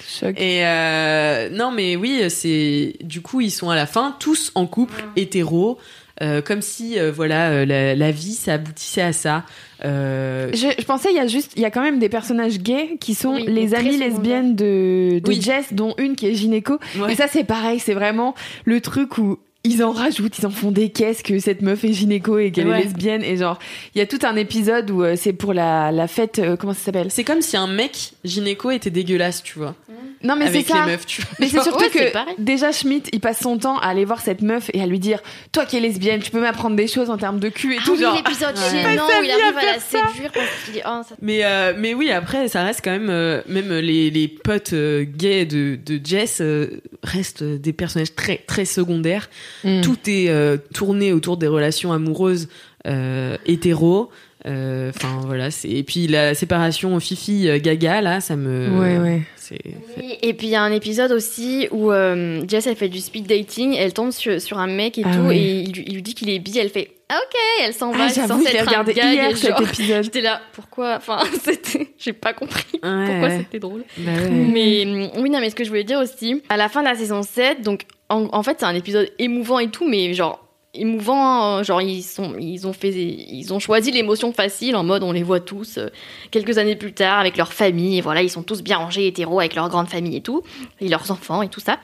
Choc. 0.07 0.39
Et 0.39 0.65
euh, 0.65 1.49
non, 1.49 1.71
mais 1.71 1.95
oui, 1.95 2.23
c'est 2.29 2.95
du 3.01 3.21
coup 3.21 3.41
ils 3.41 3.51
sont 3.51 3.69
à 3.69 3.75
la 3.75 3.85
fin 3.85 4.15
tous 4.19 4.51
en 4.55 4.65
couple 4.67 5.03
hétéro. 5.15 5.77
Euh, 6.21 6.41
comme 6.41 6.61
si 6.61 6.97
euh, 6.99 7.11
voilà 7.11 7.49
euh, 7.51 7.65
la, 7.65 7.93
la 7.95 8.11
vie 8.11 8.33
ça 8.33 8.53
aboutissait 8.53 9.01
à 9.01 9.13
ça. 9.13 9.43
Euh, 9.83 10.49
Je, 10.53 10.67
je 10.79 10.85
pensais 10.85 11.09
il 11.11 11.15
y 11.15 11.19
a 11.19 11.27
juste 11.27 11.51
il 11.55 11.61
y 11.61 11.65
a 11.65 11.71
quand 11.71 11.81
même 11.81 11.99
des 11.99 12.07
personnages 12.09 12.59
gays 12.59 12.97
qui 13.01 13.13
sont 13.13 13.33
Oui, 13.35 13.45
les 13.47 13.75
amies 13.75 13.97
lesbiennes 13.97 14.55
de, 14.55 15.19
de 15.19 15.27
Oui. 15.27 15.41
Jess 15.41 15.73
dont 15.73 15.93
une 15.97 16.15
qui 16.15 16.27
est 16.27 16.33
gynéco 16.33 16.79
Ouais. 16.97 17.11
et 17.11 17.15
ça 17.15 17.27
c'est 17.27 17.43
pareil 17.43 17.79
c'est 17.79 17.93
vraiment 17.93 18.33
le 18.63 18.79
truc 18.79 19.17
où 19.17 19.37
ils 19.65 19.83
en 19.83 19.91
rajoutent, 19.91 20.37
ils 20.39 20.45
en 20.45 20.49
font 20.49 20.71
des 20.71 20.89
caisses 20.89 21.21
que 21.21 21.37
cette 21.39 21.61
meuf 21.61 21.83
est 21.83 21.91
gynéco 21.91 22.37
et 22.37 22.51
qu'elle 22.51 22.67
Ouais. 22.69 22.79
est 22.79 22.83
lesbienne 22.85 23.23
et 23.23 23.35
genre 23.35 23.59
il 23.93 23.99
y 23.99 24.01
a 24.01 24.05
tout 24.05 24.19
un 24.23 24.35
épisode 24.37 24.89
où 24.91 25.03
euh, 25.03 25.15
c'est 25.17 25.33
pour 25.33 25.53
la, 25.53 25.91
la 25.91 26.07
fête 26.07 26.39
euh, 26.39 26.55
comment 26.55 26.73
ça 26.73 26.79
s'appelle? 26.85 27.07
C'est 27.11 27.23
comme 27.23 27.41
si 27.41 27.57
un 27.57 27.67
mec 27.67 28.11
gynéco 28.23 28.71
était 28.71 28.89
dégueulasse, 28.89 29.43
tu 29.43 29.59
vois, 29.59 29.75
Non 30.23 30.35
mais 30.35 30.45
c'est 30.45 30.49
avec 30.55 30.67
les 30.69 30.73
ça. 30.73 30.85
meufs, 30.85 31.05
tu 31.05 31.21
vois. 31.21 31.31
Mais 31.39 31.47
c'est 31.49 31.61
surtout 31.61 31.83
Ouais, 31.83 31.89
que 31.89 32.41
déjà 32.41 32.71
Schmidt, 32.71 33.09
il 33.11 33.19
passe 33.19 33.39
son 33.41 33.57
temps 33.57 33.77
à 33.79 33.87
aller 33.87 34.05
voir 34.05 34.21
cette 34.21 34.41
meuf 34.41 34.69
et 34.73 34.81
à 34.81 34.85
lui 34.85 34.99
dire 34.99 35.19
Toi 35.51 35.65
qui 35.65 35.77
es 35.77 35.79
lesbienne, 35.79 36.21
tu 36.21 36.31
peux 36.31 36.39
m'apprendre 36.41 36.75
des 36.75 36.87
choses 36.87 37.09
en 37.09 37.17
termes 37.17 37.39
de 37.39 37.49
cul 37.49 37.73
et 37.73 37.77
Ah 37.79 37.83
tout. 37.85 37.93
oui, 37.93 37.99
genre. 38.01 38.15
l'épisode 38.15 38.55
Ouais. 38.55 38.81
gênant 38.81 39.03
où 39.05 39.23
il 39.23 39.31
arrive 39.31 39.57
à 39.57 39.59
à 39.59 39.65
la 39.73 39.79
ça. 39.79 39.99
séduire 40.07 40.31
parce 40.31 40.47
qu'il 40.65 40.77
est. 40.77 40.83
Oh, 40.85 41.01
ça- 41.07 41.15
Mais, 41.21 41.43
euh, 41.43 41.73
mais 41.77 41.93
oui, 41.93 42.11
après, 42.11 42.47
ça 42.47 42.63
reste 42.63 42.81
quand 42.83 42.91
même. 42.91 43.09
euh, 43.09 43.41
même 43.47 43.71
les, 43.73 44.09
les 44.11 44.27
potes 44.27 44.73
euh, 44.73 45.03
gays 45.05 45.45
de, 45.45 45.77
de 45.83 45.99
Jess 46.03 46.39
euh, 46.41 46.81
restent 47.03 47.43
des 47.43 47.73
personnages 47.73 48.13
très, 48.15 48.37
très 48.37 48.65
secondaires. 48.65 49.29
Mm. 49.63 49.81
Tout 49.81 49.97
est 50.07 50.29
euh, 50.29 50.57
tourné 50.73 51.13
autour 51.13 51.37
des 51.37 51.47
relations 51.47 51.91
amoureuses 51.93 52.47
euh, 52.87 53.37
hétéros. 53.45 54.09
Euh, 54.47 54.91
Enfin, 54.95 55.21
voilà. 55.25 55.49
c'est- 55.49 55.69
Et 55.69 55.81
puis 55.81 56.05
la 56.07 56.35
séparation 56.35 56.99
Fifi-Gaga, 56.99 58.01
là, 58.01 58.21
ça 58.21 58.35
me. 58.35 58.69
Ouais, 58.79 58.97
ouais. 58.99 59.21
C'est. 59.35 59.59
Oui, 59.97 60.17
Et 60.21 60.33
puis 60.33 60.47
il 60.47 60.51
y 60.51 60.55
a 60.55 60.61
un 60.61 60.71
épisode 60.71 61.11
aussi 61.11 61.67
où 61.71 61.91
euh, 61.91 62.43
Jess 62.47 62.67
elle 62.67 62.75
fait 62.75 62.89
du 62.89 62.99
speed 62.99 63.25
dating, 63.25 63.75
elle 63.75 63.93
tombe 63.93 64.11
sur, 64.11 64.39
sur 64.41 64.59
un 64.59 64.67
mec 64.67 64.97
et 64.99 65.03
Ah 65.05 65.15
tout, 65.15 65.21
ouais. 65.23 65.37
et 65.37 65.59
il, 65.61 65.71
lui- 65.71 65.83
il 65.87 65.93
lui 65.95 66.01
dit 66.03 66.13
qu'il 66.13 66.29
est 66.29 66.37
bi, 66.39 66.57
elle 66.59 66.69
fait 66.69 66.91
ah, 67.09 67.17
ok, 67.23 67.39
elle 67.63 67.73
s'en 67.75 67.91
va, 67.91 68.05
Ah, 68.07 68.13
j'avoue, 68.15 68.43
je 68.47 68.51
l'ai 68.51 68.61
regardé 68.61 68.93
hier 68.93 69.29
et 69.29 69.35
cet 69.35 69.51
genre, 69.51 69.61
épisode. 69.61 70.03
J'étais 70.03 70.21
là, 70.21 70.41
pourquoi 70.53 70.95
Enfin, 70.97 71.19
c'était, 71.43 71.89
j'ai 71.99 72.13
pas 72.13 72.33
compris 72.33 72.65
Ouais, 72.73 72.79
pourquoi 73.05 73.27
ouais. 73.27 73.37
c'était 73.37 73.59
drôle. 73.59 73.83
Bah 73.99 74.11
ouais. 74.11 74.29
Mais 74.31 74.85
hum, 74.87 75.09
oui, 75.21 75.29
non, 75.29 75.39
mais 75.39 75.51
ce 75.51 75.55
que 75.55 75.63
je 75.63 75.69
voulais 75.69 75.83
dire 75.83 75.99
aussi, 75.99 76.41
à 76.49 76.57
la 76.57 76.67
fin 76.67 76.81
de 76.81 76.87
la 76.87 76.95
saison 76.95 77.21
7, 77.21 77.61
donc 77.61 77.81
en, 78.09 78.43
fait, 78.43 78.57
c'est 78.59 78.65
un 78.65 78.75
épisode 78.75 79.11
émouvant 79.19 79.59
et 79.59 79.69
tout, 79.69 79.87
mais 79.87 80.13
genre 80.13 80.45
émouvant, 80.73 81.63
genre 81.63 81.81
ils 81.81 82.03
sont, 82.03 82.35
ils 82.39 82.67
ont 82.67 82.73
fait, 82.73 82.91
ils 82.91 83.53
ont 83.53 83.59
choisi 83.59 83.91
l'émotion 83.91 84.33
facile 84.33 84.75
en 84.75 84.83
mode 84.83 85.03
on 85.03 85.13
les 85.13 85.23
voit 85.23 85.39
tous 85.39 85.77
euh, 85.77 85.87
quelques 86.31 86.57
années 86.57 86.75
plus 86.75 86.93
tard 86.93 87.19
avec 87.19 87.37
leur 87.37 87.53
famille, 87.53 87.97
et 87.97 88.01
voilà, 88.01 88.21
ils 88.21 88.29
sont 88.29 88.43
tous 88.43 88.61
bien 88.61 88.77
rangés, 88.77 89.07
hétéros 89.07 89.39
avec 89.39 89.55
leur 89.55 89.69
grande 89.69 89.87
famille 89.87 90.17
et 90.17 90.21
tout, 90.21 90.43
et 90.81 90.87
leurs 90.87 91.09
enfants 91.11 91.41
et 91.41 91.49
tout 91.49 91.61
ça. 91.61 91.79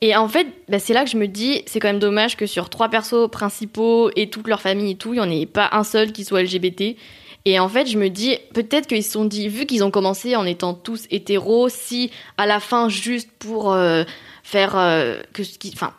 Et 0.00 0.16
en 0.16 0.28
fait, 0.28 0.46
bah, 0.68 0.78
c'est 0.78 0.94
là 0.94 1.04
que 1.04 1.10
je 1.10 1.18
me 1.18 1.28
dis, 1.28 1.62
c'est 1.66 1.78
quand 1.78 1.88
même 1.88 1.98
dommage 1.98 2.36
que 2.36 2.46
sur 2.46 2.70
trois 2.70 2.88
persos 2.88 3.30
principaux 3.30 4.10
et 4.16 4.30
toute 4.30 4.48
leur 4.48 4.62
famille 4.62 4.92
et 4.92 4.96
tout, 4.96 5.12
il 5.12 5.20
n'y 5.20 5.26
en 5.26 5.30
ait 5.30 5.46
pas 5.46 5.68
un 5.72 5.84
seul 5.84 6.12
qui 6.12 6.24
soit 6.24 6.42
LGBT. 6.42 6.96
Et 7.44 7.58
en 7.58 7.68
fait, 7.68 7.86
je 7.86 7.98
me 7.98 8.08
dis, 8.08 8.36
peut-être 8.54 8.86
qu'ils 8.86 9.04
se 9.04 9.12
sont 9.12 9.24
dit, 9.24 9.48
vu 9.48 9.66
qu'ils 9.66 9.84
ont 9.84 9.90
commencé 9.90 10.36
en 10.36 10.44
étant 10.44 10.74
tous 10.74 11.06
hétéros, 11.10 11.68
si 11.68 12.10
à 12.38 12.46
la 12.46 12.60
fin, 12.60 12.88
juste 12.88 13.30
pour 13.38 13.72
euh, 13.72 14.04
faire 14.50 14.76
euh, 14.76 15.20
que 15.32 15.44
ce 15.44 15.58
qui. 15.58 15.70
Enfin, 15.74 15.92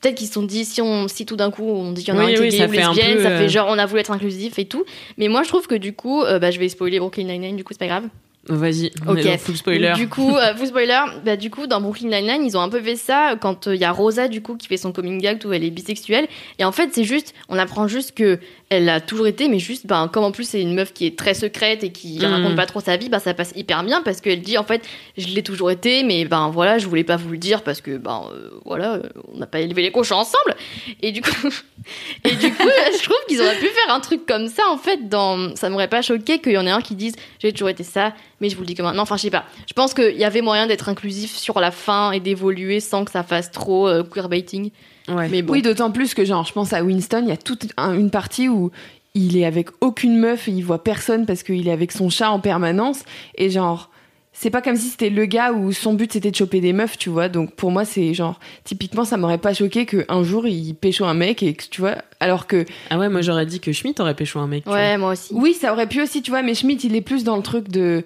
peut-être 0.00 0.16
qu'ils 0.16 0.26
se 0.26 0.34
sont 0.34 0.42
dit, 0.42 0.64
si, 0.64 0.80
on, 0.82 1.08
si 1.08 1.26
tout 1.26 1.36
d'un 1.36 1.50
coup 1.50 1.68
on 1.68 1.92
dit 1.92 2.04
qu'il 2.04 2.14
y 2.14 2.16
en 2.16 2.20
a 2.20 2.24
Oui, 2.24 2.32
un 2.32 2.34
qui 2.34 2.40
oui, 2.40 2.46
est 2.48 2.50
gay 2.50 2.58
ça 2.58 2.66
ou 2.66 2.72
fait 2.72 2.82
un 2.82 2.92
lesbienne, 2.92 3.16
peu, 3.16 3.22
ça 3.22 3.28
euh, 3.30 3.38
fait 3.38 3.48
genre 3.48 3.66
on 3.70 3.78
a 3.78 3.86
voulu 3.86 4.00
être 4.00 4.10
inclusif 4.10 4.58
et 4.58 4.64
tout. 4.66 4.84
Mais 5.18 5.28
moi, 5.28 5.42
je 5.42 5.48
trouve 5.48 5.66
que 5.66 5.74
du 5.74 5.92
coup, 5.92 6.22
euh, 6.22 6.38
bah, 6.38 6.50
je 6.50 6.58
vais 6.58 6.68
spoiler 6.68 6.98
Brooklyn 6.98 7.24
Nine-Nine, 7.24 7.56
du 7.56 7.64
coup, 7.64 7.72
c'est 7.72 7.78
pas 7.78 7.86
grave. 7.86 8.04
Vas-y, 8.46 8.90
Ok. 9.08 9.24
est 9.24 9.38
full 9.38 9.56
spoiler. 9.56 9.94
Du 9.96 10.06
coup, 10.06 10.36
euh, 10.36 10.54
full 10.54 10.66
spoiler, 10.66 11.00
bah, 11.24 11.36
du 11.36 11.48
coup, 11.48 11.66
dans 11.66 11.80
Brooklyn 11.80 12.10
Nine-Nine, 12.10 12.44
ils 12.44 12.58
ont 12.58 12.60
un 12.60 12.68
peu 12.68 12.82
fait 12.82 12.96
ça 12.96 13.36
quand 13.40 13.68
il 13.68 13.76
y 13.80 13.84
a 13.84 13.90
Rosa, 13.92 14.28
du 14.28 14.42
coup, 14.42 14.56
qui 14.56 14.66
fait 14.68 14.76
son 14.76 14.92
coming 14.92 15.26
out 15.26 15.42
où 15.46 15.52
elle 15.54 15.64
est 15.64 15.70
bisexuelle. 15.70 16.26
Et 16.58 16.64
en 16.66 16.72
fait, 16.72 16.90
c'est 16.92 17.04
juste, 17.04 17.32
on 17.48 17.56
apprend 17.58 17.88
juste 17.88 18.12
que 18.12 18.38
elle 18.70 18.88
a 18.88 19.00
toujours 19.00 19.26
été, 19.26 19.48
mais 19.48 19.58
juste, 19.58 19.86
ben, 19.86 20.08
comme 20.08 20.24
en 20.24 20.32
plus 20.32 20.48
c'est 20.48 20.60
une 20.60 20.74
meuf 20.74 20.92
qui 20.92 21.06
est 21.06 21.16
très 21.18 21.34
secrète 21.34 21.84
et 21.84 21.92
qui 21.92 22.18
Mhm. 22.18 22.24
raconte 22.32 22.56
pas 22.56 22.66
trop 22.66 22.80
sa 22.80 22.96
vie, 22.96 23.08
bah, 23.08 23.18
ça 23.20 23.34
passe 23.34 23.52
hyper 23.54 23.84
bien 23.84 24.02
parce 24.02 24.20
qu'elle 24.20 24.40
dit, 24.40 24.56
en 24.58 24.64
fait, 24.64 24.82
je 25.18 25.28
l'ai 25.28 25.42
toujours 25.42 25.70
été, 25.70 26.02
mais 26.02 26.24
ben 26.24 26.48
voilà, 26.50 26.78
je 26.78 26.86
voulais 26.88 27.04
pas 27.04 27.16
vous 27.16 27.30
le 27.30 27.38
dire 27.38 27.62
parce 27.62 27.80
que, 27.80 27.96
ben 27.98 28.22
euh, 28.32 28.50
voilà, 28.64 28.94
euh, 28.94 29.02
on 29.32 29.38
n'a 29.38 29.46
pas 29.46 29.60
élevé 29.60 29.82
les 29.82 29.92
cochons 29.92 30.16
ensemble. 30.16 30.56
Et 31.02 31.12
du 31.12 31.20
coup, 31.20 31.30
et 32.24 32.34
du 32.34 32.52
coup, 32.52 32.68
je 32.98 33.02
trouve 33.02 33.16
qu'ils 33.28 33.40
auraient 33.42 33.58
pu 33.58 33.66
faire 33.66 33.94
un 33.94 34.00
truc 34.00 34.26
comme 34.26 34.48
ça, 34.48 34.62
en 34.70 34.78
fait, 34.78 35.08
dans, 35.08 35.54
ça 35.56 35.68
m'aurait 35.70 35.88
pas 35.88 36.02
choqué 36.02 36.38
qu'il 36.40 36.52
y 36.52 36.58
en 36.58 36.66
ait 36.66 36.70
un 36.70 36.80
qui 36.80 36.94
dise, 36.94 37.14
j'ai 37.40 37.52
toujours 37.52 37.68
été 37.68 37.84
ça, 37.84 38.12
mais 38.40 38.48
je 38.48 38.56
vous 38.56 38.62
le 38.62 38.66
dis 38.66 38.74
que 38.74 38.82
maintenant, 38.82 39.02
enfin, 39.02 39.16
je 39.16 39.22
sais 39.22 39.30
pas. 39.30 39.44
Je 39.68 39.74
pense 39.74 39.94
qu'il 39.94 40.16
y 40.16 40.24
avait 40.24 40.40
moyen 40.40 40.66
d'être 40.66 40.88
inclusif 40.88 41.36
sur 41.36 41.60
la 41.60 41.70
fin 41.70 42.12
et 42.12 42.20
d'évoluer 42.20 42.80
sans 42.80 43.04
que 43.04 43.10
ça 43.10 43.22
fasse 43.22 43.50
trop 43.50 43.86
euh, 43.88 44.02
queerbaiting. 44.02 44.70
Ouais. 45.08 45.28
Mais 45.28 45.42
bon. 45.42 45.52
Oui, 45.52 45.62
d'autant 45.62 45.90
plus 45.90 46.14
que, 46.14 46.24
genre, 46.24 46.44
je 46.46 46.52
pense 46.52 46.72
à 46.72 46.82
Winston, 46.82 47.20
il 47.24 47.28
y 47.28 47.32
a 47.32 47.36
toute 47.36 47.66
un- 47.76 47.94
une 47.94 48.10
partie 48.10 48.48
où 48.48 48.70
il 49.14 49.36
est 49.36 49.44
avec 49.44 49.68
aucune 49.80 50.16
meuf 50.18 50.48
et 50.48 50.50
il 50.52 50.62
voit 50.64 50.82
personne 50.82 51.26
parce 51.26 51.42
qu'il 51.42 51.68
est 51.68 51.72
avec 51.72 51.92
son 51.92 52.08
chat 52.10 52.30
en 52.30 52.40
permanence. 52.40 53.04
Et 53.36 53.48
genre, 53.50 53.90
c'est 54.32 54.50
pas 54.50 54.60
comme 54.62 54.74
si 54.74 54.88
c'était 54.88 55.10
le 55.10 55.26
gars 55.26 55.52
où 55.52 55.72
son 55.72 55.94
but 55.94 56.12
c'était 56.12 56.30
de 56.32 56.36
choper 56.36 56.60
des 56.60 56.72
meufs, 56.72 56.98
tu 56.98 57.10
vois. 57.10 57.28
Donc 57.28 57.52
pour 57.54 57.70
moi, 57.70 57.84
c'est 57.84 58.12
genre, 58.14 58.40
typiquement, 58.64 59.04
ça 59.04 59.16
m'aurait 59.16 59.38
pas 59.38 59.54
choqué 59.54 59.86
qu'un 59.86 60.22
jour 60.24 60.48
il 60.48 60.74
pécho 60.74 61.04
un 61.04 61.14
mec 61.14 61.42
et 61.44 61.54
que, 61.54 61.64
tu 61.70 61.80
vois, 61.82 61.96
alors 62.18 62.46
que, 62.48 62.64
Ah 62.90 62.98
ouais, 62.98 63.08
moi 63.08 63.20
j'aurais 63.20 63.46
dit 63.46 63.60
que 63.60 63.70
Schmidt 63.72 64.00
aurait 64.02 64.14
pécho 64.16 64.40
un 64.40 64.48
mec. 64.48 64.64
tu 64.64 64.70
vois. 64.70 64.78
Ouais, 64.78 64.98
moi 64.98 65.12
aussi. 65.12 65.32
oui, 65.32 65.54
ça 65.54 65.72
aurait 65.72 65.86
pu 65.86 66.02
aussi, 66.02 66.20
tu 66.22 66.30
vois, 66.32 66.42
mais 66.42 66.54
Schmidt 66.54 66.84
il 66.86 66.96
est 66.96 67.00
plus 67.02 67.22
dans 67.22 67.36
le 67.36 67.42
truc 67.42 67.68
de 67.68 68.02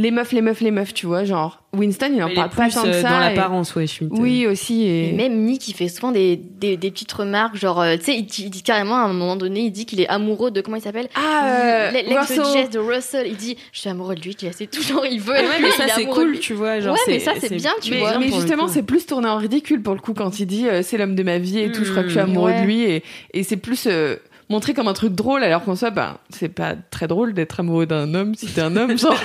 les 0.00 0.10
meufs, 0.10 0.32
les 0.32 0.40
meufs, 0.40 0.60
les 0.60 0.70
meufs, 0.70 0.94
tu 0.94 1.06
vois. 1.06 1.24
Genre, 1.24 1.62
Winston 1.76 2.10
il 2.14 2.22
en 2.22 2.28
Mais 2.28 2.34
parle 2.34 2.46
est 2.52 2.56
pas 2.56 2.62
plus, 2.64 2.74
tant 2.74 2.82
que 2.82 2.88
euh, 2.88 3.02
ça. 3.02 3.08
dans 3.10 3.16
et- 3.18 3.20
l'apparence, 3.34 3.74
ouais, 3.76 3.86
Schmidt. 3.86 4.12
Oui, 4.18 4.46
aussi. 4.46 4.82
Et 4.82 5.10
Et... 5.10 5.12
même 5.12 5.36
Nick, 5.44 5.68
il 5.68 5.74
fait 5.74 5.88
souvent 5.88 6.10
des, 6.10 6.36
des, 6.36 6.76
des 6.76 6.90
petites 6.90 7.12
remarques, 7.12 7.56
genre, 7.56 7.80
euh, 7.80 7.96
tu 7.96 8.04
sais, 8.04 8.16
il, 8.16 8.24
dit- 8.24 8.44
il 8.44 8.50
dit 8.50 8.62
carrément 8.62 8.96
à 8.96 9.02
un 9.02 9.12
moment 9.12 9.36
donné, 9.36 9.60
il 9.60 9.70
dit 9.70 9.86
qu'il 9.86 10.00
est 10.00 10.08
amoureux 10.08 10.50
de, 10.50 10.60
comment 10.62 10.76
il 10.76 10.82
s'appelle? 10.82 11.08
Ah, 11.14 11.90
euh, 11.92 12.18
Russell. 12.18 12.42
Jess, 12.52 12.70
de 12.70 12.78
Russell, 12.78 13.26
il 13.28 13.36
dit, 13.36 13.56
je 13.72 13.80
suis 13.80 13.88
amoureux 13.90 14.14
de 14.16 14.20
lui, 14.22 14.34
Jess, 14.38 14.56
c'est 14.58 14.70
toujours, 14.70 15.04
il 15.06 15.20
veut. 15.20 15.32
Ouais, 15.34 15.60
mais 15.62 15.70
ça 15.70 15.84
c'est 15.94 16.06
cool, 16.06 16.38
tu 16.40 16.54
vois. 16.54 16.80
Genre, 16.80 16.94
Ouais, 16.94 17.00
mais 17.06 17.18
ça, 17.20 17.32
c'est 17.38 17.54
bien, 17.54 17.72
tu 17.80 17.90
mais, 17.92 17.98
vois. 18.00 18.18
mais 18.18 18.26
justement, 18.32 18.66
c'est 18.66 18.82
plus 18.82 19.06
tourné 19.06 19.28
en 19.28 19.36
ridicule 19.36 19.82
pour 19.82 19.94
le 19.94 20.00
coup 20.00 20.14
quand 20.14 20.40
il 20.40 20.46
dit 20.46 20.66
euh, 20.66 20.82
c'est 20.82 20.96
l'homme 20.98 21.14
de 21.14 21.22
ma 21.22 21.38
vie 21.38 21.58
et 21.60 21.70
tout, 21.70 21.84
je 21.84 21.90
crois 21.90 22.02
que 22.02 22.08
je 22.08 22.14
suis 22.14 22.20
Mm. 22.20 22.30
amoureux 22.30 22.50
Ouais. 22.50 22.60
de 22.62 22.66
lui 22.66 22.82
et, 22.82 23.02
et 23.34 23.42
c'est 23.44 23.56
plus 23.56 23.86
euh, 23.86 24.16
montré 24.50 24.74
comme 24.74 24.88
un 24.88 24.92
truc 24.92 25.14
drôle 25.14 25.42
alors 25.42 25.64
qu'en 25.64 25.76
soi, 25.76 25.90
ben, 25.90 26.18
c'est 26.28 26.48
pas 26.50 26.74
très 26.90 27.06
drôle 27.06 27.32
d'être 27.32 27.60
amoureux 27.60 27.86
d'un 27.86 28.12
homme 28.14 28.34
si 28.34 28.46
t'es 28.48 28.60
un 28.60 28.76
homme, 28.76 28.98
genre, 28.98 29.18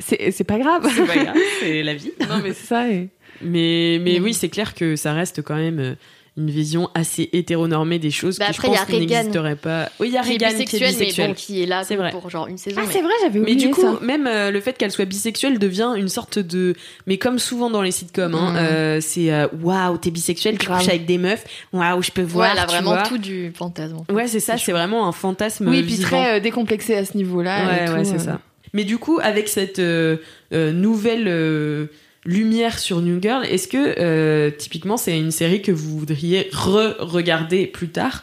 c'est 0.00 0.44
pas 0.44 0.58
grave. 0.58 0.86
C'est 0.94 1.06
pas 1.06 1.16
grave, 1.16 1.36
c'est 1.60 1.82
la 1.82 1.94
vie. 1.94 2.12
non, 2.28 2.40
mais 2.42 2.52
c'est 2.52 2.66
ça. 2.66 2.88
Et... 2.90 3.08
Mais, 3.42 3.98
mais 4.02 4.20
Mm. 4.20 4.22
oui, 4.24 4.34
c'est 4.34 4.48
clair 4.48 4.74
que 4.74 4.96
ça 4.96 5.12
reste 5.12 5.42
quand 5.42 5.56
même 5.56 5.78
euh, 5.80 5.94
une 6.36 6.50
vision 6.50 6.90
assez 6.94 7.30
hétéronormée 7.32 8.00
des 8.00 8.10
choses 8.10 8.38
Bah 8.40 8.46
qui 8.46 8.50
après, 8.52 8.68
je 8.68 8.72
pense 8.78 8.86
Reagan, 8.88 9.16
n'existeraient 9.18 9.54
pas. 9.54 9.88
Oui, 10.00 10.08
il 10.08 10.14
y 10.14 10.16
a 10.18 10.22
Qui 10.22 10.30
est 10.30 10.32
Reagan 10.32 10.64
qui 10.64 10.76
est 10.76 10.80
mais 11.18 11.26
bon, 11.28 11.34
qui 11.34 11.62
est 11.62 11.66
là 11.66 11.84
C'est 11.84 11.94
donc, 11.94 12.02
vrai. 12.02 12.10
pour 12.10 12.28
genre 12.28 12.48
une 12.48 12.58
saison. 12.58 12.80
Ah, 12.80 12.84
mais- 12.86 12.92
c'est 12.92 13.02
vrai, 13.02 13.12
j'avais 13.22 13.38
Mais 13.38 13.52
oublié 13.52 13.68
du 13.68 13.70
coup, 13.72 13.82
ça. 13.82 13.98
même 14.02 14.26
euh, 14.26 14.50
le 14.50 14.60
fait 14.60 14.76
qu'elle 14.76 14.90
soit 14.90 15.04
bisexuelle 15.04 15.60
devient 15.60 15.92
une 15.96 16.08
sorte 16.08 16.40
de. 16.40 16.74
Mais 17.06 17.18
comme 17.18 17.38
souvent 17.38 17.70
dans 17.70 17.82
les 17.82 17.92
sitcoms, 17.92 18.34
hein, 18.34 18.52
Mm. 18.52 18.56
euh, 18.56 19.00
c'est 19.00 19.32
euh, 19.32 19.46
waouh, 19.62 19.96
t'es 19.98 20.10
bisexuel, 20.10 20.58
tu 20.58 20.66
couches 20.66 20.88
avec 20.88 21.06
des 21.06 21.18
meufs, 21.18 21.44
waouh, 21.72 22.02
je 22.02 22.10
peux 22.10 22.22
Ouais, 22.22 22.26
voir. 22.26 22.50
elle 22.52 22.58
a 22.58 22.62
tu 22.62 22.68
vraiment 22.68 22.94
vois. 22.94 23.02
tout 23.02 23.18
du 23.18 23.52
fantasme. 23.54 23.98
en 23.98 24.04
fait. 24.04 24.12
Ouais, 24.12 24.26
c'est 24.26 24.40
ça, 24.40 24.58
c'est 24.58 24.72
vraiment 24.72 25.06
un 25.06 25.12
fantasme. 25.12 25.68
Oui, 25.68 25.82
puis 25.84 25.98
très 25.98 26.38
euh, 26.38 26.40
décomplexé 26.40 26.96
à 26.96 27.04
ce 27.04 27.16
niveau-là. 27.16 27.86
Ouais, 27.86 27.92
ouais, 27.98 28.04
c'est 28.04 28.14
euh. 28.14 28.18
ça. 28.18 28.40
Mais 28.72 28.82
du 28.82 28.98
coup, 28.98 29.20
avec 29.22 29.46
cette 29.46 29.78
euh, 29.78 30.16
euh, 30.52 30.72
nouvelle 30.72 31.28
euh, 31.28 31.86
lumière 32.24 32.78
sur 32.78 33.00
New 33.00 33.20
Girl, 33.20 33.44
est-ce 33.44 33.68
que 33.68 33.94
euh, 34.00 34.50
typiquement 34.50 34.96
c'est 34.96 35.18
une 35.18 35.30
série 35.30 35.62
que 35.62 35.72
vous 35.72 35.98
voudriez 35.98 36.48
re-regarder 36.52 37.66
plus 37.66 37.88
tard? 37.88 38.22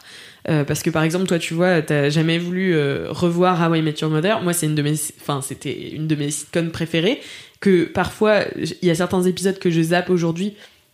Euh, 0.49 0.63
parce 0.63 0.81
que 0.81 0.89
par 0.89 1.03
exemple, 1.03 1.27
toi, 1.27 1.37
tu 1.37 1.53
vois, 1.53 1.83
t'as 1.83 2.09
jamais 2.09 2.39
voulu 2.39 2.73
euh, 2.73 3.05
revoir 3.09 3.61
How 3.61 3.75
I 3.75 3.81
Met 3.83 3.93
Your 4.01 4.09
Mother. 4.09 4.41
Moi, 4.41 4.53
c'est 4.53 4.65
une 4.65 4.73
de 4.73 4.81
mes, 4.81 4.93
enfin, 5.21 5.41
c'était 5.43 5.91
une 5.91 6.07
de 6.07 6.15
mes 6.15 6.31
sitcoms 6.31 6.71
préférées. 6.71 7.21
Que 7.59 7.83
parfois, 7.83 8.45
il 8.57 8.87
y 8.87 8.89
a 8.89 8.95
certains 8.95 9.21
épisodes 9.21 9.59
que 9.59 9.69
je 9.69 9.81
zappe 9.83 10.09
aujourd'hui 10.09 10.53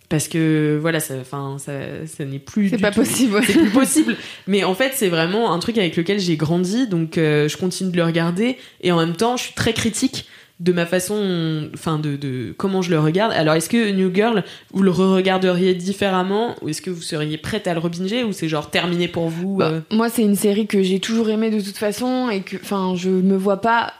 parce 0.09 0.27
que 0.27 0.77
voilà, 0.81 0.99
ça, 0.99 1.13
enfin, 1.21 1.55
ça, 1.59 1.71
ça 2.07 2.25
n'est 2.25 2.39
plus. 2.39 2.67
C'est 2.69 2.77
pas 2.77 2.91
tout- 2.91 2.99
possible. 2.99 3.35
ouais. 3.35 3.41
c'est 3.47 3.53
plus 3.53 3.69
possible. 3.71 4.17
Mais 4.47 4.65
en 4.65 4.73
fait, 4.75 4.91
c'est 4.93 5.07
vraiment 5.07 5.53
un 5.53 5.59
truc 5.59 5.77
avec 5.77 5.95
lequel 5.95 6.19
j'ai 6.19 6.35
grandi, 6.35 6.87
donc 6.87 7.17
euh, 7.17 7.47
je 7.47 7.55
continue 7.55 7.91
de 7.91 7.95
le 7.97 8.03
regarder. 8.03 8.57
Et 8.81 8.91
en 8.91 8.97
même 8.97 9.15
temps, 9.15 9.37
je 9.37 9.43
suis 9.43 9.53
très 9.53 9.71
critique 9.71 10.25
de 10.59 10.71
ma 10.71 10.85
façon, 10.85 11.69
enfin, 11.73 11.99
de, 11.99 12.15
de 12.15 12.53
comment 12.57 12.81
je 12.81 12.89
le 12.89 12.99
regarde. 12.99 13.31
Alors, 13.33 13.53
est-ce 13.53 13.69
que 13.69 13.91
New 13.91 14.13
Girl, 14.13 14.43
vous 14.73 14.81
le 14.81 14.89
re-regarderiez 14.89 15.75
différemment 15.75 16.55
Ou 16.61 16.69
est-ce 16.69 16.81
que 16.81 16.89
vous 16.89 17.01
seriez 17.01 17.37
prête 17.37 17.67
à 17.67 17.73
le 17.73 17.79
rebinger 17.79 18.23
Ou 18.23 18.33
c'est 18.33 18.47
genre 18.47 18.71
terminé 18.71 19.07
pour 19.07 19.29
vous 19.29 19.57
Bah, 19.57 19.69
euh 19.71 19.81
Moi, 19.91 20.09
c'est 20.09 20.23
une 20.23 20.35
série 20.35 20.65
que 20.65 20.81
j'ai 20.81 20.99
toujours 20.99 21.29
aimée 21.29 21.51
de 21.51 21.61
toute 21.61 21.77
façon 21.77 22.29
et 22.29 22.41
que, 22.41 22.57
enfin, 22.57 22.93
je 22.95 23.09
me 23.09 23.37
vois 23.37 23.61
pas 23.61 23.93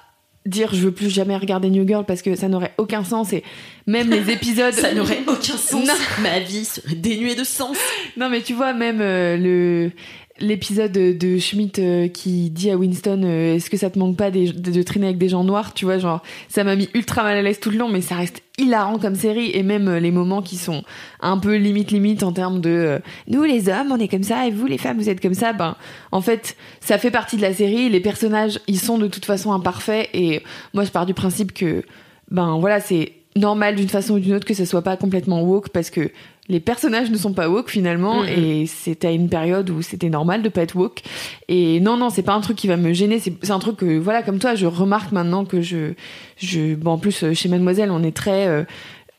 dire 0.48 0.74
je 0.74 0.82
veux 0.82 0.92
plus 0.92 1.10
jamais 1.10 1.36
regarder 1.38 1.70
New 1.70 1.86
Girl 1.86 2.06
parce 2.06 2.22
que 2.22 2.36
ça 2.36 2.48
n'aurait 2.48 2.74
aucun 2.78 3.04
sens 3.04 3.34
et 3.34 3.44
même 3.86 4.10
les 4.10 4.32
épisodes. 4.32 4.74
Ça 4.74 4.94
n'aurait 4.94 5.20
aucun 5.28 5.58
sens. 5.58 5.86
Non. 5.86 5.94
Ma 6.22 6.40
vie 6.40 6.66
serait 6.66 6.96
dénuée 6.96 7.36
de 7.36 7.44
sens. 7.44 7.78
Non, 8.16 8.30
mais 8.30 8.42
tu 8.42 8.54
vois, 8.54 8.74
même 8.74 9.00
euh, 9.02 9.38
le. 9.38 9.92
L'épisode 10.40 10.92
de, 10.92 11.38
Schmidt 11.38 11.82
euh, 11.82 12.08
qui 12.08 12.50
dit 12.50 12.70
à 12.72 12.78
Winston 12.78 13.22
euh, 13.24 13.56
est-ce 13.56 13.70
que 13.70 13.78
ça 13.78 13.90
te 13.90 13.98
manque 13.98 14.18
pas 14.18 14.32
de, 14.32 14.52
de 14.52 14.82
traîner 14.84 15.08
avec 15.08 15.18
des 15.18 15.30
gens 15.30 15.44
noirs 15.44 15.74
tu 15.74 15.86
vois 15.86 15.98
genre 15.98 16.22
ça 16.50 16.64
m'a 16.64 16.76
mis 16.76 16.90
ultra 16.94 17.24
mal 17.24 17.38
à 17.38 17.42
l'aise 17.42 17.60
tout 17.60 17.70
le 17.70 17.78
long 17.78 17.90
mais 17.90 18.02
ça 18.02 18.16
reste 18.16 18.42
hilarant 18.58 19.00
comme 19.00 19.16
série 19.16 19.52
et 19.54 19.64
même 19.64 19.88
euh, 19.88 20.00
les 20.00 20.12
moments 20.12 20.42
qui 20.42 20.58
sont 20.58 20.84
un 21.22 21.38
peu 21.38 21.56
limite 21.56 21.92
limite 21.92 22.24
en 22.24 22.32
termes 22.32 22.62
de 22.62 23.00
nous 23.28 23.44
les 23.44 23.70
hommes 23.70 23.92
on 23.92 24.00
est 24.00 24.08
comme 24.08 24.24
ça 24.24 24.48
et 24.48 24.52
vous 24.52 24.66
les 24.66 24.78
femmes 24.78 24.98
vous 24.98 25.10
êtes 25.10 25.22
comme 25.22 25.34
ça 25.34 25.54
ben 25.54 25.76
en 26.12 26.22
fait 26.22 26.56
ça 26.80 26.98
fait 26.98 27.12
partie 27.12 27.38
de 27.38 27.42
la 27.42 27.54
série 27.54 27.90
les 27.90 28.00
personnages 28.00 28.60
ils 28.68 28.80
sont 28.80 28.98
de 28.98 29.08
toute 29.08 29.26
façon 29.26 29.54
imparfaits 29.54 30.10
et 30.14 30.42
moi 30.74 30.84
je 30.84 30.92
pars 30.92 31.06
du 31.06 31.14
principe 31.14 31.54
que 31.54 31.84
ben 32.32 32.58
voilà 32.60 32.80
c'est 32.80 33.14
normal 33.36 33.76
d'une 33.76 33.90
façon 33.90 34.16
ou 34.16 34.20
d'une 34.20 34.34
autre 34.34 34.46
que 34.46 34.54
ce 34.54 34.66
soit 34.66 34.82
pas 34.82 34.98
complètement 34.98 35.42
woke 35.42 35.70
parce 35.70 35.90
que 35.90 36.12
les 36.50 36.60
personnages 36.62 37.12
ne 37.12 37.18
sont 37.18 37.34
pas 37.34 37.50
woke 37.50 37.70
finalement 37.70 38.22
Mhm. 38.24 38.30
et 38.30 38.66
c'était 38.68 39.08
à 39.08 39.12
une 39.12 39.28
période 39.30 39.70
où 39.70 39.82
c'était 39.82 40.10
normal 40.10 40.42
de 40.42 40.50
pas 40.50 40.62
être 40.62 40.76
woke 40.76 41.02
et 41.50 41.80
non 41.82 41.98
non 41.98 42.10
c'est 42.10 42.22
pas 42.24 42.34
un 42.34 42.42
truc 42.42 42.56
qui 42.58 42.68
va 42.68 42.78
me 42.78 42.94
gêner 42.94 43.20
c'est 43.20 43.34
c'est 43.42 43.52
un 43.52 43.60
truc 43.60 43.78
que 43.78 43.98
voilà 43.98 44.24
comme 44.24 44.40
toi 44.40 44.56
je 44.56 44.66
remarque 44.66 45.12
maintenant 45.12 45.44
que 45.46 45.62
je 45.62 45.94
je 46.38 46.76
bon 46.76 46.92
en 46.92 46.98
plus 46.98 47.34
chez 47.34 47.50
Mademoiselle 47.50 47.92
on 47.92 48.02
est 48.04 48.16
très 48.16 48.48
euh, 48.48 48.64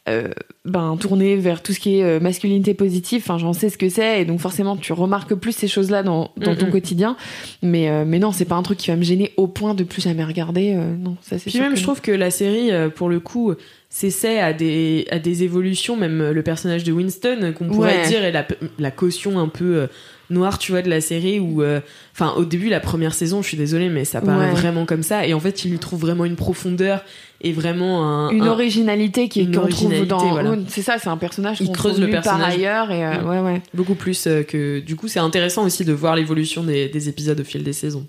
euh, 0.09 0.29
ben 0.65 0.97
tourné 0.99 1.37
vers 1.37 1.63
tout 1.63 1.73
ce 1.73 1.81
qui 1.81 1.99
est 1.99 2.05
euh, 2.05 2.21
masculinité 2.21 2.75
positive. 2.75 3.23
Enfin 3.25 3.39
j'en 3.39 3.53
sais 3.53 3.69
ce 3.71 3.79
que 3.79 3.89
c'est. 3.89 4.21
Et 4.21 4.25
donc 4.25 4.41
forcément 4.41 4.77
tu 4.77 4.93
remarques 4.93 5.35
plus 5.35 5.53
ces 5.53 5.69
choses 5.69 5.91
là 5.91 6.03
dans, 6.03 6.29
ton 6.41 6.71
quotidien. 6.71 7.17
Mais 7.63 7.89
euh, 7.89 8.05
mais 8.07 8.19
non 8.19 8.33
c'est 8.33 8.45
pas 8.45 8.57
un 8.57 8.63
truc 8.63 8.79
qui 8.79 8.91
va 8.91 8.97
me 8.97 9.03
gêner 9.03 9.33
au 9.37 9.47
point 9.47 9.75
de 9.75 9.85
plus 9.85 10.03
jamais 10.03 10.25
regarder 10.25 10.75
euh, 10.77 10.97
non 10.97 11.17
ça 11.23 11.39
c'est 11.39 11.51
Puis 11.51 11.61
même, 11.61 11.77
je 11.77 11.83
trouve 11.83 12.01
que 12.01 12.13
la 12.13 12.31
série, 12.31 12.71
pour 12.95 13.09
le 13.09 13.21
coup, 13.21 13.55
s'essaie 13.89 14.41
à 14.41 14.53
des, 14.53 15.07
à 15.11 15.19
des 15.19 15.43
évolutions. 15.45 15.97
Même 15.97 16.31
le 16.31 16.43
personnage 16.43 16.85
de 16.85 16.93
Winston, 16.93 17.55
qu'on 17.57 17.69
pourrait 17.69 17.97
Ouais. 18.03 18.09
dire 18.09 18.25
est 18.25 18.33
la, 18.33 18.47
la 18.79 18.91
caution 18.91 19.39
un 19.39 19.49
peu 19.49 19.89
noire, 20.31 20.59
tu 20.59 20.73
vois, 20.73 20.83
de 20.83 20.91
la 20.91 21.01
série. 21.01 21.41
Où, 21.41 21.63
euh, 21.63 21.81
enfin, 22.15 22.35
au 22.37 22.45
début, 22.45 22.69
la 22.69 22.81
première 22.81 23.15
saison, 23.15 23.43
je 23.43 23.49
suis 23.49 23.57
désolée, 23.57 23.89
mais 23.89 24.05
ça 24.05 24.21
paraît 24.21 24.49
Ouais. 24.49 24.55
vraiment 24.55 24.85
comme 24.87 25.03
ça. 25.03 25.27
Et 25.27 25.35
en 25.35 25.41
fait, 25.41 25.65
il 25.65 25.71
lui 25.73 25.79
trouve 25.79 26.01
vraiment 26.01 26.25
une 26.25 26.37
profondeur 26.37 27.05
et 27.41 27.53
vraiment 27.53 28.05
un. 28.05 28.31
une 28.31 28.43
un- 28.43 28.51
originalité 28.51 29.29
qui 29.29 29.43
une 29.43 29.55
qu'on 29.57 29.67
trouve 29.69 30.07
dans 30.07 30.19
voilà. 30.31 30.57
c'est 30.69 30.83
ça 30.83 30.99
c'est 30.99 31.09
un 31.09 31.17
personnage 31.17 31.61
Il 31.61 31.67
qu'on 31.69 31.73
creuse 31.73 32.01
le 32.01 32.11
personnage. 32.11 32.55
ailleurs 32.55 32.91
et 32.91 33.05
euh, 33.07 33.21
Mm. 33.23 33.29
ouais 33.29 33.41
ouais 33.41 33.63
beaucoup 33.75 33.95
plus 33.95 34.27
euh, 34.27 34.43
que. 34.43 34.81
Du 34.81 34.97
coup, 34.97 35.07
c'est 35.09 35.21
intéressant 35.21 35.65
aussi 35.65 35.85
de 35.85 35.93
voir 35.93 36.17
l'évolution 36.17 36.63
des, 36.65 36.89
des 36.89 37.09
épisodes 37.09 37.39
au 37.41 37.45
fil 37.45 37.63
des 37.63 37.73
saisons. 37.73 38.07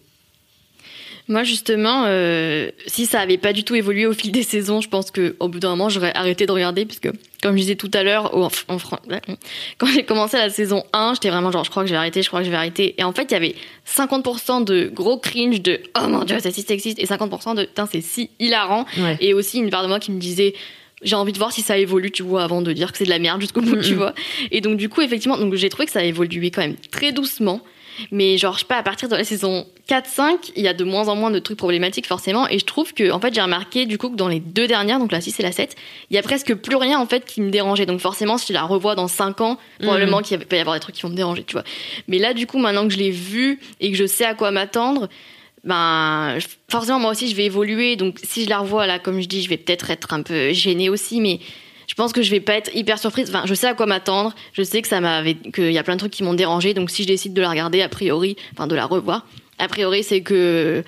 Moi, 1.30 1.43
justement, 1.43 2.05
euh, 2.07 2.71
si 2.88 3.05
ça 3.05 3.19
avait 3.19 3.38
pas 3.38 3.53
du 3.53 3.63
tout 3.63 3.75
évolué 3.75 4.07
au 4.07 4.13
fil 4.13 4.32
des 4.32 4.41
saisons, 4.41 4.82
je 4.82 4.89
pense 4.89 5.11
que 5.11 5.36
au 5.39 5.47
bout 5.47 5.59
d'un 5.59 5.69
moment, 5.69 5.88
j'aurais 5.88 6.11
arrêté 6.15 6.47
de 6.47 6.51
regarder, 6.51 6.86
puisque, 6.86 7.07
comme 7.43 7.55
je 7.55 7.61
disais 7.61 7.75
tout 7.75 7.91
à 7.93 8.01
l'heure, 8.01 8.36
en, 8.36 8.49
quand 9.77 9.88
j'ai 9.93 10.03
commencé 10.03 10.38
la 10.38 10.49
saison 10.49 10.84
1, 10.91 11.13
j'étais 11.13 11.30
vraiment 11.30 11.51
genre, 11.51 11.63
je 11.63 11.69
crois 11.69 11.84
que 11.84 11.88
je 11.88 11.93
vais 11.93 11.99
arrêter, 11.99 12.23
je 12.23 12.30
crois 12.30 12.39
que 12.39 12.47
je 12.47 12.49
vais 12.49 12.57
arrêter. 12.57 12.95
Et 12.97 13.03
en 13.03 13.13
fait, 13.13 13.25
il 13.30 13.34
y 13.34 13.38
avait 13.38 13.53
50% 13.88 14.63
de 14.63 14.91
gros 14.91 15.19
cringe 15.19 15.61
de, 15.61 15.80
oh 16.01 16.07
mon 16.07 16.23
dieu, 16.23 16.38
c'est 16.39 16.51
si 16.51 16.63
sexiste, 16.63 16.97
et 16.97 17.05
50% 17.05 17.55
de, 17.55 17.65
putain, 17.65 17.86
c'est 17.86 18.01
si 18.01 18.32
hilarant. 18.39 18.86
Ouais. 18.97 19.17
Et 19.21 19.36
aussi 19.36 19.59
une 19.59 19.69
part 19.69 19.84
de 19.84 19.88
moi 19.88 19.99
qui 19.99 20.11
me 20.11 20.19
disait, 20.19 20.55
j'ai 21.03 21.15
envie 21.15 21.32
de 21.32 21.38
voir 21.38 21.51
si 21.51 21.61
ça 21.61 21.77
évolue, 21.77 22.09
tu 22.09 22.23
vois, 22.23 22.43
avant 22.43 22.63
de 22.63 22.73
dire 22.73 22.91
que 22.91 22.97
c'est 22.97 23.05
de 23.05 23.09
la 23.09 23.19
merde 23.19 23.39
jusqu'au 23.39 23.61
bout, 23.61 23.77
tu 23.77 23.93
vois. 23.93 24.15
Et 24.49 24.61
donc, 24.61 24.77
du 24.77 24.89
coup, 24.89 25.01
effectivement, 25.01 25.38
donc 25.38 25.53
j'ai 25.53 25.69
trouvé 25.69 25.86
que 25.86 25.91
ça 25.91 25.99
a 25.99 26.03
évolué 26.03 26.49
quand 26.49 26.61
même 26.61 26.75
très 26.91 27.11
doucement. 27.11 27.61
Mais 28.11 28.37
genre, 28.37 28.53
je 28.55 28.59
sais 28.59 28.65
pas, 28.65 28.77
à 28.77 28.83
partir 28.83 29.09
de 29.09 29.15
la 29.15 29.23
saison 29.23 29.65
4-5, 29.87 30.51
il 30.55 30.63
y 30.63 30.67
a 30.67 30.73
de 30.73 30.83
moins 30.83 31.07
en 31.07 31.15
moins 31.15 31.31
de 31.31 31.39
trucs 31.39 31.57
problématiques, 31.57 32.05
forcément. 32.07 32.47
Et 32.47 32.59
je 32.59 32.65
trouve 32.65 32.93
que, 32.93 33.11
en 33.11 33.19
fait, 33.19 33.33
j'ai 33.33 33.41
remarqué, 33.41 33.85
du 33.85 33.97
coup, 33.97 34.09
que 34.09 34.15
dans 34.15 34.27
les 34.27 34.39
deux 34.39 34.67
dernières, 34.67 34.99
donc 34.99 35.11
la 35.11 35.21
6 35.21 35.39
et 35.39 35.43
la 35.43 35.51
7, 35.51 35.75
il 36.09 36.15
y 36.15 36.17
a 36.19 36.21
presque 36.21 36.53
plus 36.55 36.75
rien, 36.75 36.99
en 36.99 37.05
fait, 37.07 37.25
qui 37.25 37.41
me 37.41 37.49
dérangeait. 37.49 37.85
Donc, 37.85 37.99
forcément, 37.99 38.37
si 38.37 38.47
je 38.47 38.53
la 38.53 38.63
revois 38.63 38.95
dans 38.95 39.07
5 39.07 39.41
ans, 39.41 39.57
probablement 39.79 40.21
qu'il 40.21 40.37
y 40.39 40.41
a- 40.41 40.45
peut 40.45 40.55
y 40.55 40.59
avoir 40.59 40.75
des 40.75 40.79
trucs 40.79 40.95
qui 40.95 41.01
vont 41.01 41.09
me 41.09 41.15
déranger, 41.15 41.43
tu 41.43 41.53
vois. 41.53 41.63
Mais 42.07 42.17
là, 42.19 42.33
du 42.33 42.45
coup, 42.47 42.57
maintenant 42.59 42.87
que 42.87 42.93
je 42.93 42.99
l'ai 42.99 43.11
vu 43.11 43.59
et 43.79 43.91
que 43.91 43.97
je 43.97 44.05
sais 44.05 44.25
à 44.25 44.33
quoi 44.35 44.51
m'attendre, 44.51 45.09
ben, 45.63 46.37
forcément, 46.69 46.99
moi 46.99 47.11
aussi, 47.11 47.29
je 47.29 47.35
vais 47.35 47.45
évoluer. 47.45 47.95
Donc, 47.95 48.17
si 48.23 48.43
je 48.45 48.49
la 48.49 48.59
revois, 48.59 48.87
là, 48.87 48.99
comme 48.99 49.19
je 49.21 49.27
dis, 49.27 49.41
je 49.43 49.49
vais 49.49 49.57
peut-être 49.57 49.89
être 49.91 50.13
un 50.13 50.21
peu 50.21 50.51
gênée 50.53 50.89
aussi, 50.89 51.19
mais 51.19 51.39
je 51.89 51.95
pense 51.95 52.13
que 52.13 52.21
je 52.21 52.29
vais 52.29 52.39
pas 52.39 52.53
être 52.53 52.69
hyper 52.75 52.99
surprise. 52.99 53.29
Enfin, 53.29 53.47
je 53.47 53.53
sais 53.55 53.65
à 53.65 53.73
quoi 53.73 53.87
m'attendre. 53.87 54.35
Je 54.53 54.61
sais 54.61 54.83
que 54.83 54.87
ça 54.87 55.01
m'avait, 55.01 55.33
qu'il 55.33 55.71
y 55.71 55.77
a 55.79 55.83
plein 55.83 55.95
de 55.95 55.99
trucs 55.99 56.11
qui 56.11 56.21
m'ont 56.21 56.35
dérangé. 56.35 56.75
Donc, 56.75 56.91
si 56.91 57.01
je 57.01 57.07
décide 57.07 57.33
de 57.33 57.41
la 57.41 57.49
regarder, 57.49 57.81
a 57.81 57.89
priori, 57.89 58.37
enfin, 58.53 58.67
de 58.67 58.75
la 58.75 58.85
revoir, 58.85 59.25
a 59.57 59.67
priori, 59.67 60.03
c'est 60.03 60.21
que, 60.21 60.83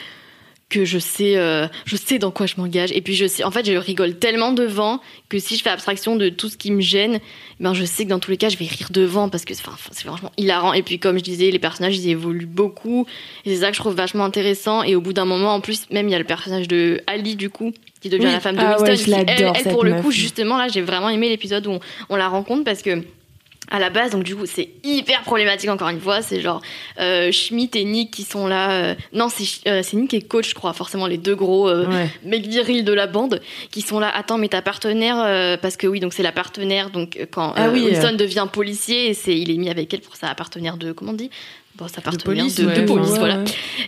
que 0.72 0.86
je 0.86 0.98
sais, 0.98 1.38
euh, 1.38 1.68
je 1.86 1.96
sais 1.96 2.18
dans 2.18 2.32
quoi 2.32 2.48
je 2.48 2.56
m'engage. 2.58 2.92
Et 2.94 3.02
puis, 3.02 3.14
je 3.14 3.28
sais, 3.28 3.44
en 3.44 3.52
fait, 3.52 3.66
je 3.66 3.74
rigole 3.74 4.16
tellement 4.18 4.52
devant 4.54 5.00
que 5.30 5.38
si 5.38 5.56
je 5.58 5.62
fais 5.62 5.70
abstraction 5.70 6.16
de 6.16 6.30
tout 6.30 6.50
ce 6.50 6.58
qui 6.58 6.72
me 6.72 6.82
gêne, 6.82 7.20
ben, 7.60 7.74
je 7.76 7.86
sais 7.86 8.06
que 8.06 8.10
dans 8.10 8.20
tous 8.20 8.32
les 8.32 8.38
cas, 8.38 8.50
je 8.50 8.58
vais 8.58 8.66
rire 8.66 8.88
devant 8.90 9.30
parce 9.30 9.46
que 9.46 9.54
enfin, 9.54 9.74
c'est 9.92 10.06
franchement 10.08 10.32
hilarant. 10.38 10.74
Et 10.74 10.82
puis, 10.82 10.98
comme 10.98 11.18
je 11.20 11.24
disais, 11.24 11.52
les 11.52 11.60
personnages, 11.60 11.98
ils 11.98 12.10
évoluent 12.10 12.46
beaucoup. 12.48 13.06
Et 13.46 13.54
c'est 13.54 13.62
ça 13.62 13.70
que 13.70 13.76
je 13.76 13.82
trouve 13.82 13.94
vachement 13.96 14.24
intéressant. 14.26 14.82
Et 14.84 14.96
au 14.96 15.02
bout 15.02 15.14
d'un 15.14 15.26
moment, 15.26 15.54
en 15.54 15.60
plus, 15.62 15.84
même, 15.92 16.08
il 16.08 16.12
y 16.12 16.16
a 16.16 16.20
le 16.20 16.26
personnage 16.26 16.68
de 16.68 17.02
Ali, 17.06 17.36
du 17.36 17.50
coup, 17.50 17.74
qui 18.02 18.10
devient 18.10 18.26
Oui. 18.26 18.32
la 18.32 18.40
femme 18.40 18.56
de 18.56 18.62
Ah 18.62 18.78
Winston. 18.82 18.86
ouais, 18.86 18.96
je 18.96 19.04
qui, 19.36 19.44
elle, 19.68 19.72
pour 19.74 19.84
le 19.84 19.92
meuf. 19.92 20.02
coup, 20.02 20.12
justement, 20.12 20.58
là, 20.58 20.70
j'ai 20.70 20.82
vraiment 20.82 21.10
aimé 21.10 21.30
l'épisode 21.30 21.68
où 21.68 21.72
on, 21.72 21.80
on 22.10 22.16
la 22.16 22.30
rencontre 22.30 22.64
parce 22.64 22.82
que 22.82 23.04
à 23.72 23.80
la 23.80 23.90
base, 23.90 24.12
donc 24.12 24.24
du 24.24 24.36
coup, 24.36 24.46
c'est 24.46 24.70
hyper 24.84 25.22
problématique 25.22 25.70
encore 25.70 25.88
une 25.90 26.00
fois. 26.02 26.22
C'est 26.22 26.42
genre 26.42 26.62
euh, 27.00 27.32
Schmidt 27.32 27.80
et 27.80 27.86
Nick 27.86 28.12
qui 28.12 28.24
sont 28.24 28.46
là. 28.46 28.72
euh, 28.72 28.96
non, 29.14 29.30
c'est 29.30 29.46
euh, 29.70 29.82
c'est 29.82 29.96
Nick 29.98 30.14
et 30.14 30.22
Coach, 30.22 30.50
je 30.50 30.54
crois, 30.56 30.74
forcément 30.74 31.08
les 31.08 31.18
deux 31.18 31.36
gros 31.36 31.70
euh, 31.70 31.88
Ouais. 31.88 32.10
mecs 32.24 32.46
virils 32.46 32.84
de 32.84 32.94
la 32.94 33.08
bande 33.08 33.42
qui 33.72 33.82
sont 33.82 34.00
là. 34.00 34.12
Attends, 34.14 34.38
mais 34.38 34.50
ta 34.50 34.62
partenaire, 34.62 35.58
parce 35.62 35.78
que 35.78 35.88
oui, 35.88 36.00
donc 36.02 36.14
c'est 36.14 36.22
la 36.24 36.32
partenaire. 36.34 36.90
Donc 36.90 37.18
quand 37.32 37.54
Ah 37.56 37.70
oui, 37.70 37.86
Winston 37.86 38.16
devient 38.18 38.48
policier, 38.52 39.14
c'est 39.14 39.38
il 39.38 39.50
est 39.50 39.58
mis 39.58 39.70
avec 39.70 39.94
elle 39.94 40.02
pour 40.02 40.16
sa 40.18 40.36
partenaire 40.36 40.76
de 40.78 40.92
comment 40.92 41.12
on 41.12 41.16
dit? 41.16 41.30
Bon, 41.76 41.88
sa 41.88 42.02
partenaire 42.02 42.18
de, 42.18 42.42
police, 42.42 42.56
de 42.56 42.66
ouais, 42.66 42.86
police, 42.86 43.12
ouais, 43.12 43.20
voilà. 43.20 43.38
ouais. 43.40 43.46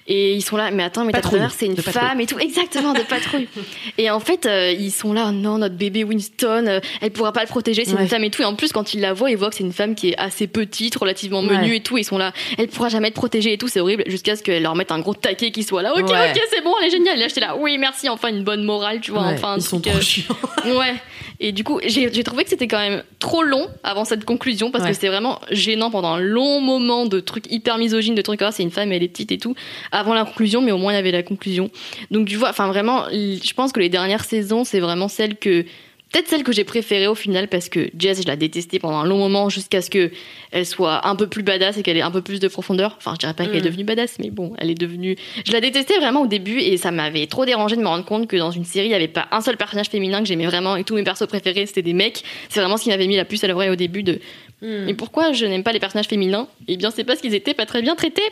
Et 0.07 0.33
ils 0.33 0.41
sont 0.41 0.55
là, 0.55 0.71
mais 0.71 0.83
attends, 0.83 1.05
mais 1.05 1.11
ta 1.11 1.21
c'est 1.49 1.65
une 1.65 1.75
femme 1.75 2.21
et 2.21 2.25
tout. 2.25 2.39
Exactement, 2.39 2.93
de 2.93 3.01
patrouille. 3.01 3.47
et 3.97 4.09
en 4.09 4.19
fait, 4.19 4.45
euh, 4.45 4.71
ils 4.71 4.91
sont 4.91 5.13
là, 5.13 5.31
non, 5.31 5.57
notre 5.57 5.75
bébé 5.75 6.03
Winston, 6.03 6.65
euh, 6.67 6.79
elle 7.01 7.11
pourra 7.11 7.33
pas 7.33 7.41
le 7.41 7.47
protéger, 7.47 7.83
c'est 7.85 7.91
une 7.91 8.07
femme 8.07 8.23
et 8.23 8.29
tout. 8.29 8.41
Et 8.41 8.45
en 8.45 8.55
plus, 8.55 8.71
quand 8.71 8.93
ils 8.93 9.01
la 9.01 9.13
voient, 9.13 9.29
ils 9.29 9.37
voient 9.37 9.49
que 9.49 9.55
c'est 9.55 9.63
une 9.63 9.73
femme 9.73 9.95
qui 9.95 10.09
est 10.09 10.17
assez 10.17 10.47
petite, 10.47 10.95
relativement 10.95 11.41
menue 11.41 11.75
et 11.75 11.81
tout. 11.81 11.97
Ils 11.97 12.03
sont 12.03 12.17
là, 12.17 12.33
elle 12.57 12.67
pourra 12.67 12.89
jamais 12.89 13.09
être 13.09 13.13
protégée 13.13 13.53
et 13.53 13.57
tout, 13.57 13.67
c'est 13.67 13.79
horrible, 13.79 14.03
jusqu'à 14.07 14.35
ce 14.35 14.43
qu'elle 14.43 14.63
leur 14.63 14.75
mette 14.75 14.91
un 14.91 14.99
gros 14.99 15.13
taquet 15.13 15.51
qui 15.51 15.63
soit 15.63 15.81
là. 15.81 15.93
Ok, 15.93 16.09
ok, 16.09 16.41
c'est 16.49 16.63
bon, 16.63 16.73
elle 16.81 16.87
est 16.87 16.91
géniale. 16.91 17.17
Et 17.17 17.21
là, 17.21 17.27
j'étais 17.27 17.41
là, 17.41 17.57
oui, 17.57 17.77
merci, 17.77 18.09
enfin 18.09 18.29
une 18.29 18.43
bonne 18.43 18.63
morale, 18.63 19.01
tu 19.01 19.11
vois, 19.11 19.23
enfin 19.23 19.53
un 19.53 19.57
ils 19.57 19.61
sont 19.61 19.79
truc, 19.79 19.93
trop 19.93 20.35
euh. 20.67 20.79
Ouais. 20.79 20.95
Et 21.39 21.51
du 21.51 21.63
coup, 21.63 21.79
j'ai 21.85 22.11
j'ai 22.13 22.23
trouvé 22.23 22.43
que 22.43 22.49
c'était 22.49 22.67
quand 22.67 22.79
même 22.79 23.03
trop 23.19 23.43
long 23.43 23.67
avant 23.83 24.05
cette 24.05 24.23
conclusion 24.23 24.71
parce 24.71 24.85
que 24.85 24.93
c'était 24.93 25.09
vraiment 25.09 25.39
gênant 25.51 25.91
pendant 25.91 26.13
un 26.13 26.19
long 26.19 26.61
moment 26.61 27.05
de 27.05 27.19
trucs 27.19 27.51
hyper 27.51 27.72
misogynes, 27.77 28.15
de 28.15 28.21
trucs 28.21 28.41
ah 28.41 28.51
c'est 28.51 28.63
une 28.63 28.71
femme, 28.71 28.91
elle 28.91 29.03
est 29.03 29.07
petite 29.07 29.31
et 29.31 29.37
tout, 29.37 29.55
avant 29.91 30.13
la 30.13 30.25
conclusion, 30.25 30.61
mais 30.61 30.71
au 30.71 30.77
moins 30.77 30.93
il 30.93 30.95
y 30.95 30.99
avait 30.99 31.11
la 31.11 31.23
conclusion. 31.23 31.69
Donc 32.11 32.27
tu 32.27 32.35
vois, 32.35 32.49
enfin 32.49 32.67
vraiment, 32.67 33.05
je 33.11 33.53
pense 33.53 33.71
que 33.71 33.79
les 33.79 33.89
dernières 33.89 34.23
saisons, 34.23 34.63
c'est 34.63 34.79
vraiment 34.79 35.07
celle 35.07 35.35
que 35.37 35.65
peut-être 36.11 36.27
celle 36.27 36.43
que 36.43 36.51
j'ai 36.51 36.63
préférée 36.63 37.07
au 37.07 37.15
final 37.15 37.47
parce 37.47 37.69
que 37.69 37.89
Jess, 37.97 38.21
je 38.21 38.27
la 38.27 38.35
détestais 38.35 38.77
pendant 38.77 38.97
un 38.99 39.05
long 39.05 39.17
moment 39.17 39.49
jusqu'à 39.49 39.81
ce 39.81 39.89
que 39.89 40.11
elle 40.51 40.67
soit 40.67 41.07
un 41.07 41.15
peu 41.15 41.25
plus 41.25 41.41
badass 41.41 41.75
et 41.79 41.81
qu'elle 41.81 41.97
ait 41.97 42.03
un 42.03 42.11
peu 42.11 42.21
plus 42.21 42.39
de 42.39 42.47
profondeur. 42.47 42.93
Enfin, 42.99 43.13
je 43.15 43.17
dirais 43.19 43.33
pas 43.33 43.45
qu'elle 43.47 43.55
est 43.55 43.61
Mm. 43.61 43.65
devenue 43.65 43.83
badass, 43.83 44.17
mais 44.19 44.29
bon, 44.29 44.53
elle 44.59 44.69
est 44.69 44.75
devenue. 44.75 45.15
Je 45.43 45.51
la 45.51 45.59
détestais 45.59 45.97
vraiment 45.97 46.21
au 46.21 46.27
début 46.27 46.59
et 46.59 46.77
ça 46.77 46.91
m'avait 46.91 47.25
trop 47.25 47.45
dérangé 47.45 47.75
de 47.77 47.81
me 47.81 47.87
rendre 47.87 48.05
compte 48.05 48.27
que 48.27 48.37
dans 48.37 48.51
une 48.51 48.63
série, 48.63 48.89
il 48.89 48.91
y 48.91 48.93
avait 48.93 49.07
pas 49.07 49.27
un 49.31 49.41
seul 49.41 49.57
personnage 49.57 49.87
féminin 49.89 50.19
que 50.19 50.27
j'aimais 50.27 50.45
vraiment 50.45 50.75
et 50.75 50.83
tous 50.83 50.93
mes 50.93 51.03
persos 51.03 51.25
préférés 51.25 51.65
c'était 51.65 51.81
des 51.81 51.93
mecs. 51.93 52.23
C'est 52.47 52.59
vraiment 52.59 52.77
ce 52.77 52.83
qui 52.83 52.89
m'avait 52.89 53.07
mis 53.07 53.15
la 53.15 53.25
puce 53.25 53.43
à 53.43 53.47
l'oreille 53.47 53.71
au 53.71 53.75
début 53.75 54.03
de. 54.03 54.19
Hmm. 54.63 54.85
Mais 54.85 54.93
pourquoi 54.93 55.33
je 55.33 55.45
n'aime 55.45 55.61
pas 55.63 55.73
les 55.73 55.79
personnages 55.81 56.07
féminins 56.07 56.47
Eh 56.69 56.77
bien, 56.77 56.89
c'est 56.89 57.03
parce 57.03 57.19
qu'ils 57.19 57.35
étaient 57.35 57.53
pas 57.53 57.65
très 57.65 57.81
bien 57.81 57.95
traités 57.95 58.23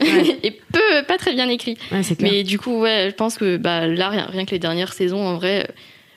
Ouais. 0.00 0.38
et 0.42 0.50
peu, 0.50 1.02
pas 1.08 1.16
très 1.18 1.32
bien 1.32 1.48
écrits. 1.48 1.76
Ouais. 1.90 2.02
Mais 2.20 2.44
du 2.44 2.58
coup, 2.58 2.78
ouais, 2.80 3.08
je 3.10 3.14
pense 3.14 3.36
que 3.38 3.56
bah, 3.56 3.86
là, 3.86 4.08
rien, 4.10 4.26
rien 4.30 4.44
que 4.44 4.50
les 4.52 4.58
dernières 4.58 4.92
saisons, 4.92 5.20
en 5.26 5.36
vrai, 5.36 5.66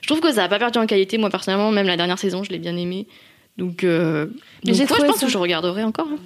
je 0.02 0.06
trouve 0.06 0.20
que 0.20 0.32
ça 0.32 0.44
a 0.44 0.48
pas 0.48 0.58
perdu 0.58 0.78
en 0.78 0.86
qualité. 0.86 1.18
Moi, 1.18 1.30
personnellement, 1.30 1.70
même 1.72 1.86
la 1.86 1.96
dernière 1.96 2.18
saison, 2.18 2.44
je 2.44 2.50
l'ai 2.50 2.58
bien 2.58 2.76
aimée. 2.76 3.06
Donc, 3.56 3.82
euh, 3.84 4.26
Mais 4.66 4.72
donc 4.72 4.80
ouais, 4.90 4.96
je 5.00 5.04
pense 5.06 5.16
ça- 5.16 5.26
que 5.26 5.32
je 5.32 5.38
regarderai 5.38 5.82
encore. 5.84 6.08
hein. 6.12 6.18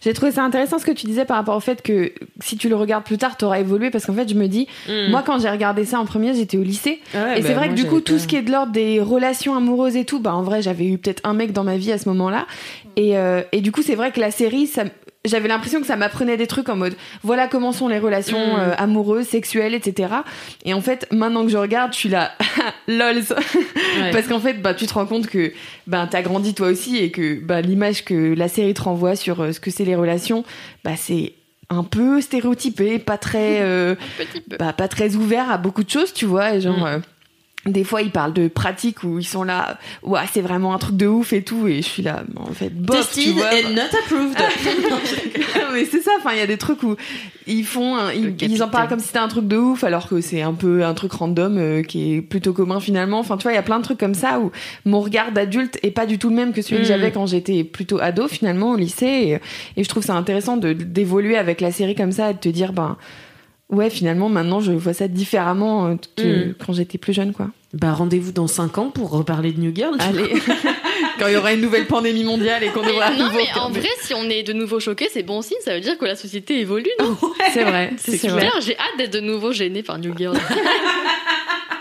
J'ai 0.00 0.12
trouvé 0.14 0.32
ça 0.32 0.42
intéressant 0.42 0.78
ce 0.78 0.84
que 0.86 0.90
tu 0.92 1.06
disais 1.06 1.24
par 1.24 1.36
rapport 1.36 1.56
au 1.56 1.60
fait 1.60 1.82
que 1.82 2.12
si 2.42 2.56
tu 2.56 2.68
le 2.68 2.76
regardes 2.76 3.04
plus 3.04 3.18
tard, 3.18 3.36
t'auras 3.36 3.60
évolué 3.60 3.90
parce 3.90 4.06
qu'en 4.06 4.14
fait, 4.14 4.28
je 4.28 4.34
me 4.34 4.46
dis, 4.48 4.66
Hmm. 4.88 5.10
moi 5.10 5.22
quand 5.24 5.38
j'ai 5.40 5.50
regardé 5.50 5.84
ça 5.84 5.98
en 6.00 6.04
premier, 6.06 6.34
j'étais 6.34 6.56
au 6.56 6.62
lycée 6.62 7.00
Ah 7.14 7.24
ouais, 7.24 7.38
et 7.38 7.42
bah, 7.42 7.46
c'est 7.48 7.54
vrai 7.54 7.66
moi, 7.66 7.74
que 7.76 7.80
du 7.80 7.86
coup, 7.86 8.00
tout 8.00 8.18
ce 8.18 8.26
qui 8.26 8.36
est 8.36 8.42
de 8.42 8.50
l'ordre 8.50 8.72
des 8.72 9.00
relations 9.00 9.54
amoureuses 9.54 9.96
et 9.96 10.04
tout, 10.04 10.20
bah 10.20 10.34
en 10.34 10.42
vrai, 10.42 10.62
j'avais 10.62 10.86
eu 10.86 10.96
peut-être 10.98 11.20
un 11.24 11.34
mec 11.34 11.52
dans 11.52 11.64
ma 11.64 11.76
vie 11.76 11.92
à 11.92 11.98
ce 11.98 12.08
moment-là 12.08 12.46
et, 12.96 13.16
euh, 13.18 13.42
et 13.52 13.60
du 13.60 13.72
coup, 13.72 13.82
c'est 13.82 13.94
vrai 13.94 14.10
que 14.10 14.20
la 14.20 14.30
série, 14.30 14.66
ça, 14.66 14.84
j'avais 15.24 15.48
l'impression 15.48 15.80
que 15.80 15.86
ça 15.86 15.96
m'apprenait 15.96 16.36
des 16.36 16.46
trucs 16.46 16.68
en 16.68 16.76
mode, 16.76 16.94
voilà 17.22 17.46
comment 17.46 17.72
sont 17.72 17.88
les 17.88 17.98
relations 17.98 18.38
Mm. 18.56 18.60
euh, 18.60 18.74
amoureuses, 18.78 19.26
sexuelles, 19.26 19.74
etc. 19.74 20.14
Et 20.64 20.72
en 20.72 20.80
fait, 20.80 21.06
maintenant 21.12 21.44
que 21.44 21.50
je 21.50 21.58
regarde, 21.58 21.92
je 21.92 21.98
suis 21.98 22.08
là, 22.08 22.32
lols. 22.88 23.22
Ouais. 24.00 24.12
Parce 24.12 24.26
qu'en 24.28 24.38
fait, 24.40 24.54
bah, 24.62 24.72
tu 24.72 24.86
te 24.86 24.94
rends 24.94 25.04
compte 25.06 25.26
que 25.26 25.52
ben, 25.86 26.06
t'as 26.06 26.22
grandi 26.22 26.54
toi 26.54 26.68
aussi 26.68 26.96
et 26.96 27.10
que 27.10 27.38
bah, 27.40 27.60
l'image 27.60 28.04
que 28.04 28.34
la 28.34 28.48
série 28.48 28.72
te 28.72 28.82
renvoie 28.82 29.16
sur 29.16 29.40
euh, 29.42 29.52
ce 29.52 29.60
que 29.60 29.70
c'est 29.70 29.84
les 29.84 29.96
relations, 29.96 30.44
bah, 30.84 30.92
c'est 30.96 31.34
un 31.68 31.82
peu 31.84 32.20
stéréotypé, 32.20 32.98
pas 32.98 33.18
très, 33.18 33.58
euh, 33.60 33.94
bah, 34.58 34.72
pas 34.72 34.88
très 34.88 35.16
ouvert 35.16 35.50
à 35.50 35.58
beaucoup 35.58 35.82
de 35.84 35.90
choses, 35.90 36.14
tu 36.14 36.24
vois. 36.24 36.54
Et 36.54 36.60
genre, 36.60 36.78
Mm. 36.78 37.02
Des 37.66 37.84
fois 37.84 38.00
ils 38.00 38.10
parlent 38.10 38.32
de 38.32 38.48
pratiques 38.48 39.02
où 39.04 39.18
ils 39.18 39.24
sont 39.24 39.42
là 39.42 39.78
ouais 40.02 40.20
c'est 40.32 40.40
vraiment 40.40 40.72
un 40.72 40.78
truc 40.78 40.96
de 40.96 41.06
ouf 41.06 41.34
et 41.34 41.42
tout 41.42 41.68
et 41.68 41.82
je 41.82 41.86
suis 41.88 42.02
là 42.02 42.22
en 42.36 42.52
fait 42.54 42.70
bof 42.70 43.10
tu 43.12 43.20
Tested 43.20 43.34
vois 43.34 43.48
and 43.48 43.74
not 43.74 43.98
approved. 44.02 44.38
mais 45.74 45.84
c'est 45.84 46.00
ça 46.00 46.12
enfin 46.18 46.30
il 46.32 46.38
y 46.38 46.42
a 46.42 46.46
des 46.46 46.56
trucs 46.56 46.82
où 46.82 46.96
ils 47.46 47.64
font 47.64 47.96
un- 47.96 48.12
ils, 48.12 48.62
en 48.62 48.68
parlent 48.68 48.88
comme 48.88 48.98
si 49.00 49.08
c'était 49.08 49.18
un 49.18 49.28
truc 49.28 49.46
de 49.46 49.56
ouf 49.56 49.84
alors 49.84 50.08
que 50.08 50.20
c'est 50.20 50.40
un 50.42 50.54
peu 50.54 50.84
un 50.84 50.94
truc 50.94 51.12
random 51.12 51.58
euh, 51.58 51.82
qui 51.82 52.14
est 52.14 52.22
plutôt 52.22 52.52
commun 52.52 52.80
finalement 52.80 53.18
enfin 53.18 53.36
tu 53.36 53.42
vois 53.42 53.52
il 53.52 53.56
y 53.56 53.58
a 53.58 53.62
plein 53.62 53.78
de 53.78 53.84
trucs 53.84 53.98
comme 54.00 54.14
ça 54.14 54.40
où 54.40 54.50
mon 54.86 55.00
regard 55.00 55.32
d'adulte 55.32 55.78
est 55.82 55.90
pas 55.90 56.06
du 56.06 56.18
tout 56.18 56.30
le 56.30 56.36
même 56.36 56.52
que 56.52 56.62
celui 56.62 56.78
que 56.78 56.86
Mm. 56.86 56.88
j'avais 56.88 57.12
quand 57.12 57.26
j'étais 57.26 57.62
plutôt 57.64 58.00
ado 58.00 58.26
finalement 58.26 58.70
au 58.72 58.76
lycée 58.76 59.06
et, 59.76 59.80
et 59.80 59.84
je 59.84 59.88
trouve 59.88 60.02
ça 60.02 60.14
intéressant 60.14 60.56
de 60.56 60.72
d'évoluer 60.72 61.36
avec 61.36 61.60
la 61.60 61.72
série 61.72 61.94
comme 61.94 62.12
ça 62.12 62.30
et 62.30 62.34
de 62.34 62.38
te 62.38 62.48
dire 62.48 62.72
ben 62.72 62.96
ouais 63.70 63.90
finalement 63.90 64.28
maintenant 64.28 64.60
je 64.60 64.72
vois 64.72 64.92
ça 64.94 65.08
différemment 65.08 65.86
euh, 65.86 65.94
que 66.16 66.48
Mm. 66.48 66.54
quand 66.64 66.72
j'étais 66.72 66.98
plus 66.98 67.12
jeune 67.12 67.32
quoi 67.32 67.48
bah 67.72 67.92
rendez-vous 67.92 68.32
dans 68.32 68.48
5 68.48 68.78
ans 68.78 68.90
pour 68.90 69.10
reparler 69.10 69.52
de 69.52 69.60
New 69.60 69.72
Girl. 69.72 69.94
Allez, 70.00 70.28
quand 71.20 71.28
il 71.28 71.34
y 71.34 71.36
aura 71.36 71.52
une 71.52 71.60
nouvelle 71.60 71.86
pandémie 71.86 72.24
mondiale 72.24 72.64
et 72.64 72.68
qu'on 72.70 72.82
devra 72.82 73.04
à 73.04 73.10
non, 73.12 73.26
nouveau. 73.26 73.36
mais 73.38 73.60
en 73.60 73.70
vrai, 73.70 73.86
si 74.02 74.12
on 74.12 74.24
est 74.28 74.42
de 74.42 74.52
nouveau 74.52 74.80
choqué, 74.80 75.06
c'est 75.12 75.22
bon 75.22 75.40
signe. 75.40 75.56
Ça 75.64 75.74
veut 75.74 75.80
dire 75.80 75.96
que 75.96 76.04
la 76.04 76.16
société 76.16 76.58
évolue, 76.58 76.90
non? 76.98 77.16
C'est 77.52 77.62
vrai, 77.62 77.92
C'est 77.96 78.18
clair. 78.18 78.52
J'ai 78.60 78.76
hâte 78.76 78.98
d'être 78.98 79.12
de 79.12 79.20
nouveau 79.20 79.52
gênée 79.52 79.84
par 79.84 80.00
New 80.00 80.12
Girl. 80.18 80.36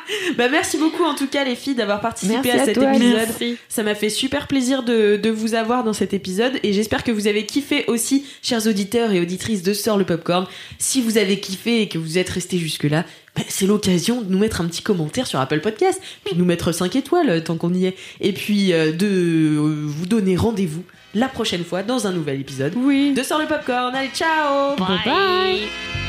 Bah 0.37 0.47
merci 0.49 0.77
beaucoup 0.77 1.03
en 1.03 1.15
tout 1.15 1.27
cas 1.27 1.43
les 1.43 1.55
filles 1.55 1.75
d'avoir 1.75 2.01
participé 2.01 2.35
Merci 2.43 2.51
à, 2.51 2.61
à 2.61 2.65
cet 2.65 2.75
toi, 2.75 2.93
épisode. 2.93 3.13
Merci. 3.15 3.57
Ça 3.67 3.83
m'a 3.83 3.95
fait 3.95 4.09
super 4.09 4.47
plaisir 4.47 4.83
de, 4.83 5.17
de 5.17 5.29
vous 5.29 5.53
avoir 5.55 5.83
dans 5.83 5.93
cet 5.93 6.13
épisode 6.13 6.53
et 6.63 6.73
j'espère 6.73 7.03
que 7.03 7.11
vous 7.11 7.27
avez 7.27 7.45
kiffé 7.45 7.85
aussi, 7.87 8.25
chers 8.41 8.65
auditeurs 8.67 9.11
et 9.11 9.19
auditrices 9.19 9.63
de 9.63 9.73
Sort 9.73 9.97
le 9.97 10.05
Popcorn. 10.05 10.45
Si 10.77 11.01
vous 11.01 11.17
avez 11.17 11.39
kiffé 11.39 11.81
et 11.81 11.87
que 11.87 11.97
vous 11.97 12.17
êtes 12.17 12.29
restés 12.29 12.57
jusque-là, 12.57 13.05
bah, 13.35 13.43
c'est 13.47 13.65
l'occasion 13.67 14.21
de 14.21 14.31
nous 14.31 14.39
mettre 14.39 14.61
un 14.61 14.65
petit 14.65 14.81
commentaire 14.81 15.27
sur 15.27 15.39
Apple 15.39 15.59
Podcast, 15.59 16.01
puis 16.25 16.33
de 16.35 16.39
nous 16.39 16.45
mettre 16.45 16.71
5 16.71 16.95
étoiles 16.95 17.29
euh, 17.29 17.39
tant 17.41 17.57
qu'on 17.57 17.73
y 17.73 17.85
est, 17.85 17.95
et 18.21 18.33
puis 18.33 18.73
euh, 18.73 18.91
de 18.91 19.05
euh, 19.05 19.83
vous 19.85 20.05
donner 20.07 20.35
rendez-vous 20.35 20.83
la 21.13 21.27
prochaine 21.27 21.63
fois 21.63 21.83
dans 21.83 22.07
un 22.07 22.11
nouvel 22.11 22.39
épisode 22.41 22.73
Oui. 22.75 23.13
de 23.13 23.21
Sort 23.23 23.39
le 23.39 23.45
Popcorn. 23.45 23.93
Allez, 23.95 24.09
ciao 24.13 24.75
Bye. 24.77 26.08